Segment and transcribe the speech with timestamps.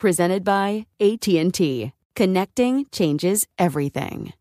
[0.00, 1.92] Presented by AT&T.
[2.16, 4.32] Connecting changes everything.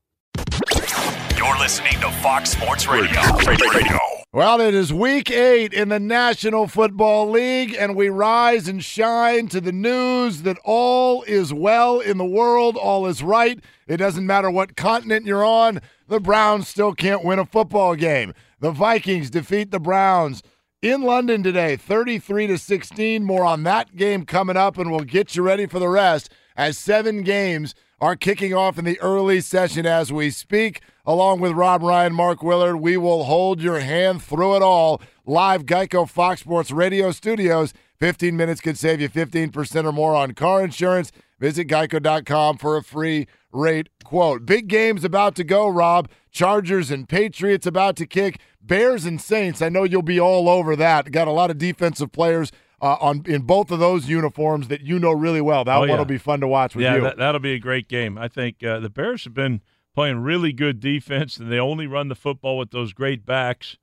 [1.36, 3.20] You're listening to Fox Sports Radio.
[3.46, 4.00] Radio.
[4.32, 9.50] Well, it is week eight in the National Football League, and we rise and shine
[9.50, 13.60] to the news that all is well in the world, all is right.
[13.86, 18.34] It doesn't matter what continent you're on, the Browns still can't win a football game.
[18.62, 20.42] The Vikings defeat the Browns
[20.82, 23.24] in London today, 33 to 16.
[23.24, 26.78] More on that game coming up, and we'll get you ready for the rest as
[26.78, 30.82] seven games are kicking off in the early session as we speak.
[31.06, 35.02] Along with Rob Ryan, Mark Willard, we will hold your hand through it all.
[35.26, 37.74] Live Geico Fox Sports Radio Studios.
[37.98, 41.12] 15 minutes could save you 15% or more on car insurance.
[41.40, 44.46] Visit geico.com for a free rate quote.
[44.46, 46.10] Big games about to go, Rob.
[46.32, 48.40] Chargers and Patriots about to kick.
[48.70, 49.62] Bears and Saints.
[49.62, 51.12] I know you'll be all over that.
[51.12, 54.98] Got a lot of defensive players uh, on in both of those uniforms that you
[55.00, 55.66] know really well.
[55.66, 55.98] That Oh, one yeah.
[55.98, 57.02] will be fun to watch with yeah, you.
[57.02, 58.18] that, that'll be a great game.
[58.18, 59.60] I think uh, the Bears have been
[59.94, 63.76] playing really good defense, and they only run the football with those great backs.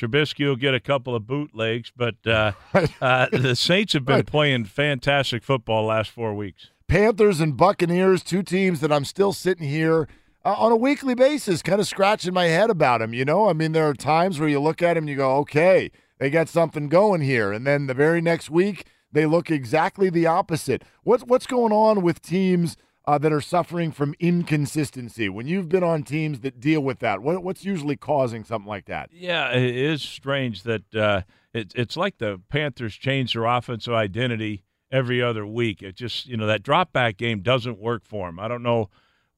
[0.00, 2.52] Trubisky will get a couple of bootlegs, but uh,
[3.02, 4.26] uh, the Saints have been Right.
[4.26, 6.70] playing fantastic football last four weeks.
[6.88, 10.08] Panthers and Buccaneers, two teams that I'm still sitting here
[10.44, 13.12] uh, on a weekly basis, kind of scratching my head about him.
[13.14, 15.36] You know, I mean, there are times where you look at him and you go,
[15.38, 20.10] okay, they got something going here, and then the very next week they look exactly
[20.10, 20.84] the opposite.
[21.02, 25.28] What's what's going on with teams uh, that are suffering from inconsistency?
[25.28, 28.86] When you've been on teams that deal with that, what, what's usually causing something like
[28.86, 29.10] that?
[29.12, 31.22] Yeah, it is strange that uh,
[31.52, 35.82] it, it's like the Panthers change their offensive identity every other week.
[35.82, 38.38] It just, you know, that drop back game doesn't work for them.
[38.38, 38.90] I don't know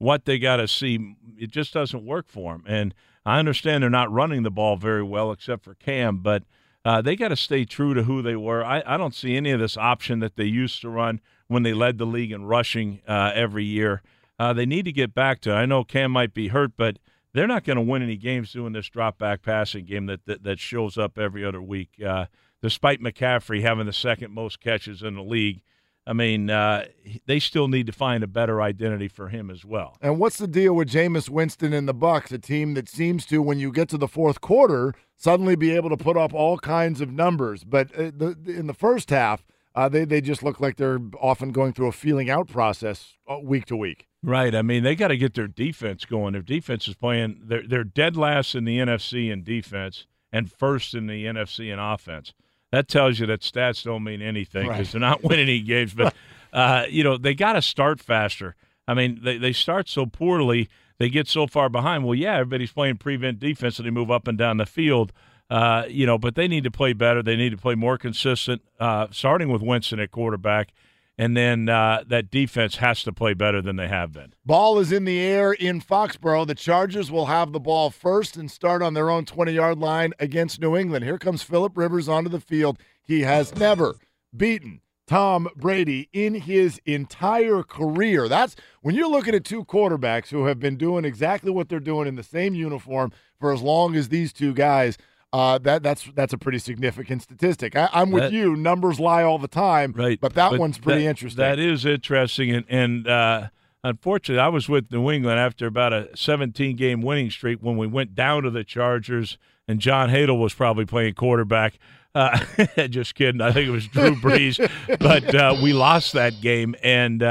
[0.03, 1.15] what they got to see.
[1.37, 2.63] It just doesn't work for them.
[2.67, 2.93] And
[3.25, 6.43] I understand they're not running the ball very well except for Cam, but
[6.83, 8.65] uh, they got to stay true to who they were.
[8.65, 11.73] I, I don't see any of this option that they used to run when they
[11.73, 14.01] led the league in rushing uh, every year.
[14.37, 15.53] Uh, they need to get back to.
[15.53, 16.99] I know Cam might be hurt, but
[17.33, 20.43] they're not going to win any games doing this drop back passing game that that,
[20.43, 21.91] that shows up every other week.
[22.05, 22.25] Uh,
[22.61, 25.61] despite McCaffrey having the second most catches in the league,
[26.05, 26.85] I mean, uh,
[27.25, 29.97] they still need to find a better identity for him as well.
[30.01, 33.41] And what's the deal with Jameis Winston and the Bucs, a team that seems to,
[33.41, 36.99] when you get to the fourth quarter, suddenly be able to put up all kinds
[36.99, 38.11] of numbers, but uh,
[38.45, 41.91] in the first half, uh, they they just look like they're often going through a
[41.91, 44.07] feeling out process uh, week to week.
[44.21, 44.53] Right.
[44.53, 46.33] I mean, they got to get their defense going.
[46.33, 47.41] Their defense is playing.
[47.43, 51.79] They're they're dead last in the NFC in defense and first in the NFC in
[51.79, 52.33] offense.
[52.73, 54.91] That tells you that stats don't mean anything because Right.
[54.93, 55.93] they're not winning any games.
[55.93, 56.15] But
[56.51, 58.55] uh, you know, they got to start faster.
[58.87, 60.67] I mean, they they start so poorly,
[60.97, 62.03] they get so far behind.
[62.03, 65.13] Well, yeah, everybody's playing prevent defense and they move up and down the field.
[65.51, 67.21] Uh, you know, but they need to play better.
[67.21, 70.73] They need to play more consistent, uh, starting with Winston at quarterback,
[71.17, 74.33] and then uh, that defense has to play better than they have been.
[74.45, 76.47] Ball is in the air in Foxborough.
[76.47, 80.13] The Chargers will have the ball first and start on their own 20 yard line
[80.19, 81.05] against New England.
[81.05, 82.79] Here comes Philip Rivers onto the field.
[83.03, 83.95] He has never
[84.35, 88.27] beaten Tom Brady in his entire career.
[88.27, 92.07] That's when you're looking at two quarterbacks who have been doing exactly what they're doing
[92.07, 94.97] in the same uniform for as long as these two guys.
[95.33, 97.75] Uh, that that's that's a pretty significant statistic.
[97.75, 98.55] I, am with That- you.
[98.55, 100.21] Numbers lie all the time, Right.
[100.21, 101.41] But that one's pretty that- interesting.
[101.41, 102.51] That is interesting.
[102.51, 103.47] And, and uh,
[103.83, 107.87] unfortunately, I was with New England after about a 17 game winning streak when we
[107.87, 111.79] went down to the Chargers, and John Hadl was probably playing quarterback.
[112.13, 112.37] Uh,
[112.89, 113.41] just kidding.
[113.41, 114.59] I think it was Drew Brees.
[114.99, 116.75] but uh, we lost that game.
[116.83, 117.23] And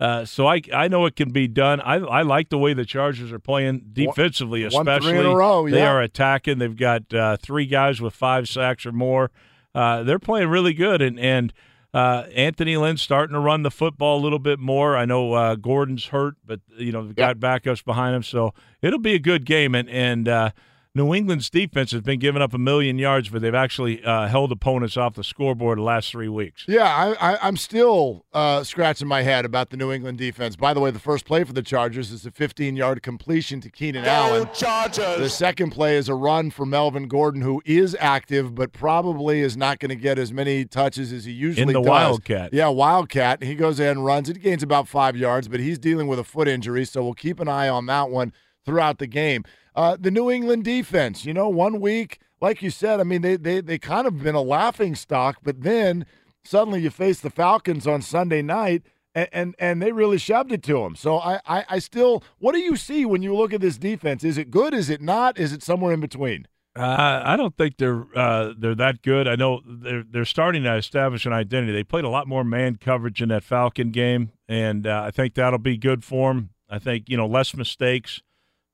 [0.00, 1.80] uh, so I, I know it can be done.
[1.82, 5.34] I, I like the way the Chargers are playing defensively, won three in a especially.
[5.34, 6.58] row, They are attacking.
[6.58, 9.30] They've got uh, three guys with five sacks or more.
[9.74, 11.52] Uh, they're playing really good, and and
[11.92, 14.96] uh, Anthony Lynn's starting to run the football a little bit more.
[14.96, 18.98] I know uh, Gordon's hurt, but you know they've got backups behind him, so it'll
[19.00, 19.74] be a good game.
[19.74, 20.50] And and uh,
[20.92, 24.50] New England's defense has been giving up a million yards, but they've actually uh, held
[24.50, 26.64] opponents off the scoreboard the last three weeks.
[26.66, 30.56] Yeah, I, I, I'm still uh, scratching my head about the New England defense.
[30.56, 33.70] By the way, the first play for the Chargers is a 15 yard completion to
[33.70, 34.48] Keenan Allen.
[34.52, 35.18] Chargers.
[35.18, 39.56] The second play is a run for Melvin Gordon, who is active, but probably is
[39.56, 41.86] not going to get as many touches as he usually in the does.
[41.88, 42.52] Wildcat.
[42.52, 43.44] Yeah, Wildcat.
[43.44, 44.28] He goes in and runs.
[44.28, 47.38] It gains about five yards, but he's dealing with a foot injury, so we'll keep
[47.38, 48.32] an eye on that one
[48.64, 49.44] throughout the game.
[49.74, 53.36] Uh, the New England defense, you know, one week, like you said, I mean, they
[53.36, 56.06] they they kind of been a laughing stock, but then
[56.42, 58.82] suddenly you face the Falcons on Sunday night.
[59.12, 60.94] And, and and they really shoved it to them.
[60.94, 64.22] So I, I I still, what do you see when you look at this defense?
[64.22, 64.72] Is it good?
[64.72, 65.36] Is it not?
[65.36, 66.46] Is it somewhere in between?
[66.76, 69.26] Uh, I don't think they're uh, they're that good.
[69.26, 71.72] I know they're they're starting to establish an identity.
[71.72, 75.34] They played a lot more man coverage in that Falcon game, and uh, I think
[75.34, 76.50] that'll be good for them.
[76.68, 78.22] I think you know less mistakes.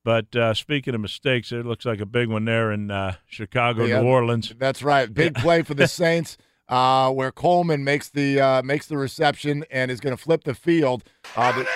[0.06, 3.86] But uh, speaking of mistakes, it looks like a big one there in uh, Chicago,
[3.86, 4.02] Yeah.
[4.02, 4.54] New Orleans.
[4.56, 5.12] That's right.
[5.12, 6.36] Big play for the Saints,
[6.68, 10.54] uh, where Coleman makes the uh, makes the reception and is going to flip the
[10.54, 11.02] field.
[11.34, 11.66] Uh, the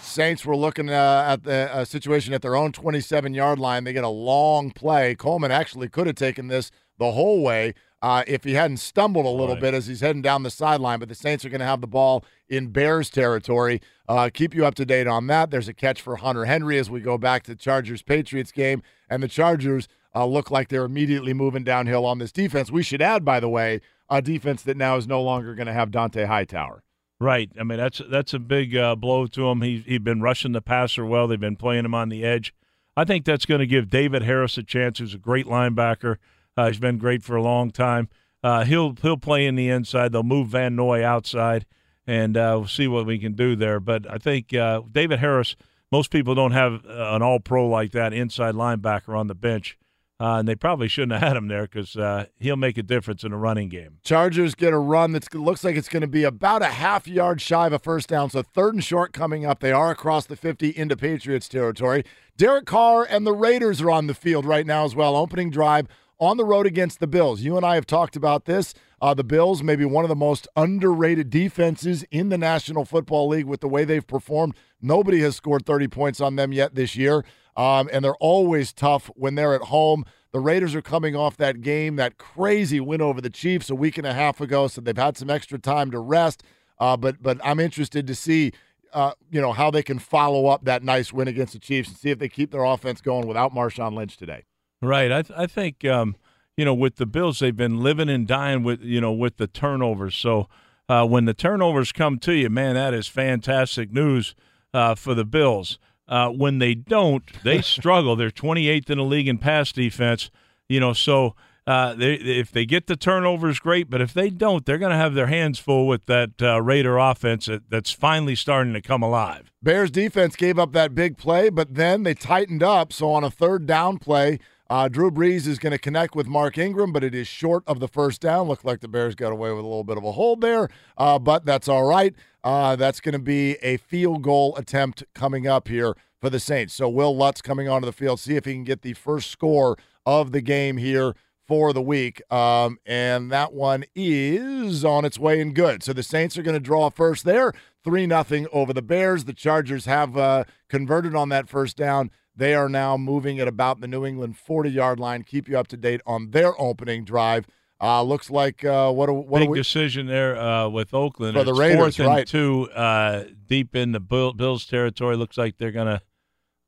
[0.00, 3.82] Saints were looking uh, at the uh, situation at their own 27 yard line.
[3.82, 5.16] They get a long play.
[5.16, 9.28] Coleman actually could have taken this the whole way uh, if he hadn't stumbled a
[9.28, 9.60] little Right.
[9.62, 10.98] bit as he's heading down the sideline.
[11.00, 13.80] But the Saints are going to have the ball in Bears territory.
[14.08, 15.50] Uh, keep you up to date on that.
[15.50, 19.22] There's a catch for Hunter Henry as we go back to Chargers Patriots game, and
[19.22, 22.70] the Chargers uh, look like they're immediately moving downhill on this defense.
[22.72, 25.72] We should add, by the way, a defense that now is no longer going to
[25.72, 26.82] have Dont'a Hightower.
[27.20, 27.50] Right.
[27.60, 29.60] I mean, that's that's a big uh, blow to him.
[29.60, 31.28] He he's been rushing the passer well.
[31.28, 32.54] They've been playing him on the edge.
[32.96, 34.98] I think that's going to give David Harris a chance.
[34.98, 36.16] Who's a great linebacker.
[36.60, 38.06] Uh, he's been great for a long time.
[38.44, 40.12] Uh, he'll he'll play in the inside.
[40.12, 41.64] They'll move Van Noy outside,
[42.06, 43.80] and uh, we'll see what we can do there.
[43.80, 45.56] But I think uh, David Harris.
[45.92, 49.76] Most people don't have uh, an All Pro like that inside linebacker on the bench,
[50.20, 53.24] uh, and they probably shouldn't have had him there because uh, he'll make a difference
[53.24, 53.98] in a running game.
[54.04, 57.40] Chargers get a run that looks like it's going to be about a half yard
[57.40, 58.30] shy of a first down.
[58.30, 59.58] So third and short coming up.
[59.58, 62.04] They are across the 50 into Patriots territory.
[62.36, 65.16] Derek Carr and the Raiders are on the field right now as well.
[65.16, 65.88] Opening drive
[66.20, 67.40] on the road against the Bills.
[67.40, 68.74] You and I have talked about this.
[69.00, 73.46] Uh, the Bills, maybe one of the most underrated defenses in the National Football League
[73.46, 74.54] with the way they've performed.
[74.82, 77.24] Nobody has scored 30 points on them yet this year.
[77.56, 80.04] Um, and they're always tough when they're at home.
[80.32, 83.98] The Raiders are coming off that game, that crazy win over the Chiefs a week
[83.98, 86.44] and a half ago, so they've had some extra time to rest.
[86.78, 88.52] Uh, but but I'm interested to see,
[88.92, 91.98] uh, you know, how they can follow up that nice win against the Chiefs and
[91.98, 94.44] see if they keep their offense going without Marshawn Lynch today.
[94.82, 95.12] Right.
[95.12, 96.16] I th- I think um,
[96.56, 99.46] you know with the Bills they've been living and dying with you know with the
[99.46, 100.14] turnovers.
[100.14, 100.48] So
[100.88, 104.34] uh, when the turnovers come to you, man, that is fantastic news
[104.74, 105.78] uh, for the Bills.
[106.08, 108.16] Uh, when they don't, they struggle.
[108.16, 110.30] They're 28th in the league in pass defense.
[110.68, 113.88] You know, so uh, they, if they get the turnovers, great.
[113.88, 116.98] But if they don't, they're going to have their hands full with that uh, Raider
[116.98, 119.52] offense that, that's finally starting to come alive.
[119.62, 122.92] Bears defense gave up that big play, but then they tightened up.
[122.92, 126.56] So on a third down play, uh, Drew Brees is going to connect with Mark
[126.56, 128.46] Ingram, but it is short of the first down.
[128.46, 131.18] Looked like the Bears got away with a little bit of a hold there, uh,
[131.18, 132.14] but that's all right.
[132.44, 136.72] Uh, that's going to be a field goal attempt coming up here for the Saints.
[136.72, 139.76] So Wil Lutz coming onto the field, see if he can get the first score
[140.06, 141.14] of the game here
[141.48, 142.22] for the week.
[142.32, 145.82] Um, and that one is on its way and good.
[145.82, 149.24] So the Saints are going to draw first there, 3 nothing over the Bears.
[149.24, 152.12] The Chargers have uh, converted on that first down.
[152.40, 155.22] They are now moving at about the New England 40 yard line.
[155.22, 157.46] Keep you up to date on their opening drive.
[157.82, 159.06] Uh, looks like uh, what?
[159.06, 159.58] do- What Big we?
[159.58, 162.26] decision there uh, with Oakland For the Raiders, fourth and right.
[162.26, 165.16] two, uh, deep in the Bill, Bills' territory.
[165.16, 166.00] Looks like they're gonna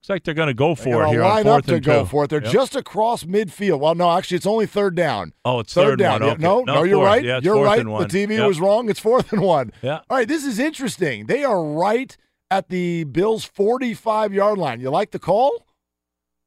[0.03, 2.01] Looks like they're going to go They're for it gonna here line up to go
[2.03, 2.07] two.
[2.09, 2.31] for it.
[2.31, 2.53] They're Yep.
[2.53, 3.79] just across midfield.
[3.79, 5.33] Well, no, actually, it's only third down.
[5.45, 6.13] Oh, it's third, third down.
[6.15, 6.23] one.
[6.23, 6.43] Yeah, Okay.
[6.43, 7.07] No, No, no, you're fourth.
[7.07, 7.25] right.
[7.25, 7.85] Yeah, you're right.
[7.85, 8.47] The TV Yep.
[8.49, 8.91] was wrong.
[8.91, 9.71] It's fourth and one.
[9.81, 10.01] Yeah.
[10.11, 11.27] All right, this is interesting.
[11.27, 12.17] They are right
[12.53, 14.81] at the Bills' 45 yard line.
[14.81, 15.65] You like the call?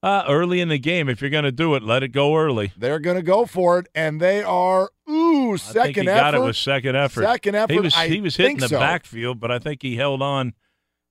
[0.03, 2.71] Uh, early in the game, if you're going to do it, let it go early.
[2.77, 6.19] They're going to go for it, and they are ooh I second think he effort.
[6.19, 7.23] got it with second effort.
[7.23, 7.73] Second effort.
[7.73, 8.77] He was I he was hitting the so.
[8.79, 10.53] backfield, but I think he held on,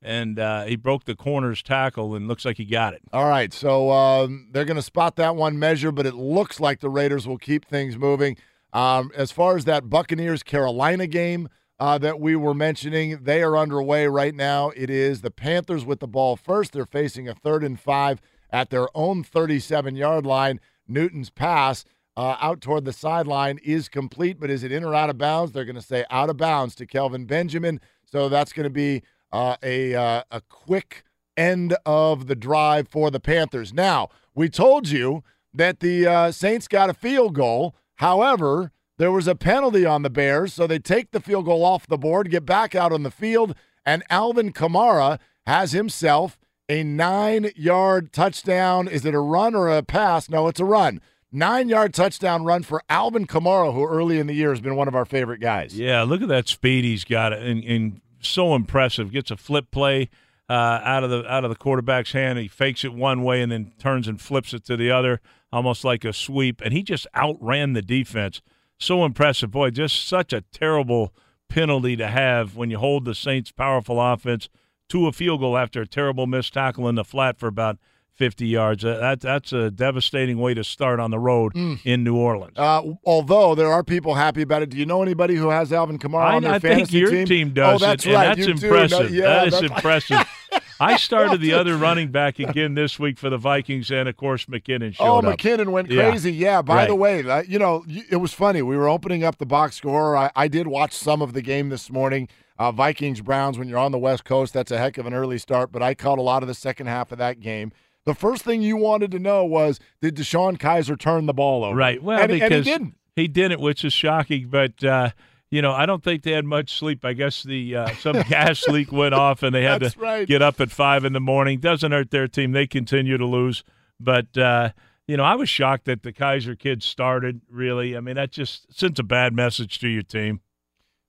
[0.00, 3.02] and uh, he broke the corner's tackle, and looks like he got it.
[3.12, 6.78] All right, so um, they're going to spot that one measure, but it looks like
[6.78, 8.36] the Raiders will keep things moving.
[8.72, 11.48] Um, as far as that Buccaneers Carolina game
[11.78, 14.70] uh, that we were mentioning, they are underway right now.
[14.76, 16.72] It is the Panthers with the ball first.
[16.72, 20.60] They're facing a third and five at their own 37 yard line.
[20.86, 21.84] Newton's pass
[22.16, 25.52] uh, out toward the sideline is complete, but is it in or out of bounds?
[25.52, 27.80] They're going to say out of bounds to Kelvin Benjamin.
[28.04, 29.02] So that's going to be
[29.32, 31.02] uh, a uh, a quick
[31.36, 33.72] end of the drive for the Panthers.
[33.72, 37.74] Now we told you that the uh, Saints got a field goal.
[37.96, 41.86] However, there was a penalty on the Bears, so they take the field goal off
[41.86, 47.50] the board, get back out on the field, and Alvin Kamara has himself a nine
[47.56, 48.88] yard touchdown.
[48.88, 50.28] Is it a run or a pass?
[50.28, 51.00] No, it's a run.
[51.30, 54.88] Nine yard touchdown run for Alvin Kamara, who early in the year has been one
[54.88, 55.76] of our favorite guys.
[55.76, 59.10] Yeah, look at that speed he's got, and, and so impressive.
[59.10, 60.10] Gets a flip play
[60.48, 62.38] uh, out of the out of the quarterback's hand.
[62.38, 65.20] He fakes it one way and then turns and flips it to the other,
[65.52, 66.60] almost like a sweep.
[66.64, 68.40] And he just outran the defense.
[68.84, 69.70] So impressive, boy!
[69.70, 71.14] Just such a terrible
[71.48, 74.50] penalty to have when you hold the Saints' powerful offense
[74.90, 77.78] to a field goal after a terrible missed tackle in the flat for about
[78.12, 78.84] 50 yards.
[78.84, 82.58] Uh, that that's a devastating way to start on the road in New Orleans.
[82.58, 84.68] Uh, although there are people happy about it.
[84.68, 87.10] Do you know anybody who has Alvin Kamara I, on their I think fantasy your
[87.10, 87.26] team?
[87.26, 87.82] team, does.
[87.82, 88.36] Oh, that's and right.
[88.36, 88.66] that's you do.
[88.66, 89.10] impressive.
[89.10, 90.18] No, yeah, that is that's- impressive.
[90.80, 94.46] I started the other running back again this week for the Vikings, and of course
[94.46, 95.24] McKinnon showed up.
[95.24, 95.38] Oh, up.
[95.38, 96.32] McKinnon went crazy.
[96.32, 96.62] Yeah.
[96.62, 96.88] By Right.
[96.88, 98.62] the way, you know, it was funny.
[98.62, 100.16] We were opening up the box score.
[100.16, 102.28] I, I did watch some of the game this morning.
[102.58, 103.58] Uh, Vikings Browns.
[103.58, 105.72] When you're on the West Coast, that's a heck of an early start.
[105.72, 107.72] But I caught a lot of the second half of that game.
[108.04, 111.74] The first thing you wanted to know was did DeShone Kizer turn the ball over?
[111.74, 112.02] Right.
[112.02, 112.94] Well, and, and he didn't.
[113.16, 114.48] he didn't, which is shocking.
[114.48, 115.10] But uh,
[115.54, 117.04] you know, I don't think they had much sleep.
[117.04, 120.26] I guess the uh, some gas leak went off, and they had to right.
[120.26, 121.60] get up at five in the morning.
[121.60, 123.62] Doesn't hurt their team; they continue to lose.
[124.00, 124.70] But uh,
[125.06, 127.40] you know, I was shocked that the Kizer kids started.
[127.48, 130.40] Really, I mean, that just sends a bad message to your team.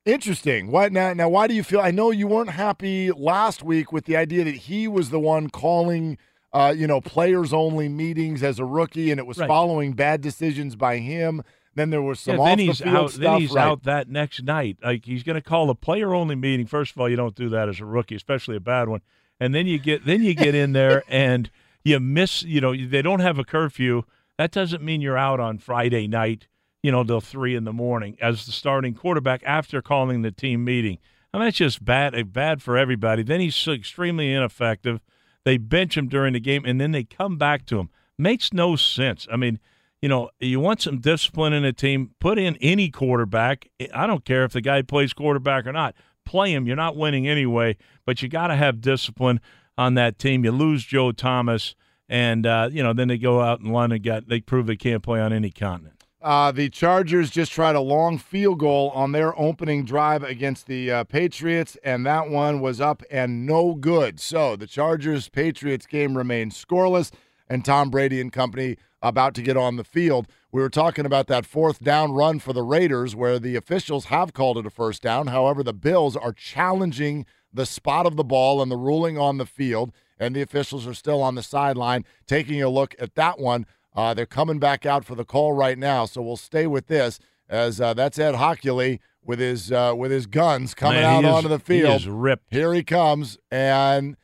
[0.06, 0.70] Interesting.
[0.70, 1.12] What now?
[1.14, 1.80] Now, why do you feel?
[1.80, 5.50] I know you weren't happy last week with the idea that he was the one
[5.50, 6.20] calling,
[6.54, 9.48] uh, you know, players only meetings as a rookie, and it was Right.
[9.48, 11.42] following bad decisions by him.
[11.76, 13.10] Then there was some yeah, off then the he's field out.
[13.12, 13.22] stuff.
[13.22, 13.66] Then he's right.
[13.66, 14.78] out that next night.
[14.84, 16.66] Like he's going to call a player only meeting.
[16.66, 19.02] First of all, you don't do that as a rookie, especially a bad one.
[19.40, 21.50] And then you get then you get in there and
[21.84, 22.44] you miss.
[22.44, 24.04] You know they don't have a curfew.
[24.38, 26.48] That doesn't mean you're out on Friday night.
[26.82, 30.64] You know till three in the morning as the starting quarterback after calling the team
[30.64, 31.00] meeting.
[31.34, 32.16] I mean that's just bad.
[32.16, 33.24] eh, Bad for everybody.
[33.24, 35.02] Then he's extremely ineffective.
[35.44, 37.90] They bench him during the game and then they come back to him.
[38.18, 39.28] Makes no sense.
[39.32, 39.60] I mean
[40.06, 43.68] you know, you want some discipline in a team, put in any quarterback.
[43.92, 45.96] I don't care if the guy plays quarterback or not.
[46.26, 46.68] Play him.
[46.68, 49.42] You're not winning anyway, but you got to have discipline
[49.80, 50.46] on that team.
[50.46, 51.74] You lose Joe Thomas,
[52.08, 54.00] and uh, you know, then they go out in London.
[54.00, 56.04] Got they prove they can't play on any continent.
[56.22, 60.92] Uh, the Chargers just tried a long field goal on their opening drive against the
[60.92, 64.20] uh, Patriots, and that one was up and no good.
[64.20, 67.10] So the Chargers Patriots game remains scoreless,
[67.48, 70.28] and Tom Brady and company about to get on the field.
[70.52, 74.34] We were talking about that fourth down run for the Raiders, where the officials have
[74.34, 75.28] called it a first down.
[75.28, 79.46] However, the Bills are challenging the spot of the ball and the ruling on the
[79.46, 83.66] field, and the officials are still on the sideline taking a look at that one.
[83.96, 87.20] Uh, they're coming back out for the call right now, so we'll stay with this
[87.48, 91.36] as uh, that's Ed Hochuli with his uh, with his guns coming Man, out is-
[91.36, 92.02] onto the he field.
[92.02, 92.48] is ripped.
[92.50, 94.18] Here he comes, and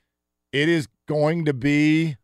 [0.52, 2.18] it is going to be.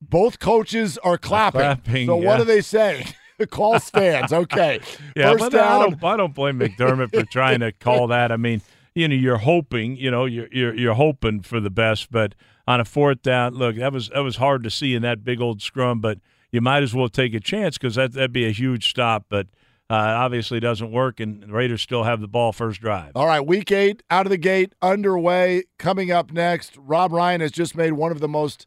[0.00, 1.60] Both coaches are clapping.
[1.60, 3.04] clapping, so what do they say?
[3.38, 4.32] the call stands.
[4.32, 4.80] Okay.
[5.16, 8.30] Yeah, First but I don't, I don't blame McDermott for trying to call that.
[8.30, 8.62] I mean,
[8.94, 12.36] you know, you're hoping, you know, you're you're you're hoping for the best, but
[12.68, 15.40] on a fourth down, look, that was that was hard to see in that big
[15.40, 16.18] old scrum, but
[16.52, 19.48] you might as well take a chance because that that'd be a huge stop, but
[19.90, 23.12] uh, obviously doesn't work, and the Raiders still have the ball first drive.
[23.16, 25.64] All right, week eight out of the gate, underway.
[25.78, 28.66] Coming up next, Rob Ryan has just made one of the most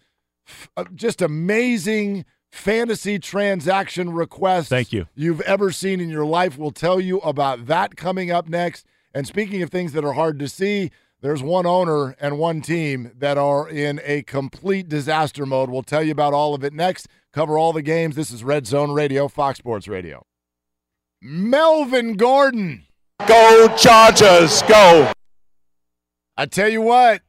[0.78, 5.08] Uh, just amazing fantasy transaction requests Thank you.
[5.16, 6.58] you've ever seen in your life.
[6.58, 8.86] We'll tell you about that coming up next.
[9.14, 10.92] And speaking of things that are hard to see,
[11.22, 15.70] there's one owner and one team that are in a complete disaster mode.
[15.70, 17.08] We'll tell you about all of it next.
[17.32, 18.16] Cover all the games.
[18.16, 20.26] This is Red Zone Radio, Fox Sports Radio.
[21.22, 22.86] Melvin Gordon.
[23.28, 25.12] Go Chargers, go.
[26.36, 27.22] I tell you what,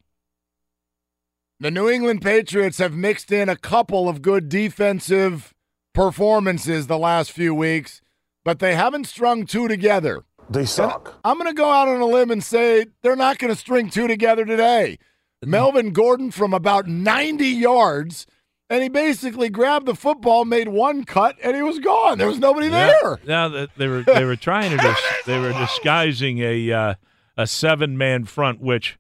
[1.63, 5.55] the New England Patriots have mixed in a couple of good defensive
[5.95, 8.03] performances the last few weeks,
[8.45, 10.25] but they haven't strung two together.
[10.51, 11.21] They suck.
[11.23, 13.91] I'm going to go out on a limb and say they're not going to string
[13.91, 14.99] two together today.
[15.45, 18.27] Melvin Gordon from about 90 yards,
[18.69, 22.19] and he basically grabbed the football, made one cut, and he was gone.
[22.19, 23.21] There was nobody there.
[23.25, 26.95] Now that they were they were trying to dis- they were disguising a uh,
[27.37, 28.99] a seven man front, which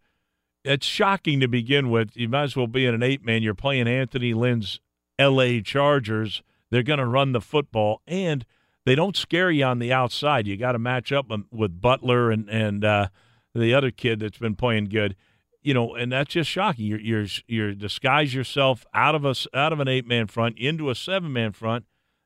[0.64, 2.16] it's shocking to begin with.
[2.16, 3.42] You might as well be in an eight man.
[3.42, 4.80] You're playing Anthony Lynn's
[5.18, 5.60] L.A.
[5.60, 6.42] Chargers.
[6.70, 8.44] They're going to run the football, and
[8.86, 10.46] they don't scare you on the outside.
[10.46, 13.08] You got to match up with Butler and and uh,
[13.54, 15.16] the other kid that's been playing good.
[15.62, 16.86] You know, and that's just shocking.
[16.86, 20.90] You're you're you're disguise yourself out of a out of an eight man front into
[20.90, 21.84] a seven man front.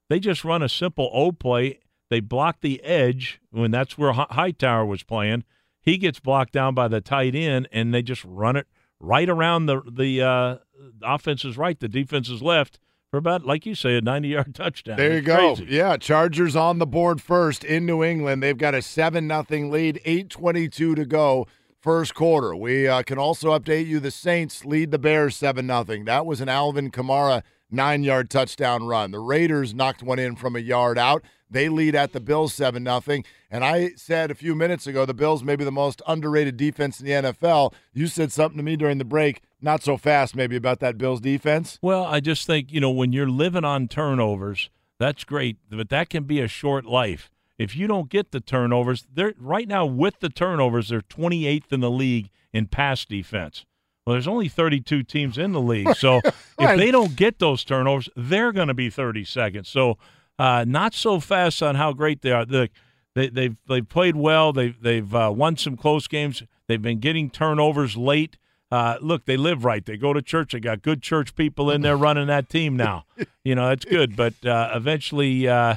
[0.09, 1.81] They just run a simple O play.
[2.09, 5.45] They block the edge when that's where Hightower was playing.
[5.87, 8.67] He gets blocked down by the tight end, and they just run it
[9.01, 10.57] right around the the uh,
[11.03, 12.79] offense is right, the defense is left
[13.11, 14.97] for about, like you say, a 90 yard touchdown.
[14.97, 15.55] There you It's go.
[15.55, 15.73] crazy.
[15.73, 18.43] Yeah, Chargers on the board first in New England.
[18.43, 21.47] They've got a 7 nothing lead, 8.22 to go,
[21.79, 22.57] first quarter.
[22.57, 26.05] We uh, can also update you the Saints lead the Bears 7 nothing.
[26.05, 29.13] That was an Alvin Kamara nine yard touchdown run.
[29.13, 31.23] The Raiders knocked one in from a yard out.
[31.49, 33.25] They lead at the Bills 7 nothing.
[33.51, 37.01] And I said a few minutes ago the Bills may be the most underrated defense
[37.01, 37.73] in the NFL.
[37.93, 41.21] You said something to me during the break, not so fast maybe about that Bills
[41.21, 41.79] defense.
[41.81, 46.11] Well, I just think, you know, when you're living on turnovers, that's great, but that
[46.11, 47.31] can be a short life.
[47.59, 51.81] If you don't get the turnovers, they're right now with the turnovers, they're 28th in
[51.81, 53.65] the league in pass defense.
[54.05, 55.95] Well, there's only 32 teams in the league.
[55.97, 56.35] So Right.
[56.61, 59.69] if they don't get those turnovers, they're going to be 30 seconds.
[59.69, 59.99] So
[60.39, 62.45] uh, not so fast on how great they are.
[62.45, 62.69] The,
[63.15, 64.53] they, they've they've played well.
[64.53, 66.43] They've they've uh, won some close games.
[66.67, 68.37] They've been getting turnovers late.
[68.71, 69.85] Uh, look, they live right.
[69.87, 70.53] They go to church.
[70.53, 73.05] They got good church people in there running that team now.
[73.45, 74.17] You know that's good.
[74.17, 75.77] But uh, eventually, uh,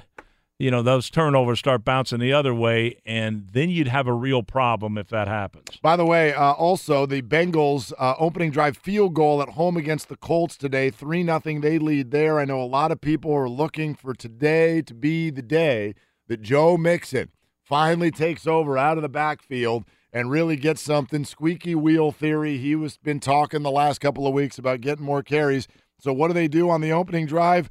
[0.60, 4.43] you know those turnovers start bouncing the other way, and then you'd have a real
[4.43, 5.78] problem if that happens.
[5.82, 10.10] By the way, uh, also the Bengals uh, opening drive field goal at home against
[10.10, 11.62] the Colts today, three nothing.
[11.62, 12.39] They lead there.
[12.39, 15.95] I know a lot of people are looking for today to be the day
[16.28, 17.32] that Joe Mixon
[17.63, 21.24] finally takes over out of the backfield and really gets something.
[21.24, 22.58] Squeaky wheel theory.
[22.58, 25.67] He was been talking the last couple of weeks about getting more carries.
[26.00, 27.69] So what do they do on the opening drive?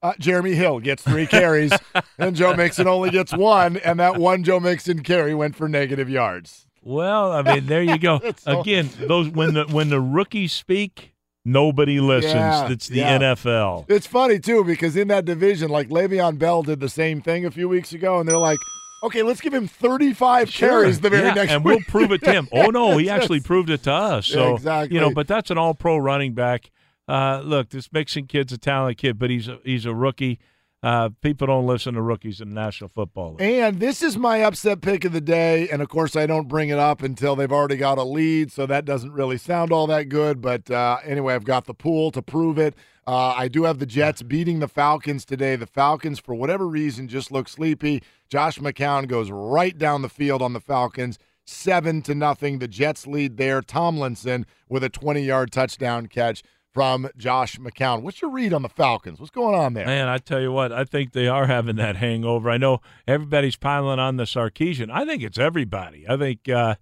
[0.00, 1.72] Uh, Jeremy Hill gets three carries,
[2.18, 6.08] and Joe Mixon only gets one, and that one Joe Mixon carry went for negative
[6.08, 6.66] yards.
[6.82, 8.20] Well, I mean, there you go.
[8.46, 12.34] Again, those when the when the rookies speak, nobody listens.
[12.34, 13.18] Yeah, it's the yeah.
[13.18, 13.86] NFL.
[13.88, 17.50] It's funny too because in that division, like Le'Veon Bell did the same thing a
[17.50, 18.58] few weeks ago, and they're like,
[19.02, 22.22] "Okay, let's give him 35 carries the very yeah, next and week." we'll prove it
[22.22, 22.48] to him.
[22.52, 24.28] Oh no, he actually proved it to us.
[24.28, 24.94] So exactly.
[24.94, 26.70] you know, but that's an All-Pro running back.
[27.08, 30.38] Uh, look, this Mixon kid's a talented kid, but he's a, he's a rookie.
[30.80, 33.40] Uh, people don't listen to rookies in the National Football League.
[33.40, 35.68] And this is my upset pick of the day.
[35.70, 38.52] And of course, I don't bring it up until they've already got a lead.
[38.52, 40.40] So that doesn't really sound all that good.
[40.40, 42.76] But uh, anyway, I've got the pool to prove it.
[43.08, 45.56] Uh, I do have the Jets beating the Falcons today.
[45.56, 48.02] The Falcons, for whatever reason, just look sleepy.
[48.28, 51.18] Josh McCown goes right down the field on the Falcons.
[51.44, 52.58] Seven to nothing.
[52.58, 53.62] The Jets lead there.
[53.62, 58.02] Tomlinson with a 20 yard touchdown catch from Josh McCown.
[58.02, 59.18] What's your read on the Falcons?
[59.18, 59.86] What's going on there?
[59.86, 62.50] Man, I tell you what, I think they are having that hangover.
[62.50, 64.90] I know everybody's piling on the Sarkisian.
[64.90, 66.06] I think it's everybody.
[66.08, 66.76] I think uh,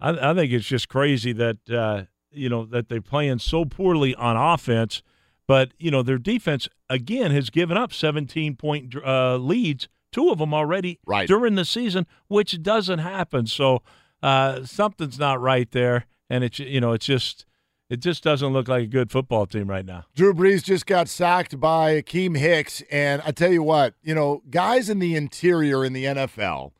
[0.00, 4.14] I, I think it's just crazy that uh, you know that they're playing so poorly
[4.16, 5.02] on offense,
[5.46, 10.38] but you know their defense again has given up 17 point uh, leads, two of
[10.38, 11.28] them already Right.
[11.28, 13.46] during the season, which doesn't happen.
[13.46, 13.82] So
[14.22, 17.46] uh, something's not right there, and it's you know it's just
[17.90, 20.04] it just doesn't look like a good football team right now.
[20.14, 22.82] Drew Brees just got sacked by Akiem Hicks.
[22.90, 26.72] And I tell you what, you know, guys in the interior in the NFL,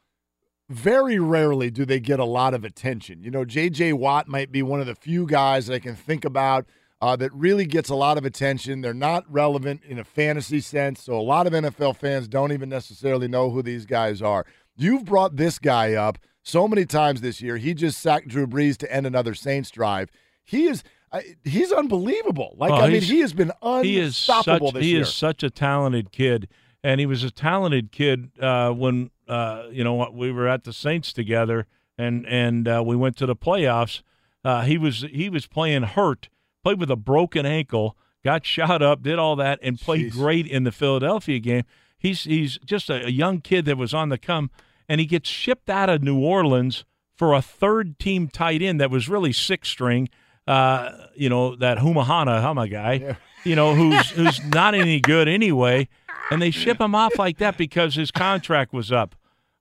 [0.69, 3.23] very rarely do they get a lot of attention.
[3.23, 3.95] You know, J.J.
[3.95, 6.67] Watt might be one of the few guys that I can think about
[7.01, 8.83] uh, that really gets a lot of attention.
[8.83, 11.03] They're not relevant in a fantasy sense.
[11.03, 14.45] So a lot of NFL fans don't even necessarily know who these guys are.
[14.77, 17.57] You've brought this guy up so many times this year.
[17.57, 20.11] He just sacked Drew Brees to end another Saints drive.
[20.45, 20.83] He is.
[21.13, 22.55] I he's unbelievable.
[22.59, 24.83] Like Oh, I mean, he has been he is such unstoppable this year.
[24.83, 25.01] he year.
[25.03, 26.49] is such a talented kid,
[26.83, 30.73] and he was a talented kid uh, when uh, you know we were at the
[30.73, 31.67] Saints together,
[31.97, 34.03] and and uh, we went to the playoffs.
[34.45, 36.29] Uh, he was he was playing hurt,
[36.63, 40.13] played with a broken ankle, got shot up, did all that, and played Jeez.
[40.13, 41.65] great in the Philadelphia game.
[41.99, 44.51] He's he's just a, a young kid that was on the come,
[44.89, 46.85] and he gets shipped out of New Orleans
[47.17, 50.09] for a third team tight end that was really six string.
[50.49, 55.29] Uh, you know that Humahana, how my guy, you know who's who's not any good
[55.29, 55.89] anyway,
[56.31, 59.15] and they ship him off like that because his contract was up.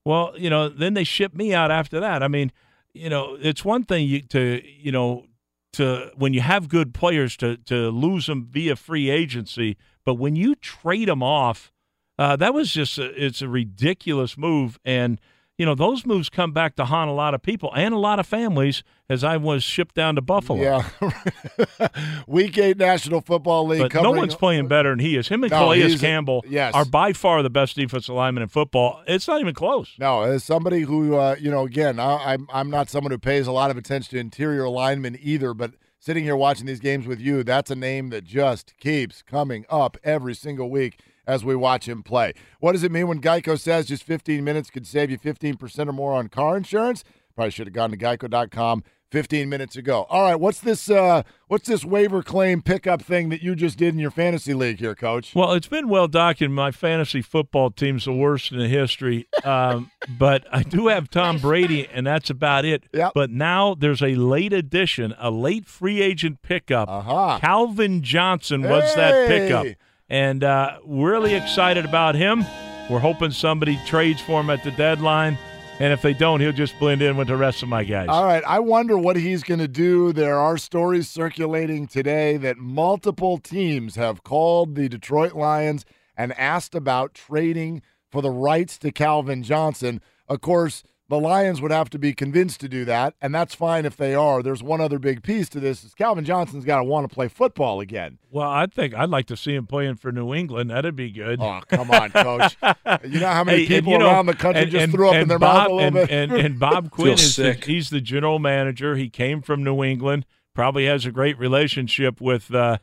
[0.05, 2.23] Well, you know, then they ship me out after that.
[2.23, 2.53] I mean,
[2.93, 5.25] you know, it's one thing you, to you know
[5.73, 10.37] to when you have good players to to lose them via free agency, but when
[10.37, 11.73] you trade them off,
[12.17, 15.19] uh, that was just a, it's a ridiculous move, and
[15.57, 18.19] you know those moves come back to haunt a lot of people and a lot
[18.19, 18.83] of families.
[19.09, 20.83] As I was shipped down to Buffalo, Yeah.
[22.27, 23.91] Week eight National Football League.
[23.93, 25.29] but no one's playing better than he is.
[25.29, 26.73] Him and No, Calais Campbell yes.
[26.73, 29.01] are by far the best defensive linemen in football.
[29.07, 29.93] It's not even close.
[29.97, 33.47] No, as somebody who, uh, you know, again, I, I'm I'm not someone who pays
[33.47, 37.19] a lot of attention to interior linemen either, but sitting here watching these games with
[37.19, 41.87] you, that's a name that just keeps coming up every single week as we watch
[41.87, 42.33] him play.
[42.59, 45.93] What does it mean when Geico says just 15 minutes could save you 15% or
[45.93, 47.03] more on car insurance?
[47.35, 50.05] Probably should have gone to geico.com 15 minutes ago.
[50.09, 53.93] All right, what's this uh what's this waiver claim pickup thing that you just did
[53.93, 55.33] in your fantasy league here, coach?
[55.33, 56.55] Well, it's been well documented.
[56.55, 59.27] My fantasy football team's the worst in the history.
[59.43, 62.83] Um, but I do have Tom Brady, and that's about it.
[62.93, 63.13] Yep.
[63.13, 66.89] But now there's a late addition, a late free agent pickup.
[66.89, 67.37] Uh-huh.
[67.39, 69.67] Calvin Johnson was that pickup.
[70.09, 72.45] And uh, really excited about him.
[72.89, 75.37] We're hoping somebody trades for him at the deadline.
[75.79, 78.07] And if they don't, he'll just blend in with the rest of my guys.
[78.09, 80.11] All right, I wonder what he's going to do.
[80.11, 86.73] There are stories circulating today that multiple teams have called the Detroit Lions and asked
[86.73, 90.01] about trading for the rights to Calvin Johnson.
[90.27, 93.85] Of course, the Lions would have to be convinced to do that, and that's fine
[93.85, 94.43] if they are.
[94.43, 97.27] There's one other big piece to this: is Calvin Johnson's got to want to play
[97.29, 98.17] football again.
[98.29, 100.69] Well, I think I'd like to see him playing for New England.
[100.69, 101.39] That'd be good.
[101.41, 102.57] Oh, come on, coach!
[103.05, 104.91] you know how many Hey, and, people you know, around the country and- just and-
[104.93, 106.11] threw up in their Bob, mouth a little and, bit.
[106.11, 108.95] And, and Bob Quinn is the, he's the general manager.
[108.97, 110.25] He came from New England.
[110.53, 112.79] Probably has a great relationship with uh,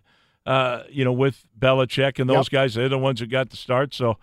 [0.46, 2.50] uh, you know with Belichick and those Yep.
[2.50, 2.74] guys.
[2.74, 3.92] They're the ones who got the start.
[3.92, 4.16] So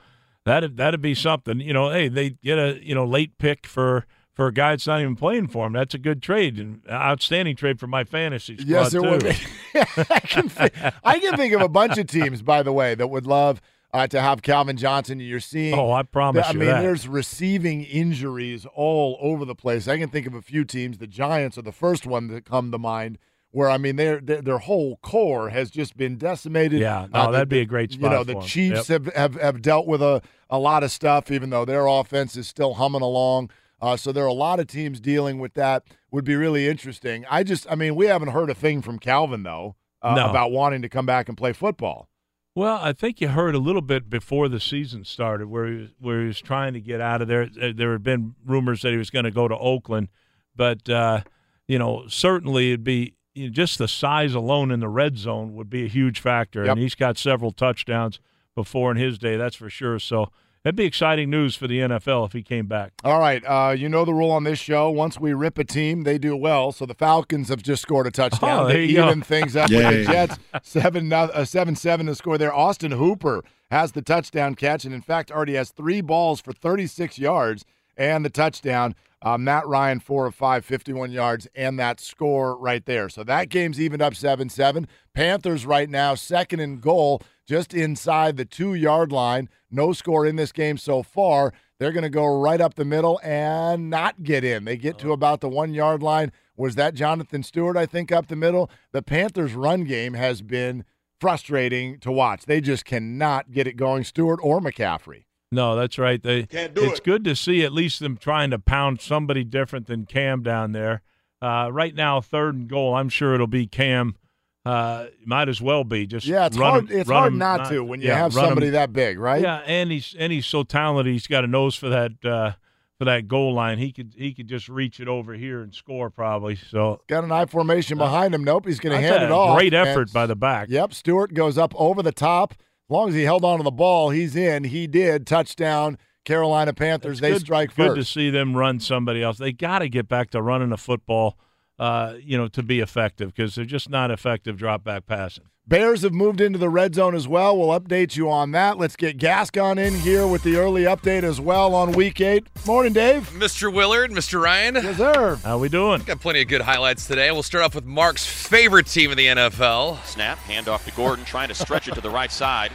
[0.45, 1.59] that that'd be something.
[1.59, 4.05] You know, hey, they get a you know late pick for.
[4.33, 7.57] For a guy that's not even playing for him, that's a good trade and outstanding
[7.57, 9.23] trade for my fantasy squad Yes, it would.
[9.25, 9.35] Be.
[10.09, 10.73] I can think,
[11.03, 13.61] I can think of a bunch of teams, by the way, that would love
[13.93, 15.19] uh, to have Calvin Johnson.
[15.19, 15.77] You're seeing.
[15.77, 16.81] Oh, I promise I you mean, that.
[16.81, 19.87] there's receiving injuries all over the place.
[19.87, 20.97] I can think of a few teams.
[20.97, 23.17] The Giants are the first one that come to mind.
[23.51, 26.79] Where I mean, their their, whole core has just been decimated.
[26.79, 28.03] Yeah, no, Uh, that'd be a great spot.
[28.03, 28.39] You know, the.
[28.39, 32.37] Chiefs have, have have dealt with a a lot of stuff, even though their offense
[32.37, 33.49] is still humming along.
[33.81, 35.83] Uh, so there are a lot of teams dealing with that.
[36.11, 37.25] Would be really interesting.
[37.29, 40.29] I just, I mean, we haven't heard a thing from Calvin though uh, No.
[40.29, 42.07] about wanting to come back and play football.
[42.53, 45.89] Well, I think you heard a little bit before the season started where he was,
[45.99, 47.47] where he was trying to get out of there.
[47.47, 50.09] There had been rumors that he was going to go to Oakland,
[50.55, 51.21] but uh,
[51.67, 55.53] you know certainly it'd be you know, just the size alone in the red zone
[55.55, 56.71] would be a huge factor, Yep.
[56.71, 58.19] and he's got several touchdowns
[58.55, 59.97] before in his day, that's for sure.
[59.99, 60.27] So
[60.63, 62.91] that'd be exciting news for the NFL if he came back.
[63.05, 64.89] All right, uh, you know the rule on this show.
[64.89, 66.71] Once we rip a team, they do well.
[66.73, 68.65] So the Falcons have just scored a touchdown.
[68.65, 69.07] Oh, they you go.
[69.07, 70.37] even things up with the Jets.
[70.63, 72.53] Seven uh, seven seven to score there.
[72.53, 77.17] Austin Hooper has the touchdown catch, and in fact already has three balls for 36
[77.17, 77.63] yards
[77.95, 78.93] and the touchdown.
[79.23, 83.07] Uh, Matt Ryan, four of five, 51 yards, and that score right there.
[83.07, 84.87] So that game's evened up 7 7.
[85.13, 89.47] Panthers right now, second in goal, just inside the two yard line.
[89.69, 91.53] No score in this game so far.
[91.77, 94.65] They're going to go right up the middle and not get in.
[94.65, 96.31] They get to about the one yard line.
[96.55, 98.69] Was that Jonathan Stewart, I think, up the middle?
[98.91, 100.83] The Panthers' run game has been
[101.19, 102.45] frustrating to watch.
[102.45, 105.25] They just cannot get it going, Stewart or McCaffrey.
[105.51, 106.21] No, that's right.
[106.21, 107.03] They Can't do it's it.
[107.05, 111.01] good to see at least them trying to pound somebody different than Cam down there.
[111.41, 112.95] Uh, right now, third and goal.
[112.95, 114.15] I'm sure it'll be Cam.
[114.63, 116.89] Uh, might as well be just Yeah, it's run hard.
[116.91, 118.93] him- it's run hard him not, to when you yeah, have run him- somebody that
[118.93, 119.41] big, right?
[119.41, 121.11] Yeah, and he's and he's so talented.
[121.11, 122.51] He's got a nose for that uh,
[122.99, 123.79] for that goal line.
[123.79, 126.55] He could he could just reach it over here and score probably.
[126.55, 128.43] So Got an I formation behind him.
[128.43, 129.57] Nope, he's going to hand it off.
[129.57, 130.69] Great and- effort by the back.
[130.69, 132.53] Yep, Stewart goes up over the top.
[132.91, 134.65] As long as he held on to the ball, he's in.
[134.65, 135.25] He did.
[135.25, 137.19] Touchdown, Carolina Panthers.
[137.19, 139.37] It's they good, strike good to see them run somebody else.
[139.37, 141.37] They got to get back to running the football,
[141.79, 145.45] uh, you know, to be effective because they're just not effective drop back passing.
[145.71, 147.57] Bears have moved into the red zone as well.
[147.57, 148.77] We'll update you on that.
[148.77, 152.45] Let's get Gascon in here with the early update as well on week eight.
[152.67, 153.29] Morning, Dave.
[153.29, 153.73] Mr.
[153.73, 154.41] Willard, Mr.
[154.41, 154.75] Ryan.
[154.75, 155.37] Yes, sir.
[155.37, 156.01] How are we doing?
[156.01, 157.31] Got plenty of good highlights today.
[157.31, 160.03] We'll start off with Mark's favorite team in the NFL.
[160.03, 162.73] Snap, handoff to Gordon, trying to stretch it to the right side.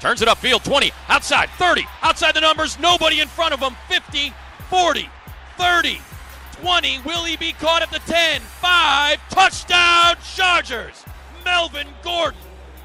[0.00, 4.34] Turns it upfield, 20, outside, 30, outside the numbers, nobody in front of him, 50,
[4.68, 5.08] 40,
[5.56, 5.98] 30,
[6.60, 6.98] 20.
[7.06, 8.42] Will he be caught at the 10?
[8.42, 11.04] 5, touchdown, Chargers!
[11.44, 12.40] Melvin Gordon,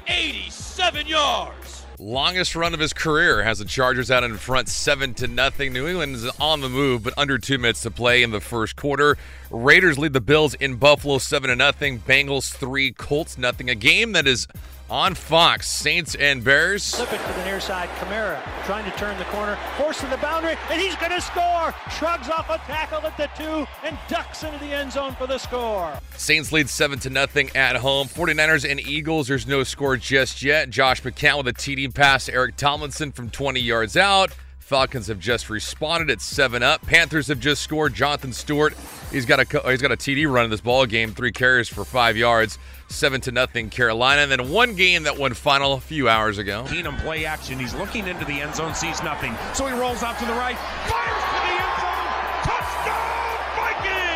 [0.06, 1.86] 87 yards.
[1.98, 5.74] Longest run of his career has the Chargers out in front, seven to nothing.
[5.74, 8.74] New England is on the move, but under two minutes to play in the first
[8.74, 9.18] quarter.
[9.50, 11.98] Raiders lead the Bills in Buffalo, seven to nothing.
[11.98, 13.68] Bengals three, Colts nothing.
[13.68, 14.46] A game that is
[14.90, 15.70] on Fox.
[15.70, 16.82] Saints and Bears.
[16.82, 17.88] Slip it to the near side.
[18.00, 21.74] Kamara trying to turn the corner, forcing the boundary, and he's going to score.
[21.96, 25.38] Shrugs off a tackle at the two and ducks into the end zone for the
[25.38, 25.98] score.
[26.16, 28.08] Saints lead 7 to nothing at home.
[28.08, 30.70] 49ers and Eagles, there's no score just yet.
[30.70, 34.32] Josh McCown with a TD pass to Eric Tomlinson from 20 yards out.
[34.58, 36.80] Falcons have just responded at 7 up.
[36.82, 37.92] Panthers have just scored.
[37.92, 38.72] Jonathan Stewart,
[39.10, 41.84] he's got a he's got a TD run in this ball game, 3 carries for
[41.84, 42.56] 5 yards.
[42.90, 44.22] 7 to nothing Carolina.
[44.22, 46.64] And then one game that went final a few hours ago.
[46.68, 47.58] Keenum play action.
[47.58, 49.34] He's looking into the end zone, sees nothing.
[49.54, 50.56] So he rolls out to the right,
[50.90, 52.06] fires to the end zone.
[52.44, 54.10] Touchdown Vikings!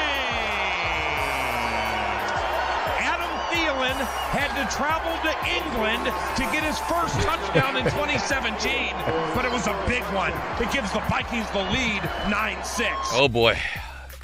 [2.98, 3.98] Adam Thielen
[4.34, 6.04] had to travel to England
[6.36, 8.94] to get his first touchdown in 2017,
[9.34, 10.32] but it was a big one.
[10.60, 12.90] It gives the Vikings the lead 9-6.
[13.12, 13.56] Oh boy.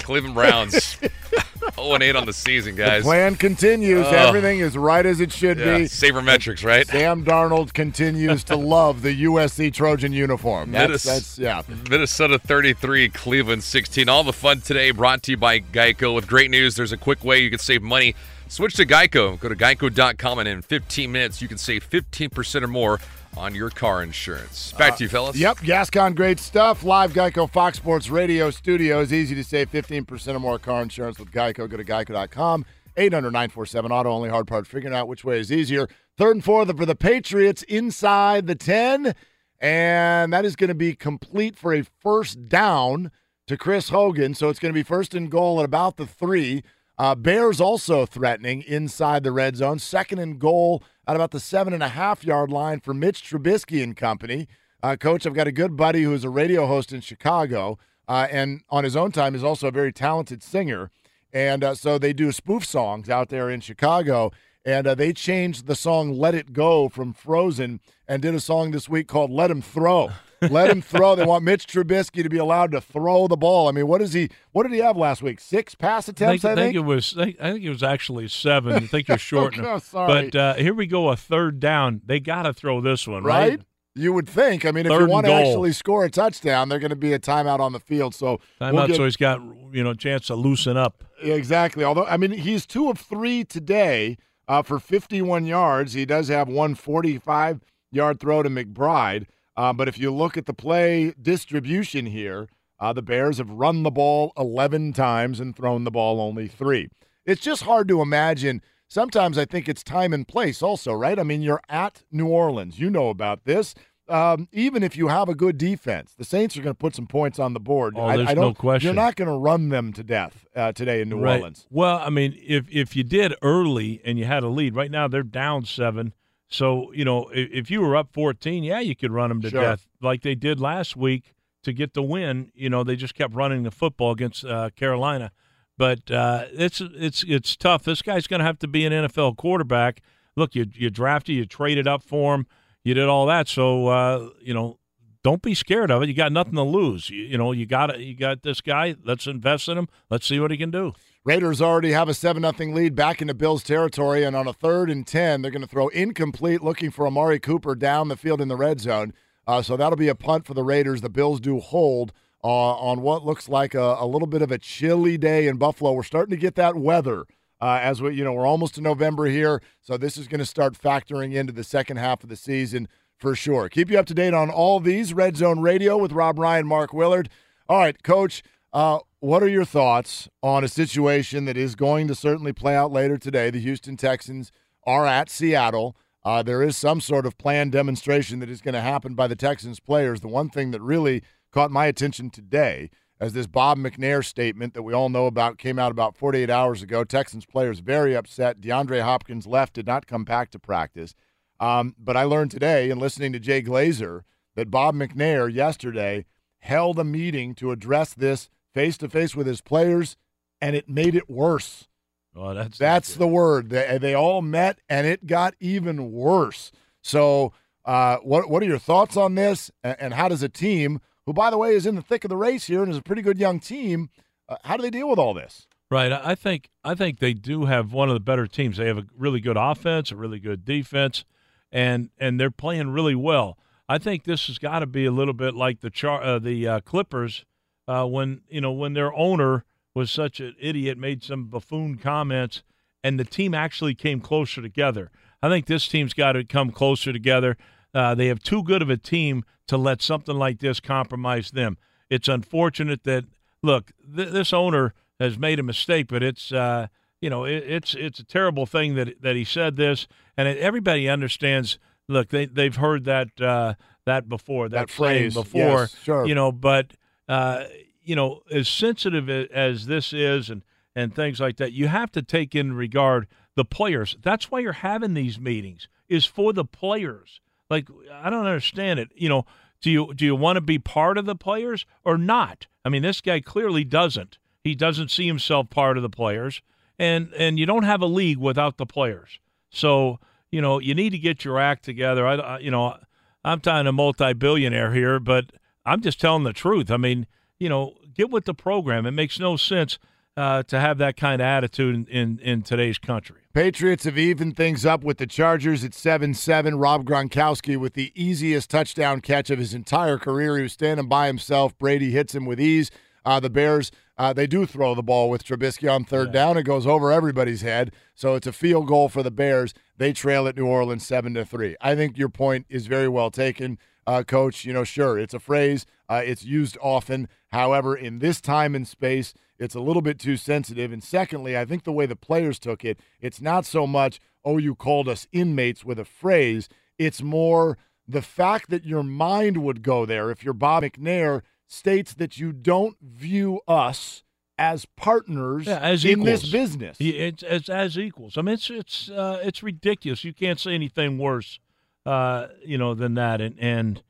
[0.03, 0.97] Cleveland Browns
[1.75, 3.03] 0 8 on the season, guys.
[3.03, 4.05] The plan continues.
[4.05, 4.11] Oh.
[4.11, 5.83] Everything is right as it should Yeah, be.
[5.85, 6.85] sabermetrics, right?
[6.87, 10.71] Sam Darnold continues to love the USC Trojan uniform.
[10.71, 11.61] That's, that's yeah.
[11.89, 14.09] Minnesota 33, Cleveland 16.
[14.09, 16.13] All the fun today brought to you by Geico.
[16.15, 18.15] With great news, there's a quick way you can save money.
[18.47, 19.39] Switch to Geico.
[19.39, 22.99] Go to geico.com, and in 15 minutes, you can save 15% or more
[23.37, 24.73] on your car insurance.
[24.73, 25.37] Back uh, to you, fellas.
[25.37, 26.83] Yep, Gascon, great stuff.
[26.83, 29.13] Live Geico Fox Sports Radio studios.
[29.13, 31.69] Easy to save 15% or more car insurance with Geico.
[31.69, 32.65] Go to geico.com.
[32.97, 35.87] 800 947 auto only hard part figuring out which way is easier.
[36.17, 39.15] Third and fourth for the Patriots inside the 10.
[39.59, 43.11] And that is going to be complete for a first down
[43.47, 44.33] to Chris Hogan.
[44.33, 46.63] So it's going to be first and goal at about the three.
[46.97, 49.79] Uh, Bears also threatening inside the red zone.
[49.79, 53.81] Second and goal at about the seven and a half yard line for Mitch Trubisky
[53.81, 54.47] and company.
[54.83, 57.77] Uh, Coach, I've got a good buddy who is a radio host in Chicago,
[58.07, 60.91] uh, and on his own time is also a very talented singer.
[61.33, 64.31] And uh, so they do spoof songs out there in Chicago.
[64.63, 68.69] And uh, they changed the song "Let It Go" from Frozen and did a song
[68.69, 70.11] this week called "Let Him Throw."
[70.49, 71.15] Let him throw.
[71.15, 73.67] They want Mitch Trubisky to be allowed to throw the ball.
[73.67, 74.29] I mean, what is he?
[74.51, 75.39] What did he have last week?
[75.39, 76.41] Six pass I attempts.
[76.41, 77.15] think, I I think it was.
[77.17, 78.73] I think it was actually seven.
[78.73, 79.83] I think you're Oh, it.
[79.83, 80.29] sorry.
[80.31, 82.01] But uh, here we go, a third down.
[82.05, 83.49] They got to throw this one, right?
[83.51, 83.61] right?
[83.93, 84.65] You would think.
[84.65, 87.11] I mean, if Third you want to actually score a touchdown, they're going to be
[87.11, 88.15] a timeout on the field.
[88.15, 89.41] So Time we'll get- so he's got
[89.73, 91.03] you know a chance to loosen up.
[91.21, 91.83] Exactly.
[91.83, 95.91] Although, I mean, he's two of three today uh, for 51 yards.
[95.93, 97.59] He does have one 45
[97.91, 99.25] yard throw to McBride.
[99.61, 103.83] Uh, but if you look at the play distribution here, uh, the Bears have run
[103.83, 106.89] the ball 11 times and thrown the ball only three.
[107.27, 108.63] It's just hard to imagine.
[108.87, 111.19] Sometimes I think it's time and place also, right?
[111.19, 112.79] I mean, you're at New Orleans.
[112.79, 113.75] You know about this.
[114.09, 117.05] Um, even if you have a good defense, the Saints are going to put some
[117.05, 117.93] points on the board.
[117.95, 118.87] Oh, I, there's I no question.
[118.87, 121.35] You're not going to run them to death uh, today in New right.
[121.35, 121.67] Orleans.
[121.69, 125.07] Well, I mean, if if you did early and you had a lead, right now
[125.07, 126.13] they're down seven.
[126.51, 129.49] So you know, if, if you were up fourteen, yeah, you could run them to
[129.49, 129.61] Sure.
[129.61, 131.33] death like they did last week
[131.63, 132.51] to get the win.
[132.53, 135.31] You know, they just kept running the football against uh, Carolina.
[135.77, 137.83] But uh, it's it's it's tough.
[137.83, 140.01] This guy's going to have to be an NFL quarterback.
[140.35, 142.45] Look, you you drafted, you traded up for him,
[142.83, 143.47] you did all that.
[143.47, 144.77] So uh, you know,
[145.23, 146.09] don't be scared of it.
[146.09, 147.09] You got nothing to lose.
[147.09, 148.95] You, you know, you got you got this guy.
[149.03, 149.87] Let's invest in him.
[150.09, 150.93] Let's see what he can do.
[151.23, 154.89] Raiders already have a 7 0 lead back into Bills territory, and on a third
[154.89, 158.47] and 10, they're going to throw incomplete, looking for Amari Cooper down the field in
[158.47, 159.13] the red zone.
[159.45, 161.01] Uh, so that'll be a punt for the Raiders.
[161.01, 162.11] The Bills do hold
[162.43, 165.91] uh, on what looks like a, a little bit of a chilly day in Buffalo.
[165.91, 167.25] We're starting to get that weather.
[167.61, 170.45] Uh, as we, you know, we're almost to November here, so this is going to
[170.47, 172.87] start factoring into the second half of the season
[173.19, 173.69] for sure.
[173.69, 176.91] Keep you up to date on all these Red Zone Radio with Rob Ryan, Mark
[176.91, 177.29] Willard.
[177.69, 178.41] All right, Coach,
[178.73, 182.91] uh, what are your thoughts on a situation that is going to certainly play out
[182.91, 183.51] later today?
[183.51, 184.51] The Houston Texans
[184.83, 185.95] are at Seattle.
[186.25, 189.35] Uh, there is some sort of planned demonstration that is going to happen by the
[189.35, 190.21] Texans players.
[190.21, 194.81] The one thing that really caught my attention today as this Bob McNair statement that
[194.81, 197.03] we all know about came out about 48 hours ago.
[197.03, 198.59] Texans players very upset.
[198.59, 201.13] DeAndre Hopkins left, did not come back to practice.
[201.59, 204.21] Um, but I learned today in listening to Jay Glazer
[204.55, 206.25] that Bob McNair yesterday
[206.57, 210.17] held a meeting to address this face to face with his players,
[210.59, 211.87] and it made it worse.
[212.35, 213.69] Oh, that's that's the word.
[213.69, 216.71] They, they all met, and it got even worse.
[217.01, 217.53] So,
[217.83, 219.69] uh, what what are your thoughts on this?
[219.83, 222.29] And, and, how does a team, who by the way is in the thick of
[222.29, 224.09] the race here and is a pretty good young team,
[224.47, 225.67] uh, how do they deal with all this?
[225.89, 226.13] Right.
[226.13, 228.77] I think I think they do have one of the better teams.
[228.77, 231.25] They have a really good offense, a really good defense,
[231.69, 233.57] and and they're playing really well.
[233.89, 236.65] I think this has got to be a little bit like the char- uh, the
[236.65, 237.43] uh, Clippers
[237.91, 242.63] uh, when you know when their owner was such an idiot, made some buffoon comments,
[243.03, 245.11] and the team actually came closer together.
[245.43, 247.57] I think this team's got to come closer together.
[247.93, 251.77] Uh, they have too good of a team to let something like this compromise them.
[252.09, 253.25] It's unfortunate that
[253.61, 256.87] look, th- this owner has made a mistake, but it's uh,
[257.19, 260.57] you know it, it's it's a terrible thing that that he said this, and it,
[260.59, 261.77] everybody understands.
[262.07, 263.73] Look, they they've heard that uh,
[264.05, 266.25] that before that, that phrase before, yes, sure.
[266.25, 266.93] you know, but
[267.31, 267.63] uh,
[268.03, 270.63] you know, as sensitive as this is, and
[270.93, 274.17] and things like that, you have to take in regard the players.
[274.21, 277.39] That's why you're having these meetings is for the players.
[277.69, 279.11] Like I don't understand it.
[279.15, 279.45] You know,
[279.81, 282.67] do you do you want to be part of the players or not?
[282.83, 284.37] I mean, this guy clearly doesn't.
[284.61, 286.61] He doesn't see himself part of the players,
[286.99, 289.39] and and you don't have a league without the players.
[289.69, 290.19] So
[290.51, 292.27] you know you need to get your act together.
[292.27, 292.97] I, I you know
[293.45, 295.45] I'm talking a multi-billionaire here, but
[295.85, 296.91] I'm just telling the truth.
[296.91, 297.27] I mean,
[297.59, 299.05] you know, get with the program.
[299.05, 299.97] It makes no sense
[300.37, 303.41] uh, to have that kind of attitude in, in, in, today's country.
[303.53, 306.77] Patriots have evened things up with the Chargers at 7 7.
[306.77, 310.55] Rob Gronkowski with the easiest touchdown catch of his entire career.
[310.55, 311.77] He was standing by himself.
[311.77, 312.91] Brady hits him with ease.
[313.23, 316.33] Uh, the Bears, uh, they do throw the ball with Trubisky on third yeah.
[316.45, 316.57] down.
[316.57, 317.91] It goes over everybody's head.
[318.15, 319.73] So it's a field goal for the Bears.
[319.97, 321.75] They trail at New Orleans 7 to 3.
[321.81, 324.65] I think your point is very well taken uh, coach.
[324.65, 327.27] You know, sure, it's a phrase, uh, it's used often.
[327.51, 330.91] However, in this time and space, it's a little bit too sensitive.
[330.91, 334.57] And secondly, I think the way the players took it, it's not so much, oh,
[334.57, 336.67] you called us inmates with a phrase.
[336.97, 342.13] It's more the fact that your mind would go there if you're Bob McNair states
[342.15, 344.23] that you don't view us
[344.57, 346.27] as partners yeah, as in equals.
[346.27, 346.97] this business.
[346.99, 348.37] It's, it's, as equals.
[348.37, 350.23] I mean, it's it's uh, it's ridiculous.
[350.23, 351.59] You can't say anything worse
[352.05, 353.41] uh, you know, than that.
[353.41, 354.01] And and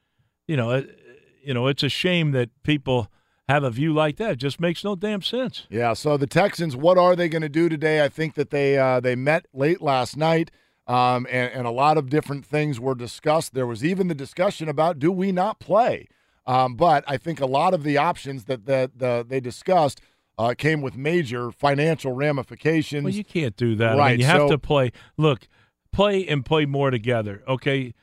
[0.48, 1.00] you know, it,
[1.44, 3.10] you know, it's a shame that people
[3.48, 4.32] have a view like that.
[4.32, 5.68] It just makes no damn sense.
[5.70, 5.94] Yeah.
[5.94, 8.04] So the Texans, what are they going to do today?
[8.04, 10.52] I think that they uh, they met late last night.
[10.88, 13.54] Um, and, and a lot of different things were discussed.
[13.54, 16.08] There was even the discussion about do we not play?
[16.46, 20.02] Um, but I think a lot of the options that that the, they discussed
[20.38, 23.04] uh, came with major financial ramifications.
[23.04, 23.98] Well, you can't do that.
[23.98, 24.08] Right.
[24.08, 24.92] I mean, you have so, to play.
[25.18, 25.48] Look,
[25.92, 27.44] play and play more together.
[27.48, 27.94] Okay,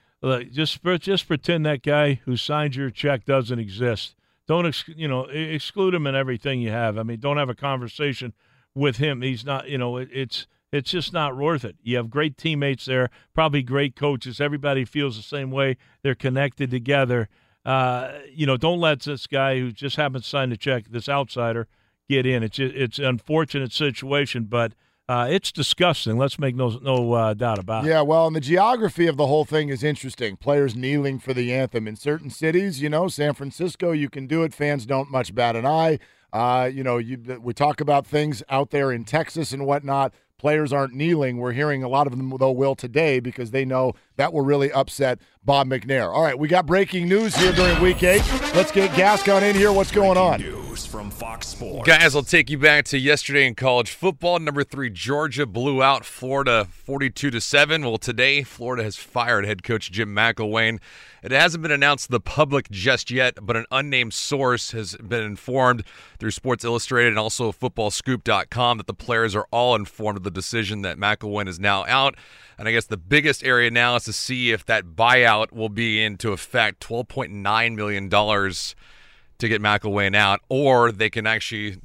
[0.53, 4.14] just just pretend that guy who signed your check doesn't exist.
[4.46, 6.98] Don't ex- you know exclude him in everything you have.
[6.98, 8.33] I mean, don't have a conversation
[8.74, 9.22] with him.
[9.22, 9.68] He's not.
[9.68, 11.77] You know, it, it's it's just not worth it.
[11.83, 14.40] You have great teammates there, probably great coaches.
[14.40, 15.77] Everybody feels the same way.
[16.03, 17.29] They're connected together.
[17.64, 21.09] Uh, you know, don't let this guy who just happens to sign the check, this
[21.09, 21.68] outsider,
[22.09, 22.42] get in.
[22.42, 24.72] It's it's an unfortunate situation, but
[25.09, 26.18] uh, it's disgusting.
[26.18, 27.88] Let's make no no uh, doubt about it.
[27.88, 30.37] Yeah, well, and the geography of the whole thing is interesting.
[30.37, 32.83] Players kneeling for the anthem in certain cities.
[32.83, 34.53] You know, San Francisco, you can do it.
[34.53, 35.99] Fans don't much bat an eye.
[36.31, 40.12] Uh, you know, you, we talk about things out there in Texas and whatnot.
[40.37, 41.38] Players aren't kneeling.
[41.38, 44.70] We're hearing a lot of them, though, will today because they know that will really
[44.72, 46.12] upset Bob McNair.
[46.12, 48.22] All right, we got breaking news here during week eight.
[48.54, 49.72] Let's get Gascon in here.
[49.72, 50.40] What's going on?
[50.40, 51.87] News from Fox Sports.
[51.87, 54.38] Guys, I'll take you back to yesterday in college football.
[54.38, 57.83] Number three, Georgia blew out Florida 42 to 7.
[57.83, 60.81] Well, today, Florida has fired head coach Jim McElwain.
[61.22, 65.22] It hasn't been announced to the public just yet, but an unnamed source has been
[65.22, 65.83] informed
[66.18, 70.83] through Sports Illustrated and also footballscoop.com that the players are all informed of the decision
[70.83, 72.16] that McElwain is now out.
[72.59, 76.03] And I guess the biggest area now is to see if that buyout will be
[76.03, 76.81] into effect.
[76.81, 81.77] $12.9 million to get McElwain out, or they can actually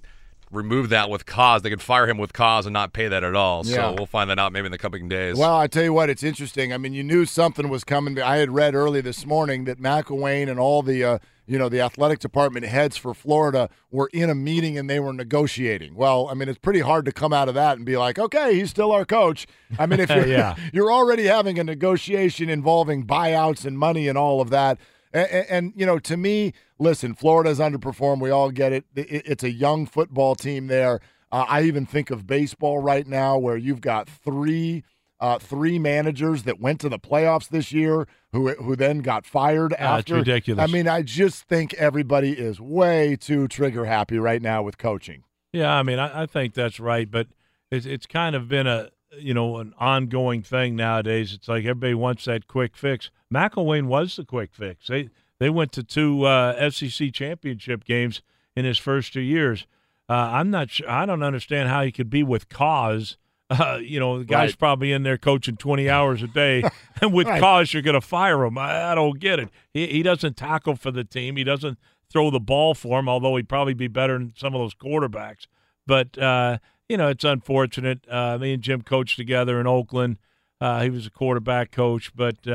[0.53, 1.61] remove that with cause.
[1.61, 3.65] They can fire him with cause and not pay that at all.
[3.65, 3.75] Yeah.
[3.75, 5.35] So we'll find that out maybe in the coming days.
[5.35, 6.71] Well, I tell you what, it's interesting.
[6.71, 8.21] I mean, you knew something was coming.
[8.21, 11.82] I had read early this morning that McElwain and all the uh, you know the
[11.82, 15.95] athletic department heads for Florida were in a meeting and they were negotiating.
[15.95, 18.55] Well, I mean, it's pretty hard to come out of that and be like, okay,
[18.55, 19.45] he's still our coach.
[19.78, 20.55] I mean, if you're, yeah.
[20.73, 24.80] you're already having a negotiation involving buyouts and money and all of that
[25.14, 28.20] And, and, and, you know, to me, listen, Florida's underperformed.
[28.20, 28.86] We all get it.
[28.95, 30.99] it it's a young football team there.
[31.32, 34.84] Uh, I even think of baseball right now, where you've got three
[35.20, 39.72] uh, three managers that went to the playoffs this year who who then got fired
[39.74, 40.16] after.
[40.16, 40.61] That's ridiculous.
[40.61, 45.24] I mean, I just think everybody is way too trigger happy right now with coaching.
[45.53, 47.28] Yeah, I mean, I, I think that's right, but
[47.72, 51.32] it's it's kind of been a you know an ongoing thing nowadays.
[51.32, 53.09] It's like everybody wants that quick fix.
[53.34, 54.88] McElwain was the quick fix.
[54.88, 55.09] They
[55.39, 58.21] they went to two uh, SEC championship games
[58.55, 59.65] in his first two years.
[60.09, 60.89] Uh, I'm not sure.
[60.89, 63.17] I don't understand how he could be with cause.
[63.49, 64.59] Uh, you know, the guy's Right.
[64.59, 66.63] probably in there coaching 20 hours a day,
[67.01, 67.39] and with Right.
[67.41, 68.57] cause you're going to fire him.
[68.57, 69.49] I, I don't get it.
[69.73, 71.36] He, he doesn't tackle for the team.
[71.36, 71.77] He doesn't
[72.09, 75.47] throw the ball for him, although he'd probably be better than some of those quarterbacks.
[75.86, 76.59] But uh,
[76.89, 78.05] you know, it's unfortunate.
[78.09, 80.17] Uh, me and Jim coached together in Oakland.
[80.61, 82.47] Uh, he was a quarterback coach, but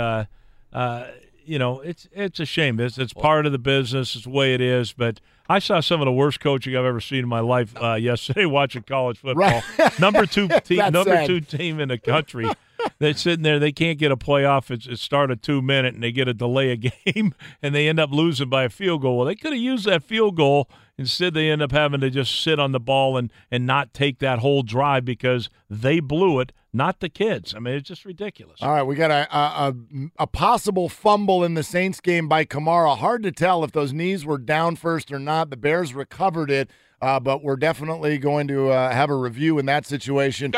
[0.72, 1.06] uh,
[1.44, 2.78] you know, it's it's a shame.
[2.78, 4.14] It's it's part of the business.
[4.14, 4.92] It's the way it is.
[4.92, 7.94] But I saw some of the worst coaching I've ever seen in my life uh,
[8.00, 9.62] yesterday watching college football.
[9.98, 11.26] number two team, number sad.
[11.26, 12.50] two team in the country.
[12.98, 13.58] They're sitting there.
[13.58, 14.70] They can't get a playoff.
[14.70, 17.88] It's, it start a two minute, and they get a delay a game, and they
[17.88, 19.16] end up losing by a field goal.
[19.18, 20.68] Well, they could have used that field goal.
[20.98, 24.18] Instead, they end up having to just sit on the ball and and not take
[24.18, 27.54] that whole drive because they blew it, not the kids.
[27.54, 28.62] I mean, it's just ridiculous.
[28.62, 29.74] All right, we got a, a
[30.18, 32.96] a possible fumble in the Saints game by Kamara.
[32.96, 35.50] Hard to tell if those knees were down first or not.
[35.50, 36.70] The Bears recovered it,
[37.00, 40.50] uh, but we're definitely going to uh, have a review in that situation.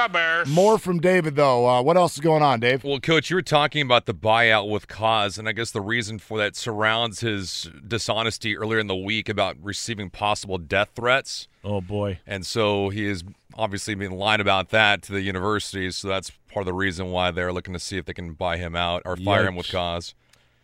[0.49, 1.69] More from David though.
[1.69, 2.83] Uh, what else is going on, Dave?
[2.83, 6.19] Well, Coach, you were talking about the buyout with cause, and I guess the reason
[6.19, 11.47] for that surrounds his dishonesty earlier in the week about receiving possible death threats.
[11.63, 12.21] Oh boy!
[12.27, 13.23] And so he is
[13.55, 15.97] obviously being lying about that to the universities.
[15.97, 18.57] So that's part of the reason why they're looking to see if they can buy
[18.57, 20.15] him out or fire him with cause.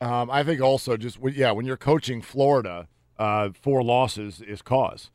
[0.00, 5.10] Um, I think also just yeah, when you're coaching Florida, uh, four losses is cause.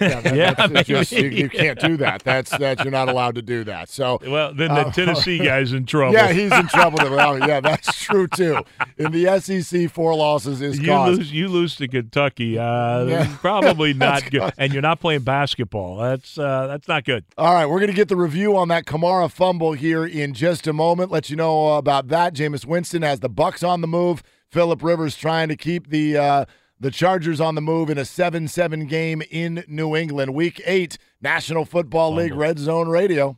[0.00, 2.22] Yeah, that- Yeah, that's just, you, you can't do that.
[2.24, 3.88] That's that you're not allowed to do that.
[3.88, 6.14] So Well, then the uh, Tennessee guy's in trouble.
[6.14, 6.98] Yeah, he's in trouble.
[6.98, 8.64] Well, yeah, that's true too.
[8.98, 11.18] In the SEC, four losses is you cause.
[11.18, 11.32] lose.
[11.32, 12.58] You lose to Kentucky.
[12.58, 13.36] Uh, Yeah.
[13.40, 14.52] Probably not good.
[14.58, 15.96] And you're not playing basketball.
[15.96, 17.24] That's uh, that's not good.
[17.38, 20.66] All right, we're going to get the review on that Kamara fumble here in just
[20.66, 21.10] a moment.
[21.10, 22.34] Let you know about that.
[22.34, 24.22] Jameis Winston has the Bucs on the move.
[24.48, 26.44] Philip Rivers trying to keep the uh,
[26.80, 30.34] the Chargers on the move in a 7-7 game in New England.
[30.34, 33.36] Week 8, National Football League Red Zone Radio.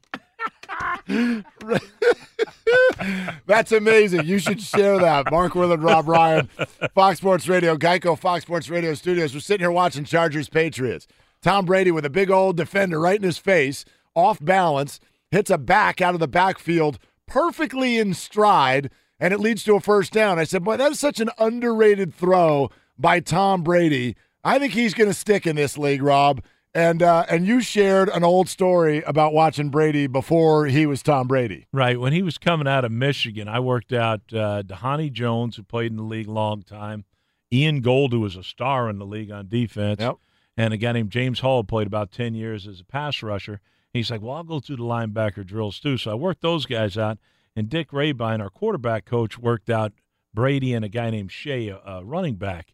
[3.46, 4.24] That's amazing.
[4.24, 5.30] You should share that.
[5.30, 6.48] Mark Willard, Rob Ryan,
[6.94, 9.34] Fox Sports Radio, Geico Fox Sports Radio studios.
[9.34, 11.08] We're sitting here watching Chargers Patriots.
[11.42, 13.84] Tom Brady with a big old defender right in his face,
[14.14, 15.00] off balance,
[15.32, 19.80] hits a back out of the backfield perfectly in stride, and it leads to a
[19.80, 20.38] first down.
[20.38, 22.70] I said, Boy, that is such an underrated throw
[23.02, 24.16] by Tom Brady.
[24.42, 26.42] I think he's going to stick in this league, Rob.
[26.74, 31.28] And uh, and you shared an old story about watching Brady before he was Tom
[31.28, 31.66] Brady.
[31.70, 32.00] Right.
[32.00, 35.90] When he was coming out of Michigan, I worked out uh, Dhani Jones, who played
[35.90, 37.04] in the league a long time,
[37.52, 40.14] Ian Gold, who was a star in the league on defense, Yep.
[40.56, 43.60] and a guy named James Hall, played about 10 years as a pass rusher.
[43.92, 45.98] He's like, well, I'll go through the linebacker drills too.
[45.98, 47.18] So I worked those guys out.
[47.54, 49.92] And Dick Rehbein, our quarterback coach, worked out
[50.32, 52.71] Brady and a guy named Shea, a running back.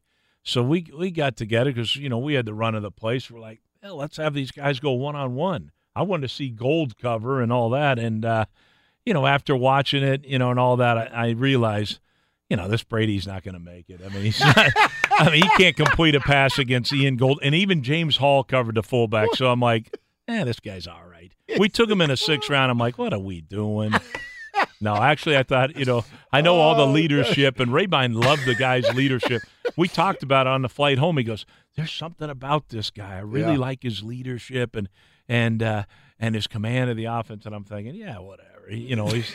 [0.49, 3.31] So we we got together because you know we had the run of the place.
[3.31, 5.73] We're like, let's have these guys go one on one.
[5.95, 8.47] I wanted to see Gold cover and all that, and uh,
[9.05, 11.99] you know after watching it, you know, and all that, I, I realized,
[12.49, 14.01] you know, this Brady's not going to make it.
[14.05, 14.57] I mean, he's not.
[15.11, 18.77] I mean, he can't complete a pass against Ian Gold, and even James Hall covered
[18.77, 19.35] the fullback.
[19.35, 21.33] So I'm like, eh, this guy's all right.
[21.59, 22.71] We took him in a sixth round.
[22.71, 23.93] I'm like, what are we doing?
[24.81, 28.55] No, actually, I thought, you know, I know all the leadership, and Rehbein loved the
[28.55, 29.43] guy's leadership.
[29.77, 31.17] We talked about it on the flight home.
[31.19, 31.45] He goes,
[31.77, 33.17] "There's something about this guy.
[33.17, 33.59] I really Yeah.
[33.59, 34.89] like his leadership and
[35.29, 35.85] and uh,
[36.21, 38.67] and his command of the offense." And I'm thinking, yeah, whatever.
[38.71, 39.33] He- you know, he's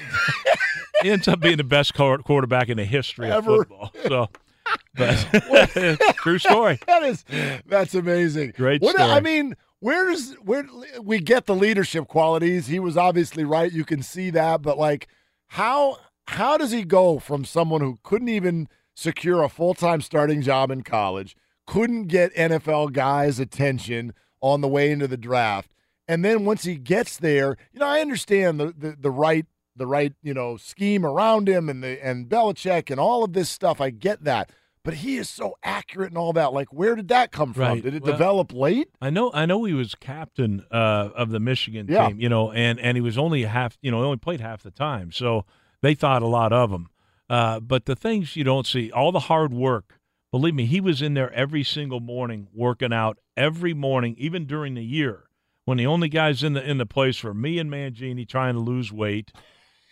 [1.02, 3.92] he ends up being the best quarterback in the history of football.
[4.08, 4.30] So,
[4.96, 5.18] but
[6.16, 6.80] true story.
[6.88, 7.26] that is
[7.66, 8.54] that's amazing.
[8.56, 9.12] Great What, story.
[9.12, 10.66] I mean, where's where
[11.02, 12.68] we get the leadership qualities?
[12.68, 13.72] He was obviously right.
[13.72, 15.08] You can see that, but like,
[15.54, 15.98] how
[16.28, 20.72] how does he go from someone who couldn't even secure a full time starting job
[20.72, 21.36] in college,
[21.68, 25.70] couldn't get NFL guys' attention on the way into the draft,
[26.08, 29.46] and then once he gets there, you know, I understand the the, the right
[29.76, 33.50] the right you know scheme around him and the and Belichick and all of this
[33.50, 33.80] stuff.
[33.80, 34.52] I get that.
[34.84, 36.52] But he is so accurate and all that.
[36.52, 37.62] Like, where did that come from?
[37.64, 37.84] Right.
[37.84, 38.90] Did it Well, develop late?
[39.02, 39.32] I know.
[39.34, 42.10] I know he was captain uh, of the Michigan Yeah.
[42.10, 42.20] team.
[42.20, 43.78] You know, and and he was only half.
[43.82, 45.46] You know, he only played half the time, so
[45.82, 46.90] they thought a lot of him.
[47.30, 50.00] Uh, but the things you don't see, all the hard work
[50.32, 54.74] Believe me, he was in there every single morning working out every morning, even during
[54.74, 55.26] the year
[55.66, 58.60] when the only guys in the in the place were me and Mangini trying to
[58.60, 59.32] lose weight,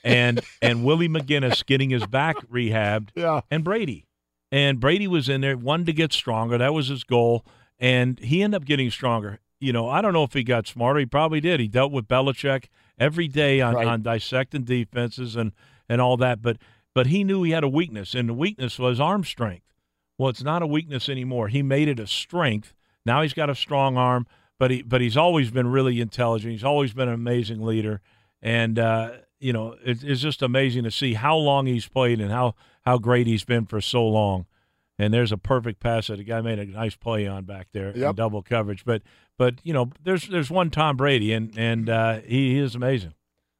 [0.04, 3.42] and and Willie McGinest getting his back rehabbed, Yeah.
[3.52, 4.08] and Brady,
[4.52, 6.58] and Brady was in there, wanted to get stronger.
[6.58, 7.46] That was his goal,
[7.80, 9.40] and he ended up getting stronger.
[9.60, 11.00] You know, I don't know if he got smarter.
[11.00, 11.60] He probably did.
[11.60, 12.66] He dealt with Belichick
[13.00, 13.88] every day on, Right.
[13.88, 15.52] on dissecting defenses and
[15.90, 16.58] and all that, but
[16.94, 19.66] but he knew he had a weakness, and the weakness was arm strength.
[20.18, 21.48] Well, it's not a weakness anymore.
[21.48, 22.74] He made it a strength.
[23.06, 24.28] Now he's got a strong arm,
[24.60, 26.52] but he but he's always been really intelligent.
[26.54, 28.02] He's always been an amazing leader,
[28.42, 32.32] and uh, you know it, it's just amazing to see how long he's played and
[32.32, 34.46] how how great he's been for so long.
[35.00, 37.90] And there's a perfect pass that the guy made a nice play on back there
[37.90, 38.86] in double coverage.
[38.86, 39.02] But
[39.38, 43.14] but you know there's there's one Tom Brady and and uh, he, he is amazing.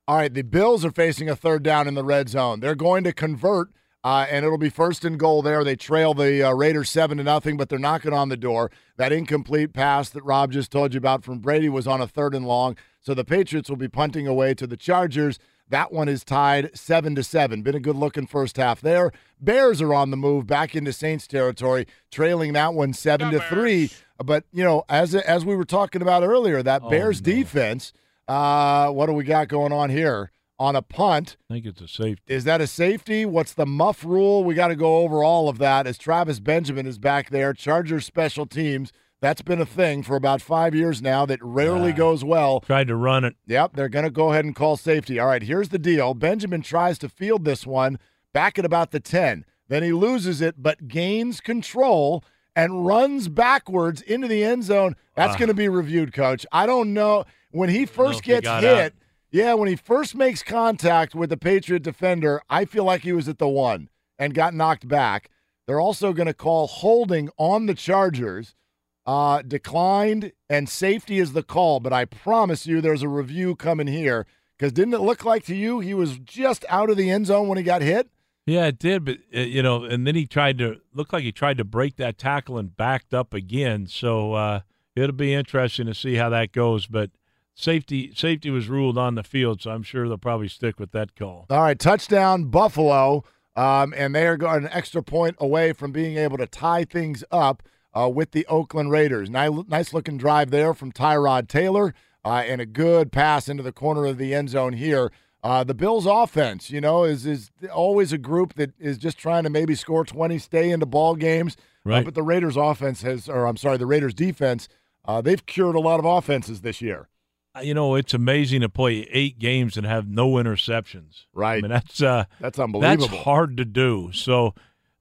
[0.08, 2.60] All right, the Bills are facing a third down in the red zone.
[2.60, 3.70] They're going to convert,
[4.04, 5.64] uh, and it'll be first and goal there.
[5.64, 8.72] They trail the uh, Raiders seven to nothing, but they're knocking on the door.
[8.98, 12.36] That incomplete pass that Rob just told you about from Brady was on a third
[12.36, 12.76] and long.
[13.00, 15.40] So the Patriots will be punting away to the Chargers.
[15.72, 17.62] That one is tied seven to seven.
[17.62, 19.12] Been a good looking first half there.
[19.40, 23.90] Bears are on the move back into Saints territory, trailing that one seven to three.
[24.24, 27.94] But you know, as as we were talking about earlier, that Bears defense.
[28.28, 30.32] Uh, what do we got going on here?
[30.60, 32.22] On a punt, I think it's a safety.
[32.32, 33.26] is that a safety?
[33.26, 34.44] What's the muff rule?
[34.44, 37.52] We got to go over all of that as Travis Benjamin is back there.
[37.54, 38.92] Chargers special teams.
[39.22, 41.96] That's been a thing for about five years now that rarely Yeah.
[41.98, 42.62] goes well.
[42.62, 43.36] Tried to run it.
[43.46, 45.20] Yep, they're going to go ahead and call safety.
[45.20, 46.14] All right, here's the deal.
[46.16, 48.00] Benjamin tries to field this one
[48.34, 49.46] back at about the 10.
[49.68, 52.24] Then he loses it, but gains control
[52.56, 54.96] and runs backwards into the end zone.
[55.16, 55.38] That's Ah.
[55.38, 56.46] going to be reviewed, coach.
[56.52, 57.24] I don't know.
[57.52, 58.92] When he first if he gets hit, out.
[59.32, 63.30] yeah, when he first makes contact with the Patriot defender, I feel like he was
[63.30, 65.30] at the one and got knocked back.
[65.68, 68.56] They're also going to call holding on the Chargers.
[69.04, 73.88] Uh, declined and safety is the call, but I promise you there's a review coming
[73.88, 77.26] here because didn't it look like to you he was just out of the end
[77.26, 78.10] zone when he got hit?
[78.46, 81.32] Yeah, it did, but uh, you know, and then he tried to look like he
[81.32, 83.88] tried to break that tackle and backed up again.
[83.88, 84.62] So uh,
[84.96, 86.88] it'll be interesting to see how that goes.
[86.88, 87.12] But
[87.54, 91.16] safety safety was ruled on the field, so I'm sure they'll probably stick with that
[91.16, 91.46] call.
[91.50, 93.24] All right, touchdown Buffalo,
[93.56, 97.24] um, and they are going an extra point away from being able to tie things
[97.32, 97.64] up
[97.94, 99.30] uh, with the Oakland Raiders.
[99.30, 103.72] Nice, nice looking drive there from Tyrod Taylor, uh, and a good pass into the
[103.72, 105.12] corner of the end zone here.
[105.44, 109.44] Uh, the Bills' offense, you know, is is always a group that is just trying
[109.44, 111.56] to maybe score twenty, stay into ball games.
[111.58, 112.06] Uh, Right.
[112.06, 114.68] but the Raiders' offense has, or I'm sorry, the Raiders' defense,
[115.04, 117.10] uh, they've cured a lot of offenses this year.
[117.56, 121.26] Uh, You know, it's amazing to play eight games and have no interceptions.
[121.34, 121.58] Right.
[121.58, 123.08] I mean, that's uh, That's unbelievable.
[123.08, 124.12] That's hard to do.
[124.14, 124.54] So,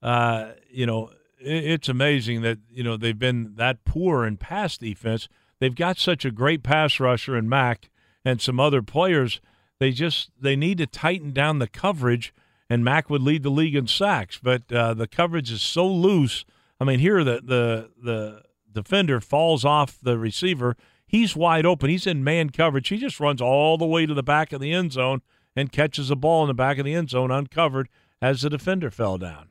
[0.03, 1.11] uh, you know,
[1.41, 5.28] it's amazing that you know they've been that poor in pass defense.
[5.59, 7.91] They've got such a great pass rusher in Mack
[8.24, 9.41] and some other players.
[9.78, 12.34] They just they need to tighten down the coverage,
[12.68, 14.38] and Mack would lead the league in sacks.
[14.43, 16.45] But uh, the coverage is so loose.
[16.80, 20.76] I mean, here the the the defender falls off the receiver.
[21.07, 21.91] He's wide open.
[21.91, 22.88] He's in man coverage.
[22.88, 25.22] He just runs all the way to the back of the end zone
[25.57, 27.88] and catches a ball in the back of the end zone uncovered
[28.22, 29.49] as the defender fell down.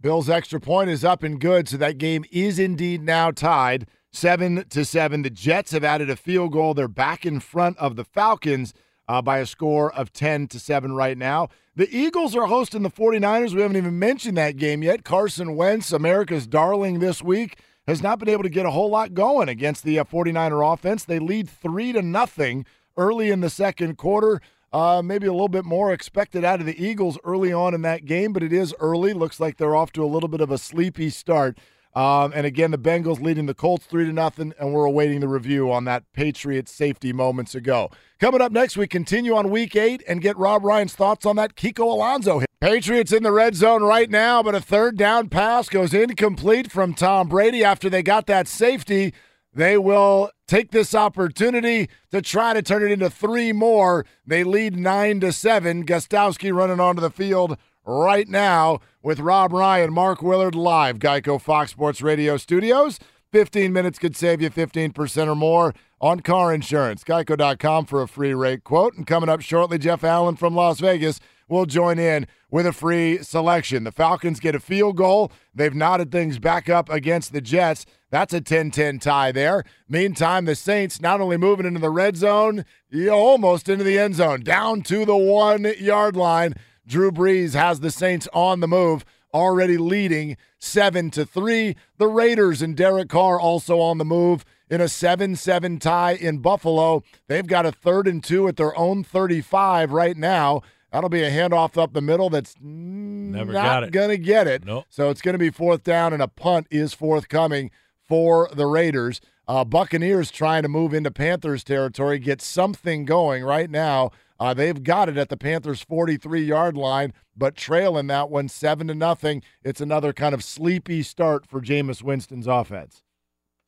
[0.00, 4.64] Bill's extra point is up and good, so that game is indeed now tied seven
[4.70, 5.22] to seven.
[5.22, 6.72] The Jets have added a field goal.
[6.72, 8.72] They're back in front of the Falcons
[9.08, 11.48] uh, by a score of 10 to 7 right now.
[11.76, 13.54] The Eagles are hosting the 49ers.
[13.54, 15.04] We haven't even mentioned that game yet.
[15.04, 19.12] Carson Wentz, America's darling this week, has not been able to get a whole lot
[19.12, 21.04] going against the uh, 49er offense.
[21.04, 22.64] They lead 3 to nothing
[22.96, 24.40] early in the second quarter.
[24.72, 28.04] Uh, maybe a little bit more expected out of the Eagles early on in that
[28.04, 29.12] game, but it is early.
[29.12, 31.58] Looks like they're off to a little bit of a sleepy start.
[31.92, 35.26] Um, and again, the Bengals leading the Colts three to nothing, and we're awaiting the
[35.26, 37.90] review on that Patriots safety moments ago.
[38.20, 41.56] Coming up next, we continue on Week Eight and get Rob Ryan's thoughts on that
[41.56, 42.48] Kiko Alonso hit.
[42.60, 46.94] Patriots in the red zone right now, but a third down pass goes incomplete from
[46.94, 49.12] Tom Brady after they got that safety.
[49.52, 54.06] They will take this opportunity to try to turn it into three more.
[54.26, 55.84] They lead nine to seven.
[55.84, 61.72] Gostkowski running onto the field right now with Rob Ryan, Mark Willard live, Geico Fox
[61.72, 62.98] Sports Radio studios.
[63.32, 67.04] 15 minutes could save you 15% or more on car insurance.
[67.04, 68.94] Geico.com for a free rate quote.
[68.94, 71.20] And coming up shortly, Jeff Allen from Las Vegas
[71.50, 73.84] will join in with a free selection.
[73.84, 75.32] The Falcons get a field goal.
[75.54, 77.84] They've knotted things back up against the Jets.
[78.10, 79.64] That's a 10 10 tie there.
[79.88, 82.64] Meantime, the Saints not only moving into the red zone,
[83.10, 86.54] almost into the end zone, down to the one yard line.
[86.86, 91.76] Drew Brees has the Saints on the move already leading seven to three.
[91.98, 96.38] The Raiders and Derek Carr also on the move in a 7 7 tie in
[96.38, 97.02] Buffalo.
[97.26, 100.62] They've got a third and two at their own 35 right now.
[100.92, 104.64] That'll be a handoff up the middle that's Never not got to get it.
[104.64, 104.86] Nope.
[104.88, 107.70] So it's going to be fourth down, and a punt is forthcoming
[108.02, 109.20] for the Raiders.
[109.46, 114.10] Uh, Buccaneers trying to move into Panthers territory, get something going right now.
[114.38, 118.86] Uh, they've got it at the Panthers' 43 yard line, but trailing that one seven
[118.88, 119.42] to nothing.
[119.62, 123.02] It's another kind of sleepy start for Jameis Winston's offense.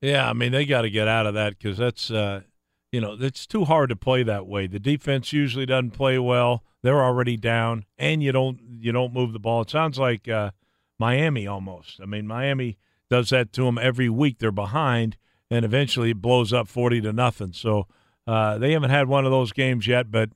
[0.00, 2.42] Yeah, I mean they got to get out of that because that's uh,
[2.93, 4.66] you know it's too hard to play that way.
[4.66, 6.62] The defense usually doesn't play well.
[6.82, 9.62] They're already down, and you don't you don't move the ball.
[9.62, 10.53] It sounds like uh,
[10.99, 12.01] Miami almost.
[12.01, 12.78] I mean Miami
[13.11, 14.38] does that to them every week.
[14.38, 15.16] They're behind,
[15.51, 17.53] and eventually it blows up forty to nothing.
[17.55, 17.88] So
[18.26, 20.30] uh, they haven't had one of those games yet, but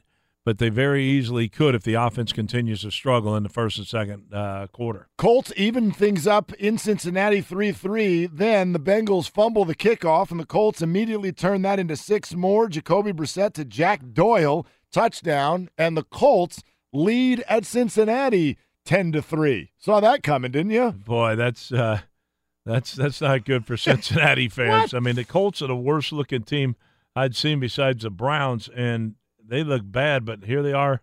[0.46, 3.86] but they very easily could if the offense continues to struggle in the first and
[3.86, 5.08] second uh, quarter.
[5.18, 8.26] Colts even things up in Cincinnati 3 3.
[8.26, 12.68] Then the Bengals fumble the kickoff, and the Colts immediately turn that into six more.
[12.68, 19.72] Jacoby Brissett to Jack Doyle, touchdown, and the Colts lead at Cincinnati 10 to 3.
[19.76, 20.92] Saw that coming, didn't you?
[20.92, 22.02] Boy, that's uh,
[22.64, 24.94] that's that's not good for Cincinnati fans.
[24.94, 26.76] I mean, the Colts are the worst looking team
[27.16, 29.16] I'd seen besides the Browns, and
[29.48, 30.24] they look bad.
[30.24, 31.00] But here they are,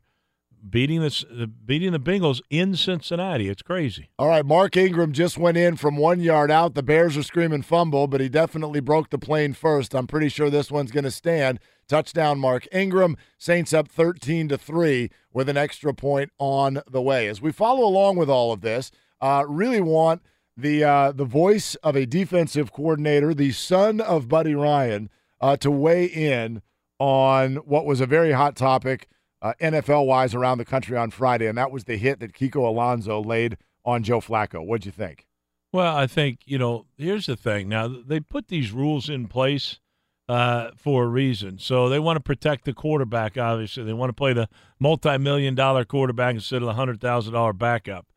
[0.67, 3.49] beating the beating the Bengals in Cincinnati.
[3.49, 4.09] It's crazy.
[4.17, 6.73] All right, Mark Ingram just went in from one yard out.
[6.73, 9.93] The Bears are screaming fumble, but he definitely broke the plane first.
[9.93, 11.59] I'm pretty sure this one's going to stand.
[11.87, 13.17] Touchdown, Mark Ingram.
[13.37, 17.27] Saints up 13 to three with an extra point on the way.
[17.27, 18.91] As we follow along with all of this,
[19.21, 20.21] uh, really want
[20.55, 25.09] the uh, the voice of a defensive coordinator, the son of Buddy Ryan,
[25.41, 26.61] uh, to weigh in
[27.03, 29.09] on what was a very hot topic
[29.41, 32.65] uh, NFL wise around the country on Friday, and that was the hit that Kiko
[32.65, 34.65] Alonso laid on Joe Flacco.
[34.65, 35.27] What'd you think?
[35.73, 36.85] Well, I think you know.
[36.97, 37.67] Here's the thing.
[37.67, 39.79] Now they put these rules in place
[40.29, 41.59] uh, for a reason.
[41.59, 43.37] So they want to protect the quarterback.
[43.37, 44.47] Obviously, they want to play the
[44.79, 48.07] multi-million dollar quarterback instead of the hundred thousand dollar backup.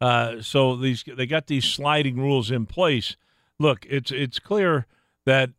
[0.00, 3.16] Uh, so these they got these sliding rules in place.
[3.58, 4.86] Look, it's it's clear
[5.24, 5.50] that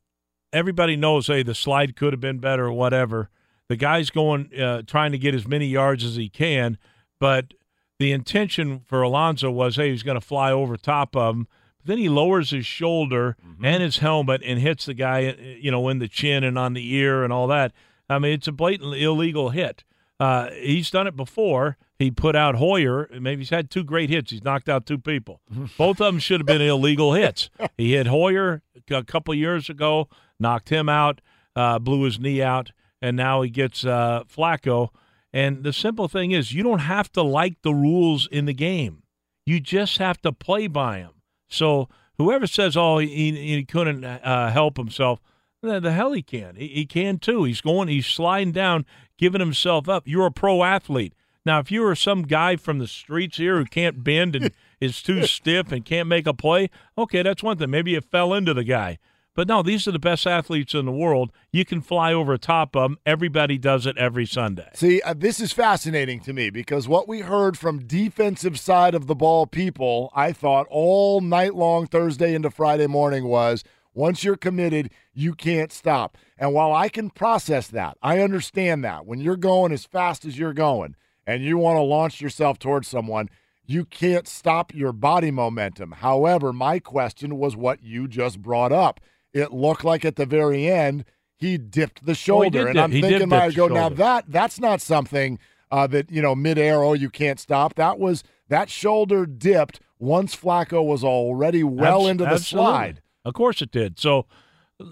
[0.53, 1.27] everybody knows.
[1.27, 3.29] Hey, the slide could have been better or whatever.
[3.69, 6.77] The guy's going uh, trying to get as many yards as he can,
[7.19, 7.53] but
[7.99, 11.47] the intention for Alonso was, hey, he's going to fly over top of him.
[11.79, 13.65] But then he lowers his shoulder Mm-hmm.
[13.65, 16.73] and his helmet and hits the guy, uh, you know, in the chin and on
[16.73, 17.73] the ear and all that.
[18.09, 19.83] I mean, it's a blatantly illegal hit.
[20.19, 21.77] Uh, he's done it before.
[21.99, 23.09] He put out Hoyer.
[23.19, 24.31] Maybe he's had two great hits.
[24.31, 25.41] He's knocked out two people.
[25.77, 27.49] Both of them should have been illegal hits.
[27.77, 30.07] He hit Hoyer a couple years ago,
[30.39, 31.21] knocked him out,
[31.55, 32.71] uh, blew his knee out,
[33.01, 34.89] and now he gets uh, Flacco.
[35.33, 39.03] And the simple thing is, you don't have to like the rules in the game.
[39.45, 41.13] You just have to play by them.
[41.47, 45.19] So whoever says, "Oh, he, he couldn't uh, help himself,"
[45.61, 46.55] the, the hell he can.
[46.55, 47.43] He, he can too.
[47.43, 47.87] He's going.
[47.87, 48.85] He's sliding down,
[49.17, 50.03] giving himself up.
[50.05, 51.13] You're a pro athlete.
[51.45, 55.01] Now, if you were some guy from the streets here who can't bend and is
[55.01, 57.69] too stiff and can't make a play, okay, that's one thing.
[57.69, 58.97] Maybe you fell into the guy.
[59.37, 61.31] But no, these are the best athletes in the world.
[61.51, 62.97] You can fly over top of them.
[63.05, 64.67] Everybody does it every Sunday.
[64.73, 69.05] See, uh, this is fascinating to me because what we heard from defensive side of
[69.05, 73.63] the ball people, I thought all night long, Thursday into Friday morning, was
[73.93, 76.17] once you're committed, you can't stop.
[76.39, 80.39] And while I can process that, I understand that when you're going as fast as
[80.39, 80.95] you're going
[81.27, 83.29] and you want to launch yourself towards someone,
[83.67, 85.91] you can't stop your body momentum.
[85.91, 88.99] However, my question was what you just brought up.
[89.37, 91.05] It looked like at the very end
[91.37, 94.25] he dipped the Oh, shoulder, did and dip- I'm he thinking, the go now that
[94.27, 95.37] that's not something
[95.71, 96.83] uh, that you know midair.
[96.83, 97.75] Oh, you can't stop.
[97.75, 102.69] That was that shoulder dipped once Flacco was already well Abs- into the absolutely.
[102.71, 103.01] slide.
[103.25, 103.99] Of course it did.
[103.99, 104.25] So,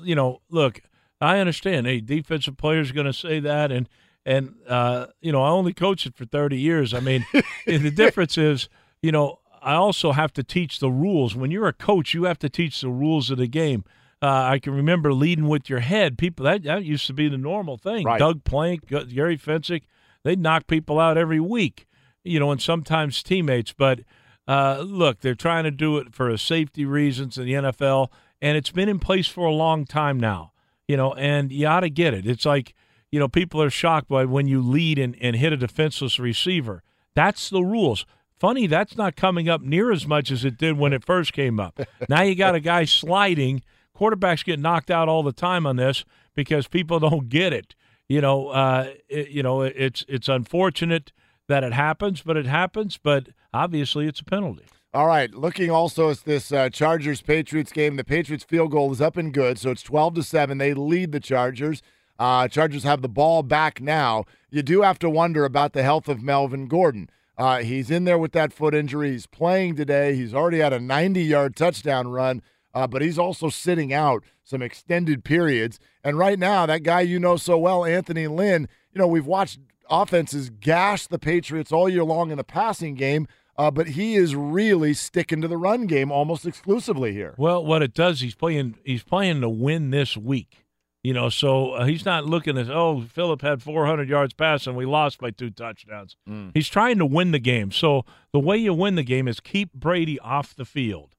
[0.04, 0.82] you know, look,
[1.22, 1.88] I understand.
[1.88, 3.88] A defensive player's going to say that, and
[4.26, 6.94] and uh, you know, I only coached it for thirty years.
[6.94, 7.26] I mean,
[7.66, 8.70] the difference is,
[9.02, 11.36] you know, I also have to teach the rules.
[11.36, 13.84] When you're a coach, you have to teach the rules of the game.
[14.26, 16.18] Uh, I can remember leading with your head.
[16.18, 18.06] People that that used to be the normal thing.
[18.06, 18.18] Right.
[18.18, 19.84] Doug Plank, Gary Fencik,
[20.24, 21.86] they'd knock people out every week.
[22.24, 23.72] You know, and sometimes teammates.
[23.72, 24.00] But
[24.48, 28.08] uh, look, they're trying to do it for safety reasons in the NFL,
[28.42, 30.54] and it's been in place for a long time now.
[30.88, 32.26] You know, and you ought to get it.
[32.26, 32.74] It's like
[33.12, 36.82] you know, people are shocked by when you lead and, and hit a defenseless receiver.
[37.14, 38.08] That's the rules.
[38.40, 41.60] Funny, that's not coming up near as much as it did when it first came
[41.60, 41.80] up.
[42.10, 43.62] now you got a guy sliding.
[43.96, 47.76] Quarterbacks get knocked out all the time on this because people don't get it.
[48.08, 51.12] You know, uh, it, you know, it's it's unfortunate
[51.48, 52.98] that it happens, but it happens.
[53.02, 54.66] But obviously, it's a penalty.
[54.94, 57.98] All right, looking also at this uh, Chargers Patriots game.
[57.98, 60.58] The Patriots field goal is up and good, so it's 12 to 7.
[60.58, 61.82] They lead the Chargers.
[62.18, 64.24] Uh, Chargers have the ball back now.
[64.50, 67.10] You do have to wonder about the health of Melvin Gordon.
[67.38, 69.12] Uh, he's in there with that foot injury.
[69.12, 70.16] He's playing today.
[70.16, 72.42] He's already had a 90 yard touchdown run,
[72.76, 75.80] uh, but he's also sitting out some extended periods.
[76.04, 79.60] And right now, that guy you know so well, Anthony Lynn, you know, we've watched
[79.90, 83.28] offenses gash the Patriots all year long in the passing game.
[83.58, 87.34] Uh, but he is really sticking to the run game almost exclusively here.
[87.38, 88.76] Well, what it does, he's playing.
[88.84, 90.66] He's playing to win this week.
[91.06, 94.86] You know, so uh, he's not looking at oh, Philip had 400 yards passing, we
[94.86, 96.18] lost by two touchdowns.
[96.28, 96.52] Mm.
[96.54, 97.72] He's trying to win the game.
[97.72, 101.15] So the way you win the game is keep Brady off the field.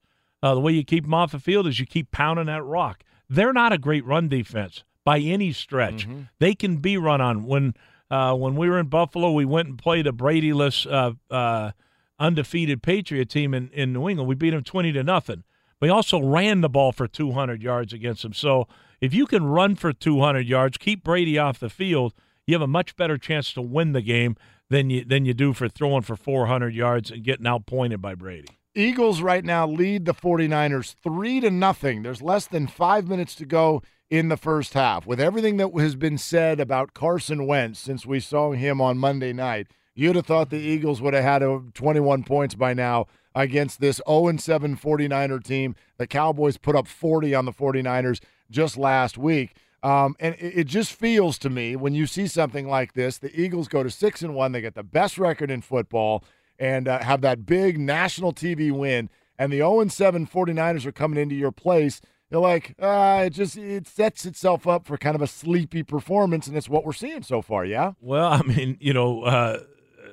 [0.47, 3.03] Uh, the way you keep them off the field is you keep pounding that rock.
[3.29, 6.07] They're not a great run defense by any stretch.
[6.07, 6.23] Mm-hmm.
[6.39, 7.45] They can be run on.
[7.45, 7.75] When
[8.09, 11.73] uh, when we were in Buffalo, we went and played a Brady-less, uh, uh,
[12.21, 14.29] undefeated Patriot team in, in New England.
[14.29, 15.43] We beat them 20 to nothing.
[15.81, 18.33] We also ran the ball for 200 yards against them.
[18.33, 18.69] So
[19.01, 22.15] if you can run for 200 yards, keep Brady off the field,
[22.47, 24.37] you have a much better chance to win the game
[24.71, 28.49] than you than you do for throwing for 400 yards and getting outpointed by Brady.
[28.77, 32.03] Eagles right now lead the 49ers 3 to nothing.
[32.03, 35.07] There's less than 5 minutes to go in the first half.
[35.07, 39.33] With everything that has been said about Carson Wentz since we saw him on Monday
[39.33, 44.01] night, you'd have thought the Eagles would have had 21 points by now against this
[44.07, 45.75] 0 7 49er team.
[45.97, 48.21] The Cowboys put up 40 on the 49ers
[48.51, 49.55] just last week.
[49.83, 53.39] Um, and it, it just feels to me when you see something like this, the
[53.39, 54.53] Eagles go to six and one.
[54.53, 56.25] They get the best record in football
[56.59, 59.11] and uh, have that big national TV win.
[59.39, 62.01] And the 0 7 49ers are coming into your place.
[62.31, 66.47] You're like, uh, it just it sets itself up for kind of a sleepy performance,
[66.47, 67.65] and it's what we're seeing so far.
[67.65, 67.93] Yeah.
[68.01, 69.61] Well, I mean, you know, uh,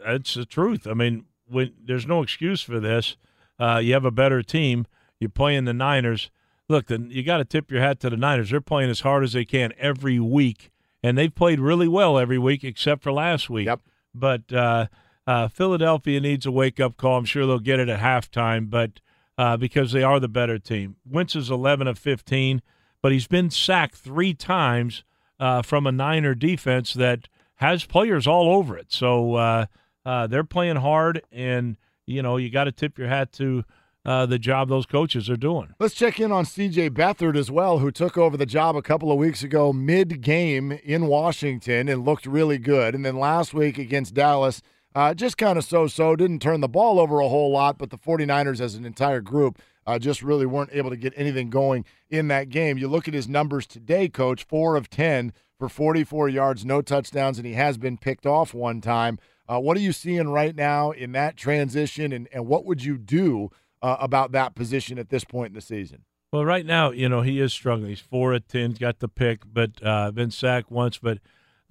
[0.06, 0.86] it's the truth.
[0.86, 3.16] I mean, when there's no excuse for this,
[3.60, 4.86] uh, you have a better team.
[5.20, 6.30] You're playing the Niners.
[6.70, 8.52] Look, then you got to tip your hat to the Niners.
[8.52, 10.70] They're playing as hard as they can every week,
[11.02, 13.66] and they've played really well every week except for last week.
[13.66, 13.82] Yep.
[14.14, 14.88] But uh,
[15.26, 17.18] uh, Philadelphia needs a wake up call.
[17.18, 19.00] I'm sure they'll get it at halftime, but
[19.38, 20.96] uh, because they are the better team.
[21.10, 22.62] Wentz is 11 of 15,
[23.02, 25.04] but he's been sacked three times
[25.40, 28.92] uh, from a Niner defense that has players all over it.
[28.92, 29.66] So uh,
[30.06, 33.64] uh, they're playing hard, and you know you got to tip your hat to
[34.06, 35.74] uh, the job those coaches are doing.
[35.80, 39.12] Let's check in on CJ Beathard as well, who took over the job a couple
[39.12, 42.96] of weeks ago mid game in Washington and looked really good.
[42.96, 44.62] And then last week against Dallas,
[44.96, 47.90] uh, just kind of so so, didn't turn the ball over a whole lot, but
[47.90, 51.86] the 49ers as an entire group uh, just really weren't able to get anything going
[52.10, 52.78] in that game.
[52.78, 57.38] You look at his numbers today, coach, four of 10 for 44 yards, no touchdowns,
[57.38, 59.20] and he has been picked off one time.
[59.48, 62.98] Uh, what are you seeing right now in that transition, and, and what would you
[62.98, 63.50] do
[63.82, 66.06] uh, about that position at this point in the season?
[66.32, 67.90] Well, right now, you know, he is struggling.
[67.90, 70.98] He's four of 10, got the pick, but uh, been sacked once.
[70.98, 71.20] But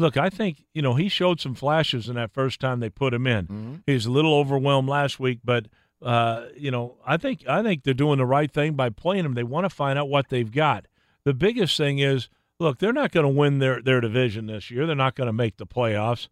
[0.02, 3.14] look, I think, you know, he showed some flashes in that first time they put
[3.14, 3.46] him in.
[3.46, 3.74] Mm-hmm.
[3.86, 5.66] He was a little overwhelmed last week, but,
[6.02, 9.34] uh, you know, I think I think they're doing the right thing by playing him.
[9.34, 10.86] They want to find out what they've got.
[11.24, 12.28] The biggest thing is,
[12.58, 14.86] look, they're not going to win their, their division this year.
[14.86, 16.28] They're not going to make the playoffs.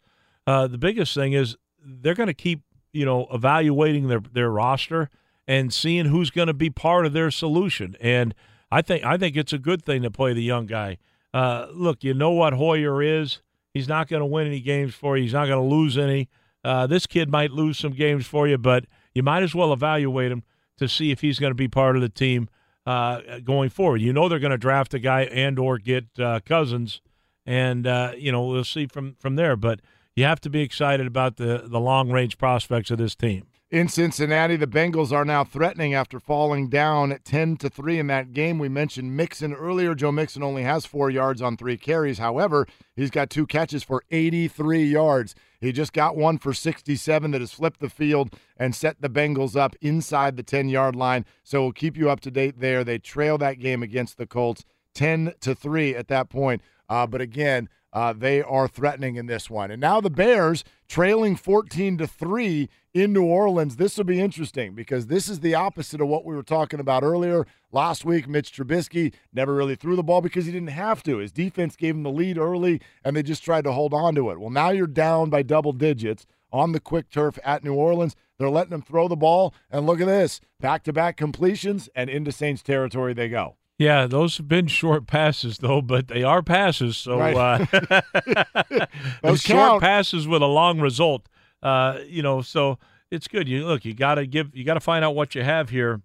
[0.46, 2.62] Uh, the biggest thing is they're going to keep,
[2.92, 5.08] you know, evaluating their, their roster
[5.46, 7.96] and seeing who's going to be part of their solution.
[8.00, 8.34] And
[8.70, 10.98] I think I think it's a good thing to play the young guy.
[11.32, 13.40] Uh, look, you know what Hoyer is.
[13.72, 15.24] He's not going to win any games for you.
[15.24, 16.28] He's not going to lose any.
[16.64, 20.30] Uh, this kid might lose some games for you, but you might as well evaluate
[20.30, 20.42] him
[20.78, 22.48] to see if he's going to be part of the team
[22.86, 24.00] uh, going forward.
[24.00, 27.00] You know they're going to draft a guy and or get uh, Cousins,
[27.46, 29.56] and uh, you know we'll see from from there.
[29.56, 29.80] But
[30.16, 33.46] you have to be excited about the the long range prospects of this team.
[33.70, 38.08] In Cincinnati, the Bengals are now threatening after falling down at 10 to 3 in
[38.08, 38.58] that game.
[38.58, 39.94] We mentioned Mixon earlier.
[39.94, 42.18] Joe Mixon only has 4 yards on 3 carries.
[42.18, 42.66] However,
[42.96, 45.36] he's got two catches for 83 yards.
[45.60, 49.54] He just got one for 67 that has flipped the field and set the Bengals
[49.54, 51.24] up inside the 10-yard line.
[51.44, 52.82] So we'll keep you up to date there.
[52.82, 54.64] They trail that game against the Colts
[54.94, 56.60] 10 to 3 at that point.
[56.88, 59.70] Uh, but again, uh, they are threatening in this one.
[59.70, 63.76] And now the Bears trailing 14 to 3 in New Orleans.
[63.76, 67.02] This will be interesting because this is the opposite of what we were talking about
[67.02, 67.46] earlier.
[67.72, 71.18] Last week, Mitch Trubisky never really threw the ball because he didn't have to.
[71.18, 74.30] His defense gave him the lead early and they just tried to hold on to
[74.30, 74.40] it.
[74.40, 78.16] Well, now you're down by double digits on the quick turf at New Orleans.
[78.38, 79.54] They're letting them throw the ball.
[79.70, 83.56] And look at this back to back completions and into Saints territory they go.
[83.80, 86.98] Yeah, those have been short passes though, but they are passes.
[86.98, 87.34] So Right.
[87.34, 88.06] uh,
[89.22, 89.80] Those short count.
[89.80, 91.30] passes with a long result.
[91.62, 92.78] Uh, you know, so
[93.10, 93.48] it's good.
[93.48, 96.02] You look, you got to give, you got to find out what you have here.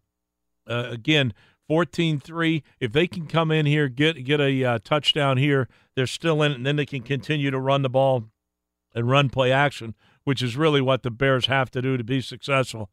[0.65, 1.33] Uh, again,
[1.69, 2.63] 14-3.
[2.79, 5.67] If they can come in here, get get a uh, touchdown here,
[5.97, 8.23] they're still in it, and then they can continue to run the ball
[8.93, 12.21] and run play action, which is really what the Bears have to do to be
[12.21, 12.89] successful.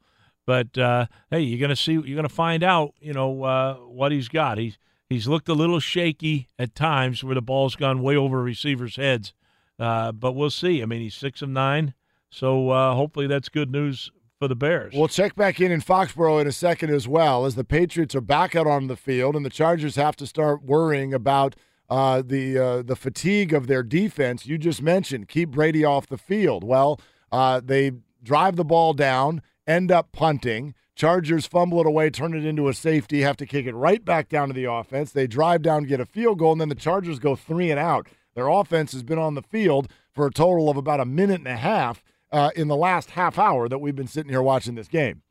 [0.46, 4.28] But uh, hey, you're gonna see, you're gonna find out, you know, uh, what he's
[4.28, 4.58] got.
[4.58, 4.78] He's
[5.08, 9.34] he's looked a little shaky at times where the ball's gone way over receivers' heads.
[9.78, 10.82] Uh, but we'll see.
[10.82, 11.94] I mean, he's six of nine,
[12.30, 14.92] so uh, hopefully that's good news for the Bears.
[14.94, 18.20] We'll check back in in Foxborough in a second as well, as the Patriots are
[18.20, 21.54] back out on the field, and the Chargers have to start worrying about
[21.88, 24.46] uh, the uh, the fatigue of their defense.
[24.46, 26.64] You just mentioned keep Brady off the field.
[26.64, 30.74] Well, uh, they drive the ball down, end up punting.
[30.94, 34.28] Chargers fumble it away, turn it into a safety, have to kick it right back
[34.28, 35.10] down to the offense.
[35.10, 38.08] They drive down, get a field goal, and then the Chargers go three and out.
[38.34, 41.48] Their offense has been on the field for a total of about a minute and
[41.48, 44.88] a half uh, in the last half hour that we've been sitting here watching this
[44.88, 45.22] game.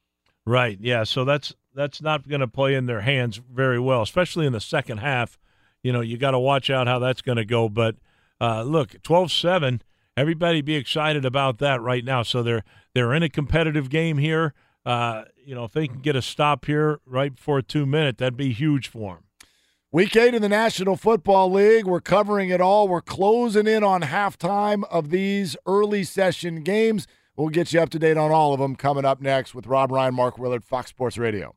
[0.46, 0.78] Right.
[0.82, 1.04] Yeah.
[1.04, 4.60] So that's that's not going to play in their hands very well, especially in the
[4.60, 5.38] second half.
[5.84, 7.70] You know, you got to watch out how that's going to go.
[7.70, 7.96] But
[8.40, 9.82] uh, look, 12-7,
[10.22, 12.22] everybody be excited about that right now.
[12.22, 12.64] So they're
[12.94, 14.54] they're in a competitive game here.
[14.86, 18.38] Uh, you know, if they can get a stop here right before two minute, that'd
[18.38, 19.24] be huge for them.
[19.92, 21.86] Week eight in the National Football League.
[21.86, 22.88] We're covering it all.
[22.88, 27.08] We're closing in on halftime of these early session games.
[27.36, 29.92] We'll get you up to date on all of them coming up next with Rob
[29.92, 31.56] Ryan, Mark Willard, Fox Sports Radio.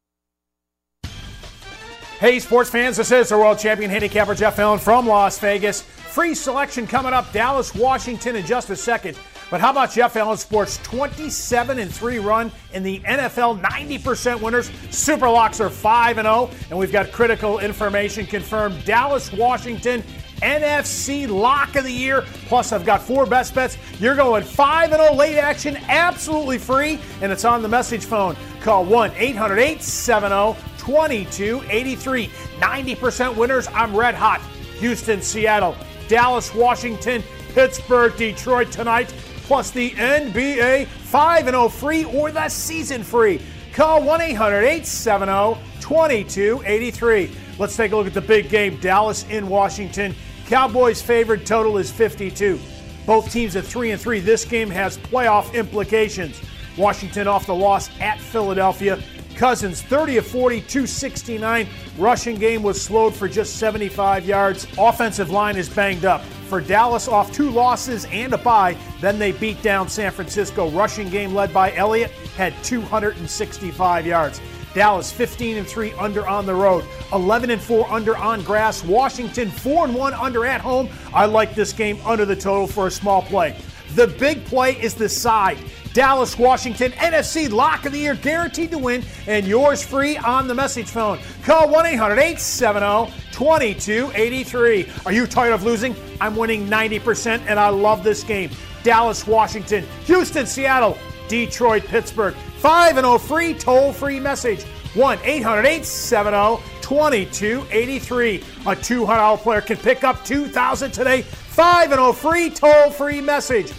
[2.20, 5.82] Hey, sports fans, this is the world champion handicapper Jeff Allen from Las Vegas.
[5.82, 9.18] Free selection coming up, Dallas, Washington in just a second.
[9.50, 14.70] But how about Jeff Allen Sports 27 and 3 run in the NFL 90% winners?
[14.90, 20.04] Super locks are 5 and 0 and we've got critical information confirmed Dallas Washington
[20.36, 22.22] NFC lock of the year.
[22.46, 23.76] Plus I've got four best bets.
[23.98, 28.36] You're going 5 and 0 late action absolutely free and it's on the message phone.
[28.60, 32.28] Call oh 1-800-870-2283.
[32.60, 33.68] 90% winners.
[33.68, 34.40] I'm red hot.
[34.78, 35.76] Houston, Seattle,
[36.08, 37.22] Dallas, Washington,
[37.54, 39.12] Pittsburgh, Detroit tonight
[39.44, 43.40] plus the NBA 5 0 free or the season free.
[43.72, 47.30] Call 1 800 870 2283.
[47.58, 50.14] Let's take a look at the big game Dallas in Washington.
[50.46, 52.58] Cowboys favored total is 52.
[53.06, 54.20] Both teams at 3 and 3.
[54.20, 56.40] This game has playoff implications.
[56.76, 58.98] Washington off the loss at Philadelphia.
[59.36, 61.66] Cousins 30 of 40, 269.
[61.98, 64.66] Rushing game was slowed for just 75 yards.
[64.78, 66.22] Offensive line is banged up.
[66.48, 70.70] For Dallas, off two losses and a bye, then they beat down San Francisco.
[70.70, 74.40] Rushing game led by Elliott had 265 yards.
[74.74, 78.84] Dallas 15 and 3 under on the road, 11 and 4 under on grass.
[78.84, 80.88] Washington 4 and 1 under at home.
[81.14, 83.56] I like this game under the total for a small play.
[83.94, 85.58] The big play is the side.
[85.94, 90.54] Dallas, Washington, NFC lock of the year, guaranteed to win, and yours free on the
[90.54, 91.20] message phone.
[91.44, 94.88] Call 1 800 870 2283.
[95.06, 95.94] Are you tired of losing?
[96.20, 98.50] I'm winning 90%, and I love this game.
[98.82, 102.34] Dallas, Washington, Houston, Seattle, Detroit, Pittsburgh.
[102.34, 104.64] 5 0 free, toll free message.
[104.94, 108.36] 1 800 870 2283.
[108.36, 111.22] A $200 player can pick up 2000 today.
[111.22, 113.72] 5 0 free, toll free message.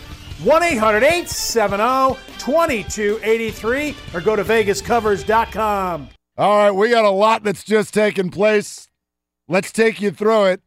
[0.43, 6.09] 1 800 870 2283 or go to vegascovers.com.
[6.37, 8.89] All right, we got a lot that's just taken place.
[9.47, 10.61] Let's take you through it.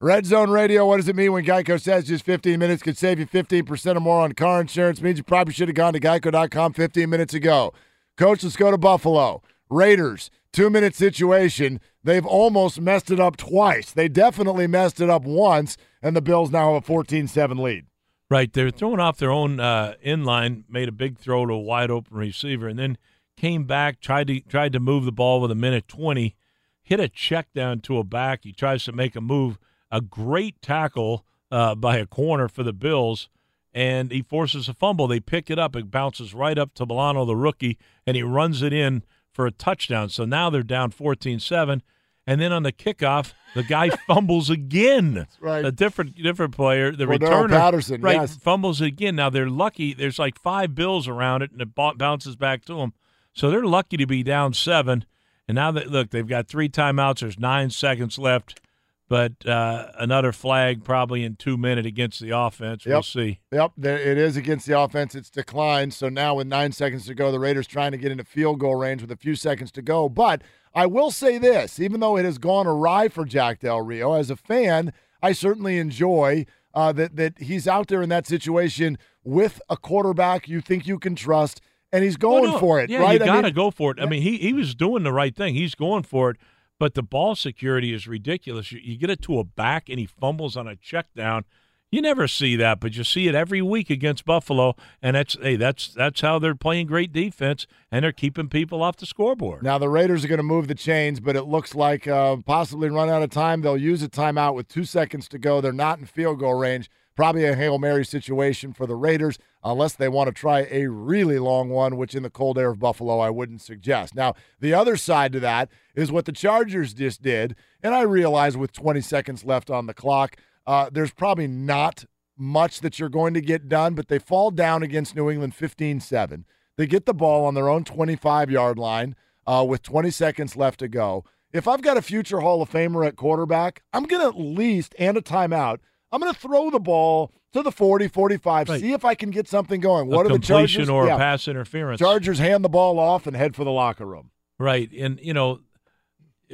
[0.00, 3.18] Red Zone Radio, what does it mean when Geico says just 15 minutes could save
[3.18, 5.00] you 15% or more on car insurance?
[5.00, 7.72] means you probably should have gone to geico.com 15 minutes ago.
[8.18, 9.40] Coach, let's go to Buffalo.
[9.70, 11.80] Raiders, two minute situation.
[12.02, 13.92] They've almost messed it up twice.
[13.92, 17.86] They definitely messed it up once, and the Bills now have a 14 7 lead.
[18.30, 18.52] Right.
[18.52, 22.16] They're throwing off their own uh, inline, made a big throw to a wide open
[22.16, 22.98] receiver, and then
[23.36, 26.34] came back, tried to tried to move the ball with a minute twenty,
[26.82, 28.40] hit a check down to a back.
[28.44, 29.58] He tries to make a move,
[29.90, 33.28] a great tackle uh, by a corner for the Bills,
[33.72, 35.06] and he forces a fumble.
[35.06, 38.62] They pick it up, it bounces right up to Milano, the rookie, and he runs
[38.62, 39.02] it in
[39.32, 40.08] for a touchdown.
[40.08, 41.82] So now they're down 14-7.
[42.26, 45.26] And then on the kickoff, the guy fumbles again.
[45.40, 45.64] right.
[45.64, 48.36] A different different player, the Cordarrelle returner, Patterson, right, yes.
[48.36, 49.16] fumbles again.
[49.16, 49.92] Now they're lucky.
[49.94, 52.94] There's like five bills around it, and it bo- bounces back to them.
[53.34, 55.04] So they're lucky to be down seven.
[55.46, 57.20] And now that look, they've got three timeouts.
[57.20, 58.60] There's nine seconds left,
[59.08, 62.86] but uh, another flag probably in two minutes against the offense.
[62.86, 63.04] We'll Yep.
[63.04, 63.40] see.
[63.52, 65.14] Yep, there, it is against the offense.
[65.14, 65.92] It's declined.
[65.94, 68.76] So now with nine seconds to go, the Raiders trying to get into field goal
[68.76, 70.08] range with a few seconds to go.
[70.08, 70.42] But
[70.74, 74.30] I will say this, even though it has gone awry for Jack Del Rio, as
[74.30, 74.92] a fan,
[75.22, 80.48] I certainly enjoy uh, that that he's out there in that situation with a quarterback
[80.48, 81.60] you think you can trust
[81.92, 82.90] and he's going no, for it.
[82.90, 83.12] Yeah, right?
[83.20, 84.00] you got to mean, go for it.
[84.00, 85.54] I mean, he he was doing the right thing.
[85.54, 86.36] He's going for it,
[86.78, 88.72] but the ball security is ridiculous.
[88.72, 91.44] You, you get it to a back, and he fumbles on a check down.
[91.90, 95.54] You never see that, but you see it every week against Buffalo, and that's hey,
[95.54, 99.62] that's that's how they're playing great defense, and they're keeping people off the scoreboard.
[99.62, 102.88] Now the Raiders are going to move the chains, but it looks like uh, possibly
[102.88, 103.60] run out of time.
[103.60, 105.60] They'll use a timeout with two seconds to go.
[105.60, 106.90] They're not in field goal range.
[107.16, 111.38] Probably a hail mary situation for the Raiders, unless they want to try a really
[111.38, 114.14] long one, which in the cold air of Buffalo I wouldn't suggest.
[114.14, 118.56] Now the other side to that is what the Chargers just did, and I realize
[118.56, 120.36] with 20 seconds left on the clock,
[120.66, 122.04] uh, there's probably not
[122.36, 126.00] much that you're going to get done, but they fall down against New England 15
[126.00, 126.44] 7.
[126.76, 129.14] They get the ball on their own 25 yard line
[129.46, 131.24] uh, with 20 seconds left to go.
[131.52, 134.94] If I've got a future Hall of Famer at quarterback, I'm going to at least,
[134.98, 135.78] and a timeout,
[136.14, 138.80] I'm going to throw the ball to the 40, 45, Right.
[138.80, 140.06] see if I can get something going.
[140.12, 140.88] A What are the Chargers?
[140.88, 141.16] or Yeah.
[141.16, 141.98] pass interference.
[141.98, 144.30] Chargers hand the ball off and head for the locker room.
[144.58, 145.60] Right, and you know,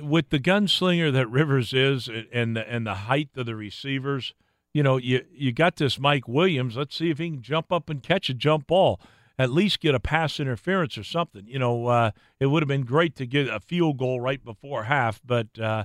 [0.00, 4.32] with the gunslinger that Rivers is, and the, and the height of the receivers,
[4.72, 6.76] you know, you you got this Mike Williams.
[6.76, 9.00] Let's see if he can jump up and catch a jump ball.
[9.38, 11.44] At least get a pass interference or something.
[11.46, 14.84] You know, uh, it would have been great to get a field goal right before
[14.84, 15.20] half.
[15.24, 15.84] But uh,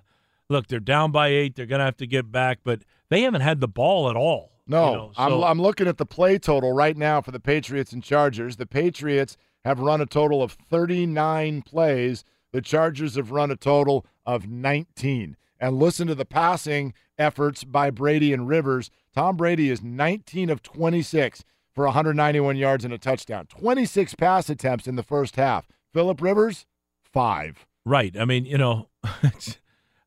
[0.49, 1.55] look, they're down by eight.
[1.55, 4.51] They're going to have to get back, but they haven't had the ball at all.
[4.67, 7.91] No, you know, I'm, I'm looking at the play total right now for the Patriots
[7.91, 8.55] and Chargers.
[8.57, 12.23] The Patriots have run a total of 39 plays.
[12.51, 15.37] The Chargers have run a total of 19.
[15.59, 18.89] And listen to the passing efforts by Brady and Rivers.
[19.13, 21.43] Tom Brady is 19 of 26
[21.73, 23.45] for 191 yards and a touchdown.
[23.47, 25.67] 26 pass attempts in the first half.
[25.93, 26.65] Philip Rivers,
[27.03, 27.65] five.
[27.85, 28.15] Right.
[28.19, 28.89] I mean, you know,
[29.23, 29.57] it's,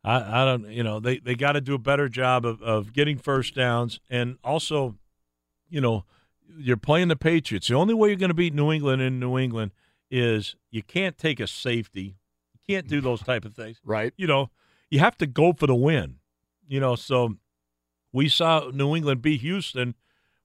[0.05, 2.93] I, I don't, you know, they, they got to do a better job of, of
[2.93, 4.01] getting first downs.
[4.09, 4.97] And also,
[5.69, 6.05] you know,
[6.57, 7.69] you're playing the Patriots.
[7.69, 9.73] The only way you're going to beat New England in New England
[10.11, 12.17] is you can't take a safety.
[12.53, 13.81] You can't do those type of things.
[13.85, 14.13] Right.
[14.17, 14.51] You know,
[14.91, 16.17] you have to go for the win.
[16.67, 17.37] You know, so
[18.13, 19.95] we saw New England beat Houston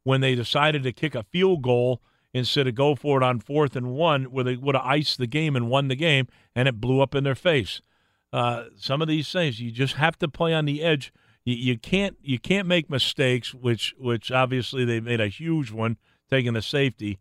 [0.04, 2.01] when they decided to kick a field goal
[2.34, 5.28] instead of go for it on fourth and one, where they would have iced the
[5.28, 7.82] game and won the game, and it blew up in their face.
[8.34, 11.14] Uh, some of these things you just have to play on the edge.
[11.46, 15.98] You, you can't you can't make mistakes, which which obviously they made a huge one
[16.32, 17.20] taking the safety,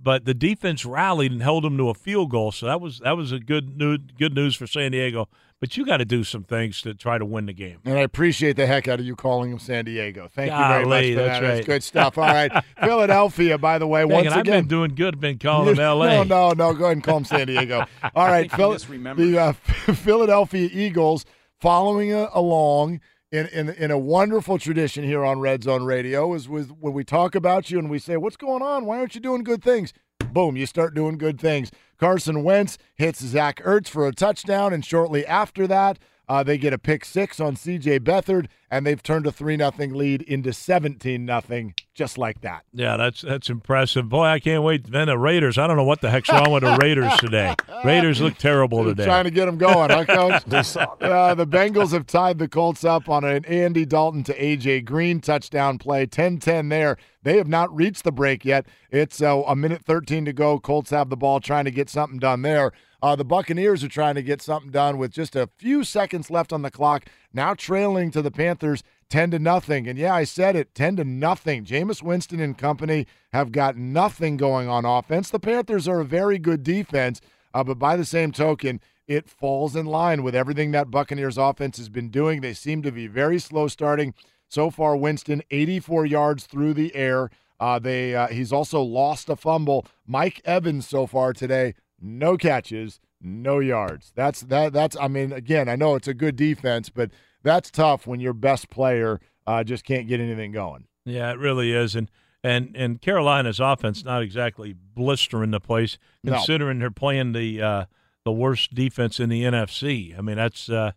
[0.00, 2.50] but the defense rallied and held them to a field goal.
[2.50, 5.28] So that was that was a good news good news for San Diego.
[5.64, 7.78] But you got to do some things to try to win the game.
[7.86, 10.28] And I appreciate the heck out of you calling him San Diego.
[10.30, 11.48] Thank you very much for that's that.
[11.54, 11.64] right.
[11.64, 12.18] good stuff.
[12.18, 12.52] All right.
[12.82, 14.64] Philadelphia, by the way, Dang once it, I've again.
[14.64, 15.18] been doing good.
[15.18, 16.06] Been calling them L.A.
[16.06, 16.74] No, no, no.
[16.74, 17.86] Go ahead and call him San Diego.
[18.14, 19.52] All right, Phil- the uh,
[19.94, 21.24] Philadelphia Eagles
[21.62, 23.00] following uh, along
[23.32, 27.04] in, in in a wonderful tradition here on Red Zone Radio is with when we
[27.04, 28.84] talk about you and we say, "What's going on?
[28.84, 29.94] Why aren't you doing good things?"
[30.30, 31.70] Boom, you start doing good things.
[32.04, 35.98] Carson Wentz hits Zach Ertz for a touchdown, and shortly after that,
[36.28, 38.00] uh, they get a pick six on C.J.
[38.00, 42.64] Beathard, and they've turned a three nothing lead into seventeen nothing, just like that.
[42.72, 44.08] Yeah, that's that's impressive.
[44.08, 44.90] Boy, I can't wait.
[44.90, 45.58] Then the Raiders.
[45.58, 47.54] I don't know what the heck's wrong with the Raiders today.
[47.84, 49.04] Raiders look terrible today.
[49.04, 50.76] Trying to get them going, huh, Coach?
[50.76, 54.82] uh, the Bengals have tied the Colts up on an Andy Dalton to A.J.
[54.82, 56.06] Green touchdown play.
[56.06, 56.96] 10-10 there.
[57.22, 58.66] They have not reached the break yet.
[58.90, 60.58] It's uh, a minute 13 to go.
[60.58, 62.72] Colts have the ball trying to get something done there.
[63.04, 66.54] Uh, the Buccaneers are trying to get something done with just a few seconds left
[66.54, 67.04] on the clock.
[67.34, 69.86] Now trailing to the Panthers 10 to nothing.
[69.86, 71.66] And yeah, I said it 10 to nothing.
[71.66, 75.28] Jameis Winston and company have got nothing going on offense.
[75.28, 77.20] The Panthers are a very good defense,
[77.52, 81.76] uh, but by the same token, it falls in line with everything that Buccaneers offense
[81.76, 82.40] has been doing.
[82.40, 84.14] They seem to be very slow starting.
[84.48, 87.28] So far, Winston 84 yards through the air.
[87.60, 89.86] Uh, they uh, he's also lost a fumble.
[90.06, 91.74] Mike Evans so far today,
[92.04, 94.12] no catches, no yards.
[94.14, 94.72] That's that.
[94.72, 97.10] That's I mean, again, I know it's a good defense, but
[97.42, 100.86] that's tough when your best player uh, just can't get anything going.
[101.04, 101.94] Yeah, it really is.
[101.94, 102.10] And
[102.42, 106.32] and and Carolina's offense not exactly blistering the place, No.
[106.34, 107.84] considering they're playing the uh,
[108.24, 110.16] the worst defense in the NFC.
[110.16, 110.92] I mean, that's uh,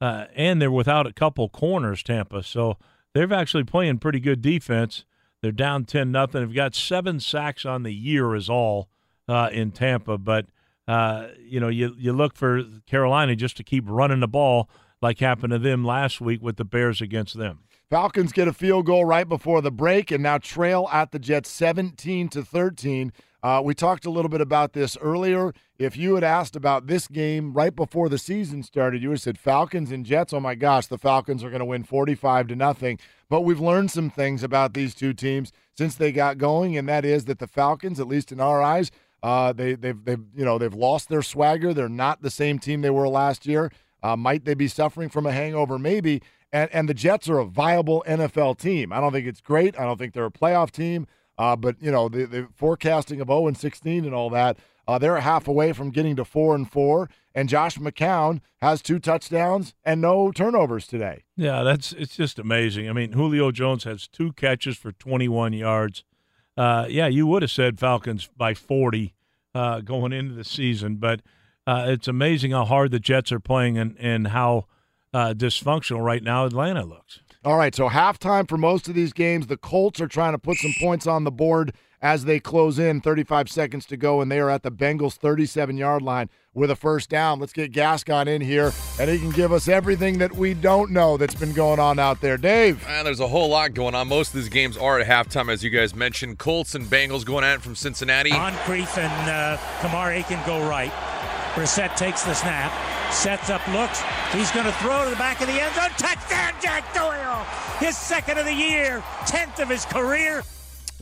[0.00, 2.42] uh, and they're without a couple corners, Tampa.
[2.42, 2.76] So
[3.14, 5.04] they're actually playing pretty good defense.
[5.42, 6.42] They're down ten nothing.
[6.42, 8.88] They've got seven sacks on the year is all
[9.30, 10.46] uh, in Tampa, but
[10.88, 14.68] uh, you know you you look for Carolina just to keep running the ball
[15.00, 17.60] like happened to them last week with the Bears against them.
[17.88, 21.48] Falcons get a field goal right before the break and now trail at the Jets
[21.50, 23.12] 17 to 13.
[23.42, 25.52] Uh, we talked a little bit about this earlier.
[25.78, 29.22] If you had asked about this game right before the season started, you would have
[29.22, 30.32] said Falcons and Jets.
[30.32, 32.98] Oh my gosh, the Falcons are going to win 45 to nothing.
[33.28, 37.04] But we've learned some things about these two teams since they got going, and that
[37.04, 38.90] is that the Falcons, at least in our eyes,
[39.22, 41.74] Uh, they they've they've you know they've lost their swagger.
[41.74, 43.70] They're not the same team they were last year.
[44.02, 45.78] Uh, might they be suffering from a hangover?
[45.78, 46.22] Maybe.
[46.52, 48.92] And and the Jets are a viable NFL team.
[48.92, 49.78] I don't think it's great.
[49.78, 51.06] I don't think they're a playoff team.
[51.38, 54.58] Uh, but you know the, the forecasting of 0 and 16 and all that.
[54.86, 58.98] Uh, they're half away from getting to four and four, and Josh McCown has two
[58.98, 61.22] touchdowns and no turnovers today.
[61.36, 62.88] Yeah, that's it's just amazing.
[62.88, 66.02] I mean, Julio Jones has two catches for 21 yards.
[66.60, 69.14] Uh, yeah, you would have said Falcons by 40
[69.54, 71.22] uh, going into the season, but
[71.66, 74.66] uh, it's amazing how hard the Jets are playing and and how
[75.14, 77.20] uh, dysfunctional right now Atlanta looks.
[77.46, 80.58] All right, so halftime for most of these games, the Colts are trying to put
[80.58, 84.38] some points on the board as they close in 35 seconds to go, and they
[84.38, 87.38] are at the Bengals 37 yard line with a first down.
[87.38, 91.16] Let's get Gascon in here, and he can give us everything that we don't know
[91.16, 92.36] that's been going on out there.
[92.36, 92.84] Dave.
[92.88, 94.08] And there's a whole lot going on.
[94.08, 96.38] Most of these games are at halftime, as you guys mentioned.
[96.38, 98.30] Colts and Bengals going at it from Cincinnati.
[98.30, 100.92] Moncrief and uh, Kamar Aiken go right.
[101.54, 102.72] Brissett takes the snap,
[103.12, 104.02] sets up, looks.
[104.32, 105.90] He's going to throw to the back of the end zone.
[105.98, 107.44] Touchdown, Jack Doyle!
[107.80, 110.44] His second of the year, tenth of his career.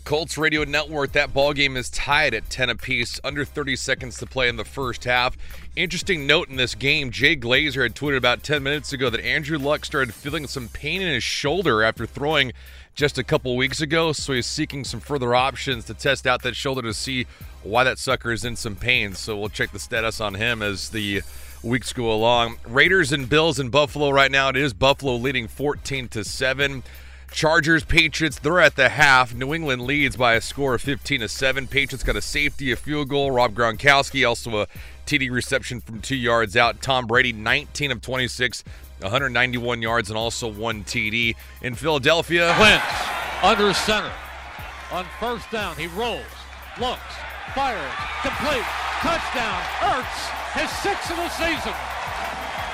[0.08, 1.12] Colts Radio Network.
[1.12, 4.64] That ball game is tied at 10 apiece, under 30 seconds to play in the
[4.64, 5.36] first half.
[5.76, 9.58] Interesting note in this game: Jay Glazer had tweeted about 10 minutes ago that Andrew
[9.58, 12.54] Luck started feeling some pain in his shoulder after throwing
[12.94, 16.56] just a couple weeks ago, so he's seeking some further options to test out that
[16.56, 17.26] shoulder to see
[17.62, 19.12] why that sucker is in some pain.
[19.12, 21.20] So we'll check the status on him as the
[21.62, 22.56] weeks go along.
[22.66, 24.48] Raiders and Bills in Buffalo right now.
[24.48, 26.82] It is Buffalo leading 14 to 7.
[27.30, 29.34] Chargers, Patriots, they're at the half.
[29.34, 31.66] New England leads by a score of 15 to 7.
[31.66, 33.30] Patriots got a safety, a field goal.
[33.30, 34.66] Rob Gronkowski also a
[35.06, 36.82] TD reception from two yards out.
[36.82, 38.64] Tom Brady, 19 of 26,
[39.00, 41.34] 191 yards, and also one TD.
[41.62, 42.84] In Philadelphia, Wentz
[43.42, 44.12] under center
[44.90, 45.76] on first down.
[45.76, 46.24] He rolls,
[46.80, 47.00] looks,
[47.54, 48.64] fires, complete,
[49.00, 49.62] touchdown.
[49.80, 51.74] Ertz, his sixth of the season.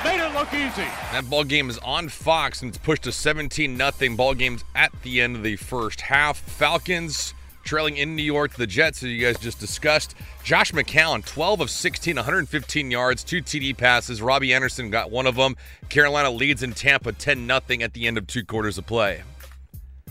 [0.05, 0.87] Made it look easy.
[1.13, 4.17] That ball game is on Fox and it's pushed to 17 nothing.
[4.17, 6.39] Ball games at the end of the first half.
[6.39, 7.33] Falcons
[7.65, 10.15] trailing in New York to the Jets, as you guys just discussed.
[10.43, 14.21] Josh McCown, 12 of 16, 115 yards, two TD passes.
[14.21, 15.57] Robbie Anderson got one of them.
[15.89, 19.23] Carolina leads in Tampa 10 nothing at the end of two quarters of play.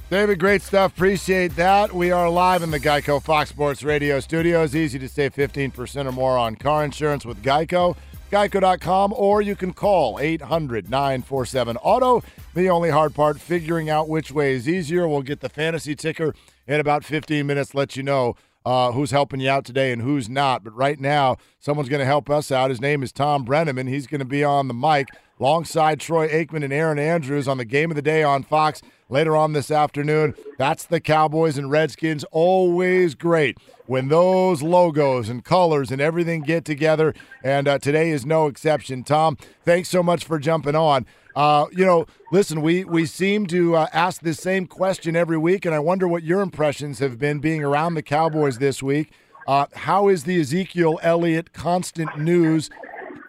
[0.10, 0.94] David, great stuff.
[0.94, 1.94] Appreciate that.
[1.94, 4.76] We are live in the Geico Fox Sports Radio studios.
[4.76, 7.96] Easy to save 15% or more on car insurance with Geico
[8.34, 12.24] geico.com, or you can call 800 947 Auto.
[12.56, 15.08] The only hard part, figuring out which way is easier.
[15.08, 16.34] We'll get the fantasy ticker
[16.66, 20.30] in about 15 minutes, let you know uh, who's helping you out today and who's
[20.30, 20.64] not.
[20.64, 22.72] But right now, someone's going to help us out.
[22.72, 23.88] His name is Thom Brennaman.
[23.88, 25.10] He's going to be on the mic
[25.40, 29.36] alongside Troy Aikman and Erin Andrews on the game of the day on Fox later
[29.36, 30.36] on this afternoon.
[30.58, 32.24] That's the Cowboys and Redskins.
[32.32, 37.14] Always great when those logos and colors and everything get together.
[37.44, 39.04] And uh, today is no exception.
[39.04, 41.06] Tom, thanks so much for jumping on.
[41.36, 45.66] Uh, you know, listen, we we seem to uh, ask this same question every week,
[45.66, 49.12] and I wonder what your impressions have been being around the Cowboys this week.
[49.48, 52.70] Uh, how is the Ezekiel Elliott constant news?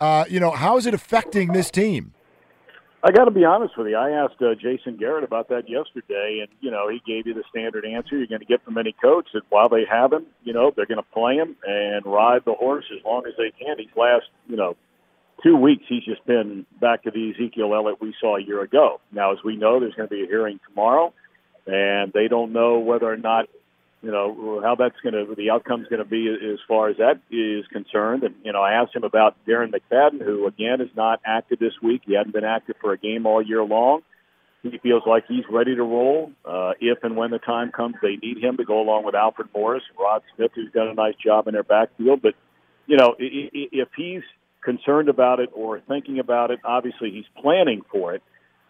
[0.01, 2.14] Uh, you know, how is it affecting this team?
[3.05, 3.97] I got to be honest with you.
[3.99, 7.45] I asked uh, Jason Garrett about that yesterday, and you know he gave you the
[7.51, 10.55] standard answer you're going to get from any coach that while they have him, you
[10.55, 13.77] know they're going to play him and ride the horse as long as they can.
[13.77, 14.75] These last, you know,
[15.43, 19.03] two weeks he's just been back to the Ezekiel Elliott we saw a year ago.
[19.13, 21.13] Now, as we know, there's going to be a hearing tomorrow,
[21.67, 23.51] and they don't know whether or not
[24.05, 27.21] you know how that's going to the outcome's going to be as far as that
[27.31, 28.23] is concerned.
[28.23, 31.73] And you know, I asked him about Darren McFadden, who again is not active this
[31.83, 32.03] week.
[32.05, 34.03] He hadn't been active for a game all year long.
[34.63, 37.97] He feels like he's ready to roll uh, if and when the time comes.
[38.03, 40.95] They need him to go along with Alfred Morris, and Rod Smith, who's done a
[40.95, 42.21] nice job in their backfield.
[42.21, 42.35] But
[42.87, 44.22] you know, if he's
[44.63, 48.22] concerned about it or thinking about it, obviously he's planning for it.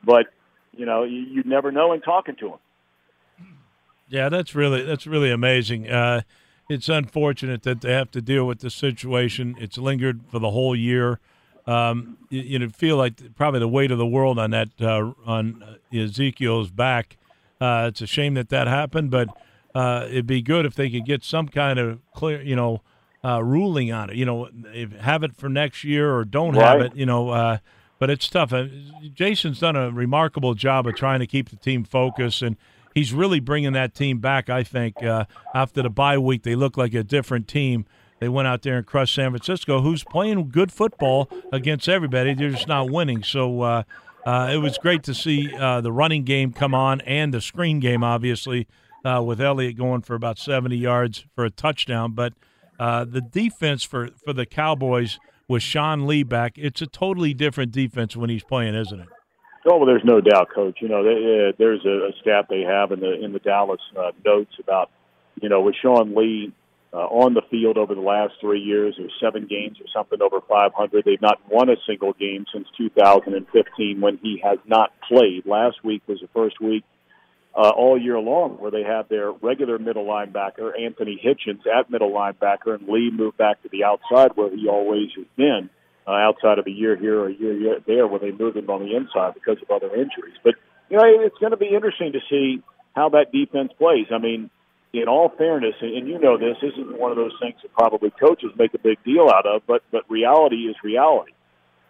[0.05, 0.27] But
[0.73, 2.59] you know, you, you never know in talking to him.
[4.09, 5.89] Yeah, that's really that's really amazing.
[5.89, 6.23] Uh,
[6.69, 9.55] it's unfortunate that they have to deal with this situation.
[9.59, 11.21] It's lingered for the whole year.
[11.67, 15.13] Um, you, you know, feel like probably the weight of the world on that uh,
[15.27, 17.17] on Ezekiel's back.
[17.61, 19.29] Uh, it's a shame that that happened, but
[19.75, 22.83] uh, it'd be good if they could get some kind of clear, you know,
[23.25, 24.17] uh, ruling on it.
[24.17, 26.67] You know, if, have it for next year or don't right.
[26.67, 26.97] have it.
[26.97, 27.59] You know, uh,
[27.99, 28.53] but it's tough.
[28.53, 28.67] Uh,
[29.15, 32.57] Jason's done a remarkable job of trying to keep the team focused and
[32.95, 34.49] he's really bringing that team back.
[34.49, 37.87] I think uh, after the bye week, they look like a different team.
[38.21, 42.33] They went out there and crushed San Francisco, who's playing good football against everybody.
[42.35, 43.23] They're just not winning.
[43.23, 43.83] So uh,
[44.25, 47.81] uh, it was great to see uh, the running game come on and the screen
[47.81, 48.67] game, obviously,
[49.05, 52.13] uh, with Elliott going for about 70 yards for a touchdown.
[52.13, 52.33] But
[52.77, 57.71] Uh, the defense for, for the Cowboys with Sean Lee back, it's a totally different
[57.71, 59.09] defense when he's playing, isn't it?
[59.67, 60.79] Oh, well, there's no doubt, Coach.
[60.81, 63.81] You know, they, uh, there's a, a stat they have in the in the Dallas
[63.99, 64.91] uh, notes about,
[65.41, 66.53] you know, with Sean Lee
[66.93, 70.41] uh, on the field over the last three years, or seven games or something over
[70.47, 71.05] 500.
[71.05, 75.47] They've not won a single game since 2015 when he has not played.
[75.47, 76.85] Last week was the first week
[77.55, 82.11] uh, all year long where they have their regular middle linebacker Anthony Hitchens at middle
[82.11, 85.71] linebacker, and Lee moved back to the outside where he always has been
[86.07, 88.81] uh, outside of a year here or a year there where they moved him on
[88.81, 90.35] the inside because of other injuries.
[90.43, 90.55] But,
[90.91, 92.63] you know, it's going to be interesting to see
[92.95, 94.07] how that defense plays.
[94.13, 94.51] I mean,
[94.93, 98.11] in all fairness, and you know this, this isn't one of those things that probably
[98.11, 101.33] coaches make a big deal out of, but, but reality is reality.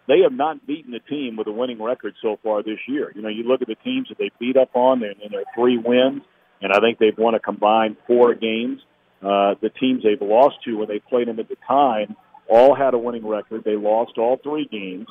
[0.07, 3.11] They have not beaten a team with a winning record so far this year.
[3.15, 5.43] You know, you look at the teams that they beat up on, and, and their
[5.55, 6.21] three wins,
[6.61, 8.81] and I think they've won a combined four games.
[9.21, 12.15] Uh, the teams they've lost to when they played them at the time
[12.49, 13.63] all had a winning record.
[13.63, 15.07] They lost all three games,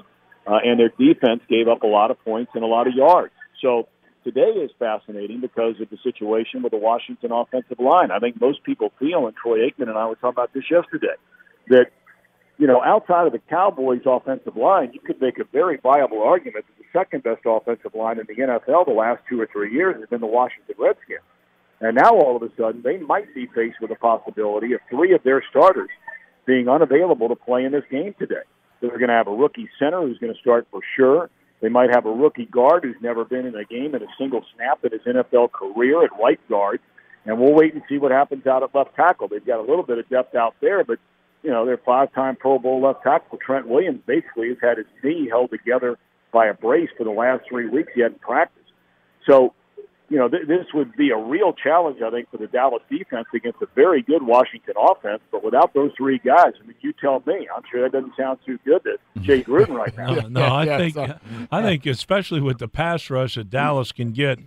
[0.46, 3.32] uh, and their defense gave up a lot of points and a lot of yards.
[3.60, 3.88] So
[4.24, 8.10] today is fascinating because of the situation with the Washington offensive line.
[8.10, 11.14] I think most people feel, and Troy Aikman and I were talking about this yesterday,
[11.68, 11.86] that
[12.58, 16.64] you know outside of the Cowboys' offensive line, you could make a very viable argument
[16.66, 19.96] that the second best offensive line in the NFL the last two or three years
[19.98, 21.20] has been the Washington Redskins.
[21.80, 25.12] And now all of a sudden, they might be faced with a possibility of three
[25.12, 25.90] of their starters
[26.46, 28.42] being unavailable to play in this game today.
[28.80, 31.30] They're going to have a rookie center who's going to start for sure.
[31.60, 34.44] They might have a rookie guard who's never been in a game in a single
[34.54, 36.80] snap in his NFL career at right guard.
[37.24, 39.28] And we'll wait and see what happens out at left tackle.
[39.28, 40.98] They've got a little bit of depth out there, but
[41.42, 45.28] you know, their five-time Pro Bowl left tackle Trent Williams basically has had his knee
[45.28, 45.98] held together
[46.32, 47.92] by a brace for the last three weeks.
[47.94, 48.72] He hadn't practiced.
[49.28, 49.54] So
[50.10, 53.26] you know, th- this would be a real challenge, I think, for the Dallas defense
[53.34, 55.20] against a very good Washington offense.
[55.32, 57.48] But without those three guys, I mean, you tell me.
[57.54, 60.14] I'm sure that doesn't sound too good to Jay Gruden right now.
[60.14, 61.18] no, no I yeah, think so.
[61.50, 64.38] I think especially with the pass rush that Dallas can get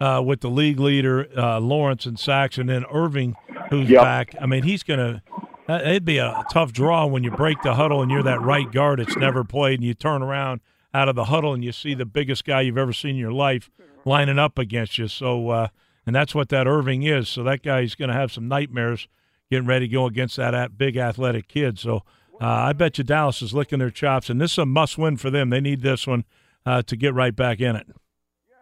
[0.00, 3.36] uh, with the league leader uh, Lawrence and Sacks, and then Irving,
[3.70, 4.02] who's yep.
[4.02, 4.34] back.
[4.40, 5.22] I mean, he's going to.
[5.68, 9.00] It'd be a tough draw when you break the huddle and you're that right guard
[9.00, 10.60] that's never played, and you turn around
[10.94, 13.32] out of the huddle and you see the biggest guy you've ever seen in your
[13.32, 13.68] life
[14.06, 15.08] lining up against you.
[15.08, 15.68] So, uh,
[16.06, 17.28] and that's what that Irving is.
[17.28, 19.08] So that guy's going to have some nightmares
[19.50, 21.78] getting ready to go against that big athletic kid.
[21.78, 21.96] So
[22.40, 25.30] uh, I bet you Dallas is licking their chops, and this is a must-win for
[25.30, 25.50] them.
[25.50, 26.24] They need this one
[26.64, 27.86] uh, to get right back in it.
[27.88, 28.56] Yeah,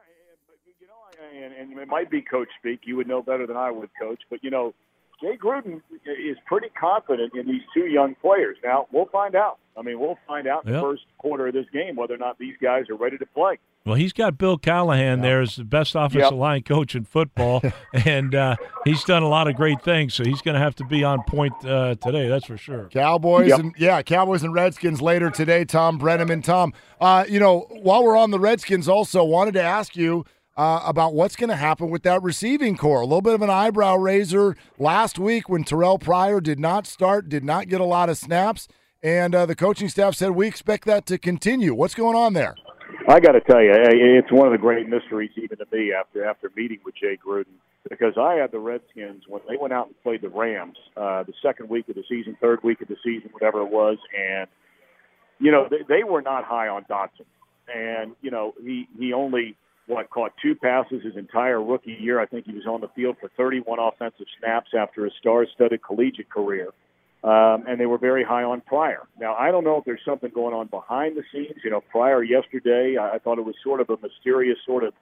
[0.46, 2.80] but you and, and it might be coach speak.
[2.84, 4.22] You would know better than I would, coach.
[4.30, 4.74] But you know,
[5.20, 8.57] Jay Gruden is pretty confident in these two young players.
[8.65, 9.59] Now we'll find out.
[9.77, 10.81] I mean, we'll find out in yep.
[10.81, 13.59] the first quarter of this game whether or not these guys are ready to play.
[13.85, 16.32] Well, he's got Bill Callahan there as the best offensive yep.
[16.32, 17.61] line coach in football,
[17.93, 20.15] and uh, he's done a lot of great things.
[20.15, 22.28] So he's going to have to be on point uh, today.
[22.28, 22.89] That's for sure.
[22.89, 23.61] Cowboys yep.
[23.61, 25.65] and yeah, Cowboys and Redskins later today.
[25.65, 26.73] Thom Brennaman, Tom.
[27.01, 30.24] Uh, you know, while we're on the Redskins, also wanted to ask you.
[30.56, 33.01] Uh, about what's going to happen with that receiving corps.
[33.01, 37.28] A little bit of an eyebrow raiser last week when Terrell Pryor did not start,
[37.28, 38.68] did not get a lot of snaps,
[39.02, 41.74] and uh, the coaching staff said we expect that to continue.
[41.74, 42.55] What's going on there?
[43.09, 46.24] I got to tell you, it's one of the great mysteries even to me after
[46.24, 47.59] after meeting with Jay Gruden
[47.89, 51.35] because I had the Redskins when they went out and played the Rams uh, the
[51.43, 54.48] second week of the season, third week of the season, whatever it was, and
[55.39, 57.26] you know they, they were not high on Doctson,
[57.74, 59.56] and you know he he only
[59.86, 62.19] what caught two passes his entire rookie year.
[62.20, 66.31] I think he was on the field for 31 offensive snaps after a star-studded collegiate
[66.31, 66.70] career
[67.24, 69.09] um, and they were very high on Pryor.
[69.19, 71.59] Now, I don't know if there's something going on behind the scenes.
[71.65, 74.93] You know, Pryor yesterday, I, I thought it was sort of a mysterious sort of,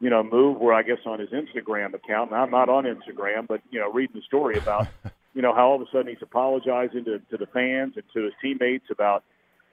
[0.00, 3.46] you know, move where I guess on his Instagram account, and I'm not on Instagram,
[3.46, 4.88] but, you know, reading the story about,
[5.34, 8.24] you know, how all of a sudden he's apologizing to, to the fans and to
[8.24, 9.22] his teammates about,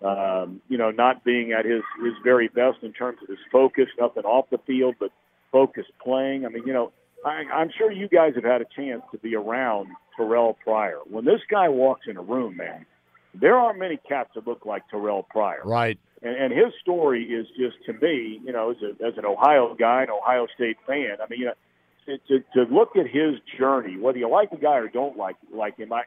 [0.01, 3.87] um, you know, not being at his, his very best in terms of his focus,
[3.99, 5.11] nothing off the field, but
[5.51, 6.45] focused playing.
[6.45, 6.91] I mean, you know,
[7.25, 10.99] I, I'm sure you guys have had a chance to be around Terrell Pryor.
[11.09, 12.85] When this guy walks in a room, man,
[13.33, 15.61] there aren't many cats that look like Terrell Pryor.
[15.63, 15.97] Right.
[16.21, 19.75] And, and his story is just to me, you know, as, a, as an Ohio
[19.77, 21.17] guy, an Ohio State fan.
[21.23, 21.53] I mean, you know,
[22.05, 25.35] to, to, to look at his journey, whether you like the guy or don't like
[25.51, 26.03] like him, I,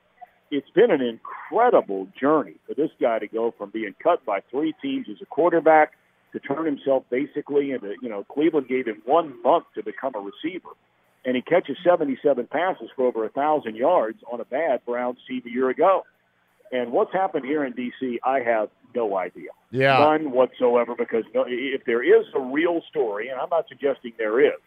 [0.50, 4.74] it's been an incredible journey for this guy to go from being cut by three
[4.82, 5.92] teams as a quarterback
[6.32, 10.20] to turn himself basically into, you know, Cleveland gave him one month to become a
[10.20, 10.70] receiver
[11.24, 15.42] and he catches 77 passes for over a thousand yards on a bad Browns team
[15.46, 16.04] a year ago.
[16.70, 19.50] And what's happened here in D.C., I have no idea.
[19.70, 19.98] Yeah.
[19.98, 24.58] None whatsoever, because if there is a real story, and I'm not suggesting there is,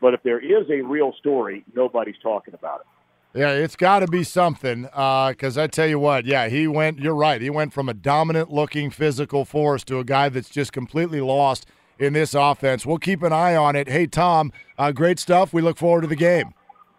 [0.00, 2.86] but if there is a real story, nobody's talking about it.
[3.34, 4.82] Yeah, it's got to be something.
[4.82, 6.98] Because I tell you what, yeah, he went.
[6.98, 7.40] You're right.
[7.40, 11.66] He went from a dominant-looking physical force to a guy that's just completely lost
[11.98, 12.84] in this offense.
[12.84, 13.88] We'll keep an eye on it.
[13.88, 15.52] Hey, Tom, uh, great stuff.
[15.52, 16.52] We look forward to the game.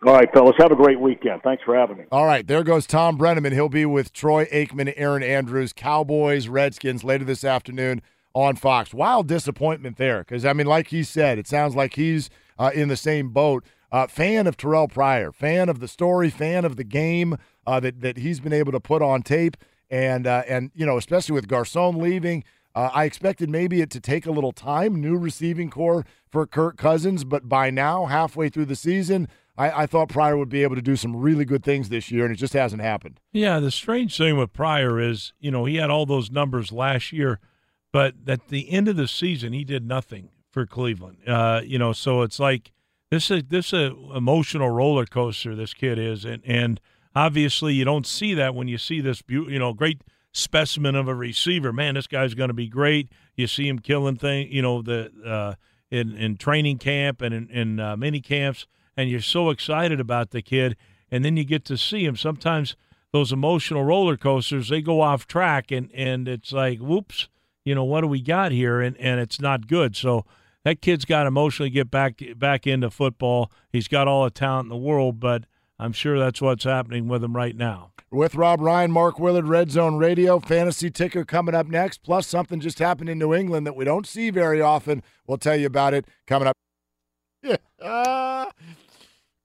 [0.06, 0.56] All right, fellas.
[0.60, 1.42] Have a great weekend.
[1.44, 2.04] Thanks for having me.
[2.12, 3.54] All right, there goes Thom Brennaman.
[3.54, 8.02] He'll be with Troy Aikman, Erin Andrews, Cowboys, Redskins later this afternoon
[8.34, 8.94] on Fox.
[8.94, 12.90] Wild disappointment there because, I mean, like he said, it sounds like he's uh, in
[12.90, 13.64] the same boat.
[13.94, 17.38] Uh, fan of Terrell Pryor, fan of the story, fan of the game
[17.68, 19.56] uh, that that he's been able to put on tape,
[19.88, 22.44] and uh, and you know especially with Garcon leaving,
[22.74, 26.76] uh, I expected maybe it to take a little time, new receiving corps for Kirk
[26.76, 29.28] Cousins, but by now halfway through the season,
[29.60, 32.26] I, I thought Pryor would be able to do some really good things this year,
[32.26, 33.20] and it just hasn't happened.
[33.32, 37.14] Yeah, the strange thing with Pryor is you know he had all those numbers last
[37.14, 37.40] year,
[37.92, 41.18] but at the end of the season he did nothing for Cleveland.
[41.28, 42.72] Uh, you know, so it's like
[43.14, 45.56] this is this is a emotional roller coaster.
[45.56, 46.82] This kid is, and and
[47.16, 51.08] obviously you don't see that when you see this beau- you know great specimen of
[51.08, 51.72] a receiver.
[51.72, 53.12] Man, this guy's going to be great.
[53.36, 55.54] You see him killing thing, you know the uh,
[55.92, 58.66] in in training camp and in, in uh, mini camps,
[58.98, 60.76] and you're so excited about the kid,
[61.12, 62.16] and then you get to see him.
[62.16, 62.76] Sometimes
[63.12, 67.30] those emotional roller coasters they go off track, and and it's like whoops,
[67.64, 69.96] you know what do we got here, and and it's not good.
[69.96, 70.26] So
[70.64, 73.52] that kid's got to emotionally get back back into football.
[73.72, 75.46] He's got all the talent in the world, but
[75.80, 77.92] I'm sure that's what's happening with him right now.
[78.12, 82.60] With Rob Ryan, Mark Willard, Red Zone Radio, fantasy ticker coming up next, plus something
[82.60, 85.02] just happened in New England that we don't see very often.
[85.26, 86.56] We'll tell you about it coming up.
[87.42, 87.58] Yeah.
[87.86, 88.50] Ah.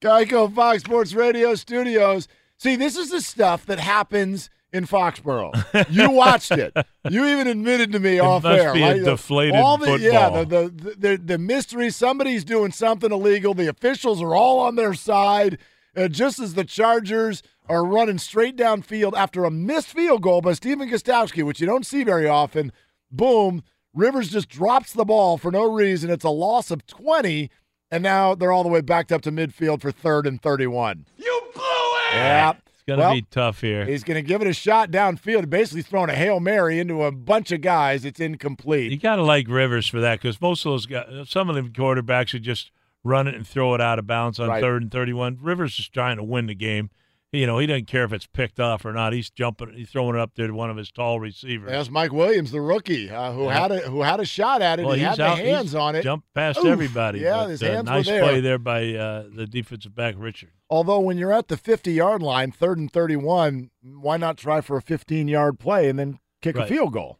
[0.01, 2.29] Geico Fox Sports Radio studios.
[2.57, 5.51] See, this is the stuff that happens in Foxborough.
[5.89, 6.75] You watched it.
[7.09, 8.73] You even admitted to me It off must air.
[8.73, 9.03] be a right?
[9.03, 11.89] deflated all the, Yeah, the, the, the, the mystery.
[11.89, 13.53] Somebody's doing something illegal.
[13.53, 15.57] The officials are all on their side.
[15.97, 20.53] Uh, just as the Chargers are running straight downfield after a missed field goal by
[20.53, 22.71] Stephen Gostkowski, which you don't see very often,
[23.11, 23.63] boom,
[23.93, 26.09] Rivers just drops the ball for no reason.
[26.11, 27.49] It's a loss of 20,
[27.89, 31.05] and now they're all the way backed up to midfield for third and 31.
[31.17, 32.13] You blew it!
[32.13, 32.53] Yeah.
[32.89, 33.85] Going to Well, be tough here.
[33.85, 37.11] He's going to give it a shot downfield, basically throwing a Hail Mary into a
[37.11, 38.05] bunch of guys.
[38.05, 38.91] It's incomplete.
[38.91, 41.61] You got to like Rivers for that because most of those guys, some of the
[41.63, 42.71] quarterbacks would just
[43.03, 44.61] run it and throw it out of bounds on Right.
[44.61, 45.37] third and 31.
[45.41, 46.89] Rivers is trying to win the game.
[47.31, 49.13] You know, he doesn't care if it's picked off or not.
[49.13, 51.69] He's jumping, he's throwing it up there to one of his tall receivers.
[51.69, 53.59] That's Mike Williams, the rookie, uh, who Yeah.
[53.61, 54.85] had a who had a shot at it.
[54.85, 56.01] Well, he had the out- he's hands on it.
[56.01, 56.65] Jumped past Oof.
[56.65, 57.19] everybody.
[57.19, 58.23] Yeah, but, his uh, hands nice were there.
[58.23, 60.49] play there by uh, the defensive back Richard.
[60.71, 64.77] Although when you're at the 50 yard line, third and 31, why not try for
[64.77, 67.19] a 15 yard play and then kick a field goal?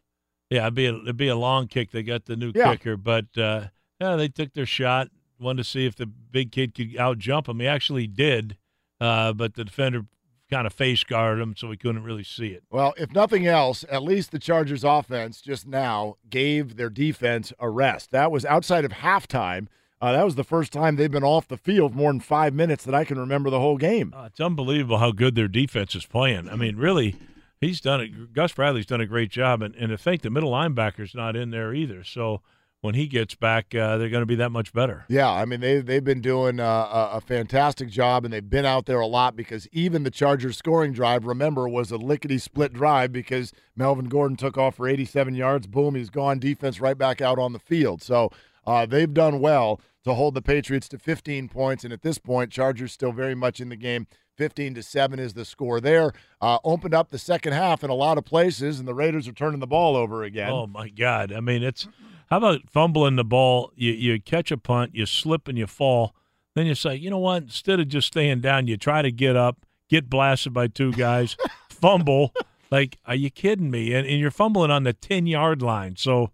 [0.50, 1.92] Yeah, it'd be a, it'd be a long kick.
[1.92, 2.72] They got the new Yeah.
[2.74, 3.66] kicker, but uh,
[4.00, 5.08] yeah, they took their shot.
[5.38, 7.60] Wanted to see if the big kid could out jump him.
[7.60, 8.56] He actually did,
[9.00, 10.06] uh, but the defender
[10.50, 12.64] kind of face guarded him, so we couldn't really see it.
[12.70, 17.70] Well, if nothing else, at least the Chargers offense just now gave their defense a
[17.70, 18.10] rest.
[18.10, 19.68] That was outside of halftime.
[20.02, 22.84] Uh, that was the first time they've been off the field more than five minutes
[22.84, 24.14] that I can remember the whole game.
[24.16, 26.48] Uh, it's unbelievable how good their defense is playing.
[26.48, 27.16] I mean, really,
[27.60, 28.32] he's done it.
[28.32, 31.50] Gus Bradley's done a great job, and, and I think the middle linebacker's not in
[31.50, 32.02] there either.
[32.02, 32.40] So
[32.80, 35.04] when he gets back, uh, they're going to be that much better.
[35.08, 38.64] Yeah, I mean they they've been doing uh, a, a fantastic job, and they've been
[38.64, 42.72] out there a lot because even the Chargers scoring drive, remember, was a lickety split
[42.72, 45.66] drive because Melvin Gordon took off for 87 yards.
[45.66, 46.38] Boom, he's gone.
[46.38, 48.02] Defense right back out on the field.
[48.02, 48.30] So
[48.66, 52.50] uh, they've done well to hold the Patriots to 15 points, and at this point,
[52.50, 54.06] Chargers still very much in the game.
[54.36, 56.12] 15 to 7 is the score there.
[56.40, 59.32] Uh, opened up the second half in a lot of places, and the Raiders are
[59.32, 60.48] turning the ball over again.
[60.50, 61.30] Oh my God!
[61.30, 61.86] I mean, it's
[62.30, 63.72] how about fumbling the ball?
[63.74, 66.14] You you catch a punt, you slip and you fall.
[66.54, 67.42] Then you say, you know what?
[67.44, 71.36] Instead of just staying down, you try to get up, get blasted by two guys,
[71.68, 72.32] fumble.
[72.70, 73.94] Like, are you kidding me?
[73.94, 75.96] And, and you're fumbling on the ten yard line.
[75.96, 76.30] So,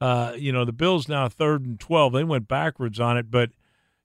[0.00, 2.12] uh, you know, the Bills now third and twelve.
[2.12, 3.50] They went backwards on it, but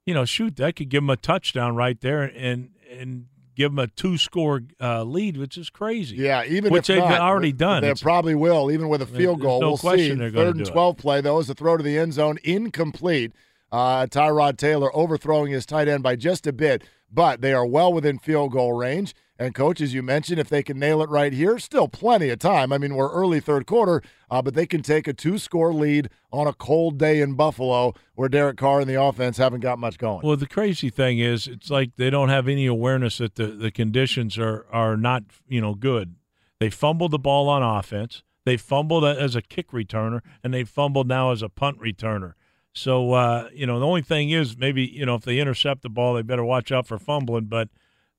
[0.05, 3.79] you know, shoot, that could give them a touchdown right there, and and give them
[3.79, 6.17] a two score uh, lead, which is crazy.
[6.17, 7.81] Yeah, even which they've not, already done.
[7.81, 9.61] They It's- probably will, even with a field goal.
[9.61, 10.19] no we'll question see.
[10.19, 10.73] they're Third and do it.
[10.73, 13.31] 12 play, though, is a throw to the end zone, incomplete.
[13.71, 17.91] Uh, Tyrod Taylor overthrowing his tight end by just a bit, but they are well
[17.91, 19.13] within field goal range.
[19.37, 22.39] And, coach, as you mentioned, if they can nail it right here, still plenty of
[22.39, 22.71] time.
[22.71, 24.01] I mean, we're early third quarter,
[24.31, 27.93] uh, but they can take a two score lead on a cold day in Buffalo
[28.13, 30.25] where Derek Carr and the offense haven't got much going.
[30.25, 33.71] Well, the crazy thing is, it's like they don't have any awareness that the, the
[33.71, 36.15] conditions are are not you know good.
[36.59, 38.23] They fumbled the ball on offense.
[38.45, 42.33] They fumbled as a kick returner, and they fumbled now as a punt returner.
[42.71, 45.89] So uh, you know, the only thing is maybe you know if they intercept the
[45.89, 47.45] ball, they better watch out for fumbling.
[47.45, 47.67] But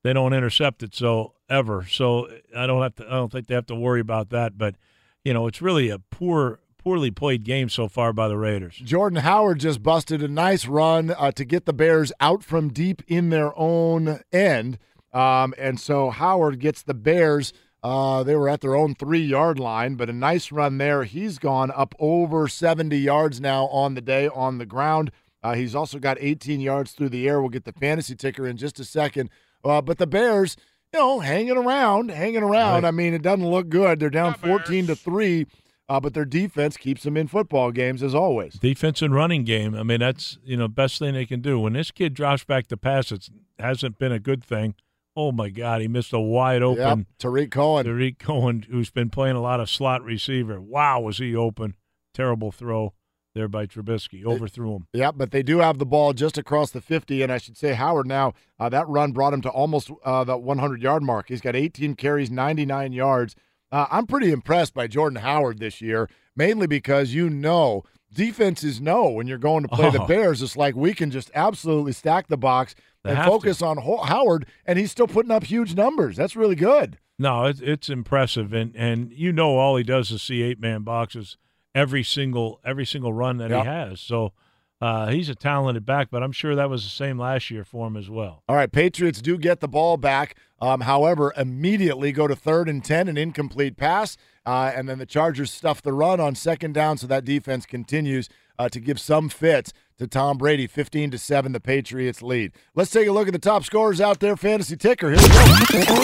[0.07, 1.85] they don't intercept it so ever.
[1.91, 3.07] So I don't have to.
[3.07, 4.57] I don't think they have to worry about that.
[4.57, 4.77] But
[5.25, 8.77] you know, it's really a poor, poorly played game so far by the Raiders.
[8.77, 13.03] Jordan Howard just busted a nice run uh, to get the Bears out from deep
[13.09, 14.79] in their own end,
[15.13, 17.53] um, and so Howard gets the Bears.
[17.83, 21.05] Uh, they were at their own three yard line, but a nice run there.
[21.05, 25.11] He's gone up over 70 yards now on the day on the ground.
[25.43, 27.41] Uh, he's also got 18 yards through the air.
[27.41, 29.31] We'll get the fantasy ticker in just a second.
[29.69, 30.57] Uh, but the Bears,
[30.93, 32.83] you know, hanging around, hanging around.
[32.83, 32.89] Right.
[32.89, 34.01] I mean, it doesn't look good.
[34.01, 35.47] They're down 14 to 3,
[35.89, 38.55] uh, but their defense keeps them in football games as always.
[38.55, 39.75] Defense and running game.
[39.75, 41.59] I mean, that's you know best thing they can do.
[41.59, 43.29] When this kid drops back to pass, it
[43.59, 44.75] hasn't been a good thing.
[45.19, 47.07] Oh my God, he missed a wide Yep, open.
[47.19, 47.87] Tarik Cohen.
[47.87, 50.61] Tarik Cohen, who's been playing a lot of slot receiver.
[50.61, 51.75] Wow, was he open?
[52.13, 52.93] Terrible throw
[53.37, 54.25] there by Trubisky.
[54.25, 54.87] Overthrew him.
[54.93, 57.75] Yeah, but they do have the ball just across the 50, and I should say
[57.75, 61.29] Howard now, uh, that run brought him to almost uh, the 100 yard mark.
[61.29, 63.37] He's got 18 carries, 99 yards.
[63.71, 69.11] Uh, I'm pretty impressed by Jordan Howard this year, mainly because you know defenses know
[69.11, 70.07] when you're going to play the Oh.
[70.07, 73.31] Bears, it's like we can just absolutely stack the box They and have to.
[73.33, 76.17] focus on Ho- Howard, and he's still putting up huge numbers.
[76.17, 76.99] That's really good.
[77.19, 80.83] No, it's it's impressive, and and you know all he does is see eight man
[80.83, 81.37] boxes
[81.77, 83.63] every single every single run that Yep.
[83.63, 84.01] he has.
[84.01, 84.33] So
[84.81, 87.87] uh, he's a talented back, but I'm sure that was the same last year for
[87.87, 88.43] him as well.
[88.49, 90.37] All right, Patriots do get the ball back.
[90.61, 94.17] Um, however, immediately go to third and 10, an incomplete pass.
[94.45, 98.29] Uh, and then the Chargers stuff the run on second down, so that defense continues
[98.59, 100.67] uh, to give some fits to Tom Brady.
[100.67, 102.53] 15 to 7, the Patriots lead.
[102.75, 104.37] Let's take a look at the top scorers out there.
[104.37, 105.11] Fantasy ticker.
[105.11, 105.95] Here we go.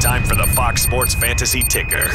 [0.00, 2.08] Time for the Fox Sports Fantasy Ticker.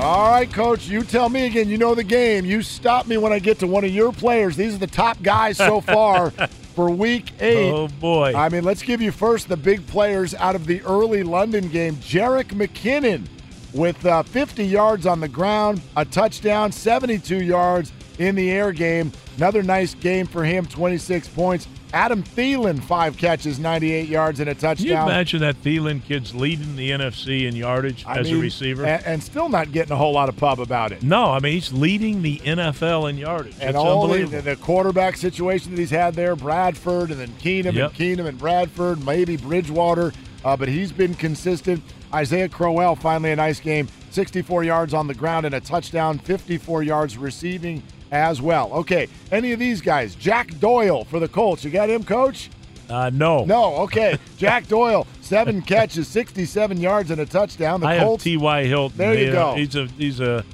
[0.00, 1.68] All right, coach, you tell me again.
[1.68, 2.46] You know the game.
[2.46, 4.56] You stop me when I get to one of your players.
[4.56, 7.70] These are the top guys so far for week eight.
[7.70, 8.32] Oh boy!
[8.34, 11.96] I mean, let's give you first the big players out of the early London game.
[11.96, 13.26] Jerick McKinnon
[13.74, 19.10] with uh, 50 yards on the ground, a touchdown, 72 yards in the air game.
[19.36, 21.66] Another nice game for him, 26 points.
[21.92, 24.76] Adam Thielen, five catches, 98 yards, and a touchdown.
[24.76, 28.40] Can you imagine that Thielen kid's leading the NFC in yardage I as mean, a
[28.40, 28.84] receiver?
[28.86, 31.02] And, and still not getting a whole lot of pub about it.
[31.02, 33.54] no, I mean he's leading the NFL in yardage.
[33.60, 34.42] And it's all the, unbelievable.
[34.42, 37.90] the quarterback situation that he's had there, Bradford, and then Keenum Yep.
[37.90, 40.12] and Keenum and Bradford, maybe Bridgewater,
[40.44, 41.82] uh, but he's been consistent.
[42.14, 46.84] Isaiah Crowell, finally a nice game, 64 yards on the ground and a touchdown, 54
[46.84, 48.70] yards receiving as well.
[48.72, 50.14] Okay, any of these guys?
[50.14, 51.64] Jack Doyle for the Colts.
[51.64, 52.50] You got him, coach?
[52.88, 54.18] uh, no, No, okay.
[54.36, 57.80] Jack Doyle, seven catches, 67 yards and a touchdown.
[57.80, 58.24] The I Colts.
[58.24, 58.64] have T.Y.
[58.64, 58.98] Hilton.
[58.98, 59.50] There you They, go.
[59.50, 60.44] uh, He's a he's a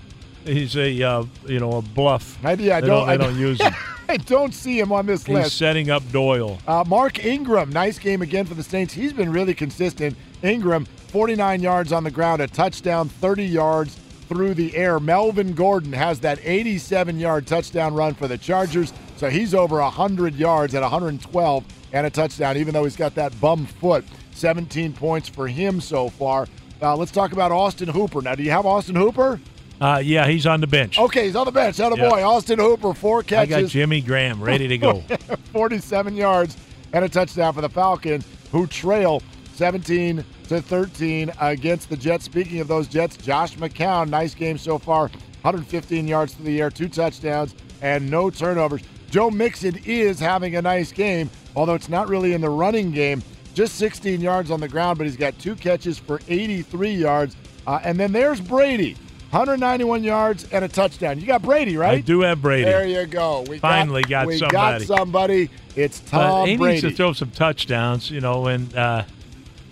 [0.45, 2.39] he's a uh, you know a bluff.
[2.45, 3.73] I, yeah, I they don't, don't, I don't use him.
[4.09, 5.45] I don't see him on this He's list.
[5.51, 6.59] He's setting up Doyle.
[6.67, 8.95] Uh, Mark Ingram, nice game again for the Saints.
[8.95, 10.15] He's been really consistent.
[10.45, 13.97] Ingram, 49 yards on the ground, a touchdown, 30 yards
[14.29, 14.99] through the air.
[15.01, 18.93] Melvin Gordon has that 87 yard touchdown run for the Chargers.
[19.17, 23.39] So he's over 100 yards at 112 and a touchdown, even though he's got that
[23.41, 24.05] bum foot.
[24.33, 26.47] 17 points for him so far.
[26.83, 28.21] Uh, let's talk about Austin Hooper.
[28.21, 29.41] Now, do you have Austin Hooper?
[29.81, 30.99] Uh, yeah, he's on the bench.
[30.99, 31.81] Okay, he's on the bench.
[31.81, 32.09] Out Yeah.
[32.09, 33.55] boy, Austin Hooper, four catches.
[33.55, 35.01] I got Jimmy Graham ready to go.
[35.53, 36.57] 47 yards
[36.93, 39.23] and a touchdown for the Falcons, who trail
[39.57, 42.25] 17 to 13 against the Jets.
[42.27, 45.03] Speaking of those Jets, Josh McCown, nice game so far,
[45.43, 48.83] 115 yards through the air, two touchdowns, and no turnovers.
[49.11, 53.23] Joe Mixon is having a nice game, although it's not really in the running game.
[53.55, 57.37] Just 16 yards on the ground, but he's got two catches for 83 yards.
[57.67, 58.95] Uh, and then there's Brady,
[59.31, 61.19] 191 yards and a touchdown.
[61.19, 61.99] You got Brady, right?
[61.99, 62.65] I do have Brady.
[62.65, 63.45] There you go.
[63.49, 64.87] We Finally got, got we somebody.
[64.87, 65.51] got somebody.
[65.75, 66.83] It's But Tom he Brady.
[66.83, 69.05] needs to throw some touchdowns, you know, and uh,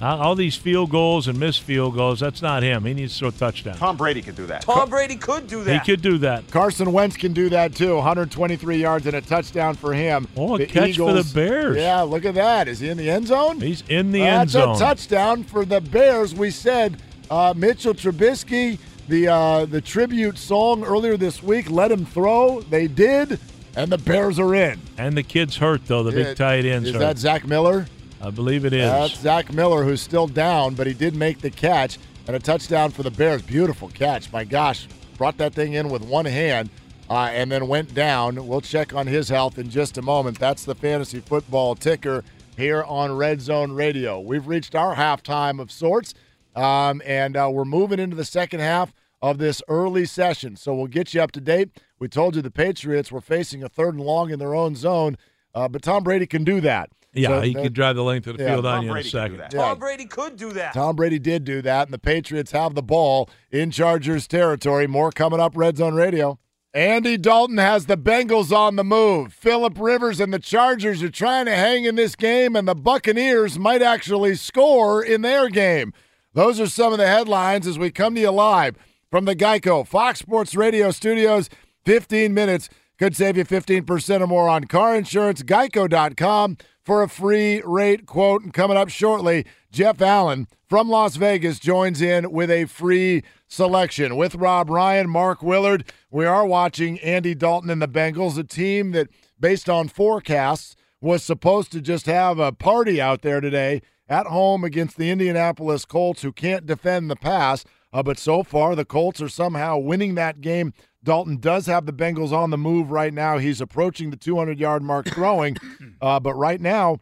[0.02, 2.84] all all these field goals and missed field goals, that's not him.
[2.84, 3.78] He needs to throw touchdowns.
[3.78, 4.62] Tom Brady could do that.
[4.62, 5.72] Tom Brady could do that.
[5.72, 6.50] He could do that.
[6.50, 7.94] Carson Wentz can do that too.
[7.96, 10.26] 123 yards and a touchdown for him.
[10.36, 11.76] Oh, a The catch for the Bears.
[11.76, 12.68] Yeah, look at that.
[12.68, 13.60] Is he in the end zone?
[13.60, 14.78] He's in the That's end zone.
[14.78, 16.34] That's a touchdown for the Bears.
[16.34, 17.00] We said
[17.30, 22.60] uh, Mitchell Trubisky, the uh, the tribute song earlier this week, let him throw.
[22.62, 23.38] They did,
[23.76, 24.80] and the Bears are in.
[24.98, 26.86] And the kid's hurt, though, the big It- tight end.
[26.86, 26.98] Is hurt.
[27.00, 27.86] that Zach Miller?
[28.24, 28.90] I believe it is.
[28.90, 32.90] That's Zach Miller, who's still down, but he did make the catch and a touchdown
[32.90, 33.42] for the Bears.
[33.42, 34.32] Beautiful catch.
[34.32, 34.88] My gosh,
[35.18, 36.70] brought that thing in with one hand
[37.10, 38.46] uh, and then went down.
[38.46, 40.38] We'll check on his health in just a moment.
[40.38, 42.24] That's the fantasy football ticker
[42.56, 44.18] here on Red Zone Radio.
[44.20, 46.14] We've reached our halftime of sorts,
[46.56, 50.56] um, and uh, we're moving into the second half of this early session.
[50.56, 51.70] So we'll get you up to date.
[51.98, 55.18] We told you the Patriots were facing a third and long in their own zone,
[55.54, 56.88] uh, but Tom Brady can do that.
[57.14, 58.54] Yeah, So he that- could drive the length of the Yeah.
[58.54, 59.38] field on Tom you in a Brady could do second.
[59.38, 59.50] that.
[59.52, 60.74] Tom Brady could do that.
[60.74, 64.86] Tom Brady did do that, and the Patriots have the ball in Chargers territory.
[64.86, 66.38] More coming up, Red Zone Radio.
[66.72, 69.32] Andy Dalton has the Bengals on the move.
[69.32, 73.60] Philip Rivers and the Chargers are trying to hang in this game, and the Buccaneers
[73.60, 75.92] might actually score in their game.
[76.32, 78.74] Those are some of the headlines as we come to you live
[79.08, 81.48] from the Geico Fox Sports Radio studios.
[81.84, 82.68] 15 minutes
[82.98, 85.44] could save you 15% or more on car insurance.
[85.44, 88.42] Geico.com for a free rate quote.
[88.42, 94.16] And coming up shortly, Jeff Allen from Las Vegas joins in with a free selection.
[94.16, 98.92] With Rob Ryan, Mark Willard, we are watching Andy Dalton and the Bengals, a team
[98.92, 99.08] that,
[99.40, 104.64] based on forecasts, was supposed to just have a party out there today at home
[104.64, 107.64] against the Indianapolis Colts, who can't defend the pass.
[107.92, 110.72] Uh, but so far, the Colts are somehow winning that game.
[111.04, 113.38] Dalton does have the Bengals on the move right now.
[113.38, 115.56] He's approaching the 200 yard mark throwing,
[116.00, 116.98] uh, but right now,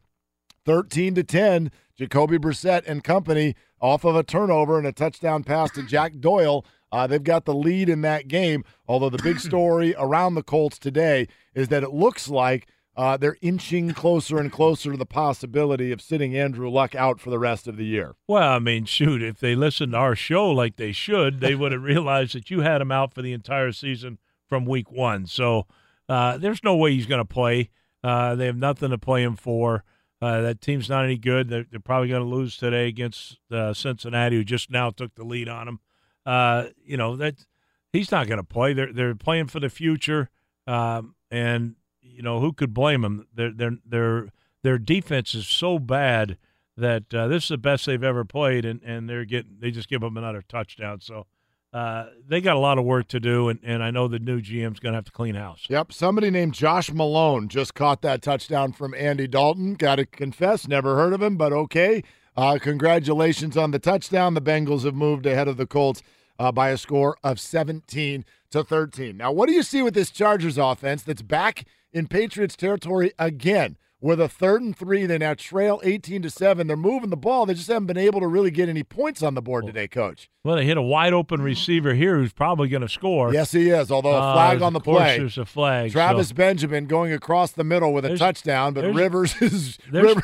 [0.66, 5.70] 13 to 10, Jacoby Brissett and company off of a turnover and a touchdown pass
[5.72, 6.64] to Jack Doyle.
[6.90, 8.64] Uh, they've got the lead in that game.
[8.86, 13.38] Although the big story around the Colts today is that it looks like uh, they're
[13.40, 17.66] inching closer and closer to the possibility of sitting Andrew Luck out for the rest
[17.66, 18.14] of the year.
[18.28, 21.72] Well, I mean, shoot, if they listened to our show like they should, they would
[21.72, 25.26] have realized that you had him out for the entire season from week one.
[25.26, 25.66] So
[26.08, 27.70] uh, there's no way he's going to play.
[28.04, 29.84] Uh, they have nothing to play him for.
[30.20, 31.48] Uh, that team's not any good.
[31.48, 35.24] They're, they're probably going to lose today against uh, Cincinnati, who just now took the
[35.24, 35.80] lead on them.
[36.24, 37.44] Uh, you know that
[37.92, 38.72] he's not going to play.
[38.72, 40.30] They're they're playing for the future,
[40.68, 41.74] um, and
[42.14, 43.26] you know who could blame them?
[43.34, 44.28] Their their their
[44.62, 46.38] their defense is so bad
[46.76, 49.88] that uh, this is the best they've ever played, and, and they're getting they just
[49.88, 51.00] give them another touchdown.
[51.00, 51.26] So
[51.72, 54.40] uh, they got a lot of work to do, and, and I know the new
[54.40, 55.66] GM's going to have to clean house.
[55.68, 59.74] Yep, somebody named Josh Malone just caught that touchdown from Andy Dalton.
[59.74, 62.02] Got to confess, never heard of him, but okay.
[62.36, 64.34] Uh, congratulations on the touchdown.
[64.34, 66.02] The Bengals have moved ahead of the Colts
[66.38, 69.16] uh, by a score of 17 to 13.
[69.16, 73.76] Now, what do you see with this Chargers offense that's back in Patriots territory again?
[74.00, 76.66] With a third and three, they now trail 18 to 7.
[76.66, 77.46] They're moving the ball.
[77.46, 80.28] They just haven't been able to really get any points on the board today, coach.
[80.42, 83.32] Well, they hit a wide open receiver here who's probably going to score.
[83.32, 85.18] Yes, he is, although a Uh, flag on the play.
[85.18, 85.92] There's a flag.
[85.92, 90.20] Travis so- Benjamin going across the middle with a There's- touchdown, but Rivers is River,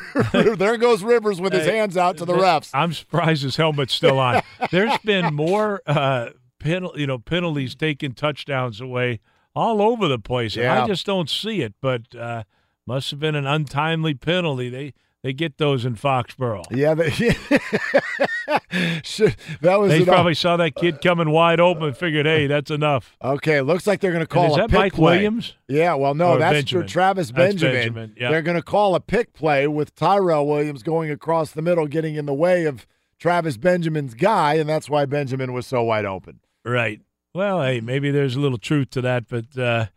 [0.57, 2.71] there goes Rivers with his hands out to the refs.
[2.73, 4.41] I'm surprised his helmet's still on.
[4.71, 9.21] There's been more uh, penal, you know, penalties taking touchdowns away
[9.55, 10.55] all over the place.
[10.55, 10.83] Yeah.
[10.83, 11.73] I just don't see it.
[11.81, 12.43] But uh,
[12.85, 14.69] must have been an untimely penalty.
[14.69, 16.63] They they get those in Foxborough.
[16.71, 17.09] Yeah, they,
[19.03, 19.29] Sure,
[19.61, 22.71] that was They an- probably saw that kid coming wide open and figured, hey, that's
[22.71, 23.17] enough.
[23.23, 25.15] Okay, looks like they're going to call is a that pick Mike play.
[25.17, 25.55] Williams?
[25.67, 26.83] Yeah, well, no, Or that's Benjamin?
[26.83, 27.73] for Travis Benjamin.
[27.75, 28.31] Benjamin, yeah.
[28.31, 32.15] They're going to call a pick play with Tyrell Williams going across the middle, getting
[32.15, 32.87] in the way of
[33.19, 36.39] Travis Benjamin's guy, and that's why Benjamin was so wide open.
[36.63, 37.01] Right.
[37.33, 39.87] Well, hey, maybe there's a little truth to that, but uh,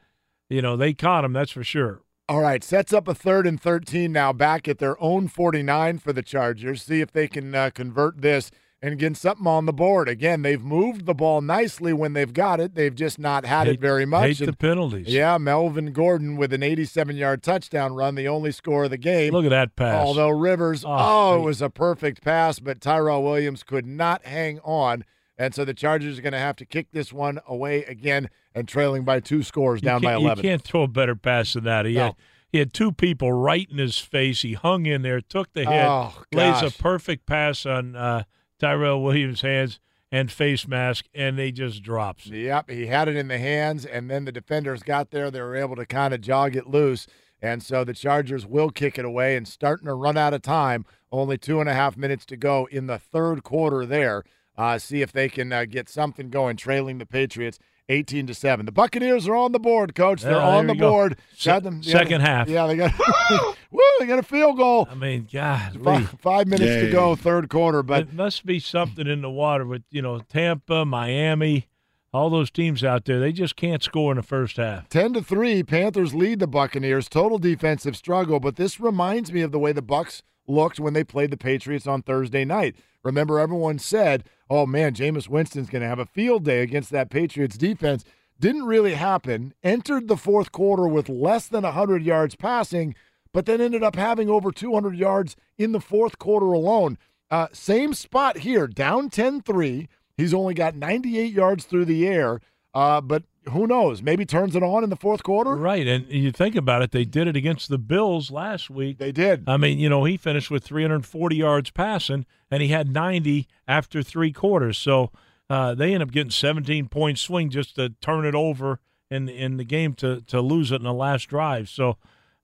[0.48, 1.32] you know they caught him.
[1.32, 2.02] That's for sure.
[2.28, 6.12] All right, sets up a third and 13 now back at their own 49 for
[6.12, 6.82] the Chargers.
[6.82, 8.50] See if they can uh, convert this
[8.80, 10.08] and get something on the board.
[10.08, 12.74] Again, they've moved the ball nicely when they've got it.
[12.74, 14.38] They've just not had Hate- it very much.
[14.38, 15.08] hate the penalties.
[15.08, 19.32] Yeah, Melvin Gordon with an 87 yard touchdown run, the only score of the game.
[19.32, 19.94] Look at that pass.
[20.04, 24.58] Although Rivers, Oh, oh, it was a perfect pass, but Tyrell Williams could not hang
[24.64, 25.04] on.
[25.38, 28.68] And so the Chargers are going to have to kick this one away again and
[28.68, 30.44] trailing by two scores You down by 11.
[30.44, 31.86] You can't throw a better pass than that.
[31.86, 32.04] He No.
[32.04, 32.14] had
[32.50, 34.42] he had two people right in his face.
[34.42, 38.24] He hung in there, took the hit, Oh, lays a perfect pass on uh,
[38.58, 39.80] Tyrell Williams' hands
[40.10, 42.26] and face mask, and they just drops.
[42.26, 45.30] Yep, he had it in the hands, and then the defenders got there.
[45.30, 47.06] They were able to kind of jog it loose.
[47.40, 50.84] And so the Chargers will kick it away and starting to run out of time.
[51.10, 54.24] Only two and a half minutes to go in the third quarter there.
[54.56, 57.58] Uh, see if they can uh, get something going, trailing the Patriots
[57.88, 58.66] 18 to 7.
[58.66, 60.22] The Buccaneers are on the board, coach.
[60.22, 61.16] They're Yeah, on the board.
[61.34, 62.48] Se- Got them- yeah, second half.
[62.48, 62.92] Yeah, they got
[63.70, 64.86] Woo, they got a field goal.
[64.90, 67.82] I mean, God, Five, five minutes to go, third quarter.
[67.82, 71.68] But it must be something in the water with you know Tampa, Miami,
[72.12, 73.18] all those teams out there.
[73.18, 74.88] They just can't score in the first half.
[74.90, 79.50] 10 to 3 panthers lead the buccaneers total defensive struggle but this reminds me of
[79.50, 83.78] the way the Bucs looked when they played the patriots on thursday night remember everyone
[83.78, 88.04] said oh man Jameis winston's going to have a field day against that patriots defense.
[88.40, 89.54] Didn't really happen.
[89.62, 92.94] Entered the fourth quarter with less than 100 yards passing
[93.32, 96.98] but then ended up having over 200 yards in the fourth quarter alone.
[97.30, 102.40] Uh, same spot here down 10-3 he's only got 98 yards through the air
[102.74, 104.02] uh, but who knows?
[104.02, 105.54] Maybe turns it on in the fourth quarter.
[105.56, 108.98] Right, and you think about it, they did it against the Bills last week.
[108.98, 109.44] They did.
[109.46, 114.02] I mean, you know, he finished with 340 yards passing, and he had 90 after
[114.02, 114.78] three quarters.
[114.78, 115.10] So
[115.50, 119.58] uh, they end up getting 17 point swing just to turn it over in in
[119.58, 121.68] the game to to lose it in the last drive.
[121.68, 121.98] So,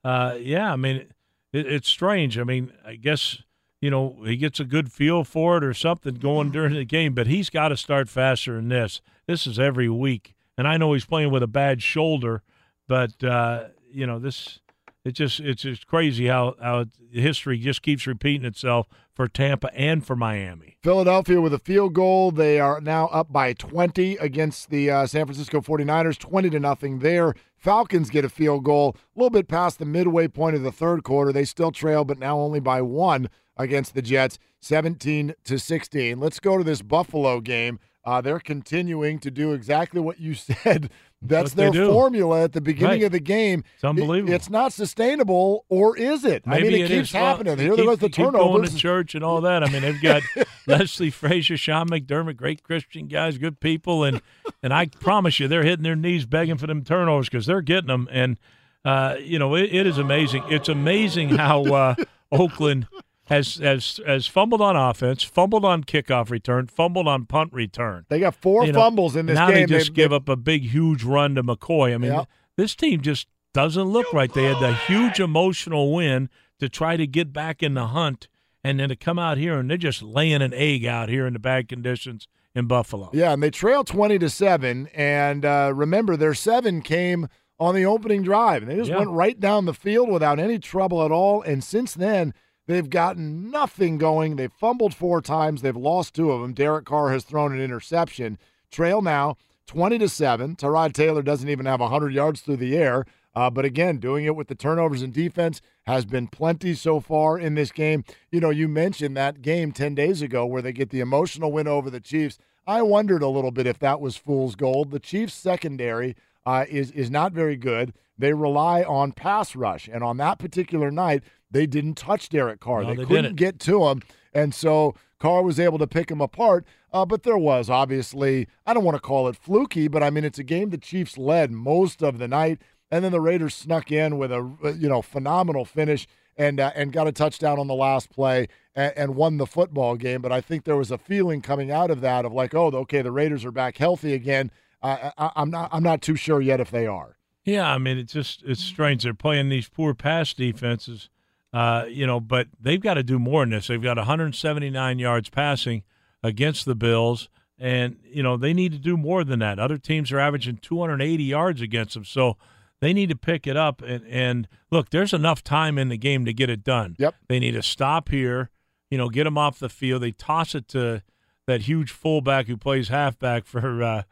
[0.04, 1.06] uh, yeah, I mean,
[1.52, 2.38] it, it's strange.
[2.38, 3.38] I mean, I guess
[3.80, 7.14] you know he gets a good feel for it or something going during the game,
[7.14, 9.00] but he's got to start faster than this.
[9.26, 12.42] This is every week, and I know he's playing with a bad shoulder,
[12.86, 14.60] but uh, you know this.
[15.04, 20.04] It just it's just crazy how how history just keeps repeating itself for Tampa and
[20.04, 20.76] for Miami.
[20.82, 22.30] Philadelphia with a field goal.
[22.30, 26.98] They are now up by 20 against the uh, San Francisco 49ers, 20 to nothing
[26.98, 27.34] there.
[27.56, 31.04] Falcons get a field goal a little bit past the midway point of the third
[31.04, 31.32] quarter.
[31.32, 36.20] They still trail, but now only by one against the Jets, 17 to 16.
[36.20, 37.78] Let's go to this Buffalo game.
[38.04, 40.90] Uh, they're continuing to do exactly what you said.
[41.20, 43.02] That's That's their formula at the beginning Right.
[43.06, 43.64] of the game.
[43.74, 44.32] It's unbelievable.
[44.32, 46.44] It- it's not sustainable, or is it?
[46.46, 47.12] I mean, it, keeps is.
[47.12, 47.56] Happening.
[47.56, 48.70] they Here there keep- goes the they keep going turnovers.
[48.70, 49.64] to church and all that.
[49.64, 50.22] I mean, they've got
[50.68, 54.22] Leslie Frazier, Sean McDermott, great Christian guys, good people, and
[54.62, 57.88] and I promise you, they're hitting their knees begging for them turnovers because they're getting
[57.88, 58.08] them.
[58.12, 58.38] And
[58.84, 60.44] uh, you know, it, it is amazing.
[60.50, 61.94] It's amazing how uh,
[62.30, 62.86] Oakland
[63.28, 68.04] has has has fumbled on offense, fumbled on kickoff return, fumbled on punt return.
[68.08, 69.54] They got four You know, fumbles in this now game.
[69.56, 71.94] they just They've- give they've- up a big, huge run to McCoy.
[71.94, 72.24] I mean, Yeah.
[72.56, 74.32] this team just doesn't look right.
[74.32, 76.28] They had a huge emotional win
[76.60, 78.28] to try to get back in the hunt,
[78.64, 81.32] and then to come out here and they're just laying an egg out here in
[81.32, 83.08] the bad conditions in Buffalo.
[83.12, 84.88] Yeah, and they trail 20 to 7.
[84.94, 87.28] And uh, remember, their seven came
[87.60, 88.62] on the opening drive.
[88.62, 88.98] And they just Yeah.
[88.98, 91.40] went right down the field without any trouble at all.
[91.42, 92.34] And since then,
[92.68, 94.36] they've gotten nothing going.
[94.36, 96.52] They've fumbled four times, they've lost two of them.
[96.52, 98.38] Derek Carr has thrown an interception.
[98.70, 99.36] Trail now
[99.66, 100.54] 20 to 7.
[100.54, 103.04] Tyrod Taylor doesn't even have 100 yards through the air.
[103.34, 107.38] Uh, but again, doing it with the turnovers and defense has been plenty so far
[107.38, 108.02] in this game.
[108.32, 111.68] You know, you mentioned that game 10 days ago where they get the emotional win
[111.68, 112.38] over the Chiefs.
[112.66, 114.90] I wondered a little bit if that was fool's gold.
[114.90, 116.16] The Chiefs' secondary
[116.46, 117.92] uh, is is not very good.
[118.16, 122.82] They rely on pass rush, and on that particular night, they didn't touch Derek Carr.
[122.82, 123.36] No, they, they couldn't didn't.
[123.36, 124.02] get to him,
[124.32, 126.64] and so Carr was able to pick him apart.
[126.92, 130.24] Uh, but there was obviously, I don't want to call it fluky, but I mean
[130.24, 133.92] it's a game the Chiefs led most of the night, and then the Raiders snuck
[133.92, 136.06] in with a uh, you know phenomenal finish
[136.36, 139.96] and uh, and got a touchdown on the last play and, and won the football
[139.96, 140.22] game.
[140.22, 143.02] But I think there was a feeling coming out of that of like, oh, okay,
[143.02, 144.50] the Raiders are back healthy again.
[144.82, 147.16] I, I'm not I'm not too sure yet if they are.
[147.44, 149.02] Yeah, I mean, it's just it's strange.
[149.02, 151.08] They're playing these poor pass defenses,
[151.52, 153.68] uh, you know, but they've got to do more than this.
[153.68, 155.82] They've got 179 yards passing
[156.22, 157.28] against the Bills,
[157.58, 159.58] and you know they need to do more than that.
[159.58, 162.36] Other teams are averaging 280 yards against them, so
[162.80, 163.82] they need to pick it up.
[163.82, 166.96] And and look, there's enough time in the game to get it done.
[166.98, 167.14] Yep.
[167.28, 168.50] They need to stop here,
[168.90, 170.02] you know, get them off the field.
[170.02, 171.02] They toss it to
[171.46, 173.82] that huge fullback who plays halfback for.
[173.82, 174.02] Uh,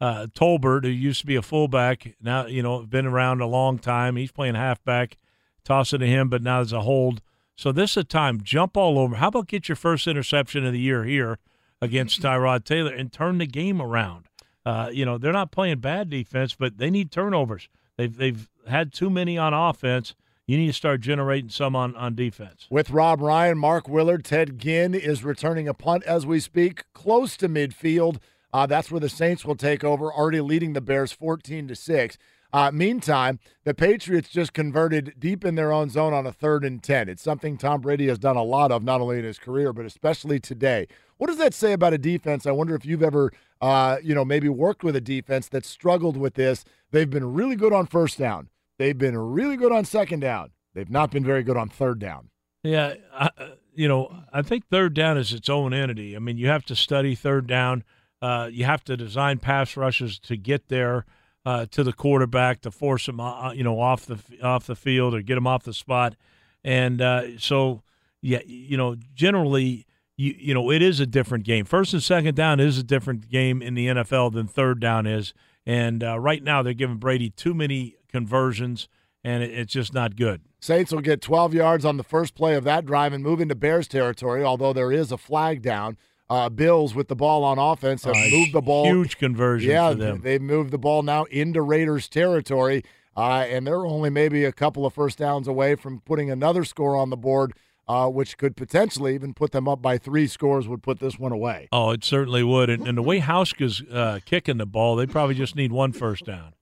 [0.00, 3.78] uh, Tolbert, who used to be a fullback, now you know been around a long
[3.78, 4.16] time.
[4.16, 5.16] He's playing halfback.
[5.64, 7.22] Toss it to him, but now there's a hold.
[7.56, 9.16] So this is a time jump all over.
[9.16, 11.38] How about get your first interception of the year here
[11.80, 14.26] against Tyrod Taylor and turn the game around?
[14.64, 17.68] Uh, you know they're not playing bad defense, but they need turnovers.
[17.96, 20.14] They've they've had too many on offense.
[20.46, 22.66] You need to start generating some on on defense.
[22.68, 27.36] With Rob Ryan, Mark Willard, Ted Ginn is returning a punt as we speak, close
[27.38, 28.18] to midfield.
[28.52, 32.16] Uh, that's where the Saints will take over, already leading the Bears 14 to six.
[32.52, 36.82] Uh, meantime, the Patriots just converted deep in their own zone on a third and
[36.82, 37.08] 10.
[37.08, 39.84] It's something Tom Brady has done a lot of, not only in his career, but
[39.84, 40.86] especially today.
[41.18, 42.46] What does that say about a defense?
[42.46, 46.16] I wonder if you've ever, uh, you know, maybe worked with a defense that struggled
[46.16, 46.64] with this.
[46.92, 48.48] They've been really good on first down,
[48.78, 50.52] they've been really good on second down.
[50.74, 52.28] They've not been very good on third down.
[52.62, 56.14] Yeah, I, uh, you know, I think third down is its own entity.
[56.14, 57.84] I mean, you have to study third down.
[58.22, 61.04] Uh, you have to design pass rushes to get there
[61.44, 65.14] uh, to the quarterback to force him, uh, you know, off the off the field
[65.14, 66.16] or get him off the spot.
[66.64, 67.82] And uh, so,
[68.20, 69.86] yeah, you know, generally,
[70.16, 71.64] you you know, it is a different game.
[71.64, 75.32] First and second down is a different game in the NFL than third down is.
[75.64, 78.88] And uh, right now, they're giving Brady too many conversions,
[79.22, 80.42] and it, it's just not good.
[80.60, 83.54] Saints will get 12 yards on the first play of that drive and move into
[83.54, 85.96] Bears territory, although there is a flag down.
[86.28, 88.84] Uh, Bills with the ball on offense have Uh, moved the ball.
[88.84, 90.20] huge conversion Yeah, for them.
[90.22, 92.82] they've moved the ball now into Raiders territory,
[93.16, 96.96] uh, and they're only maybe a couple of first downs away from putting another score
[96.96, 97.52] on the board
[97.88, 101.30] uh, which could potentially even put them up by three scores, would put this one
[101.30, 101.68] away.
[101.70, 102.68] Oh, it certainly would.
[102.68, 106.24] And, and the way Hauschka's uh, kicking the ball, they probably just need one first
[106.24, 106.54] down.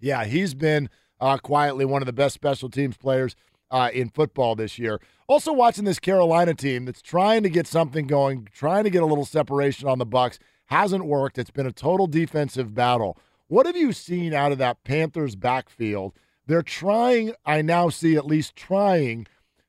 [0.00, 3.34] Yeah, he's been uh, quietly one of the best special teams players
[3.70, 5.00] uh, in football this year.
[5.28, 9.06] Also, watching this Carolina team that's trying to get something going, trying to get a
[9.06, 11.38] little separation on the Bucs, hasn't worked.
[11.38, 13.18] It's been a total defensive battle.
[13.48, 16.12] What have you seen out of that Panthers backfield?
[16.46, 19.26] They're trying, I now see at least trying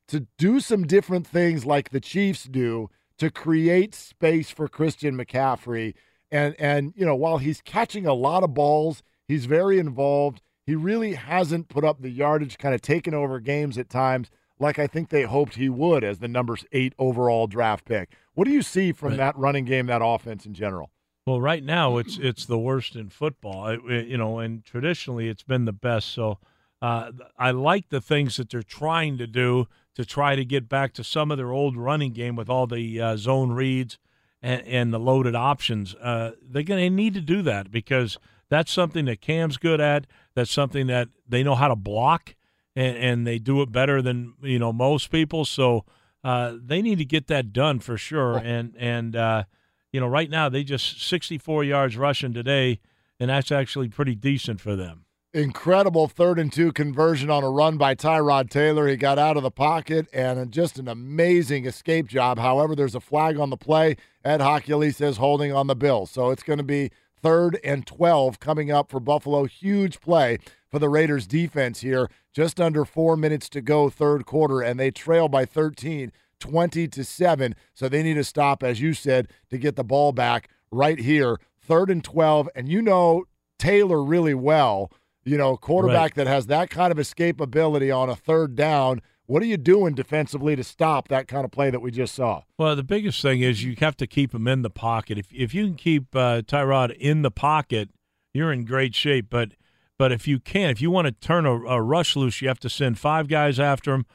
[0.07, 5.95] to do some different things like the Chiefs do to create space for Christian McCaffrey.
[6.31, 10.41] And and you know, while he's catching a lot of balls, he's very involved.
[10.67, 14.29] He really hasn't put up the yardage, kind of taken over games at times,
[14.59, 18.11] like I think they hoped he would as the number eight overall draft pick.
[18.33, 19.17] What do you see from Right.
[19.17, 20.91] that running game, that offense in general?
[21.25, 25.29] Well, right now it's it's the worst in football, It- it- you know, and traditionally
[25.29, 26.09] it's been the best.
[26.09, 26.37] So
[26.81, 30.93] uh, I like the things that they're trying to do to try to get back
[30.93, 33.97] to some of their old running game with all the uh, zone reads
[34.43, 35.95] and, and the loaded options.
[35.95, 38.19] Uh, they're going to need to do that because
[38.49, 40.07] that's something that Cam's good at.
[40.35, 42.35] That's something that they know how to block,
[42.75, 45.45] and, and they do it better than you know most people.
[45.45, 45.85] So
[46.23, 48.37] uh, they need to get that done for sure.
[48.37, 49.43] And and uh,
[49.91, 52.79] you know, right now they just 64 yards rushing today,
[53.19, 55.05] and that's actually pretty decent for them.
[55.33, 58.87] incredible third and two conversion on a run by Tyrod Taylor.
[58.87, 62.39] He got out of the pocket and just an amazing escape job.
[62.39, 63.97] However, there's a flag on the play.
[64.23, 66.05] Ed Hochuli says holding on the bill.
[66.05, 66.91] So it's going to be
[67.21, 69.45] third and 12 coming up for Buffalo.
[69.45, 70.39] Huge play
[70.69, 72.09] for the Raiders defense here.
[72.33, 76.11] Just under four minutes to go, third quarter, and they trail by 13.
[76.39, 80.11] 20 to 7 so they need to stop as you said to get the ball
[80.11, 83.23] back right here third and 12 and you know
[83.57, 84.91] Taylor really well
[85.27, 86.15] you know, quarterback Right.
[86.15, 89.01] that has that kind of escapability on a third down.
[89.27, 92.43] What are you doing defensively to stop that kind of play that we just saw?
[92.57, 95.17] Well, the biggest thing is you have to keep him in the pocket.
[95.17, 97.89] If if you can keep uh, Tyrod in the pocket,
[98.33, 99.27] you're in great shape.
[99.29, 99.51] But
[99.97, 102.59] but if you can't, if you want to turn a, a rush loose, you have
[102.61, 104.05] to send five guys after him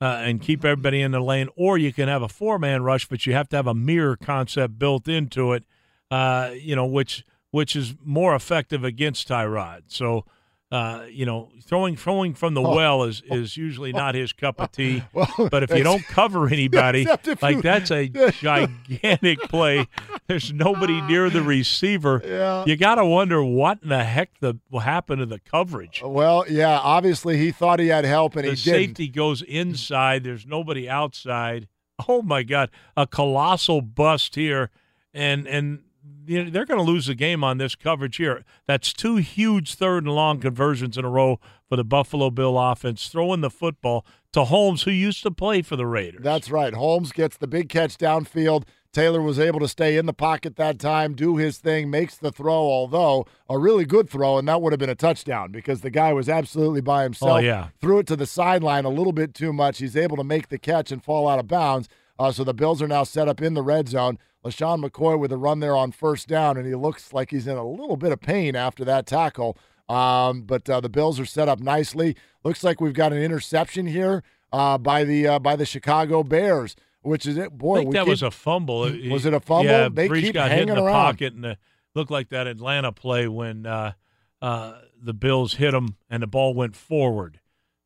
[0.00, 1.48] uh, and keep everybody in the lane.
[1.54, 4.16] Or you can have a four man rush, but you have to have a mirror
[4.16, 5.64] concept built into it.
[6.10, 9.82] Uh, you know, which which is more effective against Tyrod.
[9.88, 10.24] So.
[10.72, 12.74] Uh, you know, throwing throwing from the Oh.
[12.74, 15.02] well is, is usually not his cup of tea.
[15.12, 17.04] Well, but if you don't cover anybody,
[17.42, 19.86] like you- that's a gigantic play.
[20.28, 22.22] There's nobody near the receiver.
[22.24, 22.64] Yeah.
[22.66, 26.00] You got to wonder what in the heck the what happened to the coverage.
[26.02, 28.86] Well, yeah, obviously he thought he had help and the he didn't.
[28.88, 30.24] safety goes inside.
[30.24, 31.68] There's nobody outside.
[32.08, 34.70] Oh my God, a colossal bust here,
[35.12, 35.80] and and
[36.26, 38.44] they're going to lose the game on this coverage here.
[38.66, 43.08] That's two huge third and long conversions in a row for the Buffalo Bill offense,
[43.08, 46.22] throwing the football to Holmes, who used to play for the Raiders.
[46.22, 46.74] That's right.
[46.74, 48.64] Holmes gets the big catch downfield.
[48.92, 52.30] Taylor was able to stay in the pocket that time, do his thing, makes the
[52.30, 55.88] throw, although a really good throw, and that would have been a touchdown because the
[55.88, 57.32] guy was absolutely by himself.
[57.32, 57.68] Oh, yeah.
[57.80, 59.78] Threw it to the sideline a little bit too much.
[59.78, 61.88] He's able to make the catch and fall out of bounds.
[62.18, 64.18] Uh, so the Bills are now set up in the red zone.
[64.44, 67.56] LeSean McCoy with a run there on first down, and he looks like he's in
[67.56, 69.56] a little bit of pain after that tackle.
[69.88, 72.16] Um, but uh, the Bills are set up nicely.
[72.44, 76.74] Looks like we've got an interception here uh, by the uh, by the Chicago Bears,
[77.02, 77.56] which is it.
[77.56, 78.80] Boy, I think we that keep- was a fumble.
[79.10, 79.66] Was it a fumble?
[79.70, 80.92] Yeah, They Brees keep got hit in the around.
[80.94, 81.54] pocket, and uh
[81.94, 83.92] looked like that Atlanta play when uh,
[84.40, 87.38] uh, the Bills hit him and the ball went forward.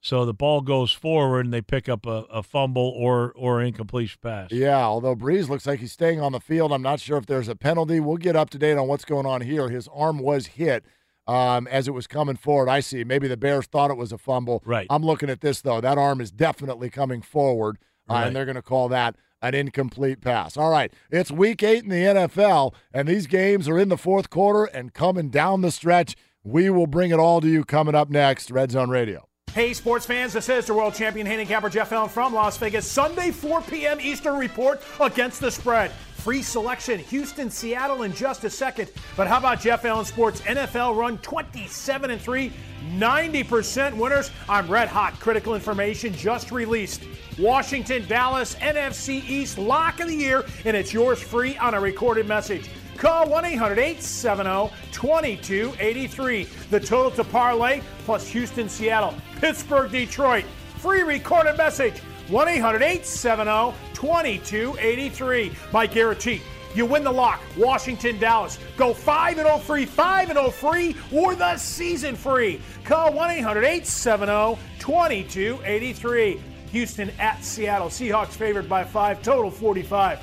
[0.06, 4.16] So the ball goes forward, and they pick up a, a fumble or or incomplete
[4.22, 4.52] pass.
[4.52, 6.72] Yeah, although Brees looks like he's staying on the field.
[6.72, 7.98] I'm not sure if there's a penalty.
[7.98, 9.68] We'll get up to date on what's going on here.
[9.68, 10.84] His arm was hit
[11.26, 12.68] um, as it was coming forward.
[12.68, 13.02] I see.
[13.02, 14.62] Maybe the Bears thought it was a fumble.
[14.64, 14.86] Right.
[14.90, 15.80] I'm looking at this, though.
[15.80, 17.76] That arm is definitely coming forward,
[18.08, 18.26] uh, Right.
[18.28, 20.56] and they're going to call that an incomplete pass.
[20.56, 20.92] All right.
[21.10, 24.94] It's week eight in the NFL, and these games are in the fourth quarter and
[24.94, 26.14] coming down the stretch.
[26.44, 29.26] We will bring it all to you coming up next, Red Zone Radio.
[29.56, 32.86] Hey, sports fans, this is the world champion handicapper Jeff Allen from Las Vegas.
[32.86, 33.98] Sunday, 4 p.m.
[34.02, 35.92] Eastern report against the spread.
[36.16, 38.90] Free selection, Houston, Seattle in just a second.
[39.16, 42.52] But how about Jeff Allen Sports NFL run 27 and 3,
[42.98, 44.30] 90% winners?
[44.46, 45.18] I'm red hot.
[45.20, 47.04] Critical information just released.
[47.38, 52.28] Washington, Dallas, NFC East lock of the year, and it's yours free on a recorded
[52.28, 52.68] message.
[52.96, 56.44] Call 1 800 870 2283.
[56.70, 60.44] The total to parlay plus Houston, Seattle, Pittsburgh, Detroit.
[60.78, 61.98] Free recorded message
[62.28, 65.52] 1 800 870 2283.
[65.72, 66.40] My guarantee.
[66.74, 67.40] You win the lock.
[67.56, 68.58] Washington, Dallas.
[68.76, 72.60] Go 5 and 0 free, 5 and 0 free, or the season free.
[72.84, 76.40] Call 1 800 870 2283.
[76.72, 77.88] Houston at Seattle.
[77.88, 80.20] Seahawks favored by five, total 45.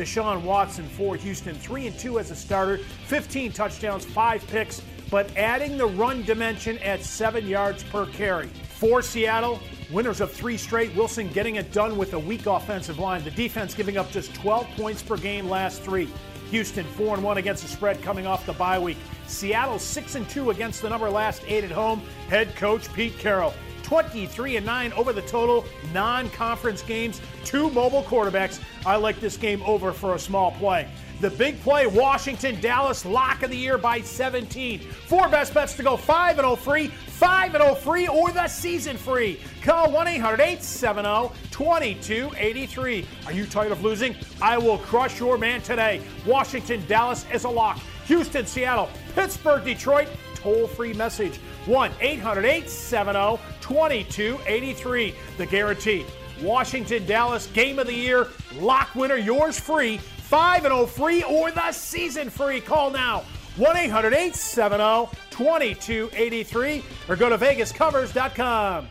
[0.00, 5.30] Deshaun Watson for Houston, 3 and 2 as a starter, 15 touchdowns, 5 picks, but
[5.36, 8.48] adding the run dimension at 7 yards per carry.
[8.78, 9.60] For Seattle,
[9.90, 13.22] winners of 3 straight, Wilson getting it done with a weak offensive line.
[13.24, 16.08] The defense giving up just 12 points per game last 3.
[16.50, 18.96] Houston 4 and 1 against the spread coming off the bye week.
[19.26, 22.00] Seattle 6 and 2 against the number last 8 at home.
[22.30, 23.52] Head coach Pete Carroll
[23.82, 27.20] 23 and 9 over the total non-conference games.
[27.44, 28.60] Two mobile quarterbacks.
[28.86, 30.88] I like this game over for a small play.
[31.20, 34.80] The big play, Washington, Dallas, lock of the year by 17.
[34.80, 38.48] Four best bets to go 5 and 0 free, 5 and 0 free, or the
[38.48, 39.38] season free.
[39.60, 43.06] Call 1 800 870 2283.
[43.26, 44.16] Are you tired of losing?
[44.40, 46.00] I will crush your man today.
[46.24, 47.78] Washington, Dallas is a lock.
[48.06, 50.08] Houston, Seattle, Pittsburgh, Detroit,
[50.40, 51.36] toll free message
[51.66, 55.14] 1 800 870 2283.
[55.36, 56.06] The guarantee.
[56.42, 59.98] Washington, Dallas, game of the year, lock winner, yours free.
[59.98, 62.60] 5 and 0 free or the season free.
[62.60, 63.24] Call now
[63.56, 68.88] 1 800 870 2283 or go to vegascovers.com.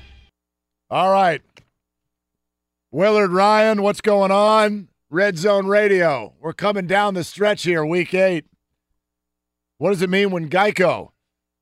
[0.89, 1.41] All right.
[2.91, 4.89] Willard Ryan, what's going on?
[5.09, 6.34] Red Zone Radio.
[6.39, 8.45] We're coming down the stretch here, week eight.
[9.77, 11.11] What does it mean when Geico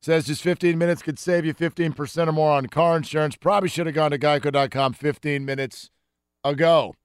[0.01, 3.35] says just 15 minutes could save you 15% or more on car insurance?
[3.35, 5.89] Probably should have gone to geico.com 15 minutes
[6.43, 6.95] ago.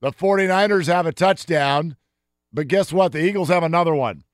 [0.00, 1.96] The 49ers have a touchdown,
[2.52, 3.12] but guess what?
[3.12, 4.24] The Eagles have another one.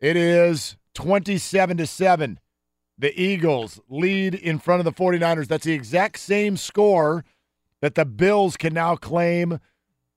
[0.00, 2.38] It is 27 to 7.
[2.98, 5.48] The Eagles lead in front of the 49ers.
[5.48, 7.24] That's the exact same score
[7.80, 9.58] that the Bills can now claim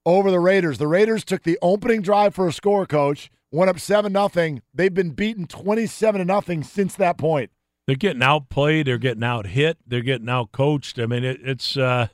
[0.06, 0.78] over the Raiders.
[0.78, 4.62] The Raiders took the opening drive for a score, coach, went up 7 nothing.
[4.74, 7.52] They've been beaten 27 to nothing since that point.
[7.86, 11.00] They're getting outplayed, they're getting out hit, they're getting out coached.
[11.00, 12.08] I mean, it, it's uh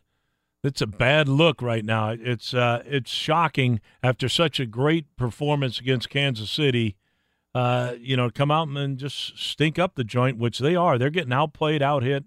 [0.64, 2.10] it's a bad look right now.
[2.10, 6.96] It's uh it's shocking after such a great performance against Kansas City.
[7.56, 11.00] Uh, you know, come out and just stink up the joint, which they are.
[11.00, 12.26] They're getting outplayed, out hit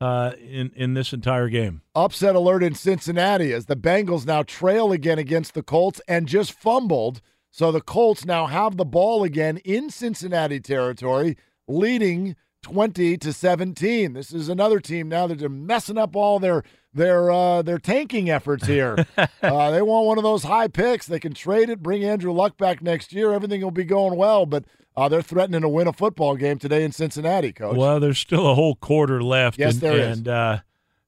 [0.00, 1.82] uh, in in this entire game.
[1.94, 6.52] Upset alert in Cincinnati as the Bengals now trail again against the Colts and just
[6.52, 7.20] fumbled.
[7.50, 14.12] So the Colts now have the ball again in Cincinnati territory, leading 20 to 17.
[14.12, 16.62] This is another team now that are messing up all their
[16.92, 19.06] their uh, their tanking efforts here.
[19.42, 21.06] uh, they want one of those high picks.
[21.06, 23.32] They can trade it, bring Andrew Luck back next year.
[23.32, 24.64] Everything will be going well, but
[24.96, 27.76] uh, they're threatening to win a football game today in Cincinnati, coach.
[27.76, 29.58] Well, there's still a whole quarter left.
[29.58, 30.18] Yes, and, there is.
[30.18, 30.58] and uh,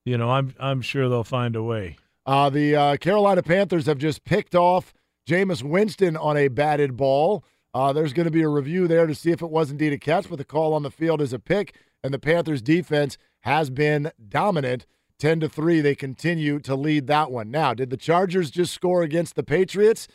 [0.05, 1.97] you know, I'm I'm sure they'll find a way.
[2.25, 4.95] Uh, the uh, Carolina Panthers have just picked off
[5.31, 7.45] Jameis Winston on a batted ball.
[7.73, 9.99] Uh, there's going to be a review there to see if it was indeed a
[9.99, 13.71] catch, but the call on the field is a pick, and the Panthers' defense has
[13.71, 14.87] been dominant.
[15.21, 17.49] 10 to 3, they continue to lead that one.
[17.49, 20.09] Now, did the Chargers just score against the Patriots?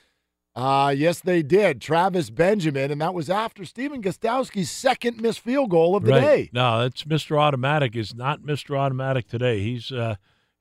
[0.54, 1.80] Uh, yes, they did.
[1.80, 6.22] Travis Benjamin, and that was after Stephen Gostkowski's second missed field goal of the right.
[6.22, 6.50] day.
[6.52, 7.40] No, it's Mr.
[7.40, 8.78] Automatic is not Mr.
[8.78, 9.62] Automatic today.
[9.62, 10.16] He's uh,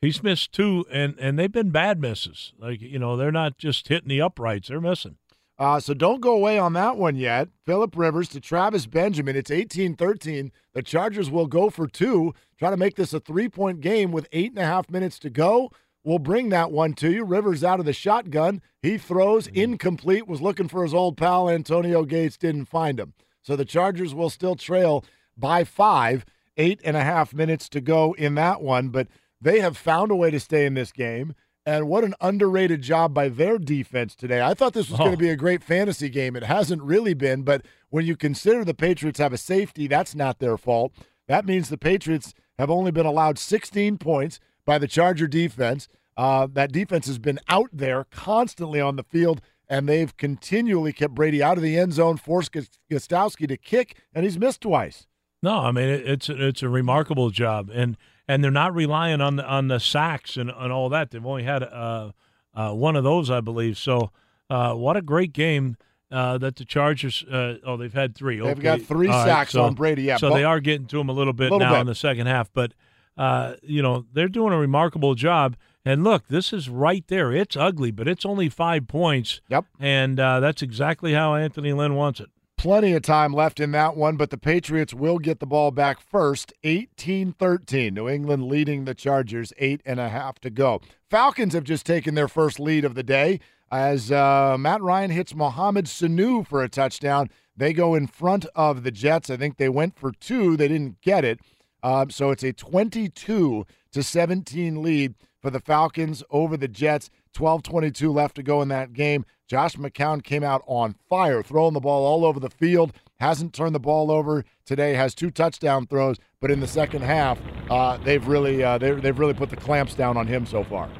[0.04, 2.52] he's missed two, and and they've been bad misses.
[2.58, 5.16] Like you know, they're not just hitting the uprights; they're missing.
[5.56, 7.48] Uh, so don't go away on that one yet.
[7.64, 9.36] Philip Rivers to Travis Benjamin.
[9.36, 10.50] It's 18 13.
[10.72, 14.28] The Chargers will go for two, try to make this a three point game with
[14.32, 15.70] eight and a half minutes to go.
[16.02, 17.24] We'll bring that one to you.
[17.24, 18.60] Rivers out of the shotgun.
[18.82, 23.14] He throws incomplete, was looking for his old pal Antonio Gates, didn't find him.
[23.42, 25.04] So the Chargers will still trail
[25.36, 26.26] by five,
[26.56, 28.88] eight and a half minutes to go in that one.
[28.88, 29.08] But
[29.40, 31.34] they have found a way to stay in this game.
[31.66, 34.42] And what an underrated job by their defense today.
[34.42, 35.04] I thought this was Oh.
[35.04, 36.36] going to be a great fantasy game.
[36.36, 40.40] It hasn't really been, but when you consider the Patriots have a safety, that's not
[40.40, 40.92] their fault.
[41.26, 45.88] That means the Patriots have only been allowed 16 points by the Charger defense.
[46.18, 51.14] Uh, that defense has been out there constantly on the field, and they've continually kept
[51.14, 55.06] Brady out of the end zone, forced Gos- Gostkowski to kick, and he's missed twice.
[55.42, 57.96] No, I mean it's it's a remarkable job, and
[58.28, 61.10] and they're not relying on the on the sacks and, and all that.
[61.10, 62.12] They've only had uh,
[62.54, 63.76] uh, one of those, I believe.
[63.78, 64.10] So,
[64.50, 65.76] uh, what a great game
[66.10, 67.24] uh, that the Chargers.
[67.24, 68.36] Uh, oh, they've had three.
[68.36, 68.62] They've Okay.
[68.62, 71.00] got three All right, sacks so- on Brady, yeah, so but- they are getting to
[71.00, 71.80] him a little bit Little now bit.
[71.82, 72.72] in the second half, but
[73.16, 75.56] uh, you know they're doing a remarkable job.
[75.86, 77.30] And look, this is right there.
[77.30, 79.42] It's ugly, but it's only five points.
[79.50, 79.66] Yep.
[79.78, 82.30] And uh, that's exactly how Anthony Lynn wants it.
[82.64, 86.00] Plenty of time left in that one, but the Patriots will get the ball back
[86.00, 87.92] first, 18 13.
[87.92, 90.80] New England leading the Chargers, eight and a half to go.
[91.10, 93.38] Falcons have just taken their first lead of the day
[93.70, 97.28] as uh, Matt Ryan hits Mohamed Sanu for a touchdown.
[97.54, 99.28] They go in front of the Jets.
[99.28, 101.40] I think they went for two, they didn't get it.
[101.82, 107.10] Um, so it's a 22 to 17 lead for the Falcons over the Jets.
[107.34, 109.26] 12-22 left to go in that game.
[109.46, 112.92] Josh McCown came out on fire, throwing the ball all over the field.
[113.20, 114.94] Hasn't turned the ball over today.
[114.94, 117.38] Has two touchdown throws, but in the second half,
[117.70, 120.90] uh, they've really uh, they, they've really put the clamps down on him so far.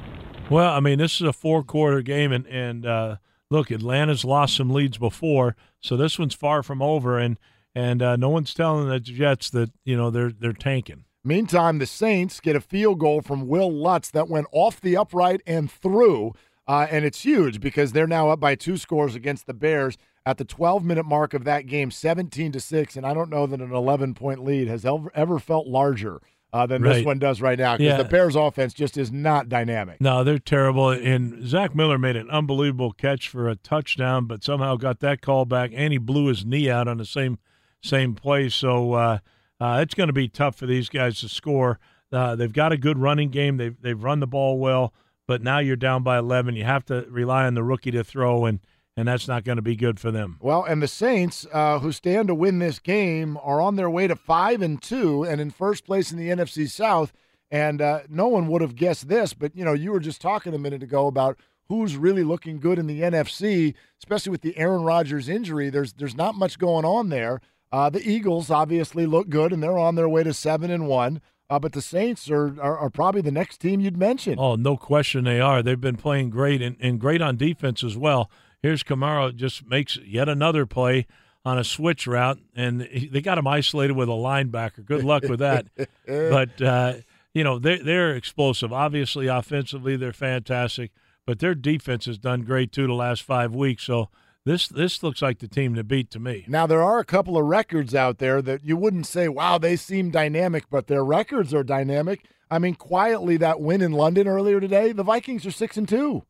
[0.49, 3.15] Well, I mean, this is a four-quarter game, and and uh,
[3.49, 7.37] look, Atlanta's lost some leads before, so this one's far from over, and
[7.73, 11.03] and uh, no one's telling the Jets that you know they're they're tanking.
[11.23, 15.41] Meantime, the Saints get a field goal from Wil Lutz that went off the upright
[15.47, 16.33] and through,
[16.67, 20.37] uh, and it's huge because they're now up by two scores against the Bears at
[20.37, 22.95] the 12-minute mark of that game, 17 to six.
[22.95, 26.21] And I don't know that an 11-point lead has ever, ever felt larger.
[26.53, 26.93] Uh, than Right.
[26.93, 27.97] this one does right now because Yeah.
[27.97, 29.99] the Bears' offense just is not dynamic.
[29.99, 30.89] No, they're terrible.
[30.91, 35.43] And Zach Miller made an unbelievable catch for a touchdown, but somehow got that call
[35.43, 37.39] back, and he blew his knee out on the same
[37.81, 38.47] same play.
[38.47, 39.17] So uh,
[39.59, 41.77] uh, it's going to be tough for these guys to score.
[42.09, 43.57] Uh, they've got a good running game.
[43.57, 44.93] They've they've run the ball well,
[45.27, 46.55] but now you're down by 11.
[46.55, 48.59] You have to rely on the rookie to throw, and
[48.97, 50.37] and that's not going to be good for them.
[50.41, 54.07] Well, and the Saints, uh, who stand to win this game, are on their way
[54.07, 57.11] to five and two, and in first place in the NFC South.
[57.51, 60.53] And uh, no one would have guessed this, but you know, you were just talking
[60.53, 61.37] a minute ago about
[61.67, 65.69] who's really looking good in the NFC, especially with the Aaron Rodgers injury.
[65.69, 67.41] There's there's not much going on there.
[67.71, 71.21] Uh, the Eagles obviously look good, and they're on their way to seven and one.
[71.49, 74.39] Uh, but the Saints are, are are probably the next team you'd mention.
[74.39, 75.61] Oh, no question they are.
[75.61, 78.31] They've been playing great and, and great on defense as well.
[78.61, 81.05] Here's Kamara just makes yet another play
[81.45, 84.83] on a switch route, and he, they got him isolated with a linebacker.
[84.83, 85.67] Good luck with that.
[86.07, 86.93] but uh,
[87.33, 88.73] you know they they're explosive.
[88.73, 90.91] Obviously, offensively they're fantastic,
[91.27, 93.83] but their defense has done great too the last five weeks.
[93.83, 94.09] So
[94.45, 96.45] this this looks like the team to beat to me.
[96.47, 99.75] Now there are a couple of records out there that you wouldn't say, "Wow, they
[99.75, 102.25] seem dynamic," but their records are dynamic.
[102.49, 106.25] I mean, quietly that win in London earlier today, the Vikings are six and two.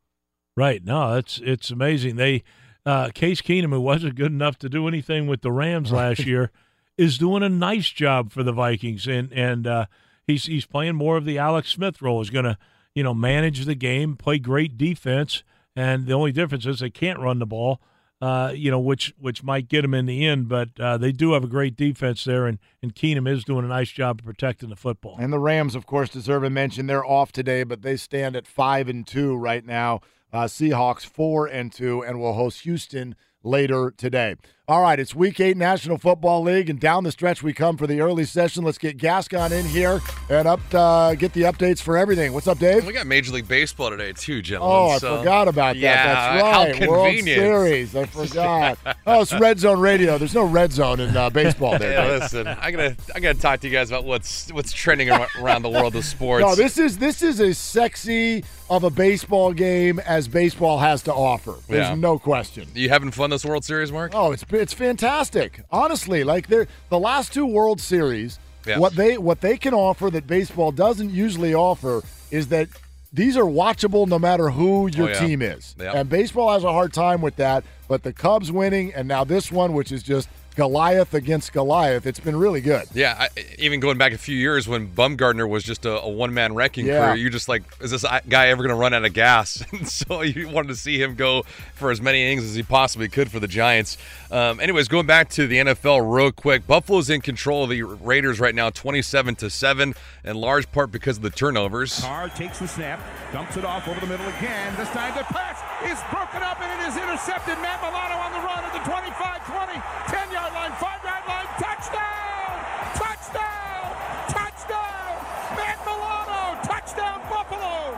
[0.55, 0.83] Right.
[0.83, 2.15] No, it's it's amazing.
[2.15, 2.43] They
[2.85, 6.51] uh, Case Keenum, who wasn't good enough to do anything with the Rams last year,
[6.97, 9.85] is doing a nice job for the Vikings, and and uh,
[10.25, 12.21] he's he's playing more of the Alex Smith role.
[12.21, 12.57] He's going to
[12.93, 15.43] you know manage the game, play great defense,
[15.75, 17.81] and the only difference is they can't run the ball.
[18.21, 21.33] Uh, you know, which which might get them in the end, but uh, they do
[21.33, 24.69] have a great defense there, and and Keenum is doing a nice job of protecting
[24.69, 25.17] the football.
[25.19, 26.87] And the Rams, of course, deserve a mention.
[26.87, 29.99] They're off today, but they stand at five and two right now.
[30.31, 34.35] Uh, Seahawks four and two, and will host Houston later today.
[34.67, 37.85] All right, it's Week Eight National Football League, and down the stretch we come for
[37.85, 38.63] the early session.
[38.63, 42.33] Let's get Gascon in here and up uh, get the updates for everything.
[42.33, 42.83] What's up, Dave?
[42.83, 44.75] We got Major League Baseball today too, gentlemen.
[44.75, 45.77] Oh, I so- forgot about that.
[45.77, 46.89] Yeah, That's right.
[46.89, 47.13] World.
[47.23, 47.95] Series.
[47.95, 48.79] I forgot.
[49.05, 50.17] oh, it's Red Zone Radio.
[50.17, 51.77] There's no Red Zone in uh, baseball.
[51.77, 51.91] There.
[51.91, 55.61] Yeah, listen, I gotta, I gotta talk to you guys about what's what's trending around
[55.61, 56.41] the world of sports.
[56.43, 61.13] No, this is this is as sexy of a baseball game as baseball has to
[61.13, 61.53] offer.
[61.67, 61.93] There's Yeah.
[61.93, 62.67] no question.
[62.73, 64.13] you having fun this World Series, Mark?
[64.15, 65.61] Oh, it's it's fantastic.
[65.71, 68.79] Honestly, like they're the last two World Series, Yeah.
[68.79, 72.01] what they what they can offer that baseball doesn't usually offer
[72.31, 72.67] is that
[73.13, 75.19] these are watchable no matter who your Oh, yeah.
[75.19, 75.75] team is.
[75.79, 75.95] Yep.
[75.95, 79.51] And baseball has a hard time with that, but the Cubs winning and now this
[79.51, 82.85] one which is just Goliath against Goliath, it's been really good.
[82.93, 83.27] Yeah, I,
[83.59, 86.85] even going back a few years when Bumgarner was just a, a one man wrecking
[86.85, 87.11] Yeah.
[87.11, 89.63] crew, you're just like, is this guy ever going to run out of gas?
[89.75, 93.09] And so you wanted to see him go for as many innings as he possibly
[93.09, 93.97] could for the Giants.
[94.31, 98.39] Um, anyways, going back to the NFL real quick, Buffalo's in control of the Raiders
[98.39, 101.99] right now, twenty-seven to seven, in large part because of the turnovers.
[101.99, 103.01] Carr takes the snap,
[103.33, 104.73] dumps it off over the middle again.
[104.77, 107.57] This time the pass is broken up and it is intercepted.
[107.61, 109.77] Matt Milano on the run at the 25, 20,
[110.09, 111.49] 10 yard line, 5 yard line.
[111.61, 112.53] Touchdown!
[112.97, 113.85] Touchdown!
[114.33, 115.13] Touchdown!
[115.53, 116.57] Matt Milano!
[116.65, 117.93] Touchdown Buffalo!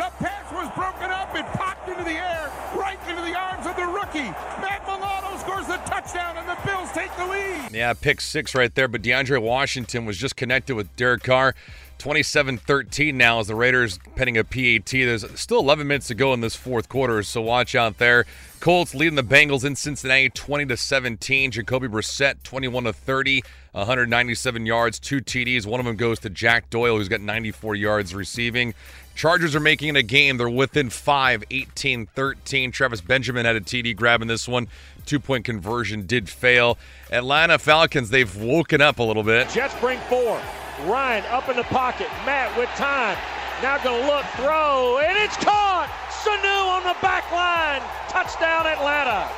[0.00, 1.36] The pass was broken up.
[1.36, 4.32] It popped into the air, right into the arms of the rookie.
[4.64, 7.72] Matt Milano scores the touchdown and the Bills take the lead.
[7.72, 11.54] Yeah, pick six right there, but DeAndre Washington was just connected with Derek Carr.
[12.00, 14.90] 27-13 now as the Raiders pending a PAT.
[14.90, 18.24] There's still 11 minutes to go in this fourth quarter, so watch out there.
[18.58, 21.50] Colts leading the Bengals in Cincinnati 20 to 17.
[21.50, 25.66] Jacoby Brissett 21 to 30, 197 yards, two TDs.
[25.66, 28.74] One of them goes to Jack Doyle, who's got 94 yards receiving.
[29.14, 30.38] Chargers are making it a game.
[30.38, 32.72] They're within five, 18 13.
[32.72, 34.68] Travis Benjamin had a TD grab in this one.
[35.04, 36.78] Two point conversion did fail.
[37.10, 39.50] Atlanta Falcons, they've woken up a little bit.
[39.50, 40.40] Jets bring four.
[40.88, 42.08] Ryan up in the pocket.
[42.24, 43.16] Matt with time.
[43.62, 45.88] Now going to look, throw, and it's caught.
[46.24, 47.82] Sanu on the back line.
[48.08, 49.28] Touchdown, Atlanta.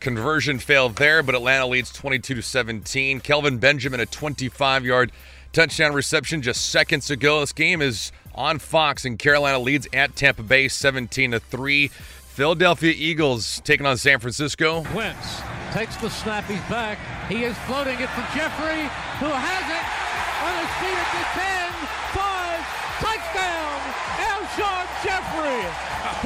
[0.00, 3.20] Conversion failed there, but Atlanta leads 22 to 17.
[3.20, 5.12] Kelvin Benjamin, a 25 yard
[5.52, 7.40] touchdown reception just seconds ago.
[7.40, 9.04] This game is on Fox.
[9.04, 11.88] And Carolina leads at Tampa Bay 17 to 3.
[11.88, 14.84] Philadelphia Eagles taking on San Francisco.
[14.94, 15.42] Wentz
[15.72, 16.44] takes the snap.
[16.44, 16.98] He's back.
[17.28, 18.82] He is floating it for Jeffery,
[19.20, 20.02] who has it
[20.42, 21.70] on his feet at the 10,
[22.18, 22.66] 5,
[22.98, 23.78] touchdown,
[24.26, 25.62] Alshon Jeffery.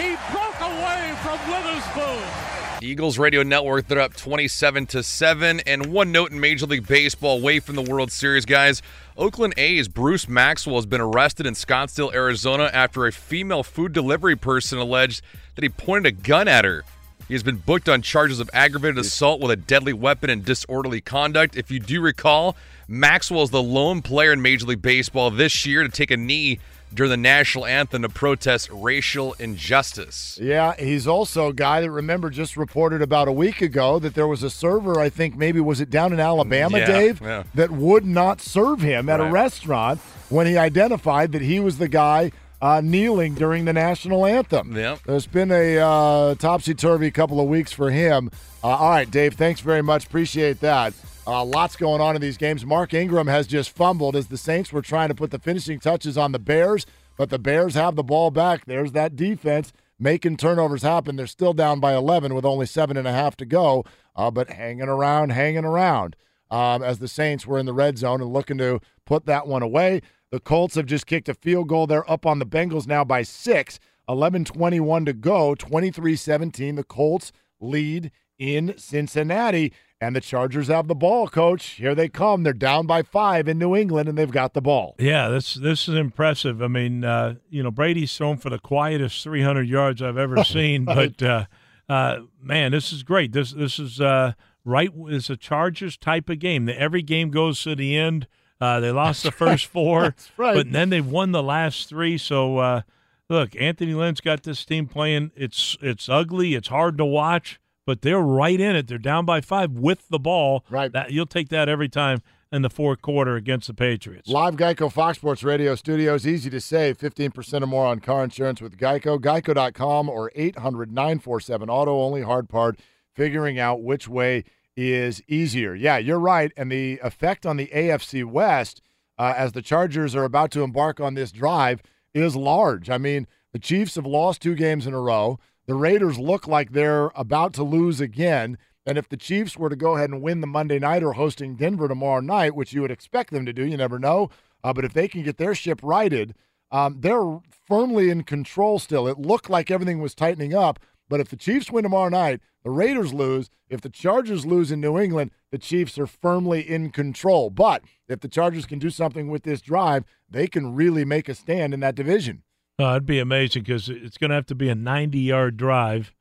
[0.01, 2.56] He broke away from Witherspoon.
[2.82, 5.60] Eagles Radio Network, they're up 27 to 7.
[5.60, 8.82] And one note in Major League Baseball away from the World Series, guys.
[9.16, 14.36] Oakland A's Bruce Maxwell has been arrested in Scottsdale, Arizona after a female food delivery
[14.36, 15.22] person alleged
[15.55, 16.84] that he pointed a gun at her.
[17.28, 21.01] He has been booked on charges of aggravated assault with a deadly weapon and disorderly
[21.01, 21.56] conduct.
[21.56, 22.56] If you do recall,
[22.88, 26.60] Maxwell is the lone player in Major League Baseball this year to take a knee
[26.94, 30.38] during the national anthem to protest racial injustice.
[30.40, 34.28] Yeah, he's also a guy that remember just reported about a week ago that there
[34.28, 37.42] was a server, I think maybe was it down in Alabama, Yeah, Dave, yeah.
[37.54, 41.88] that would not serve him at a restaurant when he identified that he was the
[41.88, 42.30] guy
[42.62, 44.76] uh, kneeling during the national anthem.
[44.76, 45.00] Yep.
[45.06, 48.30] There's been a uh, topsy turvy couple of weeks for him.
[48.62, 50.06] Uh, all right, Dave, thanks very much.
[50.06, 50.94] Appreciate that.
[51.26, 52.64] Uh, lots going on in these games.
[52.64, 56.16] Mark Ingram has just fumbled as the Saints were trying to put the finishing touches
[56.16, 56.86] on the Bears,
[57.16, 58.64] but the Bears have the ball back.
[58.66, 61.16] There's that defense making turnovers happen.
[61.16, 63.84] They're still down by 11 with only seven and a half to go,
[64.14, 66.14] uh, but hanging around, hanging around
[66.50, 69.62] um, as the Saints were in the red zone and looking to put that one
[69.62, 70.02] away.
[70.30, 71.86] The Colts have just kicked a field goal.
[71.86, 73.80] They're up on the Bengals now by six.
[74.08, 76.76] 11 21 to go, 23 17.
[76.76, 81.64] The Colts lead in Cincinnati, and the Chargers have the ball, coach.
[81.64, 82.42] Here they come.
[82.42, 84.94] They're down by five in New England, and they've got the ball.
[84.98, 86.62] Yeah, this this is impressive.
[86.62, 90.84] I mean, uh, you know, Brady's thrown for the quietest 300 yards I've ever seen,
[90.84, 91.46] but uh,
[91.88, 93.32] uh, man, this is great.
[93.32, 94.32] This this is uh,
[94.64, 94.90] right.
[94.94, 96.68] It's a Chargers type of game.
[96.68, 98.26] Every game goes to the end.
[98.60, 100.54] Uh, they lost the first four, That's right.
[100.54, 102.16] but then they've won the last three.
[102.18, 102.82] So uh,
[103.28, 105.30] look, Anthony Lynn's got this team playing.
[105.36, 106.54] It's it's ugly.
[106.54, 108.88] It's hard to watch, but they're right in it.
[108.88, 110.64] They're down by five with the ball.
[110.68, 110.92] Right.
[110.92, 112.20] That you'll take that every time
[112.52, 114.28] in the fourth quarter against the Patriots.
[114.28, 116.26] Live Geico Fox Sports Radio studios.
[116.26, 119.18] Easy to save 15% or more on car insurance with Geico.
[119.18, 122.00] Geico.com or 800 947 Auto.
[122.00, 122.78] Only hard part
[123.14, 124.44] figuring out which way
[124.76, 125.74] is easier.
[125.74, 126.52] Yeah, you're right.
[126.56, 128.82] And the effect on the AFC West
[129.18, 131.82] uh, as the Chargers are about to embark on this drive
[132.12, 132.90] is large.
[132.90, 135.38] I mean, the Chiefs have lost two games in a row.
[135.66, 138.56] The Raiders look like they're about to lose again.
[138.86, 141.56] And if the Chiefs were to go ahead and win the Monday night or hosting
[141.56, 144.30] Denver tomorrow night, which you would expect them to do, you never know.
[144.62, 146.34] Uh, but if they can get their ship righted,
[146.70, 149.09] um, they're firmly in control still.
[149.09, 150.78] It looked like everything was tightening up.
[151.09, 153.51] But if the Chiefs win tomorrow night, the Raiders lose.
[153.68, 157.51] If the Chargers lose in New England, the Chiefs are firmly in control.
[157.51, 161.34] But if the Chargers can do something with this drive, they can really make a
[161.34, 162.43] stand in that division.
[162.78, 166.12] Uh, it'd be amazing because it's going to have to be a 90-yard drive.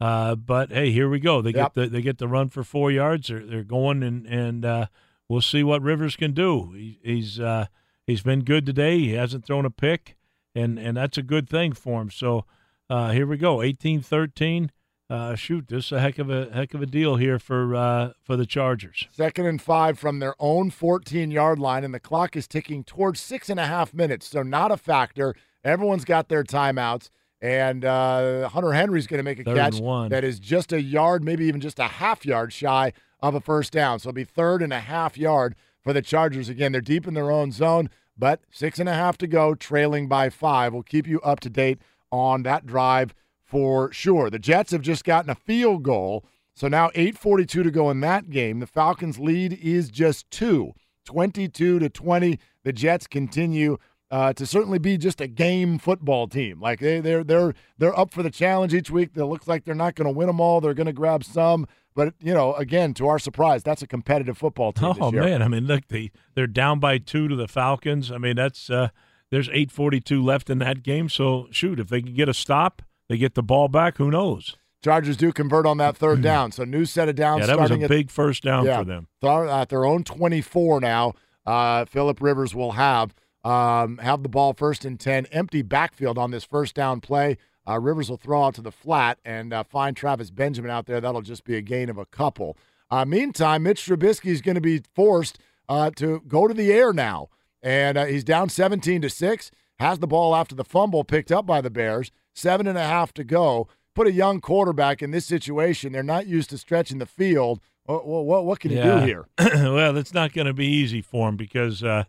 [0.00, 1.40] Uh, but hey, here we go.
[1.40, 1.74] They Yep.
[1.74, 3.28] get the they get the run for four yards.
[3.28, 4.86] They're they're going and and uh,
[5.28, 6.72] we'll see what Rivers can do.
[6.72, 7.66] He, he's uh,
[8.04, 8.98] he's been good today.
[8.98, 10.16] He hasn't thrown a pick,
[10.56, 12.10] and and that's a good thing for him.
[12.10, 12.46] So
[12.90, 14.70] uh, here we go, 18-13.
[15.08, 18.12] Uh, shoot, this is a heck of a heck of a deal here for uh,
[18.24, 19.06] for the Chargers.
[19.12, 23.20] Second and five from their own 14 yard line, and the clock is ticking towards
[23.20, 24.26] six and a half minutes.
[24.26, 25.36] So, not a factor.
[25.64, 27.10] Everyone's got their timeouts,
[27.40, 30.08] and uh, Hunter Henry's going to make a Third catch one.
[30.10, 33.72] that is just a yard, maybe even just a half yard shy of a first
[33.72, 33.98] down.
[33.98, 36.48] So, it'll be third and a half yard for the Chargers.
[36.48, 40.08] Again, they're deep in their own zone, but six and a half to go, trailing
[40.08, 40.72] by five.
[40.72, 41.78] We'll keep you up to date
[42.10, 44.30] on that drive for sure.
[44.30, 46.24] The Jets have just gotten a field goal.
[46.54, 48.60] So now 8:42 to go in that game.
[48.60, 50.72] The Falcons lead is just 2,
[51.06, 52.38] 22 to 20.
[52.64, 53.78] The Jets continue
[54.12, 56.60] uh, to certainly be just a game football team.
[56.60, 59.10] Like they they're they're they're up for the challenge each week.
[59.16, 60.60] It looks like they're not going to win them all.
[60.60, 64.36] They're going to grab some, but you know, again, to our surprise, that's a competitive
[64.38, 65.22] football team Oh this year.
[65.24, 68.12] man, I mean, look, they they're down by two to the Falcons.
[68.12, 68.88] I mean, that's uh,
[69.30, 71.08] there's eight forty two left in that game.
[71.08, 73.96] So shoot, if they can get a stop, they get the ball back.
[73.96, 74.56] Who knows?
[74.84, 76.50] Chargers do convert on that third down.
[76.52, 78.80] So new set of downs Yeah, that was a at big first down Yeah.
[78.80, 79.06] for them.
[79.22, 81.12] At their own 24 now.
[81.46, 83.14] Uh, Philip Rivers will have
[83.44, 87.38] um, have the ball first and 10, empty backfield on this first down play.
[87.68, 91.00] Uh, Rivers will throw out to the flat and uh, find Travis Benjamin out there.
[91.00, 92.56] That'll just be a gain of a couple.
[92.90, 95.38] Uh, meantime, Mitch Trubisky is going to be forced
[95.68, 97.28] uh, to go to the air now,
[97.62, 99.50] and uh, he's down 17 to six.
[99.78, 102.12] Has the ball after the fumble picked up by the Bears.
[102.34, 103.68] Seven and a half to go.
[103.94, 105.92] Put a young quarterback in this situation.
[105.92, 107.60] They're not used to stretching the field.
[107.84, 109.26] What, what, what can you do here?
[109.38, 112.04] well, it's not going to be easy for him because, uh,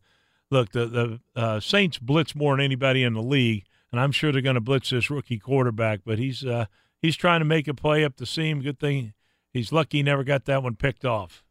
[0.54, 4.32] look, the the uh, Saints blitz more than anybody in the league, and I'm sure
[4.32, 6.02] they're going to blitz this rookie quarterback.
[6.06, 6.66] But he's uh,
[7.02, 8.62] he's trying to make a play up the seam.
[8.62, 9.14] Good thing
[9.54, 11.44] he's lucky he never got that one picked off.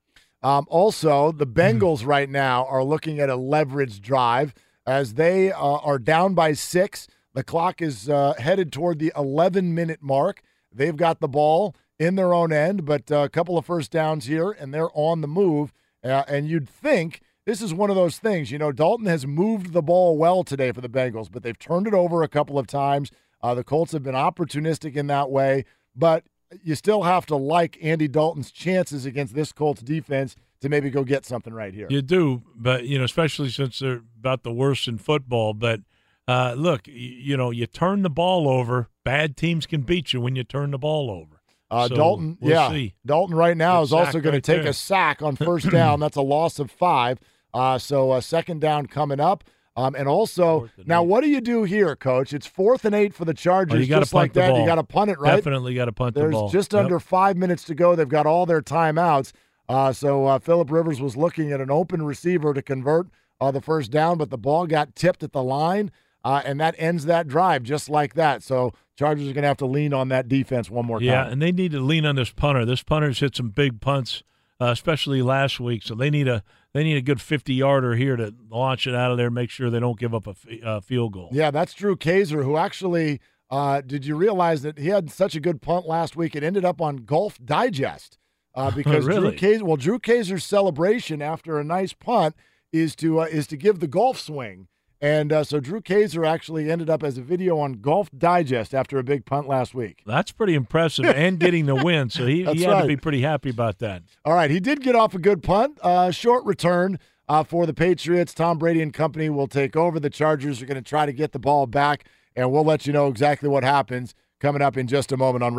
[0.42, 4.52] Um, also, the Bengals right now are looking at a leverage drive
[4.84, 7.06] as they uh, are down by six.
[7.32, 10.42] The clock is uh, headed toward the 11 minute mark.
[10.72, 14.24] They've got the ball in their own end, but uh, a couple of first downs
[14.26, 15.72] here, and they're on the move.
[16.02, 18.50] Uh, and you'd think this is one of those things.
[18.50, 21.86] You know, Dalton has moved the ball well today for the Bengals, but they've turned
[21.86, 23.10] it over a couple of times.
[23.42, 25.64] Uh, the Colts have been opportunistic in that way,
[25.96, 26.24] but
[26.62, 31.02] you still have to like Andy Dalton's chances against this Colts defense to maybe go
[31.02, 31.88] get something right here.
[31.90, 35.54] You do, but you know, especially since they're about the worst in football.
[35.54, 35.80] But
[36.28, 38.88] uh, look, you, you know, you turn the ball over.
[39.04, 41.40] Bad teams can beat you when you turn the ball over.
[41.68, 42.94] Uh, So, Dalton, we'll yeah, see.
[43.04, 44.70] Dalton right now Good is also going right to take there.
[44.70, 45.98] a sack on first down.
[45.98, 47.18] That's a loss of five.
[47.54, 49.44] Uh, so uh, second down coming up.
[49.74, 52.34] Um, and also, now what do you do here, Coach?
[52.34, 53.76] It's fourth and eight for the Chargers.
[53.76, 55.36] Oh, you just like that, you got to punt it, right?
[55.36, 56.42] Definitely got to punt There's the ball.
[56.48, 56.84] There's just Yep.
[56.84, 57.96] under five minutes to go.
[57.96, 59.32] They've got all their timeouts.
[59.70, 63.06] Uh, so uh, Philip Rivers was looking at an open receiver to convert
[63.40, 65.90] uh, the first down, but the ball got tipped at the line,
[66.22, 68.42] uh, and that ends that drive just like that.
[68.42, 71.26] So Chargers are going to have to lean on that defense one more Yeah, time.
[71.26, 72.66] Yeah, and they need to lean on this punter.
[72.66, 74.22] This punter's hit some big punts,
[74.62, 75.82] uh, especially last week.
[75.82, 79.10] So they need a they need a good fifty yarder here to launch it out
[79.10, 79.30] of there.
[79.30, 81.28] Make sure they don't give up a f- uh, field goal.
[81.32, 83.20] Yeah, that's Drew Kaser, who actually
[83.50, 86.36] uh, did you realize that he had such a good punt last week?
[86.36, 88.18] It ended up on Golf Digest
[88.54, 89.36] uh, because Drew Really?
[89.36, 89.64] Kaser.
[89.64, 92.34] Well, Drew Kaser's celebration after a nice punt
[92.72, 94.68] is to uh, is to give the golf swing,
[95.02, 98.98] and uh, so Drew Kaser actually ended up as a video on Golf Digest after
[98.98, 100.02] a big punt last week.
[100.06, 102.08] That's pretty impressive, and getting the win.
[102.08, 102.82] So he, he had right.
[102.82, 104.04] to be pretty happy about that.
[104.24, 105.80] All right, he did get off a good punt.
[105.82, 108.32] Uh, short return uh, for the Patriots.
[108.32, 109.98] Tom Brady and company will take over.
[109.98, 112.04] The Chargers are going to try to get the ball back,
[112.36, 115.58] and we'll let you know exactly what happens coming up in just a moment on.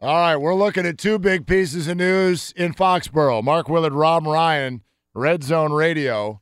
[0.00, 3.42] All right, we're looking at two big pieces of news in Foxborough.
[3.42, 4.82] Mark Willard, Rob Ryan,
[5.12, 6.40] Red Zone Radio,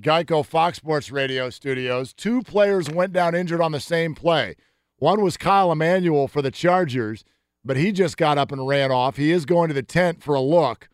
[0.00, 2.12] Geico Fox Sports Radio studios.
[2.12, 4.54] Two players went down injured on the same play.
[4.98, 7.24] One was Kyle Emanuel for the Chargers,
[7.64, 9.16] but he just got up and ran off.
[9.16, 10.88] He is going to the tent for a look.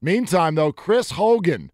[0.00, 1.70] Meantime, though, Chris Hogan,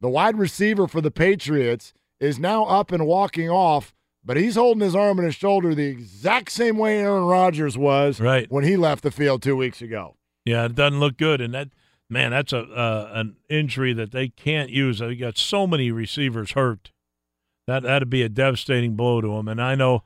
[0.00, 3.94] the wide receiver for the Patriots, is now up and walking off,
[4.24, 8.20] but he's holding his arm and his shoulder the exact same way Aaron Rodgers was
[8.20, 8.50] Right.
[8.50, 10.16] when he left the field two weeks ago.
[10.44, 11.68] Yeah, it doesn't look good, and that
[12.10, 14.98] man, that's a uh, an injury that they can't use.
[14.98, 16.90] They got so many receivers hurt.
[17.66, 19.48] That that'd be a devastating blow to them.
[19.48, 20.02] And I know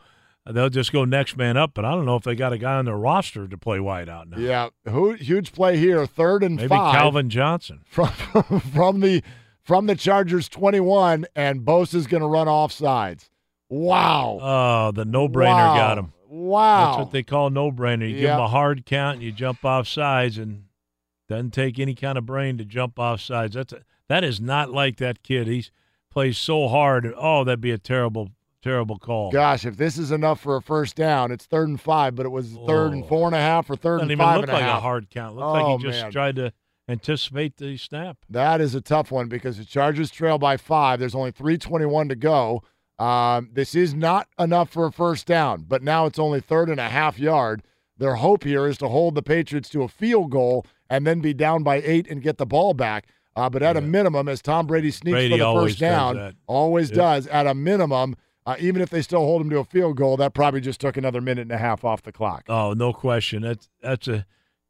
[0.48, 2.74] they'll just go next man up, but I don't know if they got a guy
[2.74, 4.38] on their roster to play wide out now.
[4.38, 7.80] Yeah, hu- huge play here, third and Maybe five Calvin Johnson.
[7.86, 8.08] from
[8.60, 9.22] from the
[9.62, 13.30] from the Chargers 21, and Bosa's going to run off sides.
[13.70, 14.38] Wow.
[14.42, 15.76] Oh, the no brainer Wow.
[15.76, 16.12] got him.
[16.28, 16.84] Wow.
[16.86, 18.06] That's what they call no brainer.
[18.08, 20.63] You give him a hard count, and you jump off sides, and
[21.34, 23.54] doesn't take any kind of brain to jump off sides.
[23.54, 25.46] That's a, that is not like that kid.
[25.46, 25.64] He
[26.10, 27.12] plays so hard.
[27.16, 28.30] Oh, that'd be a terrible,
[28.62, 29.30] terrible call.
[29.30, 32.30] Gosh, if this is enough for a first down, it's third and five, but it
[32.30, 34.50] was third and four and a half or third Doesn't and even five look and
[34.50, 34.78] a like half.
[34.78, 35.36] a hard count.
[35.36, 36.12] Looks Oh, like he just man.
[36.12, 36.52] tried to
[36.88, 38.18] anticipate the snap.
[38.28, 41.00] That is a tough one because the Chargers trail by five.
[41.00, 42.62] There's only 321 to go.
[42.98, 46.78] Um, this is not enough for a first down, but now it's only third and
[46.78, 47.62] a half yard.
[47.96, 51.34] Their hope here is to hold the Patriots to a field goal and then be
[51.34, 53.06] down by eight and get the ball back.
[53.36, 56.90] Uh, but at a minimum, as Tom Brady sneaks Brady for the first down, always
[56.90, 56.96] Yep.
[56.96, 57.26] does.
[57.26, 58.14] At a minimum,
[58.46, 60.96] uh, even if they still hold him to a field goal, that probably just took
[60.96, 62.44] another minute and a half off the clock.
[62.48, 63.42] Oh, no question.
[63.42, 64.24] That's that's a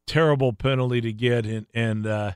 [0.07, 2.31] terrible penalty to get, and and uh,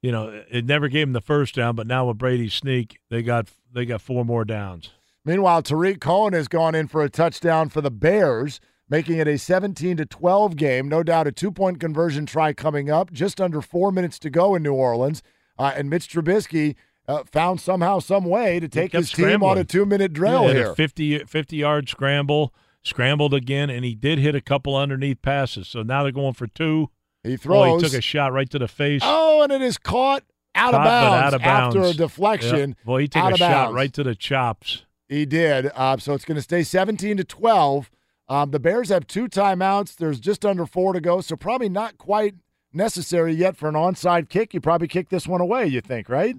[0.00, 3.22] you know it never gave him the first down, but now with Brady's sneak, they
[3.22, 4.90] got they got four more downs.
[5.26, 9.38] Meanwhile, Tarik Cohen has gone in for a touchdown for the Bears, making it a
[9.38, 10.88] 17 to 12 game.
[10.88, 13.12] No doubt a two point conversion try coming up.
[13.12, 15.22] Just under four minutes to go in New Orleans.
[15.58, 16.74] Uh, and Mitch Trubisky
[17.08, 20.72] uh, found somehow, some way to take his team on a two minute drill here.
[20.72, 22.52] a 50, 50 yard scramble,
[22.82, 25.68] scrambled again, and he did hit a couple underneath passes.
[25.68, 26.90] So now they're going for two.
[27.22, 27.82] He Oh, throws.
[27.82, 29.02] he took a shot right to the face.
[29.04, 30.22] Oh, and it is caught
[30.54, 31.76] out of Caught, bounds out of bounds.
[31.76, 32.68] after a deflection.
[32.70, 32.84] Yep.
[32.84, 34.84] Boy, he took a shot right to the chops.
[35.08, 35.70] He did.
[35.74, 37.90] Uh, so it's going to stay 17 to 12.
[38.28, 39.96] Um, the Bears have two timeouts.
[39.96, 42.34] There's just under four to go, so probably not quite
[42.72, 44.52] necessary yet for an onside kick.
[44.52, 46.36] You probably kick this one away, you think, right?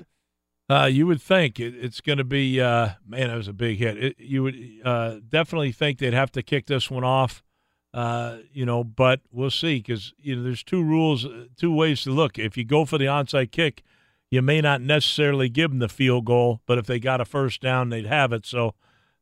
[0.69, 3.30] Uh, you would think it, it's going to be uh, man.
[3.30, 3.97] That was a big hit.
[3.97, 7.41] It, you would uh, definitely think they'd have to kick this one off.
[7.93, 12.03] Uh, you know, but we'll see because you know there's two rules, uh, two ways
[12.03, 12.38] to look.
[12.38, 13.81] If you go for the onside kick,
[14.30, 17.61] you may not necessarily give them the field goal, but if they got a first
[17.61, 18.45] down, they'd have it.
[18.45, 18.76] So,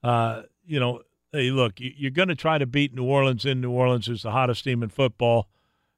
[0.03, 1.01] uh, you know,
[1.35, 4.23] hey, look, you- you're going to try to beat New Orleans in New Orleans, who's
[4.23, 5.47] the hottest team in football.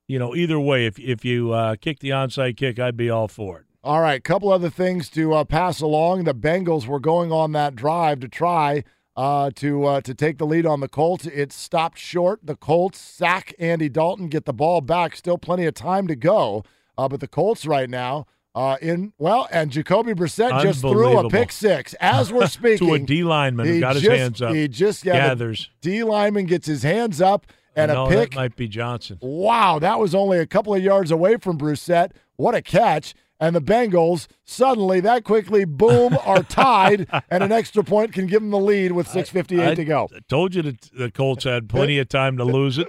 [0.07, 3.27] You know, either way, if if you uh, kick the onside kick, I'd be all
[3.27, 3.65] for it.
[3.83, 6.23] All right, couple other things to uh, pass along.
[6.23, 8.83] The Bengals were going on that drive to try
[9.17, 11.25] uh, to uh, to take the lead on the Colts.
[11.25, 12.39] It stopped short.
[12.43, 15.15] The Colts sack Andy Dalton, get the ball back.
[15.15, 16.63] Still plenty of time to go,
[16.97, 18.25] uh, but the Colts right now
[18.57, 22.93] uh, in well, and Jacoby Brissett just threw a pick six as we're speaking to
[22.95, 24.55] a D lineman who got his hands up.
[24.55, 25.69] He just gathers.
[25.79, 28.33] D lineman gets his hands up and no, a pick.
[28.33, 29.19] might be Johnson.
[29.21, 32.13] Wow, that was only a couple of yards away from Brissett.
[32.35, 33.13] What a catch.
[33.39, 38.41] And the Bengals suddenly that quickly boom are tied and an extra point can give
[38.41, 40.09] them the lead with 6:58 I to go.
[40.11, 42.87] I told you that the Colts had plenty of time to lose it.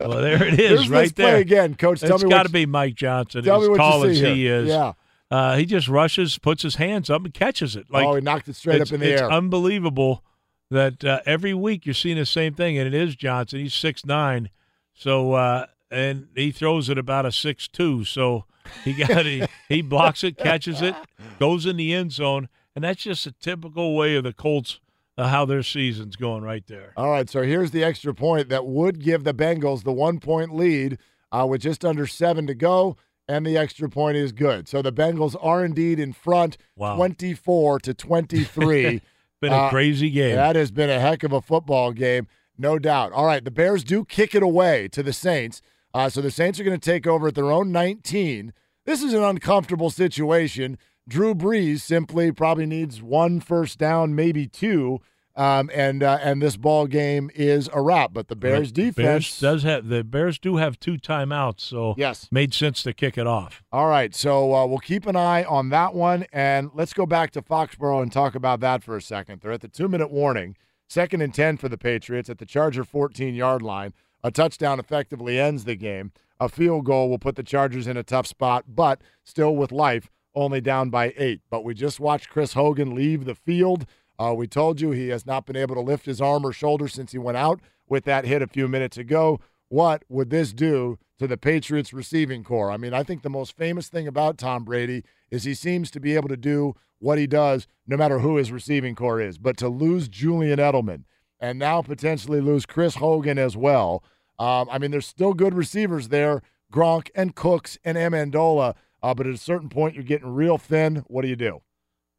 [0.00, 1.36] Well, there it is right there.
[1.36, 2.00] again, Coach.
[2.00, 3.44] Tell It's me got to be Mike Johnson.
[3.44, 4.54] tell as me what you tall see as he here.
[4.60, 4.68] is.
[4.68, 4.92] Yeah.
[5.30, 7.86] Uh, he just rushes, puts his hands up, and catches it.
[7.90, 9.30] Like oh, he knocked it straight up in the it's air.
[9.30, 10.24] unbelievable
[10.70, 13.60] that uh, every week you're seeing the same thing, and it is Johnson.
[13.60, 14.50] He's six nine,
[14.92, 18.04] so uh, and he throws it about a six two.
[18.04, 18.44] So
[18.84, 20.96] he got he, he blocks it, catches it,
[21.38, 24.80] goes in the end zone, and that's just a typical way of the Colts
[25.16, 26.92] uh, how their season's going right there.
[26.96, 30.54] All right, so here's the extra point that would give the Bengals the one point
[30.54, 30.98] lead
[31.30, 32.96] uh, with just under seven to go,
[33.28, 34.68] and the extra point is good.
[34.68, 36.96] So the Bengals are indeed in front, Wow.
[36.96, 39.00] 24 to 23.
[39.40, 40.36] Been a Uh, crazy game.
[40.36, 42.26] That has been a heck of a football game,
[42.58, 43.12] no doubt.
[43.12, 45.62] All right, the Bears do kick it away to the Saints.
[45.94, 48.52] Uh, so the Saints are going to take over at their own 19.
[48.84, 50.76] This is an uncomfortable situation.
[51.08, 55.00] Drew Brees simply probably needs one first down, maybe two,
[55.40, 58.12] um, and uh, and this ball game is a wrap.
[58.12, 62.28] But the Bears defense Bears does have the Bears do have two timeouts, so Yes.
[62.30, 63.62] made sense to kick it off.
[63.72, 67.30] All right, so uh, we'll keep an eye on that one, and let's go back
[67.32, 69.40] to Foxborough and talk about that for a second.
[69.40, 70.56] They're at the two-minute warning,
[70.88, 73.94] second and ten for the Patriots at the Charger 14-yard line.
[74.22, 76.12] A touchdown effectively ends the game.
[76.38, 80.10] A field goal will put the Chargers in a tough spot, but still with life,
[80.34, 81.40] only down by eight.
[81.50, 83.86] But we just watched Chris Hogan leave the field.
[84.20, 86.86] Uh, we told you he has not been able to lift his arm or shoulder
[86.88, 89.40] since he went out with that hit a few minutes ago.
[89.68, 92.70] What would this do to the Patriots receiving corps?
[92.70, 96.00] I mean, I think the most famous thing about Tom Brady is he seems to
[96.00, 99.38] be able to do what he does no matter who his receiving corps is.
[99.38, 101.04] But to lose Julian Edelman
[101.40, 104.04] and now potentially lose Chris Hogan as well,
[104.38, 108.74] um, I mean, there's still good receivers there Gronk and Cooks and Amendola.
[109.02, 111.04] Uh, but at a certain point, you're getting real thin.
[111.06, 111.62] What do you do?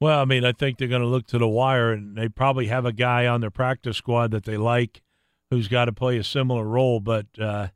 [0.02, 2.66] Well, I mean, I think they're going to look to the wire, and they probably
[2.68, 5.04] have a guy on their practice squad that they like,
[5.52, 7.00] who's got to play a similar role.
[7.00, 7.68] But uh,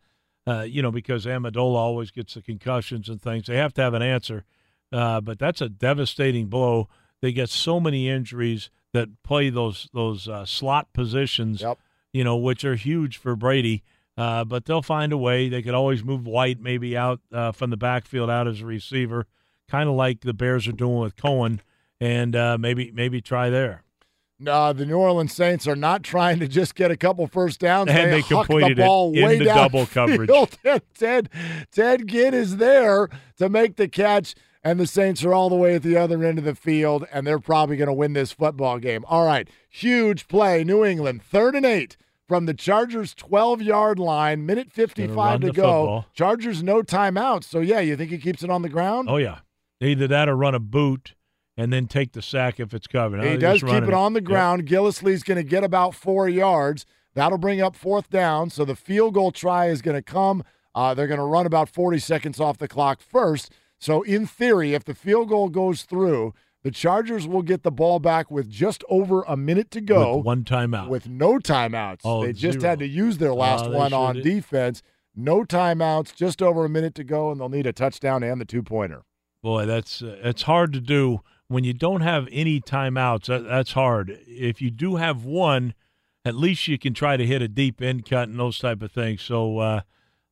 [0.48, 3.94] uh, you know, because Amendola always gets the concussions and things, they have to have
[3.94, 4.44] an answer.
[4.92, 6.90] Uh, but that's a devastating blow.
[7.22, 11.62] They get so many injuries that play those those uh, slot positions,
[12.12, 13.84] you know, which are huge for Brady.
[14.18, 15.48] Uh, but they'll find a way.
[15.48, 19.28] They could always move White maybe out uh, from the backfield out as a receiver,
[19.68, 21.62] kind of like the Bears are doing with Cohen,
[22.06, 23.84] and uh, maybe maybe try there.
[24.38, 27.90] No, the New Orleans Saints are not trying to just get a couple first downs.
[27.90, 30.30] And they huck completed the it ball in way the down double coverage.
[30.94, 31.30] Ted
[31.72, 35.76] Ted Ginn is there to make the catch, and the Saints are all the way
[35.76, 38.78] at the other end of the field, and they're probably going to win this football
[38.78, 39.04] game.
[39.08, 44.46] All right, huge play, New England, third and eight from the Chargers' 12 yard line,
[44.46, 45.52] minute 55 to go.
[45.54, 46.06] football.
[46.14, 49.10] Chargers no timeouts, so yeah, you think he keeps it on the ground?
[49.10, 49.40] Oh yeah,
[49.82, 51.16] either that or run a boot
[51.58, 53.24] and then take the sack if it's covered.
[53.24, 54.26] He does keep it on the Yep.
[54.26, 54.66] ground.
[54.68, 56.86] Gillislee's going to get about four yards.
[57.14, 58.50] That'll bring up fourth down.
[58.50, 60.44] So the field goal try is going to come.
[60.74, 63.52] Uh, they're going to run about 40 seconds off the clock first.
[63.80, 66.34] So, in theory, if the field goal goes through,
[66.64, 70.18] the Chargers will get the ball back with just over a minute to go.
[70.18, 70.90] With one timeout.
[70.90, 72.00] With no timeouts.
[72.04, 72.70] Oh, they just zero.
[72.72, 74.24] had to use their last Oh, they one sure on did.
[74.24, 74.82] defense.
[75.16, 78.46] No timeouts, just over a minute to go, and they'll need a touchdown and the
[78.46, 79.04] two pointer.
[79.44, 83.26] Boy, that's uh, it's hard to do when you don't have any timeouts.
[83.26, 84.20] That, that's hard.
[84.28, 85.74] If you do have one,
[86.24, 88.92] at least you can try to hit a deep end cut and those type of
[88.92, 89.22] things.
[89.22, 89.82] So uh,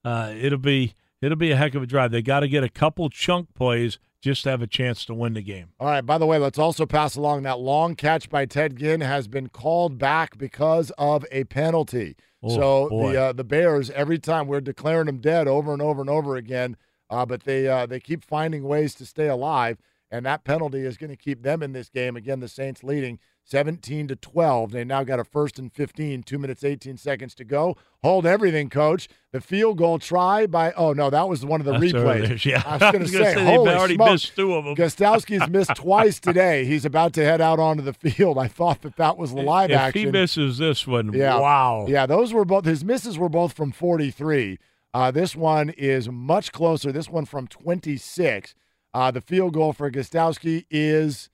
[0.03, 2.11] uh, it'll be it'll be a heck of a drive.
[2.11, 5.33] They got to get a couple chunk plays just to have a chance to win
[5.33, 5.69] the game.
[5.79, 6.05] All right.
[6.05, 9.49] By the way, let's also pass along that long catch by Ted Ginn has been
[9.49, 12.15] called back because of a penalty.
[12.41, 13.11] Oh, so boy.
[13.11, 16.35] the uh, the Bears every time we're declaring them dead over and over and over
[16.35, 16.77] again,
[17.09, 19.77] uh, but they uh, they keep finding ways to stay alive.
[20.13, 22.15] And that penalty is going to keep them in this game.
[22.15, 24.71] Again, the Saints leading 17 to 12.
[24.71, 27.75] They now got a first and 15, two minutes 18 seconds to go.
[28.03, 29.07] Hold everything, coach.
[29.31, 32.25] The field goal try by oh no, that was one of the That's replays.
[32.25, 32.61] earlier, yeah.
[32.63, 34.11] I was going to say, say holy already smokes.
[34.11, 34.75] missed two of 'em.
[34.75, 36.63] Gostkowski's missed twice today.
[36.65, 38.37] He's about to head out onto the field.
[38.37, 39.99] I thought that that was the live if action.
[40.05, 41.39] he misses this one, Yeah.
[41.39, 41.87] wow.
[41.89, 44.59] Yeah, those were both his misses were both from 43.
[44.93, 46.91] Uh, this one is much closer.
[46.91, 48.53] This one from 26.
[48.93, 51.29] Uh, the field goal for Gostkowski is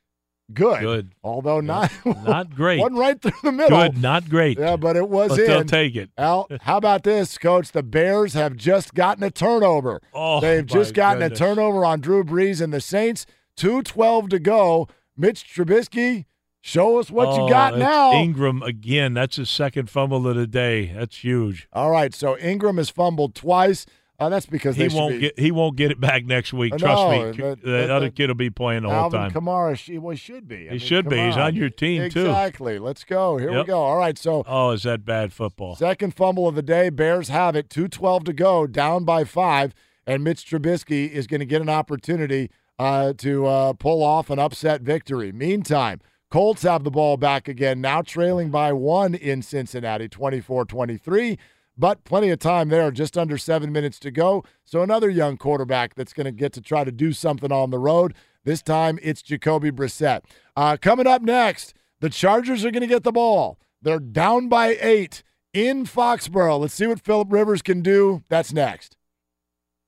[0.53, 0.79] good.
[0.81, 1.11] Good.
[1.23, 1.91] Although not
[2.23, 2.79] Not great.
[2.79, 3.77] One right through the middle.
[3.77, 4.57] Good, not great.
[4.57, 5.47] Yeah, but it was But in.
[5.47, 6.09] they'll take it.
[6.17, 7.71] Al, how about this, Coach?
[7.71, 10.01] The Bears have just gotten a turnover.
[10.13, 11.39] Oh, They've just gotten goodness.
[11.39, 13.25] a turnover on Drew Brees and the Saints.
[13.57, 14.87] 2.12 to go.
[15.17, 16.25] Mitch Trubisky,
[16.61, 18.13] show us what Oh, you got now.
[18.13, 19.13] Ingram again.
[19.13, 20.93] That's his second fumble of the day.
[20.95, 21.67] That's huge.
[21.73, 23.85] All right, so Ingram has fumbled twice.
[24.19, 26.73] Uh, that's because He won't be- get he won't get it back next week.
[26.73, 27.31] Uh, Trust no, me.
[27.37, 29.31] that- the that- other that- kid will be playing the Alvin whole time.
[29.45, 30.55] Kamara, she, well, he should be.
[30.55, 31.17] I He mean, should be.
[31.17, 32.21] He's on your team, too.
[32.27, 32.79] Exactly.
[32.79, 33.37] Let's go.
[33.37, 33.79] Here we go.
[33.79, 35.75] All right, so oh, is that bad football?
[35.75, 36.89] Second fumble of the day.
[36.89, 37.69] Bears have it.
[37.69, 39.73] 2.12 to go, down by five.
[40.05, 44.39] And Mitch Trubisky is going to get an opportunity uh, to uh, pull off an
[44.39, 45.31] upset victory.
[45.31, 45.99] Meantime,
[46.31, 51.37] Colts have the ball back again, now trailing by one in Cincinnati, 24 23.
[51.79, 54.43] But plenty of time there, just under seven minutes to go.
[54.65, 57.79] So another young quarterback that's going to get to try to do something on the
[57.79, 58.15] road.
[58.43, 60.23] This time it's Jacoby Brissett.
[60.57, 63.57] Uh, coming up next, the Chargers are going to get the ball.
[63.81, 65.23] They're down by eight
[65.53, 66.59] in Foxborough.
[66.59, 68.23] Let's see what Philip Rivers can do.
[68.27, 68.97] That's next.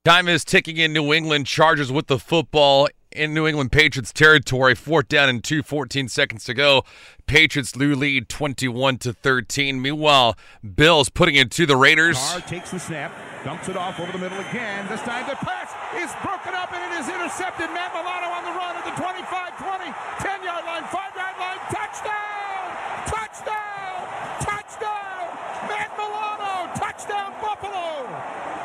[0.06, 1.46] Time is ticking in New England.
[1.46, 4.76] Chargers with the football in New England Patriots territory.
[4.76, 6.84] Fourth down and two, 14 seconds to go.
[7.26, 9.82] Patriots lose lead 21 to 13.
[9.82, 10.38] Meanwhile,
[10.76, 12.18] Bills putting it to the Raiders.
[12.18, 13.14] Carr takes the snap,
[13.44, 14.88] dumps it off over the middle again.
[14.88, 17.70] This time the pass is broken up and it is intercepted.
[17.72, 19.28] Matt Milano on the run at the 25,
[19.60, 21.60] 20, 10 yard line, 5 yard line.
[21.72, 22.68] Touchdown!
[23.08, 24.00] Touchdown!
[24.40, 25.24] Touchdown!
[25.68, 26.72] Matt Milano!
[27.02, 28.04] Touchdown, Buffalo!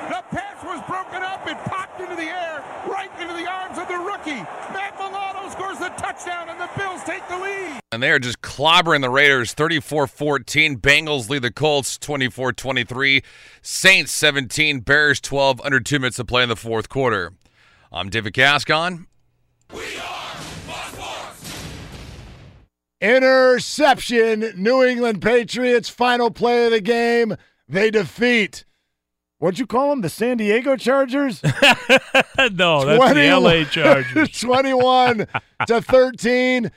[0.08, 1.46] The pass was broken up.
[1.48, 4.42] It popped into the air, right into the arms of the rookie.
[4.74, 7.80] Matt Milano scores the touchdown, and the Bills take the lead.
[7.92, 10.78] And they are just clobbering the Raiders 34 14.
[10.78, 13.22] Bengals lead the Colts 24 23.
[13.62, 14.80] Saints 17.
[14.80, 15.62] Bears 12.
[15.64, 17.32] Under two minutes to play in the fourth quarter.
[17.90, 19.06] I'm David Gascon.
[19.72, 20.36] We are
[20.66, 21.72] Bosworth.
[23.00, 24.52] Interception.
[24.56, 25.88] New England Patriots.
[25.88, 27.36] Final play of the game.
[27.68, 28.64] They defeat.
[29.38, 30.00] What'd you call them?
[30.00, 31.42] The San Diego Chargers?
[31.42, 34.30] no, that's the LA Chargers.
[34.40, 35.26] 21
[35.66, 36.70] to 13.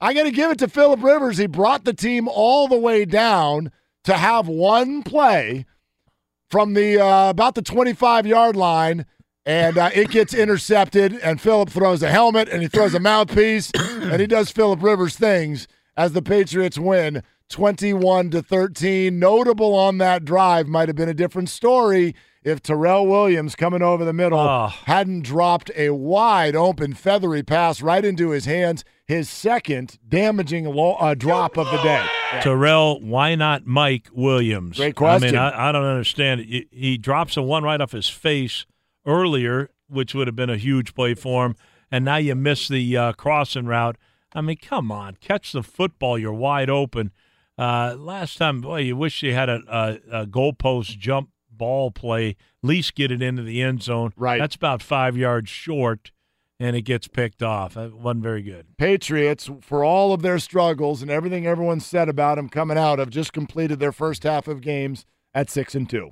[0.00, 1.38] I got to give it to Philip Rivers.
[1.38, 3.70] He brought the team all the way down
[4.04, 5.64] to have one play
[6.50, 9.06] from the uh, about the 25 yard line,
[9.46, 11.14] and uh, it gets intercepted.
[11.14, 15.14] And Philip throws a helmet and he throws a mouthpiece, and he does Philip Rivers
[15.14, 19.18] things as the Patriots win 21 to 13.
[19.18, 22.14] Notable on that drive might have been a different story
[22.44, 24.66] if Tyrell Williams coming over the middle Oh.
[24.86, 30.94] hadn't dropped a wide open feathery pass right into his hands, his second damaging lo-
[30.94, 32.04] uh, drop of the day.
[32.42, 34.76] Tyrell, why not Mike Williams?
[34.78, 35.28] Great question.
[35.28, 36.46] I mean, I, I don't understand it.
[36.48, 38.66] He, he drops a one right off his face
[39.06, 41.54] earlier, which would have been a huge play for him,
[41.92, 43.96] and now you miss the uh, crossing route.
[44.34, 46.18] I mean, come on, catch the football.
[46.18, 47.12] You're wide open.
[47.62, 49.60] Uh, last time, boy, you wish you had a,
[50.10, 54.12] a, a goalpost jump ball play, at least get it into the end zone.
[54.16, 54.40] Right.
[54.40, 56.10] That's about five yards short,
[56.58, 57.74] and it gets picked off.
[57.74, 58.66] That wasn't very good.
[58.78, 63.10] Patriots, for all of their struggles and everything everyone said about them coming out, have
[63.10, 66.10] just completed their first half of games at six and two.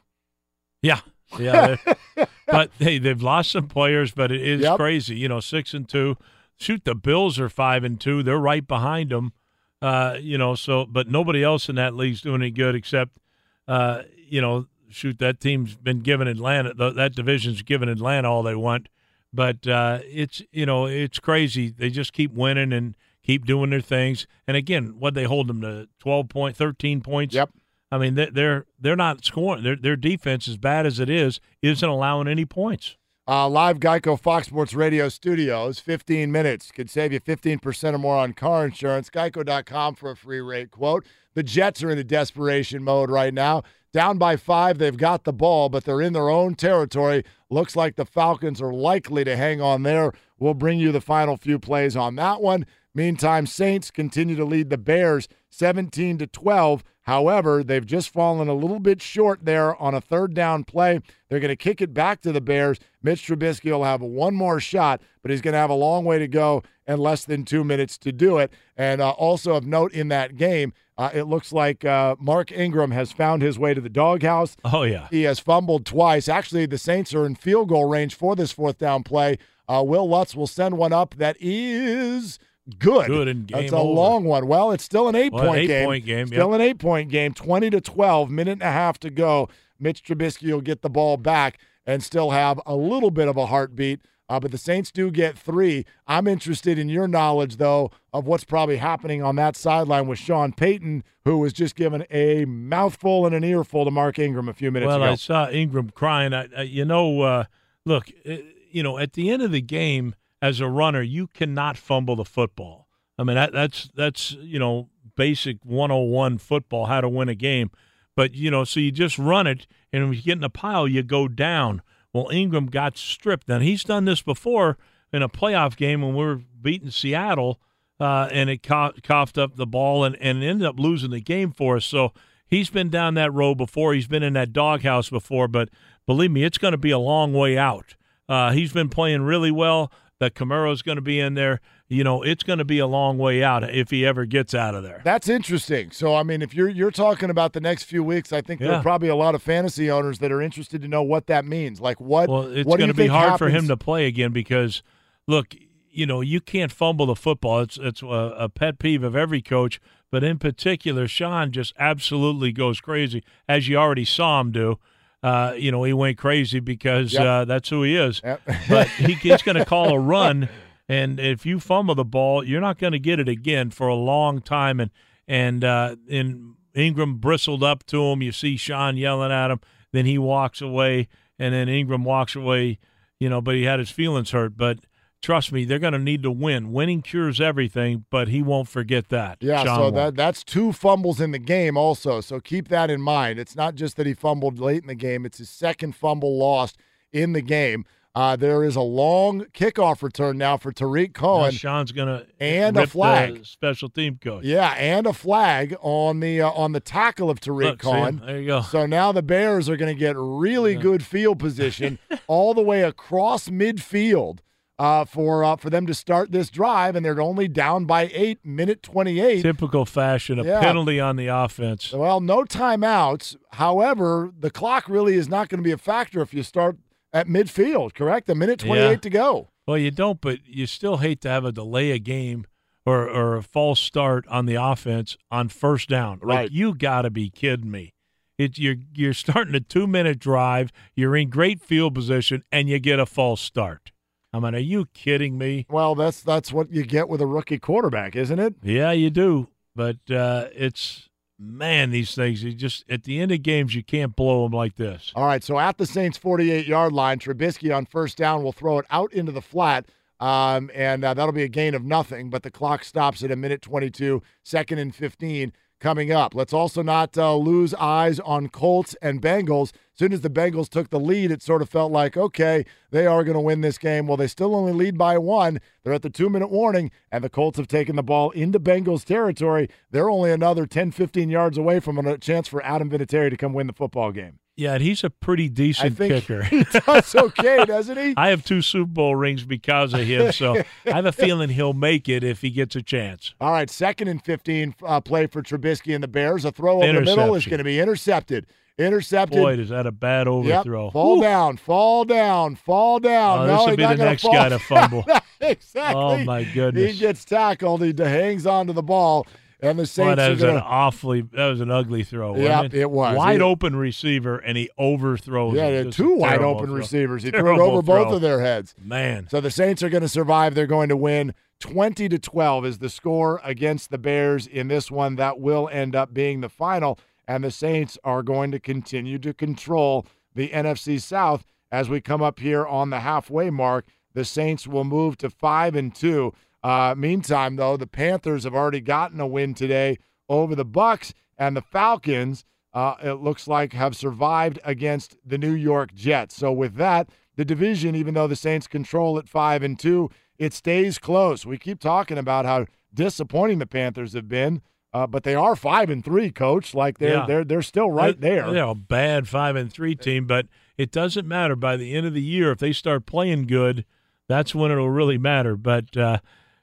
[0.83, 1.01] Yeah,
[1.37, 1.79] yeah.
[2.47, 4.77] but hey, they've lost some players, but it is Yep.
[4.77, 5.17] crazy.
[5.17, 6.17] You know, six and two.
[6.61, 8.23] Shoot, the Bills are five and two.
[8.23, 9.33] They're right behind them.
[9.83, 13.19] Uh, you know, so but nobody else in that league's doing any good except,
[13.67, 18.43] uh, you know, shoot, that team's been given Atlanta th- that division's given Atlanta all
[18.43, 18.89] they want.
[19.33, 21.71] But uh, it's you know it's crazy.
[21.71, 24.27] They just keep winning and keep doing their things.
[24.47, 27.35] And again, what they hold them to twelve point, thirteen points.
[27.35, 27.51] Yep.
[27.93, 29.63] I mean, they- they're they're not scoring.
[29.63, 32.97] Their their defense, as bad as it is, isn't allowing any points.
[33.31, 36.73] Uh, live Geico Fox Sports Radio studios, 15 minutes.
[36.73, 39.09] Could save you 15% or more on car insurance.
[39.09, 41.07] Geico.com for a free rate quote.
[41.35, 43.63] The Jets are in a desperation mode right now.
[43.93, 47.23] Down by five, they've got the ball, but they're in their own territory.
[47.51, 50.11] Looks like the Falcons are likely to hang on there.
[50.41, 52.67] We'll bring you the final few plays on that one.
[52.95, 56.83] Meantime, Saints continue to lead the Bears 17 to 12.
[57.03, 61.01] However, they've just fallen a little bit short there on a third down play.
[61.29, 62.79] They're going to kick it back to the Bears.
[63.03, 66.19] Mitch Trubisky will have one more shot, but he's going to have a long way
[66.19, 68.53] to go and less than two minutes to do it.
[68.77, 72.91] And uh, also of note in that game, uh, it looks like uh, Mark Ingram
[72.91, 74.57] has found his way to the doghouse.
[74.65, 75.09] Oh, yeah.
[75.11, 76.29] He has fumbled twice.
[76.29, 79.39] Actually, the Saints are in field goal range for this fourth down play.
[79.67, 82.39] Uh, Wil Lutz will send one up that is
[82.79, 83.07] good.
[83.07, 83.93] Good and game That's a over.
[83.93, 84.47] long one.
[84.47, 85.83] Well, it's still an eight Well, point game.
[85.83, 86.55] eight-point game, Still yep.
[86.57, 87.33] an eight point game.
[87.35, 88.31] Twenty to twelve.
[88.31, 89.49] Minute and a half to go.
[89.79, 93.47] Mitch Trubisky will get the ball back and still have a little bit of a
[93.47, 94.01] heartbeat.
[94.29, 95.85] Uh, but the Saints do get three.
[96.07, 100.53] I'm interested in your knowledge, though, of what's probably happening on that sideline with Sean
[100.53, 104.71] Payton, who was just given a mouthful and an earful to Mark Ingram a few
[104.71, 105.13] minutes well, ago.
[105.13, 106.33] I saw Ingram crying.
[106.33, 107.45] I, I, you know, uh,
[107.85, 108.37] look, uh,
[108.71, 112.25] you know, at the end of the game, as a runner, you cannot fumble the
[112.25, 112.89] football.
[113.19, 117.71] I mean, that, that's that's you know basic 101 football, how to win a game.
[118.17, 120.89] But you know, so you just run it, and when you get in a pile,
[120.89, 121.83] you go down.
[122.13, 123.49] Well, Ingram got stripped.
[123.49, 124.79] Now he's done this before
[125.13, 127.61] in a playoff game when we were beating Seattle,
[128.01, 131.53] uh, and it co- coughed up the ball and, and ended up losing the game
[131.53, 131.85] for us.
[131.85, 132.13] So
[132.47, 133.95] he's been down that road before.
[133.95, 135.49] He's been in that doghouse before.
[135.49, 135.69] But
[136.07, 137.95] believe me, it's going to be a long way out.
[138.29, 139.93] Uh, he's been playing really well.
[140.21, 141.61] That Kamara's going to be in there.
[141.89, 144.75] You know, it's going to be a long way out if he ever gets out
[144.75, 145.01] of there.
[145.03, 145.91] That's interesting.
[145.91, 148.75] So, I mean, if you're you're talking about the next few weeks, I think there
[148.75, 151.81] are probably a lot of fantasy owners that are interested to know what that means.
[151.81, 152.29] Like, what?
[152.29, 154.83] Well, it's going to be hard for him to play again because,
[155.27, 155.57] look,
[155.91, 157.61] you know, you can't fumble the football.
[157.61, 159.81] It's it's a, a pet peeve of every coach,
[160.11, 164.79] but in particular, Sean just absolutely goes crazy, as you already saw him do.
[165.23, 167.23] Uh, you know, he went crazy because Yep.
[167.23, 168.21] uh, that's who he is.
[168.25, 168.41] Yep.
[168.69, 170.49] but he, he's going to call a run,
[170.89, 173.95] and if you fumble the ball, you're not going to get it again for a
[173.95, 174.81] long time.
[174.81, 174.91] And
[175.29, 178.23] and uh, and Ingram bristled up to him.
[178.23, 179.61] You see Sean yelling at him.
[179.93, 182.79] Then he walks away, and then Ingram walks away.
[183.19, 184.57] You know, but he had his feelings hurt.
[184.57, 184.79] But
[185.21, 186.73] trust me, they're going to need to win.
[186.73, 189.39] Winning cures everything, but he won't forget that.
[189.41, 189.95] Yeah, Sean so won't.
[189.97, 192.21] that that's two fumbles in the game also.
[192.21, 193.39] So keep that in mind.
[193.39, 196.77] It's not just that he fumbled late in the game, it's his second fumble lost
[197.13, 197.85] in the game.
[198.13, 201.53] Uh, there is a long kickoff return now for Tarik Now Cohen.
[201.53, 203.47] Sean's going to And a flag.
[203.47, 204.43] Special team coach.
[204.45, 208.21] Yeah, and a flag on the uh, on the tackle of Tarik Look, Cohen.
[208.27, 208.63] There you go.
[208.63, 212.83] So now the Bears are going to get really good field position all the way
[212.83, 214.41] across midfield
[214.81, 218.39] uh, for uh, for them to start this drive, and they're only down by eight,
[218.45, 219.43] minute twenty eight.
[219.43, 220.61] Typical fashion, a Yeah.
[220.61, 221.93] penalty on the offense.
[221.93, 223.37] Well, no timeouts.
[223.53, 226.79] However, the clock really is not going to be a factor if you start
[227.13, 227.93] at midfield.
[227.95, 228.29] Correct?
[228.31, 228.97] A minute twenty eight Yeah.
[228.97, 229.49] to go.
[229.67, 232.47] Well, you don't, but you still hate to have a delay a game
[232.87, 236.19] or, or a false start on the offense on first down.
[236.23, 236.45] Right.
[236.45, 237.93] Like you got to be kidding me.
[238.39, 240.73] It, you're you're starting a two minute drive.
[240.97, 243.93] You're in great field position, and you get a false start.
[244.33, 245.67] I mean, are you kidding me?
[245.69, 248.55] Well, that's that's what you get with a rookie quarterback, isn't it?
[248.63, 249.49] Yeah, you do.
[249.75, 251.09] But uh, it's
[251.39, 252.45] man, these things.
[252.45, 255.11] You just at the end of games, you can't blow them like this.
[255.15, 258.79] All right, so at the Saints' 48 yard line, Trubisky on first down will throw
[258.79, 259.87] it out into the flat,
[260.21, 263.37] um, and uh, that'll be a gain of nothing, but the clock stops at a
[263.37, 266.35] minute 22, second and 15 coming up.
[266.35, 269.73] Let's also not uh, lose eyes on Colts and Bengals.
[269.73, 273.07] As soon as the Bengals took the lead, it sort of felt like, okay, they
[273.07, 274.07] are going to win this game.
[274.07, 275.61] Well, they still only lead by one.
[275.83, 279.05] They're at the two minute warning, and the Colts have taken the ball into Bengals
[279.05, 279.69] territory.
[279.91, 283.55] They're only another 10, 15 yards away from a chance for Adam Vinatieri to come
[283.55, 284.39] win the football game.
[284.61, 286.43] Yeah, and he's a pretty decent kicker.
[286.43, 288.13] he does okay, doesn't he?
[288.15, 291.73] I have two Super Bowl rings because of him, so I have a feeling he'll
[291.73, 293.33] make it if he gets a chance.
[293.41, 296.45] All right, second and 15 uh, play for Trubisky and the Bears.
[296.45, 298.47] A throw over the middle is going to be intercepted.
[298.77, 299.39] Intercepted.
[299.39, 300.33] Boy, is that a bad Yep.
[300.35, 300.91] overthrow.
[300.91, 301.23] Fall Whew.
[301.23, 303.39] down, fall down, fall down.
[303.39, 305.07] Oh, no, this will be the next fall guy to fumble.
[305.41, 306.03] exactly.
[306.03, 306.93] Oh, my goodness.
[306.93, 307.83] He gets tackled.
[307.83, 309.27] He hangs onto the ball,
[309.63, 310.65] and the Saints that was an going to.
[310.67, 312.33] awfully that was an ugly throw.
[312.33, 312.81] wasn't it?
[312.81, 313.17] it was.
[313.17, 315.55] wide He- open receiver, and he overthrows.
[315.55, 315.71] Yeah, it.
[315.71, 316.75] they had Just a two wide open throw.
[316.77, 317.23] receivers.
[317.23, 318.75] He threw it Terrible over both of their heads.
[318.83, 320.55] Man, So the Saints are going to survive.
[320.55, 324.91] They're going to win 20 to 12 is the score against the Bears in this
[324.91, 325.17] one.
[325.17, 326.99] That will end up being the final.
[327.29, 332.23] And the Saints are going to continue to control the NFC South as we come
[332.23, 333.87] up here on the halfway mark.
[334.15, 336.33] The Saints will move to 5 and 2.
[336.63, 341.57] Uh, meantime, though, the Panthers have already gotten a win today over the Bucs and
[341.57, 342.45] the Falcons.
[342.73, 346.37] Uh, it looks like have survived against the New York Jets.
[346.37, 350.53] So with that, the division, even though the Saints control it five and two, it
[350.53, 351.45] stays close.
[351.47, 354.63] We keep talking about how disappointing the Panthers have been.
[354.93, 356.75] Uh, but they are five and three, coach.
[356.75, 357.27] Like they're Yeah.
[357.27, 358.53] they're they're still right They're- there.
[358.53, 360.47] They're a bad five and three team, but
[360.77, 361.55] it doesn't matter.
[361.55, 363.85] By the end of the year, if they start playing good,
[364.29, 365.57] that's when it'll really matter.
[365.57, 366.19] But uh,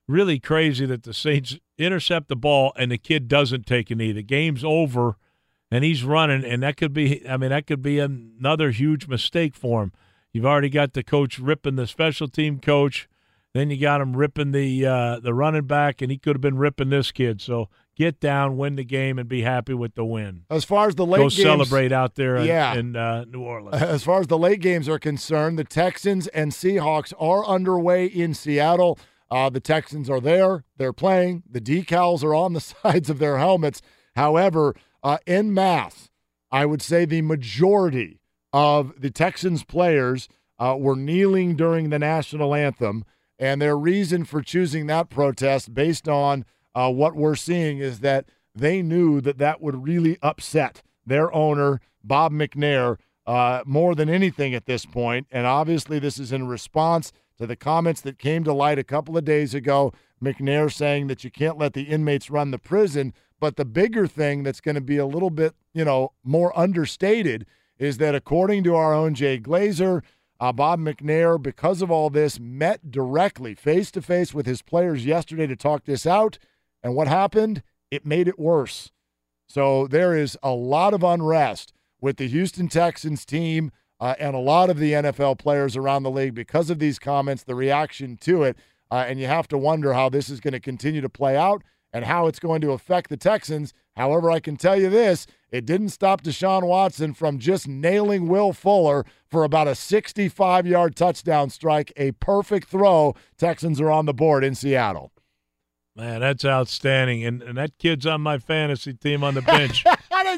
[0.08, 4.12] really crazy that the Saints intercept the ball and the kid doesn't take a knee.
[4.12, 5.18] The game's over,
[5.70, 7.28] and he's running, and that could be.
[7.28, 9.92] I mean, that could be another huge mistake for him.
[10.34, 13.08] You've already got the coach ripping the special team coach.
[13.54, 16.58] Then you got him ripping the uh, the running back, and he could have been
[16.58, 17.42] ripping this kid.
[17.42, 20.44] So get down, win the game, and be happy with the win.
[20.52, 22.76] As far as the late Go games, celebrate out there in, Yeah.
[22.76, 23.82] in uh, New Orleans.
[23.82, 28.36] As far as the late games are concerned, the Texans and Seahawks are underway in
[28.36, 29.00] Seattle.
[29.30, 30.64] Uh, the Texans are there.
[30.78, 31.44] They're playing.
[31.49, 33.82] The decals are on the sides of their helmets.
[34.16, 36.10] However, uh, en masse,
[36.52, 38.20] I would say the majority
[38.54, 40.28] of the Texans players
[40.60, 43.06] uh, were kneeling during the national anthem.
[43.40, 48.26] And their reason for choosing that protest, based on uh, what we're seeing, is that
[48.56, 52.98] they knew that that would really upset their owner, Bob McNair,
[53.28, 55.28] uh, more than anything at this point.
[55.30, 59.18] And obviously, this is in response to the comments that came to light a couple
[59.18, 59.94] of days ago.
[60.24, 63.14] McNair saying that you can't let the inmates run the prison.
[63.40, 67.46] But the bigger thing that's going to be a little bit, you know, more understated
[67.78, 70.02] is that according to our own Jay Glazer,
[70.40, 75.06] uh, Bob McNair, because of all this, met directly face to face with his players
[75.06, 76.40] yesterday to talk this out.
[76.84, 77.64] And what happened?
[77.92, 78.92] It made it worse.
[79.48, 84.40] So there is a lot of unrest with the Houston Texans team uh, and a
[84.40, 88.44] lot of the NFL players around the league because of these comments, the reaction to
[88.44, 88.57] it.
[88.90, 91.64] Uh, and you have to wonder how this is going to continue to play out
[91.91, 93.74] and how it's going to affect the Texans.
[93.95, 98.53] However, I can tell you this it didn't stop Deshaun Watson from just nailing Will
[98.53, 103.15] Fuller for about a 65 yard touchdown strike, a perfect throw.
[103.38, 105.11] Texans are on the board in Seattle.
[105.95, 107.26] Man, that's outstanding.
[107.26, 109.84] And, and that kid's on my fantasy team on the bench.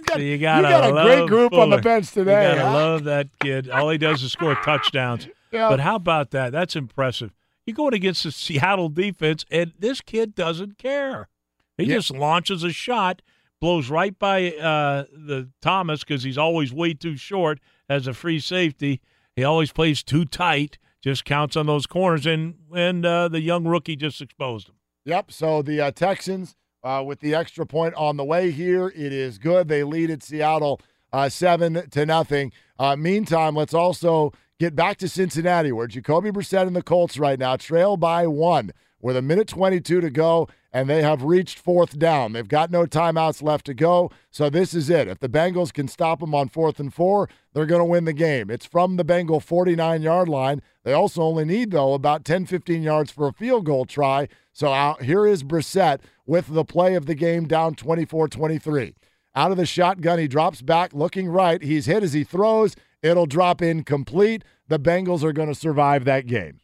[0.09, 2.73] So you got gotta a great group on the bench today, You gotta huh?
[2.73, 3.69] love that kid.
[3.69, 5.27] All he does is score touchdowns.
[5.51, 5.69] Yeah.
[5.69, 6.51] But how about that?
[6.51, 7.31] That's impressive.
[7.65, 11.29] You're going against the Seattle defense, and this kid doesn't care.
[11.77, 11.95] He Yeah.
[11.97, 13.21] just launches a shot,
[13.61, 18.39] blows right by uh, the Thomas because he's always way too short as a free
[18.39, 19.01] safety.
[19.35, 20.77] He always plays too tight.
[21.01, 24.75] Just counts on those corners, and and uh, the young rookie just exposed him.
[25.05, 25.31] Yep.
[25.31, 29.37] So the uh, Texans, uh, with the extra point on the way here, it is
[29.37, 29.67] good.
[29.67, 30.81] They lead at Seattle
[31.11, 32.51] uh, seven to nothing.
[32.77, 37.39] Uh, meantime, let's also get back to Cincinnati, where Jacoby Brissett and the Colts right
[37.39, 38.71] now trail by one
[39.01, 42.33] with a minute 22 to go, and they have reached fourth down.
[42.33, 45.07] They've got no timeouts left to go, so this is it.
[45.07, 48.13] If the Bengals can stop them on fourth and four, they're going to win the
[48.13, 48.49] game.
[48.49, 50.61] It's from the Bengal 49 yard line.
[50.83, 54.27] They also only need, though, about 10, 15 yards for a field goal try.
[54.53, 58.95] So out, here is Brissett with the play of the game down 24 23.
[59.35, 61.61] Out of the shotgun, he drops back looking right.
[61.61, 62.75] He's hit as he throws.
[63.01, 64.43] It'll drop incomplete.
[64.67, 66.59] The Bengals are going to survive that game.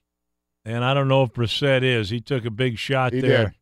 [0.66, 2.10] And I don't know if Brissett is.
[2.10, 3.44] He took a big shot He there.
[3.46, 3.54] did.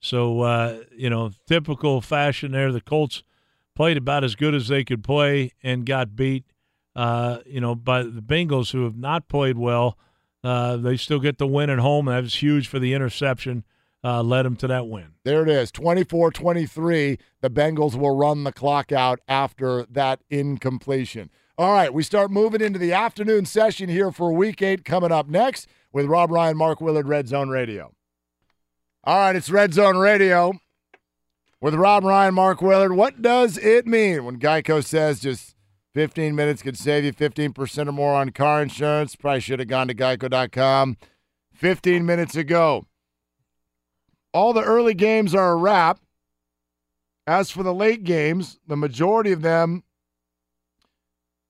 [0.00, 2.70] So, uh, you know, typical fashion there.
[2.72, 3.22] The Colts
[3.74, 6.44] played about as good as they could play and got beat,
[6.94, 9.98] uh, you know, by the Bengals, who have not played well.
[10.42, 12.06] Uh, they still get the win at home.
[12.06, 13.64] That was huge for the interception,
[14.02, 15.08] uh, led them to that win.
[15.24, 17.18] There it is 24 23.
[17.42, 21.30] The Bengals will run the clock out after that incompletion.
[21.58, 25.28] All right, we start moving into the afternoon session here for week eight coming up
[25.28, 27.92] next with Rob Ryan, Mark Willard, Red Zone Radio.
[29.04, 30.52] All right, it's Red Zone Radio
[31.60, 32.92] with Rob Ryan, Mark Willard.
[32.92, 35.54] What does it mean when Geico says just
[35.94, 39.16] 15 minutes could save you 15% or more on car insurance?
[39.16, 40.96] Probably should have gone to geico.com
[41.54, 42.86] 15 minutes ago.
[44.32, 45.98] All the early games are a wrap.
[47.26, 49.84] As for the late games, the majority of them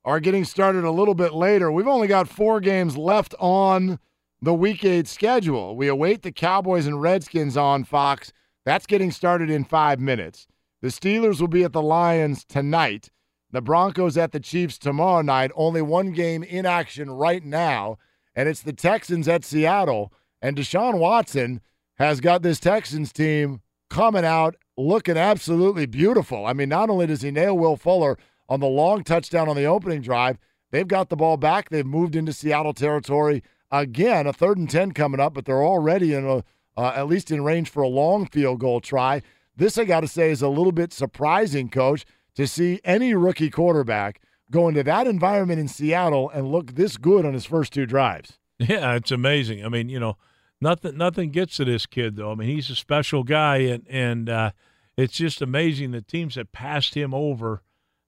[0.04, 1.70] are getting started a little bit later.
[1.70, 3.98] We've only got four games left on
[4.42, 5.76] the week eight schedule.
[5.76, 8.32] We await the Cowboys and Redskins on Fox.
[8.64, 10.46] That's getting started in five minutes.
[10.82, 13.10] The Steelers will be at the Lions tonight.
[13.52, 15.50] The Broncos at the Chiefs tomorrow night.
[15.54, 17.98] Only one game in action right now,
[18.34, 20.12] and it's the Texans at Seattle.
[20.40, 21.60] And Deshaun Watson
[21.96, 23.60] has got this Texans team
[23.90, 26.46] coming out looking absolutely beautiful.
[26.46, 28.16] I mean, not only does he nail Will Fuller
[28.48, 30.38] on the long touchdown on the opening drive,
[30.70, 31.68] they've got the ball back.
[31.68, 34.26] They've moved into Seattle territory again.
[34.26, 36.44] A third and ten coming up, but they're already in a
[36.76, 39.22] uh, at least in range for a long field goal try.
[39.56, 43.50] This I got to say is a little bit surprising, Coach, to see any rookie
[43.50, 47.86] quarterback go into that environment in Seattle and look this good on his first two
[47.86, 48.38] drives.
[48.58, 49.64] Yeah, it's amazing.
[49.64, 50.16] I mean, you know,
[50.60, 52.32] nothing nothing gets to this kid though.
[52.32, 54.50] I mean, he's a special guy, and and uh,
[54.96, 57.62] it's just amazing the teams that passed him over.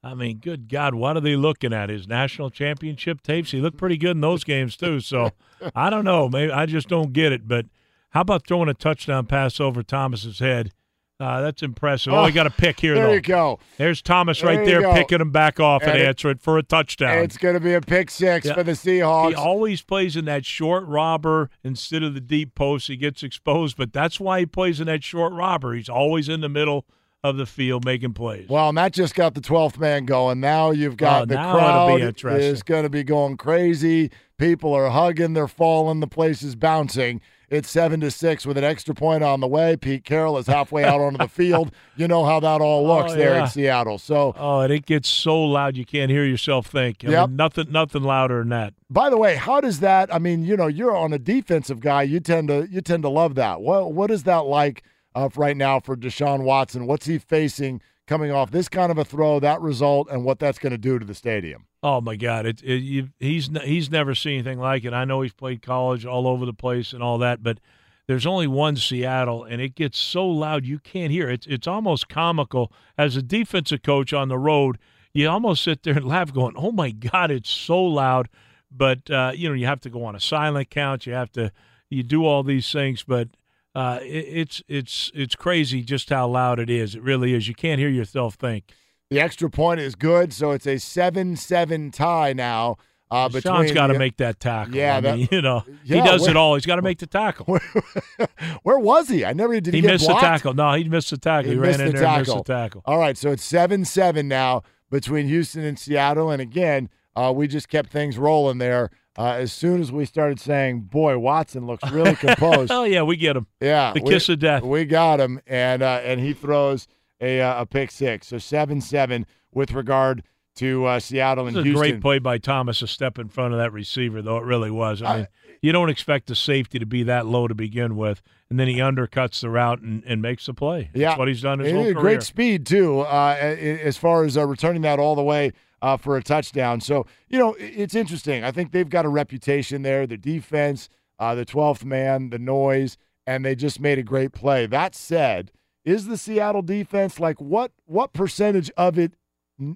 [0.05, 1.89] I mean, good God, what are they looking at?
[1.89, 3.53] His national championship tapes?
[3.53, 5.01] He looked pretty good in those games too.
[5.01, 5.31] So
[5.75, 6.29] I don't know.
[6.29, 7.47] Maybe I just don't get it.
[7.49, 7.67] But
[8.11, 10.73] how about throwing a touchdown pass over Thomas's head?
[11.21, 12.13] Uh, that's impressive.
[12.13, 13.13] Oh, we got a pick here, there though.
[13.13, 13.61] you go.
[13.77, 14.93] There's Thomas right There there, go.
[14.95, 17.19] picking him back off and, And answering for a touchdown.
[17.19, 18.55] It's going to be a pick six Yeah.
[18.55, 19.29] for the Seahawks.
[19.29, 22.89] He always plays in that short robber instead of the deep post.
[22.89, 25.75] He gets exposed, but that's why he plays in that short robber.
[25.75, 26.87] He's always in the middle
[27.23, 28.49] of the field making plays.
[28.49, 30.41] Well, and that just got the 12th man going.
[30.41, 34.11] Now you've got Oh, the crowd is going to be going crazy.
[34.43, 37.21] People are hugging, they're falling, the place is bouncing.
[37.49, 39.77] It's seven to six with an extra point on the way.
[39.77, 41.71] Pete Carroll is halfway out onto the field.
[41.95, 43.43] You know how that all looks Oh, there yeah.
[43.45, 43.99] in Seattle.
[43.99, 47.05] So, Oh, and it gets so loud you can't hear yourself think.
[47.07, 47.29] I Yep.
[47.29, 48.75] mean, nothing, nothing louder than that.
[48.91, 50.13] by the way, how does that?
[50.13, 52.03] I mean, you know, you're on a defensive guy.
[52.03, 53.61] You tend to you tend to love that.
[53.61, 54.83] What what is that like
[55.15, 56.87] uh, right now for Deshaun Watson?
[56.89, 60.59] What's he facing coming off this kind of a throw, that result, and what that's
[60.59, 61.67] going to do to the stadium?
[61.83, 62.47] Oh my God!
[62.47, 64.93] It, it you, he's he's never seen anything like it.
[64.93, 67.59] I know he's played college all over the place and all that, but
[68.07, 71.31] there's only one Seattle, and it gets so loud you can't hear.
[71.31, 72.73] It's it's almost comical.
[72.99, 74.79] As a defensive coach on the road,
[75.13, 78.29] you almost sit there and laugh, going, "Oh my God, it's so loud."
[78.71, 81.07] But uh, you know, you have to go on a silent count.
[81.07, 81.53] You have to
[81.91, 83.29] you do all these things, but
[83.75, 86.95] uh, it, it's it's it's crazy just how loud it is.
[86.95, 87.49] It really is.
[87.49, 88.65] You can't hear yourself think.
[89.11, 92.77] The extra point is good, so it's a seven-seven tie now.
[93.11, 94.75] Uh, between Sean's got to make that tackle.
[94.75, 96.55] Yeah, I that- mean, you know, Yeah, he does where- it all.
[96.55, 97.45] He's got to make the tackle.
[98.63, 99.23] Where was he?
[99.25, 99.75] I never did.
[99.75, 100.23] He, he missed blocked?
[100.23, 100.55] the tackle.
[100.55, 101.51] No, he missed the tackle.
[101.51, 102.37] He, ran in the there tackle.
[102.37, 102.83] missed the tackle.
[102.87, 107.47] All right, so it's seven seven now between Houston and Seattle, and again, uh, we
[107.49, 108.91] just kept things rolling there.
[109.19, 113.17] Uh, as soon as we started saying, "Boy, Watson looks really composed," Oh yeah, we
[113.17, 113.47] get him.
[113.61, 114.63] yeah, the we- kiss of death.
[114.63, 116.89] We got him, and uh, and he throws
[117.21, 118.29] a uh, a pick six.
[118.29, 120.23] So seven seven with regard
[120.57, 121.81] to uh, Seattle and This is a Houston.
[121.93, 125.03] great play by Thomas, a step in front of that receiver, though it really was.
[125.03, 125.27] I mean,
[125.63, 128.77] you don't expect the safety to be that low to begin with, and then he
[128.77, 130.91] undercuts the route and, and makes the play.
[130.93, 131.95] That's Yeah, what he's done his whole career.
[131.95, 135.53] Great speed too, uh, as far as uh, returning that all the way
[135.83, 136.81] uh, for a touchdown.
[136.81, 138.45] So you know, it's interesting.
[138.45, 140.07] I think they've got a reputation there.
[140.07, 140.89] The defense,
[141.19, 142.97] uh, the twelfth man, the noise,
[143.27, 144.65] and they just made a great play.
[144.65, 145.53] That said,
[145.85, 147.73] is the Seattle defense like what?
[147.85, 149.13] What percentage of it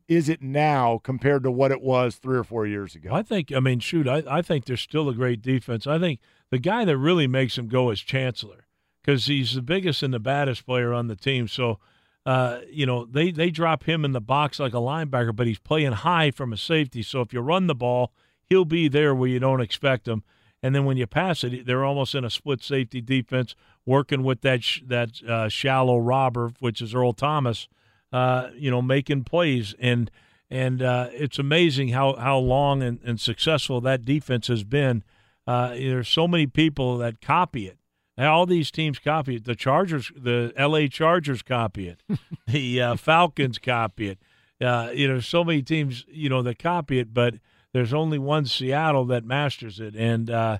[0.08, 3.10] is it now compared to what it was three or four years ago?
[3.12, 5.86] I think, I mean, shoot, I, I think they're still a great defense.
[5.86, 6.20] I think
[6.50, 8.66] the guy that really makes him go is Chancellor
[9.02, 11.46] because he's the biggest and the baddest player on the team.
[11.46, 11.78] So,
[12.26, 15.60] uh, you know, they, they drop him in the box like a linebacker, but he's
[15.60, 17.00] playing high from a safety.
[17.00, 18.12] So if you run the ball,
[18.44, 20.24] he'll be there where you don't expect him.
[20.60, 24.40] And then when you pass it, they're almost in a split safety defense, working with
[24.40, 27.68] that sh- that uh, shallow robber, which is Earl Thomas.
[28.12, 30.10] Uh, you know, making plays and
[30.50, 35.04] and uh, it's amazing how how long and, and successful that defense has been.
[35.46, 37.78] Uh, there's so many people that copy it.
[38.16, 39.44] And all these teams copy it.
[39.44, 40.88] The Chargers, the L.A.
[40.88, 42.02] Chargers copy it.
[42.46, 44.18] the uh, Falcons copy it.
[44.60, 47.34] Uh, you know, so many teams, you know, that copy it, but
[47.74, 49.94] there's only one Seattle that masters it.
[49.94, 50.58] And uh,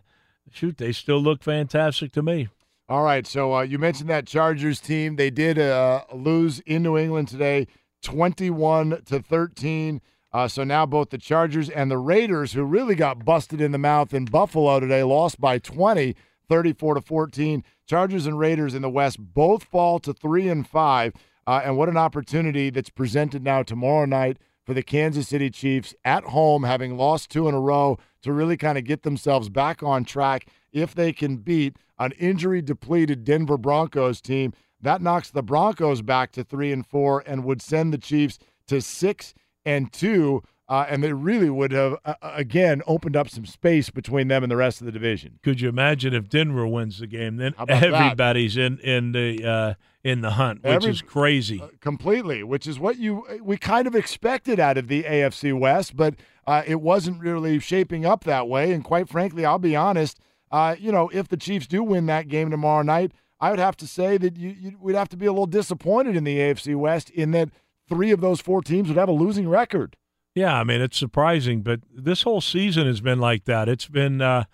[0.53, 2.49] shoot, they still look fantastic to me.
[2.89, 5.17] All right, so uh, you mentioned that Chargers team.
[5.17, 7.67] They did uh, lose in New England today,
[8.01, 10.01] twenty-one to thirteen.
[10.33, 13.79] Uh, so now both the Chargers and the Raiders, who really got busted in the
[13.79, 16.15] mouth in Buffalo today, lost by 20,
[16.49, 17.65] 34 to 14.
[17.87, 21.13] Chargers and Raiders in the West both fall to three and five.
[21.47, 25.95] Uh, and what an opportunity that's presented now tomorrow night for the Kansas City Chiefs
[26.05, 29.83] at home, having lost two in a row, to really kind of get themselves back
[29.83, 34.53] on track if they can beat an injury depleted Denver Broncos team.
[34.81, 38.81] That knocks the Broncos back to three and four and would send the Chiefs to
[38.81, 39.33] six
[39.65, 40.43] and two.
[40.69, 44.51] Uh, and they really would have, uh, again, opened up some space between them and
[44.51, 45.39] the rest of the division.
[45.45, 47.37] Could you imagine if Denver wins the game?
[47.37, 47.95] Then about that?
[47.95, 51.63] everybody's in in the uh, in the hunt, which Every- is crazy.
[51.81, 56.17] completely, which is what you we kind of expected out of the AFC West, but
[56.49, 58.73] uh, it wasn't really shaping up that way.
[58.73, 60.19] And quite frankly, I'll be honest,
[60.51, 63.77] uh, you know, if the Chiefs do win that game tomorrow night, I would have
[63.77, 66.75] to say that you, you we'd have to be a little disappointed in the AFC
[66.75, 67.51] West in that
[67.89, 69.97] three of those four teams would have a losing record.
[70.37, 73.71] Yeah, I mean it's surprising, but this whole season has been like that.
[73.71, 74.45] It's been uh,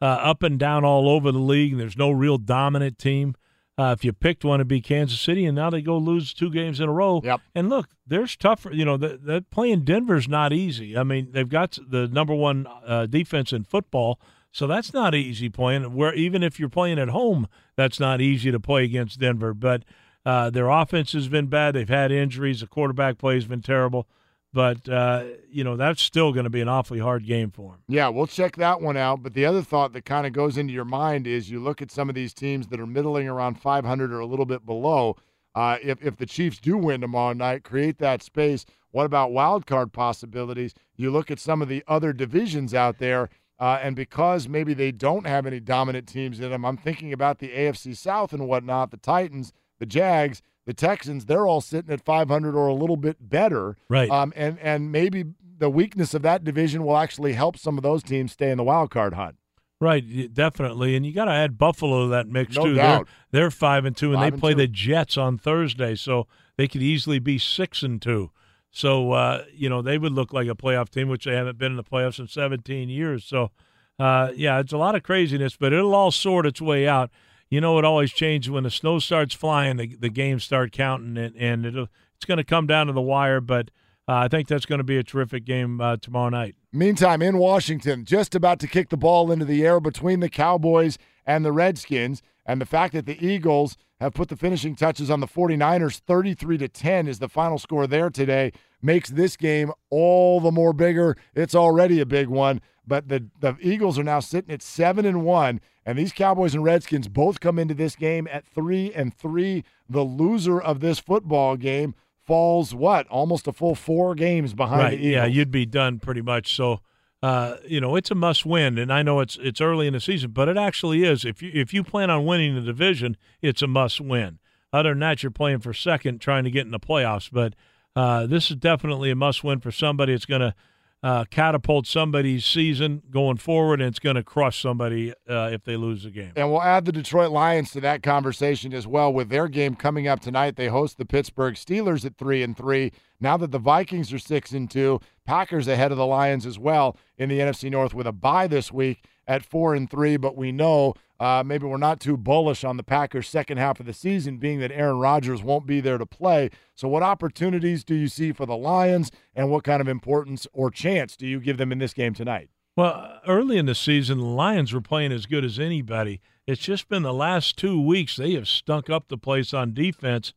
[0.00, 1.78] uh, up and down all over the league.
[1.78, 3.34] There's no real dominant team.
[3.78, 6.50] Uh, if you picked one, it'd be Kansas City, and now they go lose two
[6.50, 7.22] games in a row.
[7.24, 7.40] Yep.
[7.54, 8.74] And look, there's tougher.
[8.74, 10.98] You know, that that playing Denver's not easy.
[10.98, 14.20] I mean, they've got the number one uh, defense in football,
[14.50, 15.94] So that's not easy playing.
[15.94, 19.54] Where even if you're playing at home, that's not easy to play against Denver.
[19.54, 19.84] But
[20.26, 21.74] uh, their offense has been bad.
[21.74, 22.60] They've had injuries.
[22.60, 24.06] The quarterback play has been terrible.
[24.54, 27.82] But uh, you know that's still going to be an awfully hard game for them.
[27.88, 29.22] Yeah, we'll check that one out.
[29.22, 31.90] But the other thought that kind of goes into your mind is you look at
[31.90, 35.16] some of these teams that are middling around 500 or a little bit below.
[35.54, 38.66] Uh, if if the Chiefs do win tomorrow night, create that space.
[38.90, 40.74] What about wild card possibilities?
[40.96, 44.92] You look at some of the other divisions out there, uh, and because maybe they
[44.92, 48.90] don't have any dominant teams in them, I'm thinking about the AFC South and whatnot.
[48.90, 53.16] The Titans, the Jags, the Texans, they're all sitting at 500 or a little bit
[53.28, 53.76] better.
[53.88, 54.10] Right.
[54.10, 55.24] Um, and and maybe
[55.58, 58.64] the weakness of that division will actually help some of those teams stay in the
[58.64, 59.36] wild card hunt.
[59.80, 62.74] Right, definitely, and you got to add Buffalo to that mix No too.
[62.74, 63.08] doubt.
[63.32, 64.58] They're, they're five and two, and Five they and play two.
[64.58, 68.30] the Jets on Thursday, so they could easily be six and two.
[68.70, 71.72] So uh, you know they would look like a playoff team, which they haven't been
[71.72, 73.24] in the playoffs in 17 years.
[73.24, 73.50] So
[73.98, 77.10] uh, yeah, it's a lot of craziness, but it'll all sort its way out.
[77.52, 79.76] You know, it always changes when the snow starts flying.
[79.76, 83.42] The, the games start counting, and, and it's going to come down to the wire.
[83.42, 83.70] But
[84.08, 86.54] uh, I think that's going to be a terrific game uh, tomorrow night.
[86.72, 90.96] Meantime, in Washington, just about to kick the ball into the air between the Cowboys
[91.26, 95.20] and the Redskins, and the fact that the Eagles have put the finishing touches on
[95.20, 98.50] the 49ers 33 to 10 is the final score there today
[98.80, 101.18] makes this game all the more bigger.
[101.34, 105.24] It's already a big one, but the the Eagles are now sitting at 7 and
[105.24, 109.64] 1 and these Cowboys and Redskins both come into this game at 3 and 3.
[109.88, 111.94] The loser of this football game
[112.24, 113.06] falls what?
[113.08, 114.90] Almost a full 4 games behind right.
[114.90, 115.12] the Eagles.
[115.12, 116.54] Yeah, you'd be done pretty much.
[116.54, 116.80] So,
[117.20, 120.00] uh, you know, it's a must win, and I know it's it's early in the
[120.00, 121.24] season, but it actually is.
[121.24, 124.38] If you if you plan on winning the division, it's a must win.
[124.72, 127.28] Other than that, you're playing for second, trying to get in the playoffs.
[127.30, 127.54] But
[127.94, 130.12] uh, this is definitely a must win for somebody.
[130.12, 130.54] It's going to
[131.02, 135.76] uh, catapult somebody's season going forward, and it's going to crush somebody uh, if they
[135.76, 136.32] lose the game.
[136.36, 140.06] And we'll add the Detroit Lions to that conversation as well with their game coming
[140.06, 140.56] up tonight.
[140.56, 142.92] They host the Pittsburgh Steelers at 3 and 3.
[143.20, 146.96] Now that the Vikings are 6 and 2, Packers ahead of the Lions as well
[147.16, 150.52] in the NFC North with a bye this week at 4 and 3, but we
[150.52, 154.38] know uh, maybe we're not too bullish on the Packers second half of the season
[154.38, 156.50] being that Aaron Rodgers won't be there to play.
[156.74, 160.70] So what opportunities do you see for the Lions and what kind of importance or
[160.70, 162.50] chance do you give them in this game tonight?
[162.76, 166.20] Well, early in the season, the Lions were playing as good as anybody.
[166.46, 170.32] It's just been the last two weeks they have stunk up the place on defense,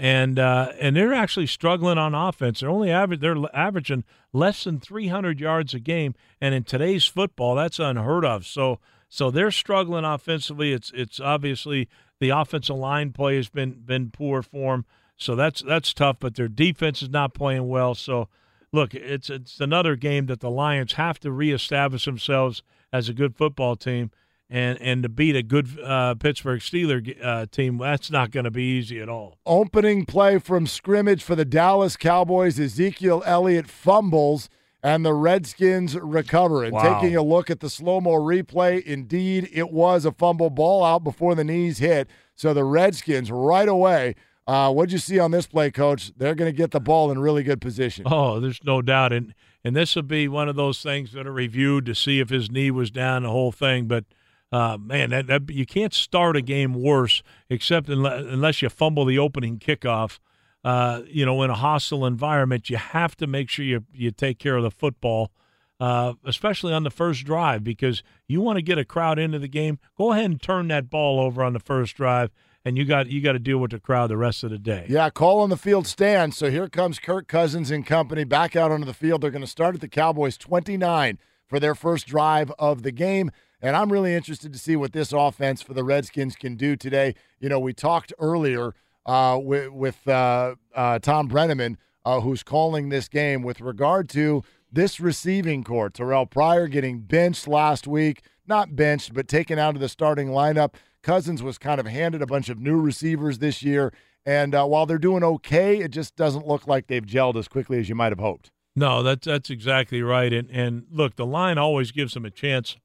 [0.00, 2.60] and uh, and they're actually struggling on offense.
[2.60, 7.54] They're only average they're averaging less than 300 yards a game, and in today's football,
[7.54, 8.46] that's unheard of.
[8.46, 8.78] So
[9.10, 10.72] so they're struggling offensively.
[10.72, 11.86] It's it's obviously
[12.18, 14.86] the offensive line play has been been poor for them.
[15.18, 16.16] So that's that's tough.
[16.18, 17.94] But their defense is not playing well.
[17.94, 18.28] So
[18.72, 23.36] look, it's it's another game that the Lions have to reestablish themselves as a good
[23.36, 24.12] football team,
[24.50, 27.78] and and to beat a good uh, Pittsburgh Steeler uh, team.
[27.78, 29.38] That's not going to be easy at all.
[29.46, 34.48] Opening play from scrimmage for the Dallas Cowboys, Ezekiel Elliott fumbles
[34.82, 36.64] and the Redskins recover.
[36.64, 37.00] And Wow.
[37.00, 41.04] taking a look at the slow mo replay, indeed, it was a fumble ball out
[41.04, 42.08] before the knees hit.
[42.34, 44.14] So the Redskins right away.
[44.46, 46.12] Uh, what'd you see on this play, Coach?
[46.16, 48.04] They're going to get the ball in really good position.
[48.10, 51.32] Oh, there's no doubt, and and this will be one of those things that are
[51.32, 53.86] reviewed to see if his knee was down, the whole thing.
[53.86, 54.06] But
[54.52, 59.04] uh, man, that, that you can't start a game worse except unless, unless you fumble
[59.04, 60.18] the opening kickoff.
[60.62, 64.38] Uh, you know, in a hostile environment, you have to make sure you you take
[64.38, 65.30] care of the football,
[65.78, 69.48] uh, especially on the first drive, because you want to get a crowd into the
[69.48, 69.78] game.
[69.96, 72.30] Go ahead and turn that ball over on the first drive,
[72.62, 74.84] and you got you got to deal with the crowd the rest of the day.
[74.86, 76.34] Yeah, call on the field stand.
[76.34, 79.22] So here comes Kirk Cousins and company back out onto the field.
[79.22, 83.30] They're going to start at the Cowboys 29 for their first drive of the game.
[83.62, 87.14] And I'm really interested to see what this offense for the Redskins can do today.
[87.40, 88.74] You know, we talked earlier
[89.04, 94.42] uh, with, with uh, uh, Thom Brennaman, uh, who's calling this game with regard to
[94.72, 95.90] this receiving corps.
[95.90, 100.74] Terrelle Pryor getting benched last week, not benched, but taken out of the starting lineup.
[101.02, 103.92] Cousins was kind of handed a bunch of new receivers this year.
[104.24, 107.78] And uh, while they're doing okay, it just doesn't look like they've gelled as quickly
[107.78, 108.50] as you might have hoped.
[108.76, 110.32] No, that's that's exactly right.
[110.32, 112.76] And and look, the line always gives them a chance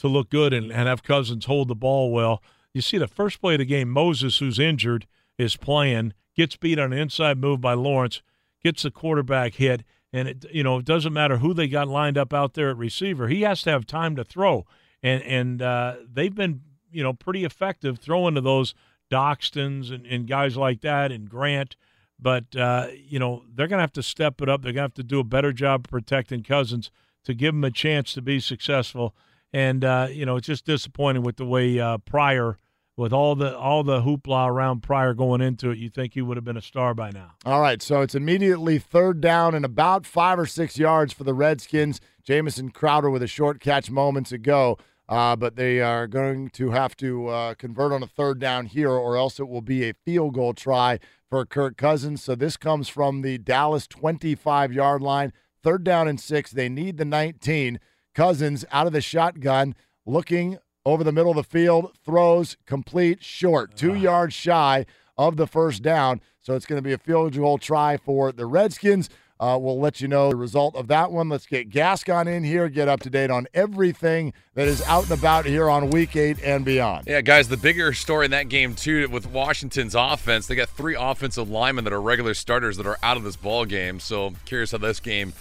[0.00, 2.42] to look good and, and have Cousins hold the ball well.
[2.72, 5.06] You see the first play of the game, Moses, who's injured,
[5.38, 8.22] is playing, gets beat on an inside move by Lawrence,
[8.62, 12.18] gets the quarterback hit, and it you know, it doesn't matter who they got lined
[12.18, 13.28] up out there at receiver.
[13.28, 14.66] He has to have time to throw.
[15.02, 18.74] And and uh, they've been, you know, pretty effective throwing to those
[19.10, 21.76] Doctsons and, and guys like that and Grant
[22.22, 24.62] but uh, you know they're going to have to step it up.
[24.62, 26.90] They're going to have to do a better job protecting Cousins
[27.24, 29.14] to give him a chance to be successful.
[29.52, 32.58] And uh, you know it's just disappointing with the way uh, Pryor,
[32.96, 35.78] with all the all the hoopla around Pryor going into it.
[35.78, 37.32] You think he would have been a star by now?
[37.44, 41.34] All right, so it's immediately third down and about five or six yards for the
[41.34, 42.00] Redskins.
[42.22, 44.78] Jamison Crowder with a short catch moments ago.
[45.08, 48.92] Uh, but they are going to have to uh, convert on a third down here,
[48.92, 52.22] or else it will be a field goal try for Kirk Cousins.
[52.22, 55.32] So this comes from the Dallas 25 yard line.
[55.64, 56.52] Third down and six.
[56.52, 57.80] They need the 19.
[58.14, 59.74] Cousins out of the shotgun,
[60.06, 64.86] looking over the middle of the field, throws complete short, two yards shy
[65.18, 66.20] of the first down.
[66.40, 69.10] So it's going to be a field goal try for the Redskins.
[69.38, 71.30] Uh, we'll let you know the result of that one.
[71.30, 75.12] Let's get Gascon in here, get up to date on everything that is out and
[75.12, 77.04] about here on week eight and beyond.
[77.06, 80.94] Yeah, guys, the bigger story in that game, too, with Washington's offense, they got three
[80.94, 83.98] offensive linemen that are regular starters that are out of this ball game.
[83.98, 85.32] So curious how this game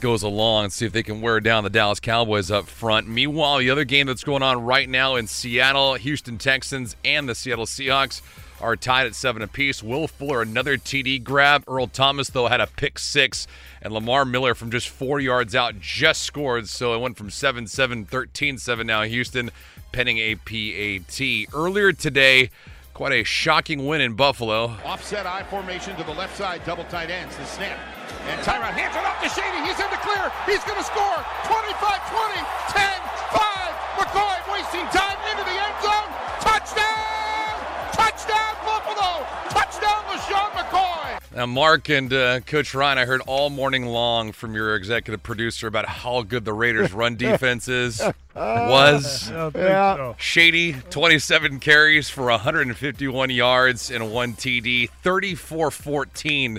[0.00, 3.08] goes along and see if they can wear down the Dallas Cowboys up front.
[3.08, 7.34] Meanwhile, the other game that's going on right now in Seattle, Houston Texans and the
[7.34, 8.22] Seattle Seahawks
[8.60, 9.82] are tied at seven apiece.
[9.82, 11.64] Will Fuller, another TD grab.
[11.68, 13.46] Earl Thomas, though, had a pick six.
[13.80, 16.68] And Lamar Miller from just four yards out just scored.
[16.68, 19.02] So it went from 7 7, 13 7 now.
[19.02, 19.50] Houston
[19.92, 21.54] penning a PAT.
[21.54, 22.50] Earlier today,
[22.98, 24.74] quite a shocking win in Buffalo.
[24.84, 27.36] Offset I formation to the left side, double tight ends.
[27.36, 27.78] The snap.
[28.26, 29.62] And Tyrod hands it off to Shady.
[29.62, 30.26] He's in the clear.
[30.50, 31.22] He's going to score.
[31.46, 32.42] 25 20,
[32.74, 32.98] 10
[33.38, 34.02] 5.
[34.02, 36.10] McCoy wasting time into the end zone.
[36.42, 37.54] Touchdown!
[37.94, 39.22] Touchdown, Buffalo!
[39.46, 41.17] Touchdown, LeSean McCoy!
[41.34, 45.66] Now, Mark and uh, Coach Ryan, I heard all morning long from your executive producer
[45.66, 48.00] about how good the Raiders' run defense is.
[48.34, 49.96] Was Yeah.
[49.96, 50.16] so.
[50.18, 56.58] Shady, 27 carries for 151 yards and one TD, 34 14.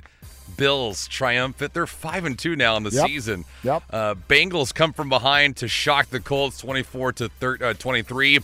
[0.57, 1.73] Bills triumphant.
[1.73, 3.07] They're 5 and 2 now in the Yep.
[3.07, 3.45] season.
[3.63, 3.83] Yep.
[3.91, 8.39] Uh, Bengals come from behind to shock the Colts 24 to thir- uh, 23.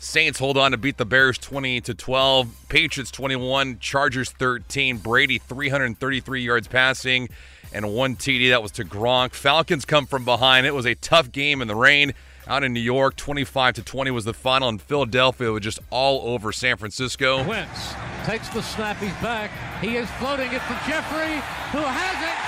[0.00, 2.66] Saints hold on to beat the Bears 20 to 12.
[2.68, 4.98] Patriots 21, Chargers 13.
[4.98, 7.28] Brady 333 yards passing
[7.72, 9.32] and one TD that was to Gronk.
[9.32, 10.66] Falcons come from behind.
[10.66, 12.14] It was a tough game in the rain
[12.46, 13.16] out in New York.
[13.16, 15.48] 25 to 20 was the final in Philadelphia.
[15.48, 17.44] It was just all over San Francisco.
[17.44, 17.94] Wentz
[18.24, 18.96] takes the snap.
[18.98, 19.50] He's back.
[19.80, 21.34] He is floating it for Jeffery,
[21.72, 22.38] who has it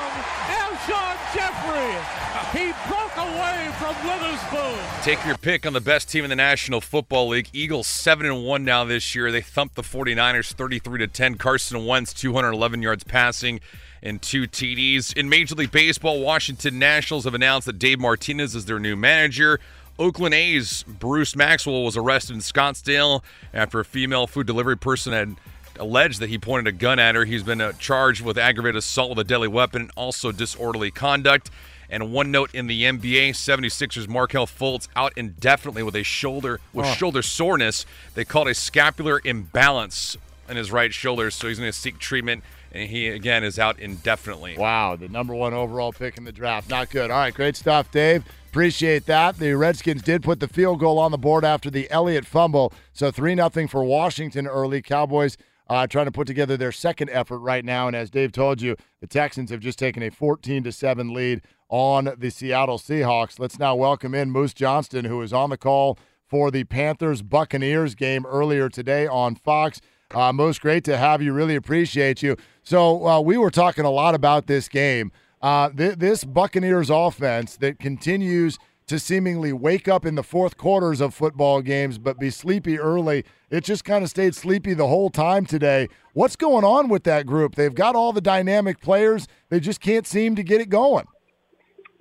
[0.56, 2.26] Alshon Jeffery.
[2.58, 4.78] He broke away from Witherspoon.
[5.02, 7.48] Take your pick on the best team in the National Football League.
[7.52, 9.30] Eagles 7 and 1 now this year.
[9.30, 11.34] They thumped the 49ers 33 to 10.
[11.36, 13.60] Carson Wentz 211 yards passing
[14.02, 15.16] and two TDs.
[15.16, 19.60] In Major League Baseball, Washington Nationals have announced that Dave Martinez is their new manager.
[19.98, 23.22] Oakland A's Bruce Maxwell was arrested in Scottsdale
[23.54, 25.36] after a female food delivery person had
[25.78, 27.24] alleged that he pointed a gun at her.
[27.24, 31.50] He's been uh, charged with aggravated assault with a deadly weapon and also disorderly conduct.
[31.88, 36.86] And one note in the NBA, 76ers Markelle Fultz out indefinitely with a shoulder with
[36.86, 36.92] Oh.
[36.94, 37.86] shoulder soreness.
[38.14, 40.16] They called a scapular imbalance
[40.48, 42.42] in his right shoulder, so he's going to seek treatment.
[42.72, 44.56] And he again is out indefinitely.
[44.58, 46.68] Wow, the number one overall pick in the draft.
[46.68, 47.10] Not good.
[47.10, 48.24] All right, great stuff, Dave.
[48.50, 49.38] Appreciate that.
[49.38, 52.72] The Redskins did put the field goal on the board after the Elliott fumble.
[52.92, 54.82] So 3 0 for Washington early.
[54.82, 55.36] Cowboys
[55.68, 57.86] uh, trying to put together their second effort right now.
[57.86, 61.42] And as Dave told you, the Texans have just taken a 14 to 7 lead
[61.68, 63.38] on the Seattle Seahawks.
[63.38, 67.94] Let's now welcome in Moose Johnston, who is on the call for the Panthers Buccaneers
[67.94, 69.80] game earlier today on Fox.
[70.14, 71.32] Uh, Moose, great to have you.
[71.32, 72.36] Really appreciate you.
[72.62, 75.10] So uh, we were talking a lot about this game.
[75.42, 81.00] Uh, th- this Buccaneers offense that continues to seemingly wake up in the fourth quarters
[81.00, 83.24] of football games, but be sleepy early.
[83.50, 85.88] It just kind of stayed sleepy the whole time today.
[86.12, 87.56] What's going on with that group?
[87.56, 89.26] They've got all the dynamic players.
[89.48, 91.06] They just can't seem to get it going.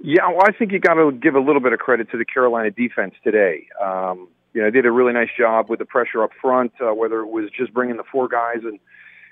[0.02, 2.26] Yeah, well, I think you got to give a little bit of credit to the
[2.26, 3.68] Carolina defense today.
[3.84, 6.94] Um, you know, they did a really nice job with the pressure up front, uh,
[6.94, 8.80] whether it was just bringing the four guys and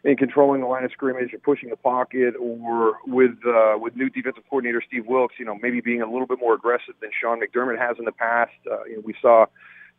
[0.06, 4.10] and controlling the line of scrimmage and pushing the pocket, or with uh, with new
[4.10, 7.40] defensive coordinator Steve Wilks, you know, maybe being a little bit more aggressive than Sean
[7.40, 8.52] McDermott has in the past.
[8.70, 9.46] Uh, you know, we saw,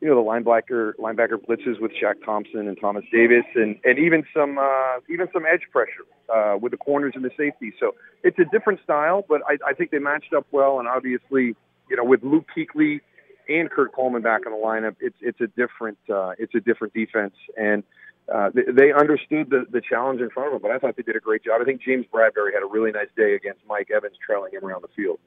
[0.02, 4.24] you know, the linebacker linebacker blitzes with Shaq Thompson and Thomas Davis, and and even
[4.36, 7.72] some uh, even some edge pressure uh, with the corners and the safety.
[7.80, 11.56] So it's a different style, but I, I think they matched up well, and obviously,
[11.88, 13.00] you know, with Luke Kuechly
[13.48, 16.92] and Kurt Coleman back in the lineup, it's it's a different uh, it's a different
[16.92, 17.84] defense and.
[18.32, 21.16] Uh, they, understood the, the challenge in front of them, but I thought they did
[21.16, 21.60] a great job.
[21.60, 24.82] I think James Bradberry had a really nice day against Mike Evans, trailing him around
[24.82, 25.18] the field.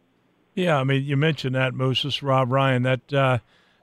[0.56, 2.84] Yeah, I mean, you mentioned that, Moses, Rob Ryan.
[2.84, 3.38] That uh,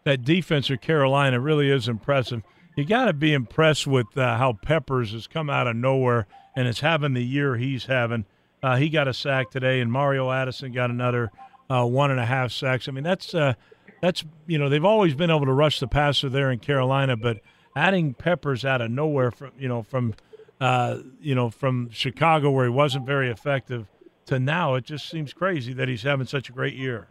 [0.05, 2.43] that defense of Carolina really is impressive.
[2.77, 6.27] You got to be impressed with uh, how Peppers has come out of nowhere
[6.57, 8.25] and is having the year he's having.
[8.63, 11.31] Uh, he got a sack today, and Mario Addison got another.
[11.71, 12.89] uh, one and a half sacks.
[12.89, 13.55] I mean, that's uh,
[14.03, 17.39] that's you know they've always been able to rush the passer there in Carolina, but
[17.77, 20.15] adding Peppers out of nowhere from you know from
[20.61, 23.87] uh, you know from Chicago where he wasn't very effective
[24.27, 27.09] to now, it just seems crazy that he's having such a great year.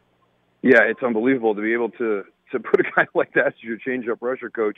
[0.62, 3.78] Yeah, it's unbelievable to be able to to put a guy like that as your
[3.78, 4.78] change-up rusher coach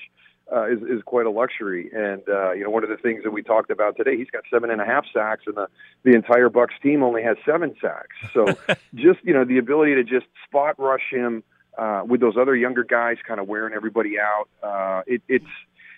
[0.52, 1.90] uh, is is quite a luxury.
[1.94, 4.44] And uh, you know, one of the things that we talked about today, he's got
[4.52, 5.68] seven and a half sacks, and the
[6.04, 8.16] the entire Bucs team only has seven sacks.
[8.34, 8.46] So
[8.96, 11.44] just you know, the ability to just spot rush him
[11.78, 14.48] uh, with those other younger guys, kind of wearing everybody out.
[14.64, 15.46] Uh, it, it's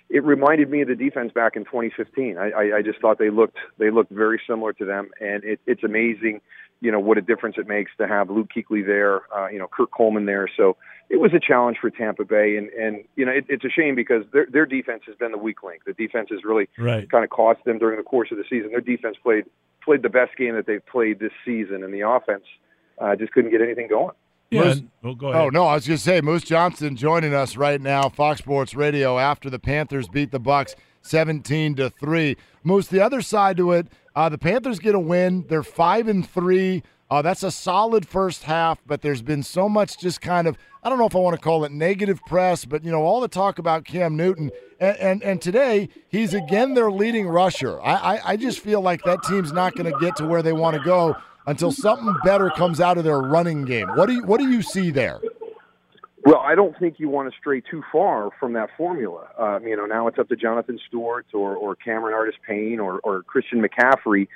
[0.10, 2.38] it reminded me of the defense back in 2015.
[2.38, 5.60] I, I, I just thought they looked they looked very similar to them, and it,
[5.66, 6.42] it's amazing,
[6.80, 9.68] you know, what a difference it makes to have Luke Kuechly there, uh, you know,
[9.68, 10.48] Kurt Coleman there.
[10.56, 10.77] So
[11.10, 13.95] it was a challenge for Tampa Bay, and and you know, it, it's a shame
[13.95, 15.84] because their their defense has been the weak link.
[15.86, 17.10] The defense has really right.
[17.10, 18.72] kind of cost them during the course of the season.
[18.72, 19.45] Their defense played
[19.84, 22.44] played the best game that they've played this season, and the offense
[22.98, 24.14] uh, just couldn't get anything going.
[24.50, 25.42] Yeah, Moose- well, go ahead.
[25.42, 28.76] Oh no, I was going to say Moose Johnston joining us right now, Fox Sports
[28.76, 29.19] Radio.
[29.19, 32.38] After the Panthers beat the Bucs seventeen to three.
[32.64, 35.45] Moose, the other side to it, uh, the Panthers get a win.
[35.50, 36.84] They're five and three.
[37.09, 40.90] Uh, that's a solid first half, but there's been so much just kind of I
[40.90, 43.27] don't know if I want to call it negative press, but you know all the
[43.27, 47.82] talk about Cam Newton, and and, and today he's again their leading rusher.
[47.82, 50.53] I, I I just feel like that team's not going to get to where they
[50.53, 51.16] want to go
[51.48, 53.88] until something better comes out of their running game.
[53.95, 55.19] What do you what do you see there?
[56.24, 59.30] Well, I don't think you want to stray too far from that formula.
[59.40, 63.00] Um, you know, now it's up to Jonathan Stewart or, or Cameron Artis Payne or,
[63.00, 64.27] or Christian McCaffrey,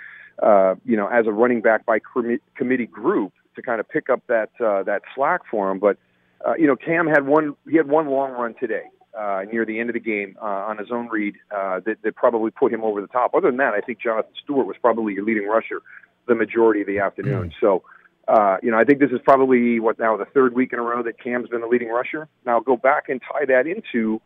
[0.41, 4.09] uh, you know, as a running back by commi- committee group to kind of pick
[4.09, 5.80] up that uh, that slack for him.
[5.80, 5.98] But
[6.48, 8.83] uh, you know, Cam had one he had one long run today
[9.19, 12.15] uh, near the end of the game uh, on his own read uh, that, that
[12.15, 13.35] probably put him over the top.
[13.35, 15.81] Other than that, I think Jonathan Stewart was probably your leading rusher
[16.27, 17.53] the majority of the afternoon.
[17.59, 17.83] So.
[18.27, 20.82] Uh, you know, I think this is probably what now the third week in a
[20.83, 22.30] row that Cam's been the leading rusher.
[22.45, 24.22] Now go back and tie that into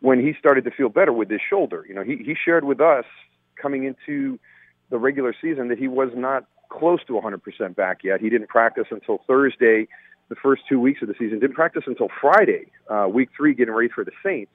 [0.00, 1.84] when he started to feel better with his shoulder.
[1.86, 3.04] You know, he he shared with us
[3.60, 4.38] coming into
[4.90, 8.20] the regular season that he was not close to 100% back yet.
[8.20, 9.88] He didn't practice until Thursday,
[10.28, 11.38] the first two weeks of the season.
[11.38, 14.52] Didn't practice until Friday, uh, week three, getting ready for the Saints.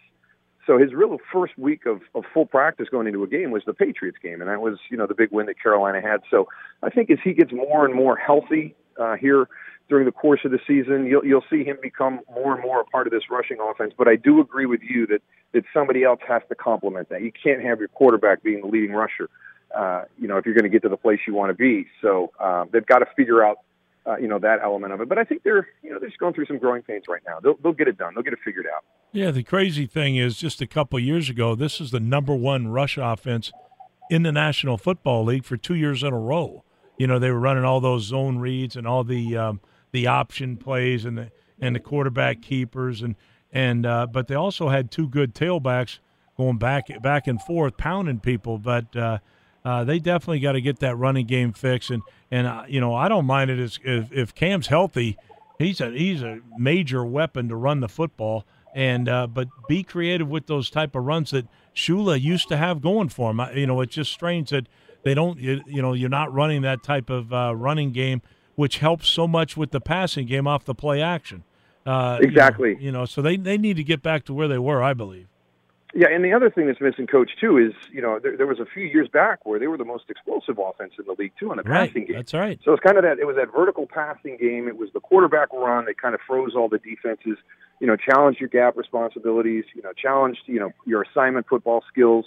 [0.67, 3.73] So his real first week of, of full practice going into a game was the
[3.73, 6.21] Patriots game, and that was you know the big win that Carolina had.
[6.29, 6.49] So
[6.83, 9.47] I think as he gets more and more healthy uh, here
[9.89, 12.85] during the course of the season, you'll you'll see him become more and more a
[12.85, 13.93] part of this rushing offense.
[13.97, 15.21] But I do agree with you that
[15.53, 17.21] that somebody else has to complement that.
[17.21, 19.29] You can't have your quarterback being the leading rusher.
[19.73, 21.87] Uh, you know if you're going to get to the place you want to be.
[22.01, 23.59] So uh, they've got to figure out
[24.07, 25.09] uh, you know that element of it.
[25.09, 27.39] But I think they're you know they're just going through some growing pains right now.
[27.39, 28.13] They'll they'll get it done.
[28.15, 28.83] They'll get it figured out.
[29.11, 32.67] Yeah, the crazy thing is, just a couple years ago, this is the number one
[32.69, 33.51] rush offense
[34.09, 36.63] in the National Football League for two years in a row.
[36.97, 39.61] You know, they were running all those zone reads and all the um,
[39.91, 43.15] the option plays and the and the quarterback keepers and
[43.51, 45.99] and uh, but they also had two good tailbacks
[46.37, 48.57] going back back and forth, pounding people.
[48.57, 49.19] But uh,
[49.67, 51.89] uh, they definitely got to get that running game fixed.
[51.91, 55.17] And and uh, you know, I don't mind it as, if if Cam's healthy,
[55.59, 58.45] he's a he's a major weapon to run the football.
[58.75, 62.79] And uh, but be creative with those type of runs that Shula used to have
[62.81, 63.39] going for him.
[63.39, 64.67] I, you know, it's just strange that
[65.03, 65.39] they don't.
[65.39, 68.21] You, you know, you're not running that type of uh, running game,
[68.55, 71.43] which helps so much with the passing game off the play action.
[71.85, 72.77] Uh, you know- Exactly.
[72.79, 75.27] You know, so they they need to get back to where they were, I believe.
[75.93, 78.59] Yeah, and the other thing that's missing, coach, too, is you know there, there was
[78.59, 81.49] a few years back where they were the most explosive offense in the league too
[81.51, 82.17] in the Right, passing game.
[82.17, 82.59] that's right.
[82.63, 84.67] So it's kind of that it was that vertical passing game.
[84.67, 87.37] It was the quarterback run that kind of froze all the defenses.
[87.79, 89.63] You know, challenged your gap responsibilities.
[89.75, 92.25] You know, challenged you know your assignment football skills,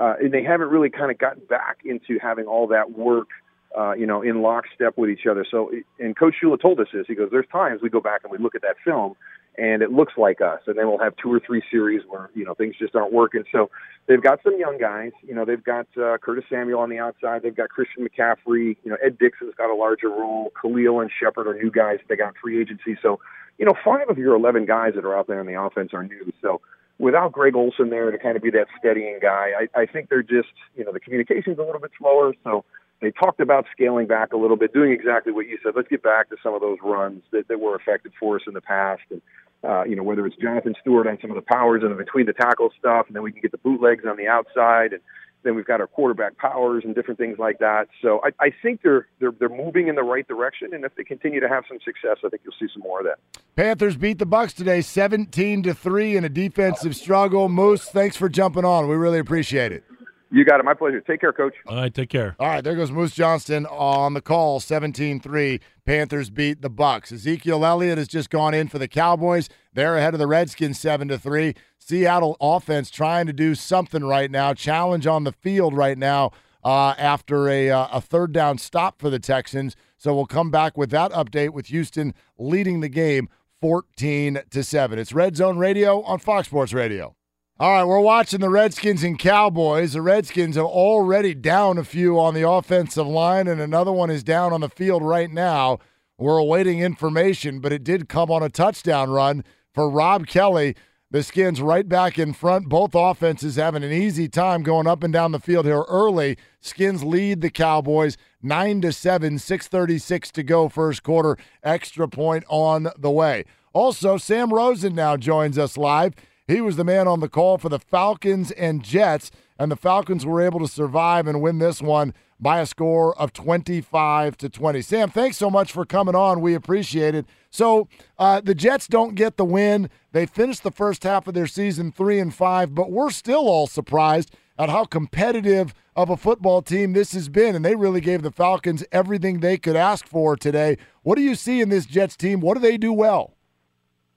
[0.00, 3.28] uh, and they haven't really kind of gotten back into having all that work.
[3.76, 5.46] Uh, you know, in lockstep with each other.
[5.48, 7.06] So, and Coach Shula told us this.
[7.06, 9.14] He goes, "There's times we go back and we look at that film,
[9.58, 10.60] and it looks like us.
[10.66, 13.44] And then we'll have two or three series where you know things just aren't working.
[13.52, 13.70] So
[14.06, 15.12] they've got some young guys.
[15.22, 17.42] You know, they've got uh, Curtis Samuel on the outside.
[17.42, 18.76] They've got Christian McCaffrey.
[18.84, 20.52] You know, Ed Dickson's got a larger role.
[20.60, 21.98] Khalil and Shepard are new guys.
[22.08, 22.96] They got free agency.
[23.02, 23.20] So
[23.58, 26.02] you know, five of your eleven guys that are out there on the offense are
[26.02, 26.32] new.
[26.40, 26.60] So
[26.98, 30.22] without Greg Olsen there to kind of be that steadying guy, I, I think they're
[30.22, 32.34] just you know the communication's a little bit slower.
[32.44, 32.64] So
[33.00, 35.72] they talked about scaling back a little bit, doing exactly what you said.
[35.74, 38.54] Let's get back to some of those runs that, that were effective for us in
[38.54, 39.02] the past.
[39.10, 39.22] And,
[39.62, 42.26] uh, you know, whether it's Jonathan Stewart on some of the powers and the between
[42.26, 44.92] the tackle stuff, and then we can get the bootlegs on the outside.
[44.92, 45.00] And
[45.42, 47.88] then we've got our quarterback powers and different things like that.
[48.02, 50.74] So I, I think they're, they're, they're moving in the right direction.
[50.74, 53.06] And if they continue to have some success, I think you'll see some more of
[53.06, 53.18] that.
[53.56, 57.48] Panthers beat the Bucs today, seventeen to three in a defensive struggle.
[57.48, 58.86] Moose, thanks for jumping on.
[58.86, 59.84] We really appreciate it.
[60.32, 60.64] You got it.
[60.64, 61.00] My pleasure.
[61.00, 61.54] Take care, coach.
[61.66, 62.36] All right, take care.
[62.38, 65.60] All right, there goes Moose Johnston on the call, 17 3.
[65.84, 67.10] Panthers beat the Bucs.
[67.10, 69.48] Ezekiel Elliott has just gone in for the Cowboys.
[69.72, 71.54] They're ahead of the Redskins seven to three.
[71.78, 74.54] Seattle offense trying to do something right now.
[74.54, 76.30] Challenge on the field right now
[76.62, 79.74] uh, after a uh, a third down stop for the Texans.
[79.96, 83.28] So we'll come back with that update with Houston leading the game
[83.60, 84.98] 14 to 7.
[84.98, 87.16] It's Red Zone Radio on Fox Sports Radio.
[87.60, 89.92] All right, we're watching the Redskins and Cowboys.
[89.92, 94.24] The Redskins are already down a few on the offensive line, and another one is
[94.24, 95.78] down on the field right now.
[96.16, 100.74] We're awaiting information, but it did come on a touchdown run for Rob Kelley.
[101.10, 102.70] The Skins right back in front.
[102.70, 106.38] Both offenses having an easy time going up and down the field here early.
[106.62, 111.36] Skins lead the Cowboys nine to seven, six thirty six to go, first quarter.
[111.62, 113.44] Extra point on the way.
[113.74, 116.14] Also, Sam Rosen now joins us live.
[116.50, 120.26] He was the man on the call for the Falcons and Jets, and the Falcons
[120.26, 124.82] were able to survive and win this one by a score of 25 to 20.
[124.82, 126.40] Sam, thanks so much for coming on.
[126.40, 127.26] We appreciate it.
[127.50, 127.86] So,
[128.18, 129.90] uh, the Jets don't get the win.
[130.10, 133.68] They finished the first half of their season 3 and 5, but we're still all
[133.68, 138.22] surprised at how competitive of a football team this has been and they really gave
[138.22, 140.78] the Falcons everything they could ask for today.
[141.02, 142.40] What do you see in this Jets team?
[142.40, 143.36] What do they do well?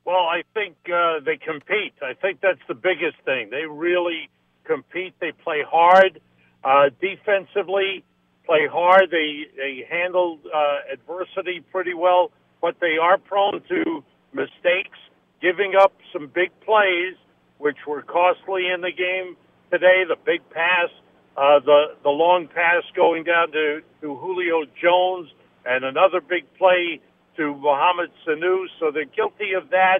[0.06, 1.94] Well, I think uh, they compete.
[2.02, 3.50] I think that's the biggest thing.
[3.50, 4.30] They really
[4.66, 5.14] compete.
[5.20, 6.20] They play hard
[6.64, 8.04] uh, defensively.
[8.46, 9.10] Play hard.
[9.12, 15.00] They they handle uh, adversity pretty well, but they are prone to mistakes,
[15.42, 17.16] giving up some big plays,
[17.60, 19.38] which were costly in the game
[19.72, 20.04] today.
[20.06, 20.90] The big pass,
[21.38, 25.30] uh, the the long pass going down to to Julio Jones,
[25.66, 27.00] and another big play
[27.38, 30.00] to Mohamed Sanu, so they're guilty of that.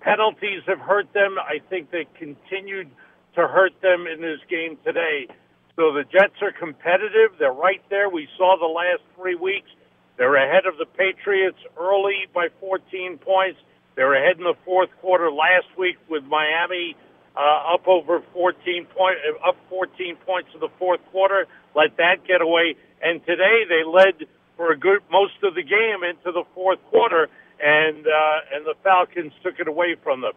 [0.00, 1.36] Penalties have hurt them.
[1.38, 2.90] I think they continued
[3.34, 5.28] to hurt them in this game today.
[5.76, 7.38] So the Jets are competitive.
[7.38, 8.08] They're right there.
[8.08, 9.70] We saw the last three weeks.
[10.16, 13.58] They're ahead of the Patriots early by 14 points.
[13.96, 16.96] They're ahead in the fourth quarter last week with Miami
[17.36, 21.46] uh, up over 14 point, up 14 points in the fourth quarter.
[21.74, 22.76] Let that get away.
[23.02, 24.26] And today they led
[24.60, 28.74] for a good most of the game into the fourth quarter, and uh, and the
[28.84, 30.34] Falcons took it away from them.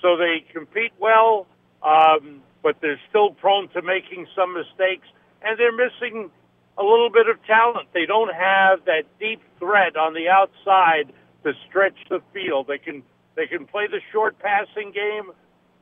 [0.00, 1.46] So they compete well,
[1.82, 5.06] um, but they're still prone to making some mistakes,
[5.42, 6.30] and they're missing
[6.78, 7.88] a little bit of talent.
[7.92, 11.12] They don't have that deep threat on the outside
[11.44, 12.68] to stretch the field.
[12.68, 13.02] They can
[13.34, 15.32] they can play the short passing game.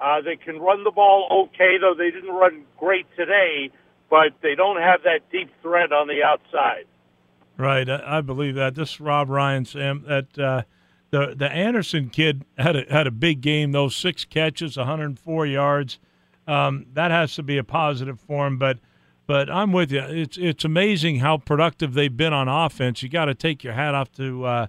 [0.01, 3.71] Uh, they can run the ball okay, though they didn't run great today.
[4.11, 6.87] But they don't have that deep threat on the outside.
[7.57, 8.75] Right, I, I believe that.
[8.75, 10.05] This is Rob Ryan, Sam.
[10.07, 10.63] That uh,
[11.11, 13.73] the the Anderson kid had a, had a big game.
[13.73, 15.99] Those six catches, 104 yards.
[16.47, 18.59] Um, that has to be a positive for him.
[18.59, 18.79] But
[19.27, 20.01] but I'm with you.
[20.01, 23.03] It's it's amazing how productive they've been on offense.
[23.03, 24.67] You got to take your hat off to uh,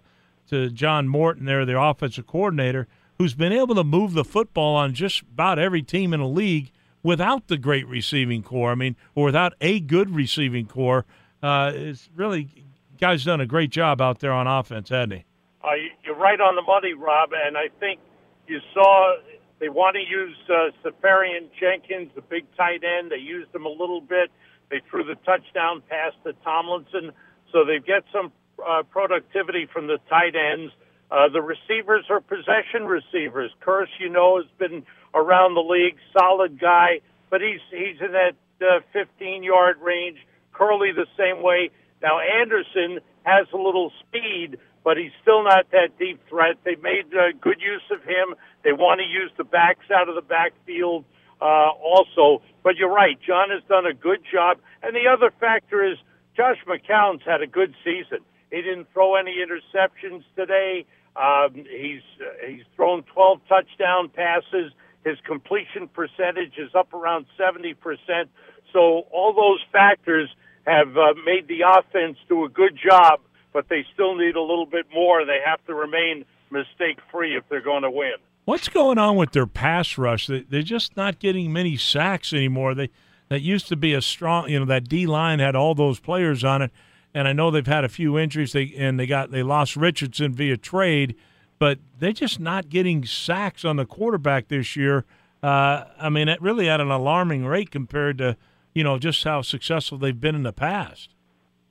[0.49, 4.93] to John Morton, there, the offensive coordinator, who's been able to move the football on
[4.93, 8.71] just about every team in the league without the great receiving corps.
[8.71, 11.05] I mean, or without a good receiving corps.
[11.43, 12.64] Uh, it's really
[12.99, 15.25] guy's done a great job out there on offense, hasn't he?
[15.63, 15.69] Uh,
[16.03, 17.31] you're right on the money, Rob.
[17.33, 17.99] And I think
[18.47, 19.15] you saw
[19.59, 23.11] they want to use uh, Seferian Jenkins, the big tight end.
[23.11, 24.29] They used him a little bit.
[24.69, 27.11] They threw the touchdown pass to Tomlinson,
[27.51, 28.31] so they get some
[28.65, 30.73] uh, productivity from the tight ends.
[31.11, 33.51] Uh, the receivers are possession receivers.
[33.65, 34.83] Kearse, you know, has been
[35.13, 36.99] around the league, solid guy,
[37.29, 40.17] but he's he's in that uh, 15 yard range.
[40.53, 41.69] Kerley the same way.
[42.01, 46.57] Now Anderson has a little speed, but he's still not that deep threat.
[46.63, 48.35] They made uh, good use of him.
[48.63, 51.05] They want to use the backs out of the backfield
[51.41, 52.41] uh, also.
[52.63, 54.57] But you're right, John has done a good job.
[54.83, 55.97] And the other factor is
[56.35, 58.19] Josh McCown's had a good season.
[58.51, 60.85] He didn't throw any interceptions today.
[61.15, 64.71] Um, he's uh, he's thrown 12 touchdown passes.
[65.03, 68.29] His completion percentage is up around 70 percent.
[68.73, 70.29] So all those factors
[70.65, 73.19] have uh, made the offense do a good job,
[73.53, 75.25] but they still need a little bit more.
[75.25, 78.13] They have to remain mistake free if they're going to win.
[78.45, 80.27] What's going on with their pass rush?
[80.27, 82.75] They're just not getting many sacks anymore.
[82.75, 82.89] They
[83.29, 86.43] that used to be a strong, you know, that D line had all those players
[86.43, 86.71] on it,
[87.11, 88.53] and I know they've had a few injuries.
[88.53, 91.15] They and they got they lost Richardson via trade,
[91.57, 95.05] but they're just not getting sacks on the quarterback this year.
[95.41, 98.37] Uh, I mean, really at an alarming rate compared to
[98.75, 101.09] you know, just how successful they've been in the past.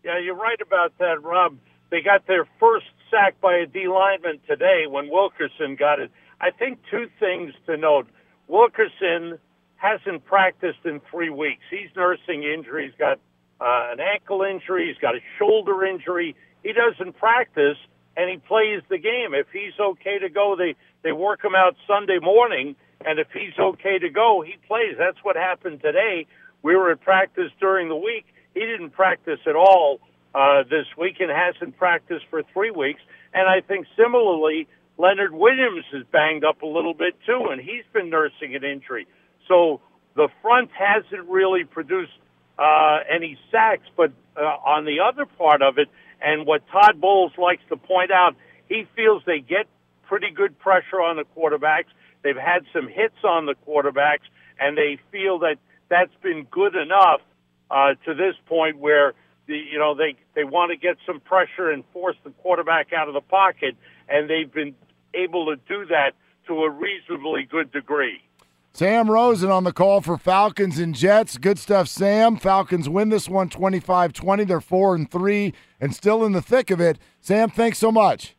[0.02, 1.57] Yeah, you're right about that, Rob.
[1.91, 6.10] They got their first sack by a D lineman today when Wilkerson got it.
[6.41, 8.08] I think two things to note.
[8.49, 9.39] Wilkerson
[9.76, 11.62] hasn't practiced in three weeks.
[11.70, 12.86] He's nursing injury.
[12.86, 13.18] He's got
[13.60, 14.89] uh, an ankle injury.
[14.89, 16.34] He's got a shoulder injury.
[16.62, 17.76] He doesn't practice,
[18.16, 19.34] and he plays the game.
[19.34, 23.58] If he's okay to go, they they work him out Sunday morning, and if he's
[23.58, 24.97] okay to go, he plays.
[24.99, 26.26] That's what happened today.
[26.65, 28.25] We were at practice during the week.
[28.55, 30.01] He didn't practice at all
[30.34, 33.01] uh, this week and hasn't practiced for three weeks.
[33.34, 37.84] And I think similarly, Leonard Williams is banged up a little bit too, and he's
[37.93, 39.07] been nursing an injury.
[39.47, 39.83] So
[40.17, 42.12] the front hasn't really produced
[42.59, 45.89] uh, any sacks, but uh, on the other part of it,
[46.23, 48.36] and what Todd Bowles likes to point out,
[48.70, 49.67] he feels they get
[50.07, 51.93] pretty good pressure on the quarterbacks.
[52.23, 54.25] They've had some hits on the quarterbacks,
[54.59, 55.57] and they feel that
[55.94, 57.20] that's been good enough
[57.70, 59.14] uh, to this point where
[59.47, 63.06] the, you know they they want to get some pressure and force the quarterback out
[63.06, 63.76] of the pocket,
[64.08, 64.74] and they've been
[65.14, 66.12] able to do that
[66.48, 68.20] to a reasonably good degree.
[68.73, 71.39] Sam Rosen on the call for Falcons and Jets.
[71.39, 72.36] Good stuff, Sam.
[72.36, 74.48] Falcons win this one 25-20.
[74.48, 76.98] They're 4 and 3 and still in the thick of it.
[77.20, 78.34] Sam, thanks so much.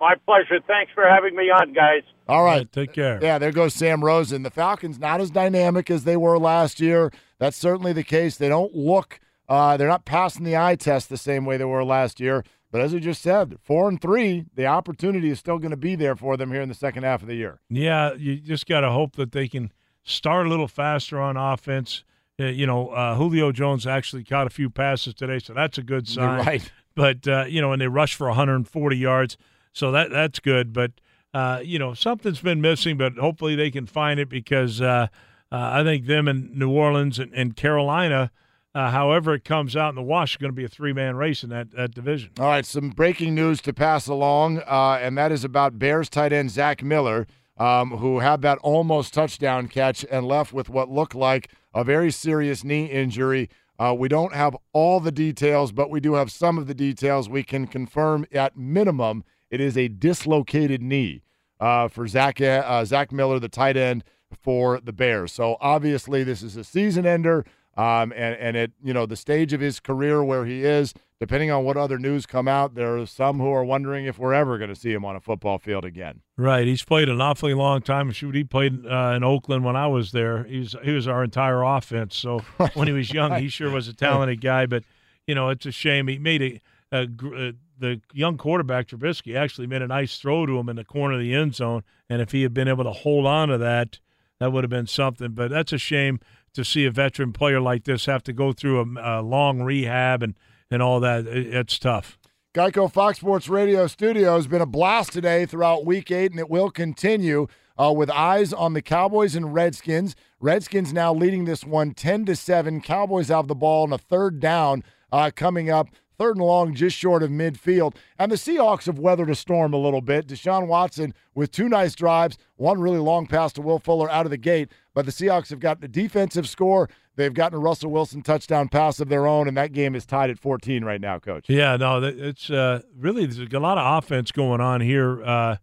[0.00, 0.58] My pleasure.
[0.66, 2.02] Thanks for having me on, guys.
[2.32, 2.70] All right.
[2.70, 3.18] take care.
[3.22, 4.42] Yeah, there goes Sam Rosen.
[4.42, 7.12] The Falcons not as dynamic as they were last year.
[7.38, 8.36] That's certainly the case.
[8.36, 9.20] They don't look
[9.52, 12.42] uh, they're not passing the eye test the same way they were last year.
[12.70, 15.94] But as we just said, four and three, the opportunity is still going to be
[15.94, 17.60] there for them here in the second half of the year.
[17.68, 19.70] Yeah, you just got to hope that they can
[20.04, 22.02] start a little faster on offense.
[22.40, 25.82] Uh, you know, uh, Julio Jones actually caught a few passes today, so that's a
[25.82, 26.36] good sign.
[26.36, 26.72] You're right.
[26.94, 29.36] But uh, you know, and they rushed for 140 yards,
[29.72, 30.72] so that that's good.
[30.72, 30.92] But
[31.34, 35.08] uh, you know, something's been missing, but hopefully they can find it because uh,
[35.50, 38.30] uh, I think them and New Orleans and, and Carolina
[38.74, 41.44] uh, however it comes out in the wash is going to be a three-man race
[41.44, 42.30] in that, that division.
[42.38, 46.32] All right, some breaking news to pass along, uh, and that is about Bears tight
[46.32, 47.26] end Zach Miller,
[47.58, 52.10] um, who had that almost touchdown catch and left with what looked like a very
[52.10, 53.50] serious knee injury.
[53.78, 57.28] Uh, we don't have all the details, but we do have some of the details.
[57.28, 61.22] We can confirm at minimum it is a dislocated knee
[61.60, 64.02] uh, for Zach uh, Zach Miller, the tight end
[64.40, 65.30] for the Bears.
[65.30, 67.44] So obviously, this is a season ender.
[67.74, 71.50] Um, and and at you know the stage of his career where he is, depending
[71.50, 74.58] on what other news come out, there are some who are wondering if we're ever
[74.58, 76.20] going to see him on a football field again.
[76.36, 78.12] Right, he's played an awfully long time.
[78.12, 80.44] Shoot, he played uh, in Oakland when I was there.
[80.44, 82.14] He was he was our entire offense.
[82.14, 82.40] So
[82.74, 84.66] when he was young, he sure was a talented guy.
[84.66, 84.84] But
[85.26, 86.60] you know, it's a shame he made a,
[86.92, 90.76] a, a uh, the young quarterback Trubisky actually made a nice throw to him in
[90.76, 93.48] the corner of the end zone, and if he had been able to hold on
[93.48, 93.98] to that,
[94.38, 95.32] that would have been something.
[95.32, 96.20] But that's a shame
[96.54, 100.22] to see a veteran player like this have to go through a, a long rehab
[100.22, 100.34] and,
[100.70, 101.26] and all that.
[101.26, 102.18] It, it's tough.
[102.54, 106.50] Geico Fox Sports Radio studio has been a blast today throughout week eight, and it
[106.50, 107.48] will continue
[107.80, 110.14] uh, with eyes on the Cowboys and Redskins.
[110.38, 112.80] Redskins now leading this one 10 to 7.
[112.80, 115.88] Cowboys have the ball on a third down uh, coming up
[116.18, 117.94] third and long, just short of midfield.
[118.18, 120.26] And the Seahawks have weathered a storm a little bit.
[120.26, 124.30] Deshaun Watson with two nice drives, one really long pass to Will Fuller out of
[124.30, 124.70] the gate.
[124.94, 126.88] But the Seahawks have gotten a defensive score.
[127.16, 130.30] They've gotten a Russell Wilson touchdown pass of their own, and that game is tied
[130.30, 131.46] at 14 right now, Coach.
[131.48, 135.22] Yeah, no, it's uh, really there's a lot of offense going on here.
[135.22, 135.56] Uh,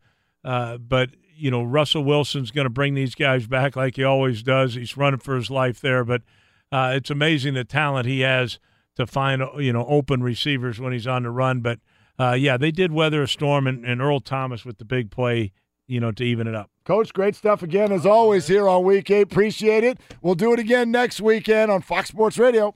[0.43, 4.43] uh, but you know, Russell Wilson's going to bring these guys back like he always
[4.43, 4.75] does.
[4.75, 6.21] He's running for his life there, but
[6.71, 8.59] uh, it's amazing the talent he has
[8.99, 11.61] to find you know open receivers when he's on the run.
[11.61, 11.79] But
[12.19, 15.51] uh, yeah, they did weather a storm, and, and Earl Thomas with the big play,
[15.87, 16.69] you know, to even it up.
[16.85, 19.23] Coach, great stuff again as always here on Week Eight.
[19.23, 19.99] Appreciate it.
[20.21, 22.75] We'll do it again next weekend on Fox Sports Radio.